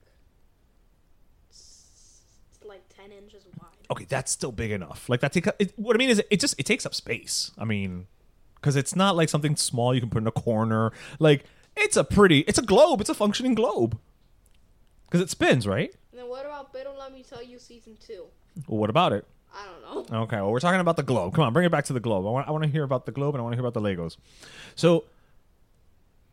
it's 1.48 2.58
like 2.62 2.82
10 2.94 3.12
inches 3.12 3.44
wide. 3.58 3.70
Okay, 3.90 4.04
that's 4.06 4.30
still 4.30 4.52
big 4.52 4.70
enough. 4.70 5.08
Like 5.08 5.20
that 5.20 5.32
take 5.32 5.46
it, 5.58 5.72
what 5.76 5.96
I 5.96 5.98
mean 5.98 6.10
is 6.10 6.22
it 6.30 6.38
just 6.38 6.54
it 6.58 6.66
takes 6.66 6.84
up 6.84 6.94
space. 6.94 7.50
I 7.56 7.64
mean, 7.64 8.08
cuz 8.60 8.76
it's 8.76 8.94
not 8.94 9.16
like 9.16 9.30
something 9.30 9.56
small 9.56 9.94
you 9.94 10.02
can 10.02 10.10
put 10.10 10.20
in 10.20 10.26
a 10.26 10.32
corner. 10.32 10.92
Like 11.18 11.44
it's 11.78 11.96
a 11.96 12.04
pretty 12.04 12.40
it's 12.40 12.58
a 12.58 12.62
globe. 12.62 13.00
It's 13.00 13.08
a 13.08 13.14
functioning 13.14 13.54
globe. 13.54 13.98
Cuz 15.14 15.20
it 15.20 15.30
spins, 15.30 15.64
right? 15.64 15.94
And 16.10 16.20
then 16.20 16.28
what 16.28 16.44
about 16.44 16.72
Don't 16.72 16.98
Let 16.98 17.12
Me 17.12 17.22
Tell 17.22 17.40
You 17.40 17.60
season 17.60 17.96
two? 18.04 18.24
Well, 18.66 18.78
what 18.78 18.90
about 18.90 19.12
it? 19.12 19.24
I 19.54 19.64
don't 19.64 20.10
know. 20.10 20.22
Okay, 20.22 20.38
well, 20.38 20.50
we're 20.50 20.58
talking 20.58 20.80
about 20.80 20.96
the 20.96 21.04
globe. 21.04 21.34
Come 21.34 21.44
on, 21.44 21.52
bring 21.52 21.64
it 21.64 21.70
back 21.70 21.84
to 21.84 21.92
the 21.92 22.00
globe. 22.00 22.26
I 22.26 22.30
want, 22.30 22.48
I 22.48 22.50
want 22.50 22.64
to 22.64 22.68
hear 22.70 22.82
about 22.82 23.06
the 23.06 23.12
globe 23.12 23.36
and 23.36 23.40
I 23.40 23.44
want 23.44 23.52
to 23.52 23.56
hear 23.56 23.64
about 23.64 23.74
the 23.74 23.80
Legos. 23.80 24.16
So, 24.74 25.04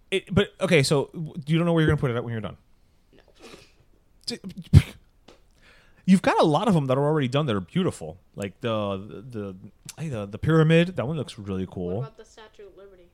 it, 0.10 0.34
but 0.34 0.56
okay, 0.60 0.82
so 0.82 1.12
you 1.46 1.58
don't 1.60 1.68
know 1.68 1.74
where 1.74 1.82
you're 1.84 1.90
going 1.90 1.98
to 1.98 2.02
put 2.02 2.10
it 2.10 2.16
at 2.16 2.24
when 2.24 2.32
you're 2.32 2.42
done. 2.42 2.58
No. 3.14 4.38
You've 6.08 6.24
got 6.24 6.42
a 6.42 6.44
lot 6.44 6.68
of 6.68 6.74
them 6.74 6.88
that 6.88 6.98
are 6.98 7.06
already 7.06 7.28
done 7.28 7.46
that 7.46 7.56
are 7.56 7.60
beautiful, 7.62 8.18
like 8.36 8.60
the 8.62 8.98
the 9.30 9.56
the, 10.10 10.26
the 10.26 10.38
pyramid. 10.40 10.96
That 10.96 11.08
one 11.08 11.18
looks 11.18 11.38
really 11.38 11.66
What 11.66 11.74
cool. 11.76 12.00
about 12.00 12.18
the 12.18 12.26
Statue 12.26 12.66
of 12.66 12.76
Liberty? 12.76 13.11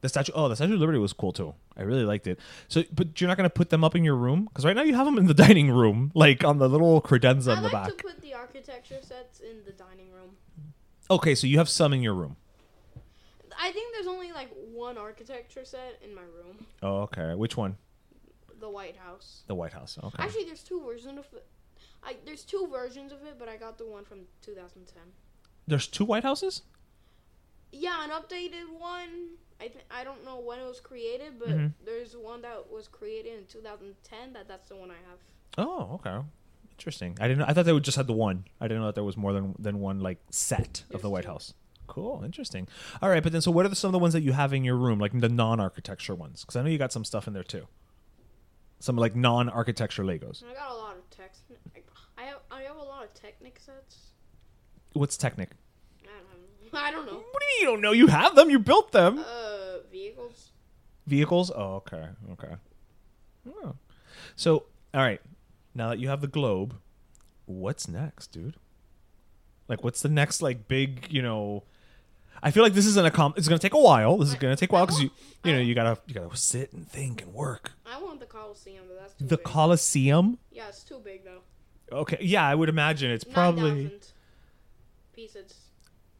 The 0.00 0.08
statue. 0.08 0.32
Oh, 0.34 0.48
the 0.48 0.56
Statue 0.56 0.74
of 0.74 0.80
Liberty 0.80 0.98
was 0.98 1.12
cool 1.12 1.32
too. 1.32 1.54
I 1.76 1.82
really 1.82 2.04
liked 2.04 2.26
it. 2.26 2.38
So, 2.68 2.82
but 2.92 3.20
you're 3.20 3.28
not 3.28 3.36
going 3.36 3.48
to 3.48 3.52
put 3.52 3.68
them 3.70 3.84
up 3.84 3.94
in 3.94 4.02
your 4.02 4.16
room 4.16 4.44
because 4.44 4.64
right 4.64 4.74
now 4.74 4.82
you 4.82 4.94
have 4.94 5.04
them 5.04 5.18
in 5.18 5.26
the 5.26 5.34
dining 5.46 5.70
room, 5.70 6.10
like 6.14 6.42
on 6.44 6.58
the 6.58 6.68
little 6.68 7.02
credenza 7.02 7.52
I 7.52 7.56
in 7.58 7.62
the 7.62 7.68
like 7.68 7.72
back. 7.72 7.88
to 7.88 7.94
put 8.04 8.20
the 8.22 8.34
architecture 8.34 8.98
sets 9.02 9.40
in 9.40 9.58
the 9.66 9.72
dining 9.72 10.10
room. 10.10 10.36
Okay, 11.10 11.34
so 11.34 11.46
you 11.46 11.58
have 11.58 11.68
some 11.68 11.92
in 11.92 12.02
your 12.02 12.14
room. 12.14 12.36
I 13.60 13.72
think 13.72 13.92
there's 13.92 14.06
only 14.06 14.32
like 14.32 14.48
one 14.72 14.96
architecture 14.96 15.64
set 15.64 16.00
in 16.02 16.14
my 16.14 16.22
room. 16.22 16.64
Oh, 16.82 17.00
okay. 17.02 17.34
Which 17.34 17.56
one? 17.56 17.76
The 18.58 18.70
White 18.70 18.96
House. 18.96 19.42
The 19.46 19.54
White 19.54 19.72
House. 19.74 19.98
Okay. 20.02 20.22
Actually, 20.22 20.44
there's 20.44 20.62
two 20.62 20.82
versions 20.84 21.18
of 21.18 21.26
it. 21.34 21.46
I, 22.02 22.16
there's 22.24 22.44
two 22.44 22.68
versions 22.70 23.12
of 23.12 23.18
it, 23.24 23.36
but 23.38 23.48
I 23.48 23.56
got 23.56 23.76
the 23.76 23.86
one 23.86 24.04
from 24.04 24.20
2010. 24.42 25.02
There's 25.66 25.86
two 25.86 26.04
White 26.06 26.22
Houses. 26.22 26.62
Yeah, 27.72 28.02
an 28.02 28.10
updated 28.10 28.70
one. 28.78 29.36
I 29.60 29.68
th- 29.68 29.84
I 29.90 30.04
don't 30.04 30.24
know 30.24 30.38
when 30.40 30.58
it 30.58 30.66
was 30.66 30.80
created, 30.80 31.38
but 31.38 31.48
Mhm. 31.50 31.72
there's 31.84 32.16
one 32.16 32.42
that 32.42 32.70
was 32.72 32.88
created 32.88 33.38
in 33.38 33.46
2010. 33.46 34.32
That 34.32 34.48
that's 34.48 34.68
the 34.70 34.76
one 34.76 34.90
I 34.90 34.94
have. 35.08 35.18
Oh, 35.58 36.00
okay. 36.04 36.24
Interesting. 36.72 37.16
I 37.20 37.28
didn't. 37.28 37.42
I 37.42 37.52
thought 37.52 37.66
they 37.66 37.72
would 37.74 37.84
just 37.84 37.96
had 37.98 38.06
the 38.06 38.14
one. 38.14 38.46
I 38.60 38.66
didn't 38.68 38.80
know 38.80 38.86
that 38.86 38.94
there 38.94 39.04
was 39.04 39.16
more 39.16 39.32
than 39.34 39.54
than 39.58 39.80
one 39.80 40.00
like 40.00 40.18
set 40.30 40.84
of 40.92 41.02
the 41.02 41.10
White. 41.10 41.26
House. 41.26 41.52
Cool. 41.86 42.22
Interesting. 42.24 42.68
All 43.02 43.10
right, 43.10 43.22
but 43.22 43.32
then 43.32 43.40
so 43.42 43.50
what 43.50 43.66
are 43.66 43.68
the, 43.68 43.74
some 43.76 43.88
of 43.88 43.92
the 43.92 43.98
ones 43.98 44.14
that 44.14 44.22
you 44.22 44.32
have 44.32 44.52
in 44.54 44.64
your 44.64 44.76
room, 44.76 44.98
like 45.00 45.18
the 45.18 45.28
non-architecture 45.28 46.14
ones? 46.14 46.40
Because 46.42 46.54
I 46.56 46.62
know 46.62 46.68
you 46.70 46.78
got 46.78 46.92
some 46.92 47.04
stuff 47.04 47.26
in 47.26 47.32
there 47.34 47.42
too. 47.42 47.66
Some 48.78 48.96
like 48.96 49.14
non-architecture 49.16 50.04
Legos. 50.04 50.42
I 50.48 50.54
got 50.54 50.70
a 50.70 50.74
lot 50.74 50.96
of 50.96 51.10
text. 51.10 51.42
I 52.16 52.22
have 52.22 52.38
I 52.50 52.62
have 52.62 52.76
a 52.76 52.82
lot 52.82 53.04
of 53.04 53.12
Technic 53.12 53.58
sets. 53.58 54.12
What's 54.94 55.16
Technic? 55.18 55.50
I 56.72 56.90
don't 56.90 57.06
know. 57.06 57.12
I 57.12 57.12
don't 57.12 57.12
know. 57.12 57.24
What 57.30 57.42
do 57.42 57.46
you, 57.54 57.60
you 57.60 57.66
don't 57.66 57.80
know? 57.80 57.92
You 57.92 58.06
have 58.08 58.34
them. 58.34 58.50
You 58.50 58.58
built 58.58 58.92
them. 58.92 59.18
Uh, 59.18 59.78
vehicles. 59.90 60.50
Vehicles. 61.06 61.50
Oh, 61.54 61.76
okay. 61.76 62.06
Okay. 62.32 62.54
Oh. 63.64 63.74
So, 64.36 64.64
all 64.94 65.00
right. 65.00 65.20
Now 65.74 65.88
that 65.90 65.98
you 65.98 66.08
have 66.08 66.20
the 66.20 66.26
globe, 66.28 66.74
what's 67.46 67.88
next, 67.88 68.28
dude? 68.28 68.56
Like, 69.68 69.84
what's 69.84 70.02
the 70.02 70.08
next 70.08 70.42
like 70.42 70.66
big? 70.68 71.06
You 71.10 71.22
know, 71.22 71.62
I 72.42 72.50
feel 72.50 72.62
like 72.64 72.74
this 72.74 72.86
isn't 72.86 73.06
a 73.06 73.10
com. 73.10 73.34
It's 73.36 73.46
gonna 73.48 73.58
take 73.60 73.74
a 73.74 73.78
while. 73.80 74.16
This 74.18 74.30
is 74.30 74.34
gonna 74.34 74.56
take 74.56 74.70
a 74.70 74.72
while 74.72 74.86
because 74.86 75.00
you, 75.00 75.10
you 75.44 75.52
know, 75.52 75.60
you 75.60 75.74
gotta 75.74 75.98
you 76.06 76.14
gotta 76.14 76.36
sit 76.36 76.72
and 76.72 76.88
think 76.88 77.22
and 77.22 77.32
work. 77.32 77.72
I 77.86 78.00
want 78.02 78.18
the 78.20 78.26
Coliseum, 78.26 78.84
but 78.88 78.98
that's 79.00 79.14
too 79.14 79.26
The 79.26 79.36
big. 79.36 79.44
Colosseum. 79.44 80.38
yeah, 80.50 80.68
it's 80.68 80.82
too 80.82 81.00
big 81.04 81.24
though. 81.24 81.42
Okay. 81.96 82.18
Yeah, 82.20 82.44
I 82.46 82.54
would 82.54 82.68
imagine 82.68 83.10
it's 83.12 83.24
probably 83.24 83.70
9,000 83.70 84.12
pieces. 85.14 85.54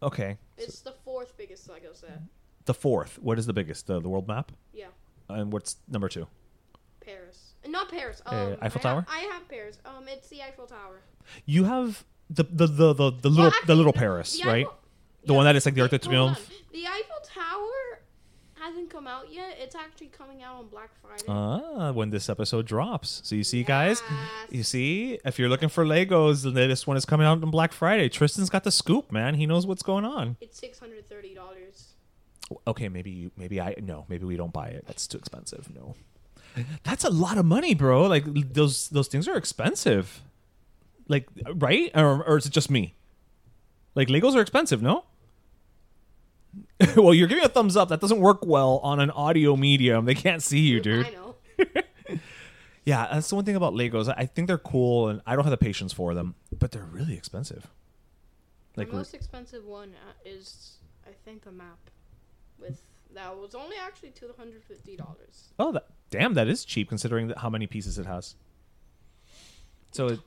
Okay. 0.03 0.39
It's 0.57 0.81
the 0.81 0.93
fourth 1.05 1.37
biggest 1.37 1.69
Lego 1.69 1.93
set. 1.93 2.21
The 2.67 2.75
fourth. 2.75 3.19
What 3.23 3.39
is 3.39 3.47
the 3.47 3.53
biggest? 3.53 3.87
The 3.87 4.01
the 4.01 4.09
world 4.09 4.29
map. 4.29 4.53
Yeah, 4.73 4.87
And 5.29 5.53
what's 5.53 5.77
number 5.89 6.09
two? 6.09 6.27
Paris. 7.01 7.55
Not 7.67 7.91
Paris. 7.91 8.23
Um, 8.27 8.37
Uh, 8.37 8.57
Eiffel 8.63 8.81
I 8.81 8.83
Tower? 8.83 9.01
Have, 9.01 9.09
I 9.09 9.21
have 9.33 9.49
Paris. 9.49 9.79
Um, 9.85 10.09
it's 10.09 10.29
the 10.29 10.43
Eiffel 10.43 10.67
Tower. 10.67 11.01
You 11.47 11.65
have 11.65 12.05
the 12.29 12.45
the 12.45 12.67
the 12.67 12.93
the, 12.95 13.11
the 13.11 13.29
little 13.29 13.45
Well, 13.51 13.53
the 13.67 13.75
little 13.75 13.93
Paris, 13.93 14.39
the 14.39 14.47
right? 14.49 14.67
Eiffel- 14.67 14.77
The 15.27 15.33
yeah, 15.33 15.37
one 15.37 15.45
that 15.45 15.57
is 15.57 15.67
like 15.67 15.75
the 15.75 15.83
Arc 15.83 15.91
de 15.91 15.97
wait, 15.97 16.05
hold 16.05 16.33
Triomphe. 16.37 16.49
on. 16.51 16.73
The 16.73 16.87
Eiffel 16.87 17.07
Tower 17.09 17.10
hasn't 18.81 18.93
come 18.93 19.07
out 19.07 19.33
yet. 19.33 19.57
It's 19.61 19.75
actually 19.75 20.09
coming 20.09 20.43
out 20.43 20.57
on 20.57 20.69
Black 20.69 20.91
Friday. 21.01 21.25
Ah, 21.29 21.93
when 21.93 22.11
this 22.11 22.29
episode 22.29 22.67
drops. 22.67 23.21
So 23.25 23.35
you 23.35 23.45
see, 23.45 23.63
guys, 23.63 24.03
you 24.51 24.63
see, 24.63 25.19
if 25.25 25.39
you're 25.39 25.49
looking 25.49 25.69
for 25.69 25.85
Legos, 25.85 26.43
the 26.43 26.51
latest 26.51 26.87
one 26.87 26.97
is 26.97 27.05
coming 27.05 27.27
out 27.27 27.43
on 27.43 27.51
Black 27.51 27.73
Friday. 27.73 28.09
Tristan's 28.09 28.51
got 28.51 28.65
the 28.65 28.73
scoop, 28.73 29.13
man. 29.13 29.35
He 29.35 29.47
knows 29.47 29.67
what's 29.67 29.83
going 29.83 30.05
on. 30.05 30.37
It's 30.41 30.59
six 30.59 30.79
hundred 30.79 31.09
thirty 31.09 31.35
dollars. 31.35 31.95
Okay, 32.67 32.89
maybe 32.89 33.11
you, 33.11 33.31
maybe 33.37 33.61
I 33.61 33.75
no, 33.83 34.07
maybe 34.09 34.25
we 34.25 34.37
don't 34.37 34.53
buy 34.53 34.69
it. 34.69 34.85
That's 34.87 35.07
too 35.07 35.19
expensive. 35.19 35.69
No, 35.75 35.95
that's 36.83 37.05
a 37.05 37.11
lot 37.11 37.39
of 37.39 37.45
money, 37.45 37.75
bro. 37.75 38.07
Like 38.07 38.25
those 38.55 38.89
those 38.89 39.09
things 39.09 39.29
are 39.29 39.37
expensive. 39.37 40.23
Like 41.07 41.29
right, 41.55 41.91
or, 41.95 42.25
or 42.25 42.39
is 42.39 42.47
it 42.47 42.53
just 42.53 42.71
me? 42.71 42.95
Like 43.95 44.09
Legos 44.09 44.35
are 44.35 44.41
expensive, 44.41 44.81
no? 44.81 45.05
well, 46.97 47.15
you're 47.15 47.29
giving 47.29 47.45
a 47.45 47.49
thumbs 47.49 47.77
up. 47.77 47.89
That 47.89 48.01
doesn't 48.01 48.21
work 48.21 48.45
well 48.47 48.81
on 48.83 49.01
an 49.01 49.11
audio 49.11 49.57
medium. 49.57 50.05
They 50.05 50.15
can't 50.15 50.43
see 50.43 50.61
you, 50.61 50.81
dude. 50.81 51.07
I 51.07 51.11
know. 51.11 51.37
Yeah, 52.85 53.07
that's 53.13 53.29
the 53.29 53.35
one 53.37 53.45
thing 53.45 53.57
about 53.57 53.75
Legos. 53.75 54.13
I 54.17 54.27
think 54.27 54.47
they're 54.49 54.59
cool, 54.59 55.09
and 55.09 55.21
I 55.27 55.35
don't 55.37 55.45
have 55.45 55.51
the 55.51 55.57
patience 55.59 55.93
for 55.93 56.15
them, 56.15 56.35
but 56.59 56.73
they're 56.73 56.83
really 56.83 57.15
expensive. 57.15 57.69
Like, 58.77 58.91
the 58.91 58.97
most 58.97 59.15
expensive 59.15 59.65
one 59.65 59.91
uh, 59.91 60.13
is, 60.25 60.79
I 61.07 61.11
think, 61.25 61.45
the 61.45 61.53
map. 61.53 61.79
With 62.59 62.81
that 63.15 63.37
was 63.37 63.55
only 63.55 63.77
actually 63.77 64.11
two 64.11 64.31
hundred 64.37 64.65
fifty 64.65 64.97
dollars. 64.97 65.53
oh, 65.59 65.73
that, 65.73 65.87
damn, 66.11 66.35
that 66.35 66.49
is 66.49 66.65
cheap 66.65 66.89
considering 66.89 67.29
that 67.29 67.39
how 67.39 67.51
many 67.51 67.67
pieces 67.67 67.99
it 67.99 68.07
has. 68.07 68.35
So, 69.93 70.09
it, 70.09 70.21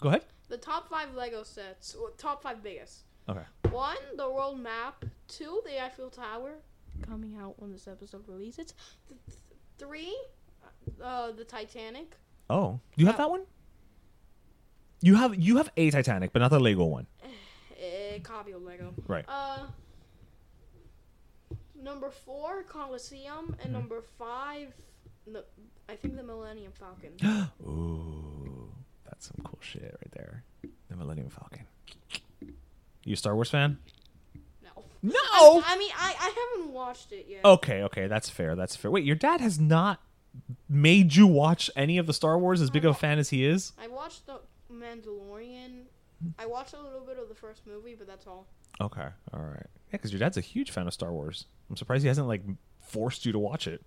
go 0.00 0.08
ahead. 0.08 0.24
The 0.48 0.56
top 0.56 0.88
five 0.88 1.14
Lego 1.14 1.42
sets, 1.42 1.96
well, 1.98 2.12
top 2.16 2.42
five 2.42 2.62
biggest. 2.62 3.00
Okay. 3.28 3.42
One, 3.70 3.96
the 4.16 4.28
world 4.30 4.58
map. 4.60 5.04
Two, 5.28 5.60
the 5.66 5.82
Eiffel 5.84 6.08
Tower, 6.10 6.52
coming 7.06 7.36
out 7.40 7.60
when 7.60 7.70
this 7.72 7.86
episode 7.86 8.26
releases. 8.26 8.72
Th- 9.08 9.20
th- 9.26 9.38
three, 9.78 10.16
uh, 11.02 11.32
the 11.32 11.44
Titanic. 11.44 12.16
Oh, 12.48 12.80
you 12.96 13.06
have 13.06 13.18
that 13.18 13.28
one? 13.28 13.42
You 15.02 15.14
have 15.16 15.38
you 15.38 15.58
have 15.58 15.70
a 15.76 15.90
Titanic, 15.90 16.32
but 16.32 16.40
not 16.40 16.50
the 16.50 16.58
Lego 16.58 16.86
one, 16.86 17.06
A 17.78 18.20
copy 18.24 18.52
of 18.52 18.62
Lego. 18.62 18.94
right? 19.06 19.24
Uh, 19.28 19.66
number 21.80 22.10
four, 22.10 22.62
Colosseum, 22.64 23.46
Mm-hmm. 23.48 23.60
and 23.62 23.72
number 23.72 24.00
five, 24.18 24.72
the 25.26 25.44
I 25.88 25.94
think 25.96 26.16
the 26.16 26.22
Millennium 26.22 26.72
Falcon. 26.72 27.12
Ooh, 27.66 28.70
that's 29.04 29.26
some 29.26 29.44
cool 29.44 29.58
shit 29.60 29.82
right 30.02 30.12
there. 30.12 30.42
The 30.88 30.96
Millennium 30.96 31.28
Falcon. 31.30 31.66
You 33.08 33.14
a 33.14 33.16
Star 33.16 33.34
Wars 33.34 33.50
fan? 33.50 33.78
no. 34.62 34.84
No. 35.02 35.62
I 35.66 35.76
mean, 35.78 35.90
I, 35.96 36.14
I 36.20 36.54
haven't 36.56 36.72
watched 36.72 37.12
it 37.12 37.26
yet. 37.28 37.44
Okay, 37.44 37.82
okay, 37.84 38.06
that's 38.06 38.28
fair. 38.28 38.54
That's 38.54 38.76
fair. 38.76 38.90
Wait, 38.90 39.04
your 39.04 39.16
dad 39.16 39.40
has 39.40 39.58
not 39.58 40.00
made 40.68 41.14
you 41.14 41.26
watch 41.26 41.70
any 41.76 41.98
of 41.98 42.06
the 42.06 42.12
Star 42.12 42.38
Wars 42.38 42.60
as 42.60 42.70
big 42.70 42.84
of 42.84 42.92
a 42.92 42.98
fan 42.98 43.18
as 43.18 43.30
he 43.30 43.44
is? 43.44 43.72
I 43.82 43.88
watched 43.88 44.26
the 44.26 44.40
Mandalorian. 44.72 45.84
I 46.38 46.46
watched 46.46 46.74
a 46.74 46.82
little 46.82 47.00
bit 47.00 47.18
of 47.18 47.28
the 47.28 47.34
first 47.34 47.66
movie, 47.66 47.94
but 47.96 48.06
that's 48.06 48.26
all. 48.26 48.46
Okay, 48.80 49.06
all 49.32 49.40
right. 49.40 49.66
Yeah, 49.88 49.92
because 49.92 50.12
your 50.12 50.18
dad's 50.18 50.36
a 50.36 50.42
huge 50.42 50.70
fan 50.70 50.86
of 50.86 50.92
Star 50.92 51.12
Wars. 51.12 51.46
I'm 51.70 51.76
surprised 51.76 52.02
he 52.02 52.08
hasn't 52.08 52.28
like 52.28 52.42
forced 52.80 53.24
you 53.24 53.32
to 53.32 53.38
watch 53.38 53.66
it. 53.66 53.82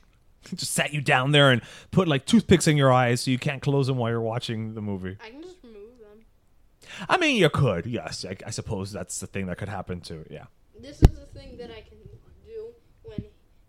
Just 0.54 0.72
sat 0.72 0.92
you 0.92 1.00
down 1.00 1.32
there 1.32 1.50
and 1.50 1.62
put 1.90 2.08
like 2.08 2.26
toothpicks 2.26 2.66
in 2.66 2.76
your 2.76 2.92
eyes 2.92 3.22
so 3.22 3.30
you 3.30 3.38
can't 3.38 3.62
close 3.62 3.86
them 3.86 3.96
while 3.96 4.10
you're 4.10 4.20
watching 4.20 4.74
the 4.74 4.82
movie. 4.82 5.16
I 5.24 5.30
can 5.30 5.42
just. 5.42 5.56
I 7.08 7.16
mean, 7.16 7.36
you 7.36 7.48
could, 7.50 7.86
yes. 7.86 8.24
I, 8.24 8.36
I 8.46 8.50
suppose 8.50 8.92
that's 8.92 9.20
the 9.20 9.26
thing 9.26 9.46
that 9.46 9.58
could 9.58 9.68
happen 9.68 10.00
too. 10.00 10.24
Yeah. 10.30 10.44
This 10.80 11.02
is 11.02 11.10
the 11.10 11.26
thing 11.38 11.56
that 11.58 11.70
I 11.70 11.80
can 11.80 11.98
do 12.44 12.72
when 13.02 13.24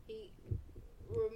he 0.07 0.31
remove. 1.09 1.33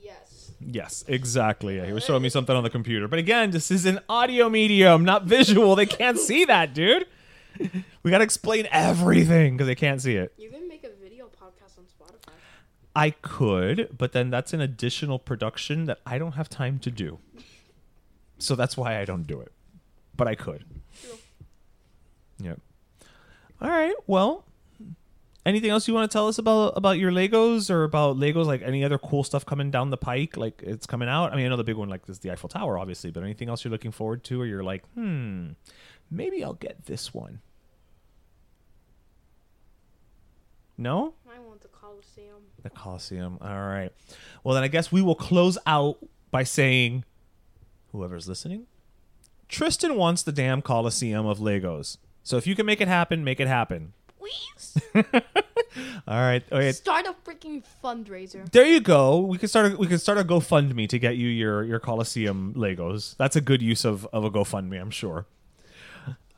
Yes. 0.00 0.52
Yes, 0.60 1.04
exactly. 1.08 1.76
Yeah, 1.76 1.86
he 1.86 1.92
was 1.92 2.04
showing 2.04 2.22
me 2.22 2.28
something 2.28 2.54
on 2.54 2.62
the 2.62 2.70
computer. 2.70 3.08
But 3.08 3.18
again, 3.18 3.50
this 3.50 3.70
is 3.70 3.86
an 3.86 4.00
audio 4.08 4.48
medium, 4.48 5.04
not 5.04 5.24
visual. 5.24 5.74
They 5.76 5.86
can't 5.86 6.18
see 6.28 6.44
that, 6.44 6.74
dude. 6.74 7.06
We 8.02 8.10
got 8.10 8.18
to 8.18 8.24
explain 8.24 8.66
everything 8.70 9.56
because 9.56 9.66
they 9.66 9.74
can't 9.74 10.00
see 10.00 10.16
it. 10.16 10.32
You 10.38 10.50
can 10.50 10.68
make 10.68 10.84
a 10.84 10.90
video 11.02 11.26
podcast 11.26 11.78
on 11.78 11.84
Spotify. 11.84 12.32
I 12.96 13.10
could, 13.10 13.96
but 13.96 14.12
then 14.12 14.30
that's 14.30 14.52
an 14.52 14.60
additional 14.60 15.18
production 15.18 15.84
that 15.86 16.00
I 16.06 16.18
don't 16.18 16.32
have 16.32 16.48
time 16.48 16.78
to 16.80 16.90
do. 16.90 17.18
So 18.38 18.56
that's 18.56 18.76
why 18.76 18.98
I 18.98 19.04
don't 19.04 19.26
do 19.26 19.40
it. 19.40 19.52
But 20.22 20.28
I 20.28 20.36
could. 20.36 20.64
Yep. 22.38 22.60
All 23.60 23.68
right. 23.68 23.92
Well, 24.06 24.44
anything 25.44 25.70
else 25.70 25.88
you 25.88 25.94
want 25.94 26.08
to 26.08 26.14
tell 26.14 26.28
us 26.28 26.38
about 26.38 26.74
about 26.76 26.96
your 27.00 27.10
Legos 27.10 27.70
or 27.70 27.82
about 27.82 28.18
Legos 28.18 28.46
like 28.46 28.62
any 28.62 28.84
other 28.84 28.98
cool 28.98 29.24
stuff 29.24 29.44
coming 29.44 29.72
down 29.72 29.90
the 29.90 29.96
pike 29.96 30.36
like 30.36 30.62
it's 30.64 30.86
coming 30.86 31.08
out? 31.08 31.32
I 31.32 31.36
mean, 31.36 31.46
I 31.46 31.48
know 31.48 31.56
the 31.56 31.64
big 31.64 31.74
one 31.74 31.88
like 31.88 32.08
is 32.08 32.20
the 32.20 32.30
Eiffel 32.30 32.48
Tower 32.48 32.78
obviously, 32.78 33.10
but 33.10 33.24
anything 33.24 33.48
else 33.48 33.64
you're 33.64 33.72
looking 33.72 33.90
forward 33.90 34.22
to 34.22 34.40
or 34.40 34.46
you're 34.46 34.62
like, 34.62 34.84
"Hmm, 34.94 35.54
maybe 36.08 36.44
I'll 36.44 36.52
get 36.52 36.84
this 36.84 37.12
one." 37.12 37.40
No? 40.78 41.14
I 41.28 41.40
want 41.40 41.62
the 41.62 41.68
Coliseum. 41.68 42.42
The 42.62 42.70
Coliseum. 42.70 43.38
All 43.40 43.66
right. 43.66 43.90
Well, 44.44 44.54
then 44.54 44.62
I 44.62 44.68
guess 44.68 44.92
we 44.92 45.02
will 45.02 45.16
close 45.16 45.58
out 45.66 45.98
by 46.30 46.44
saying, 46.44 47.04
whoever's 47.90 48.28
listening, 48.28 48.68
Tristan 49.52 49.96
wants 49.96 50.22
the 50.22 50.32
damn 50.32 50.62
Coliseum 50.62 51.26
of 51.26 51.38
Legos. 51.38 51.98
So 52.24 52.38
if 52.38 52.46
you 52.46 52.54
can 52.56 52.64
make 52.64 52.80
it 52.80 52.88
happen, 52.88 53.22
make 53.22 53.38
it 53.38 53.48
happen. 53.48 53.92
Please 54.18 54.78
All 56.08 56.20
right. 56.20 56.42
Okay. 56.50 56.72
start 56.72 57.06
a 57.06 57.14
freaking 57.28 57.62
fundraiser. 57.84 58.50
There 58.50 58.66
you 58.66 58.80
go. 58.80 59.20
We 59.20 59.36
can 59.36 59.48
start. 59.48 59.72
A, 59.72 59.76
we 59.76 59.86
can 59.86 59.98
start 59.98 60.16
a 60.18 60.24
GoFundMe 60.24 60.88
to 60.88 60.98
get 60.98 61.16
you 61.16 61.28
your 61.28 61.64
your 61.64 61.78
Coliseum 61.80 62.54
Legos. 62.54 63.16
That's 63.18 63.36
a 63.36 63.40
good 63.40 63.60
use 63.60 63.84
of 63.84 64.06
of 64.06 64.24
a 64.24 64.30
GoFundMe, 64.30 64.80
I'm 64.80 64.90
sure. 64.90 65.26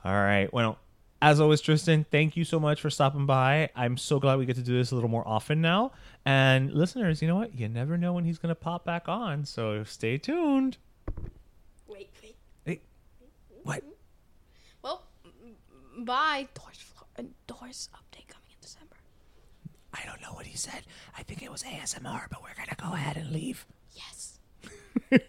All 0.04 0.12
right. 0.12 0.52
Well, 0.52 0.78
as 1.22 1.40
always, 1.40 1.60
Tristan, 1.60 2.04
thank 2.10 2.36
you 2.36 2.44
so 2.44 2.58
much 2.58 2.80
for 2.80 2.90
stopping 2.90 3.26
by. 3.26 3.70
I'm 3.76 3.96
so 3.96 4.18
glad 4.18 4.38
we 4.38 4.46
get 4.46 4.56
to 4.56 4.62
do 4.62 4.76
this 4.76 4.90
a 4.90 4.94
little 4.94 5.10
more 5.10 5.26
often 5.26 5.60
now. 5.60 5.92
And 6.24 6.72
listeners, 6.72 7.22
you 7.22 7.28
know 7.28 7.36
what? 7.36 7.54
You 7.54 7.68
never 7.68 7.96
know 7.96 8.12
when 8.12 8.24
he's 8.24 8.38
going 8.38 8.50
to 8.50 8.60
pop 8.60 8.84
back 8.84 9.08
on, 9.08 9.44
so 9.44 9.84
stay 9.84 10.18
tuned. 10.18 10.78
Wait, 13.64 13.82
wait. 13.82 13.82
Hey, 13.82 13.82
what? 13.82 13.82
Well, 14.82 15.02
bye. 16.04 16.48
Doors, 16.54 16.84
uh, 17.18 17.22
doors 17.46 17.88
update 17.94 18.28
coming 18.28 18.50
in 18.50 18.56
December. 18.60 18.96
I 19.92 20.04
don't 20.06 20.20
know 20.20 20.32
what 20.34 20.46
he 20.46 20.56
said. 20.56 20.82
I 21.16 21.22
think 21.22 21.42
it 21.42 21.50
was 21.50 21.62
ASMR, 21.62 22.26
but 22.30 22.42
we're 22.42 22.54
going 22.54 22.68
to 22.68 22.76
go 22.76 22.92
ahead 22.92 23.16
and 23.16 23.30
leave. 23.32 23.66
Yes. 23.94 24.38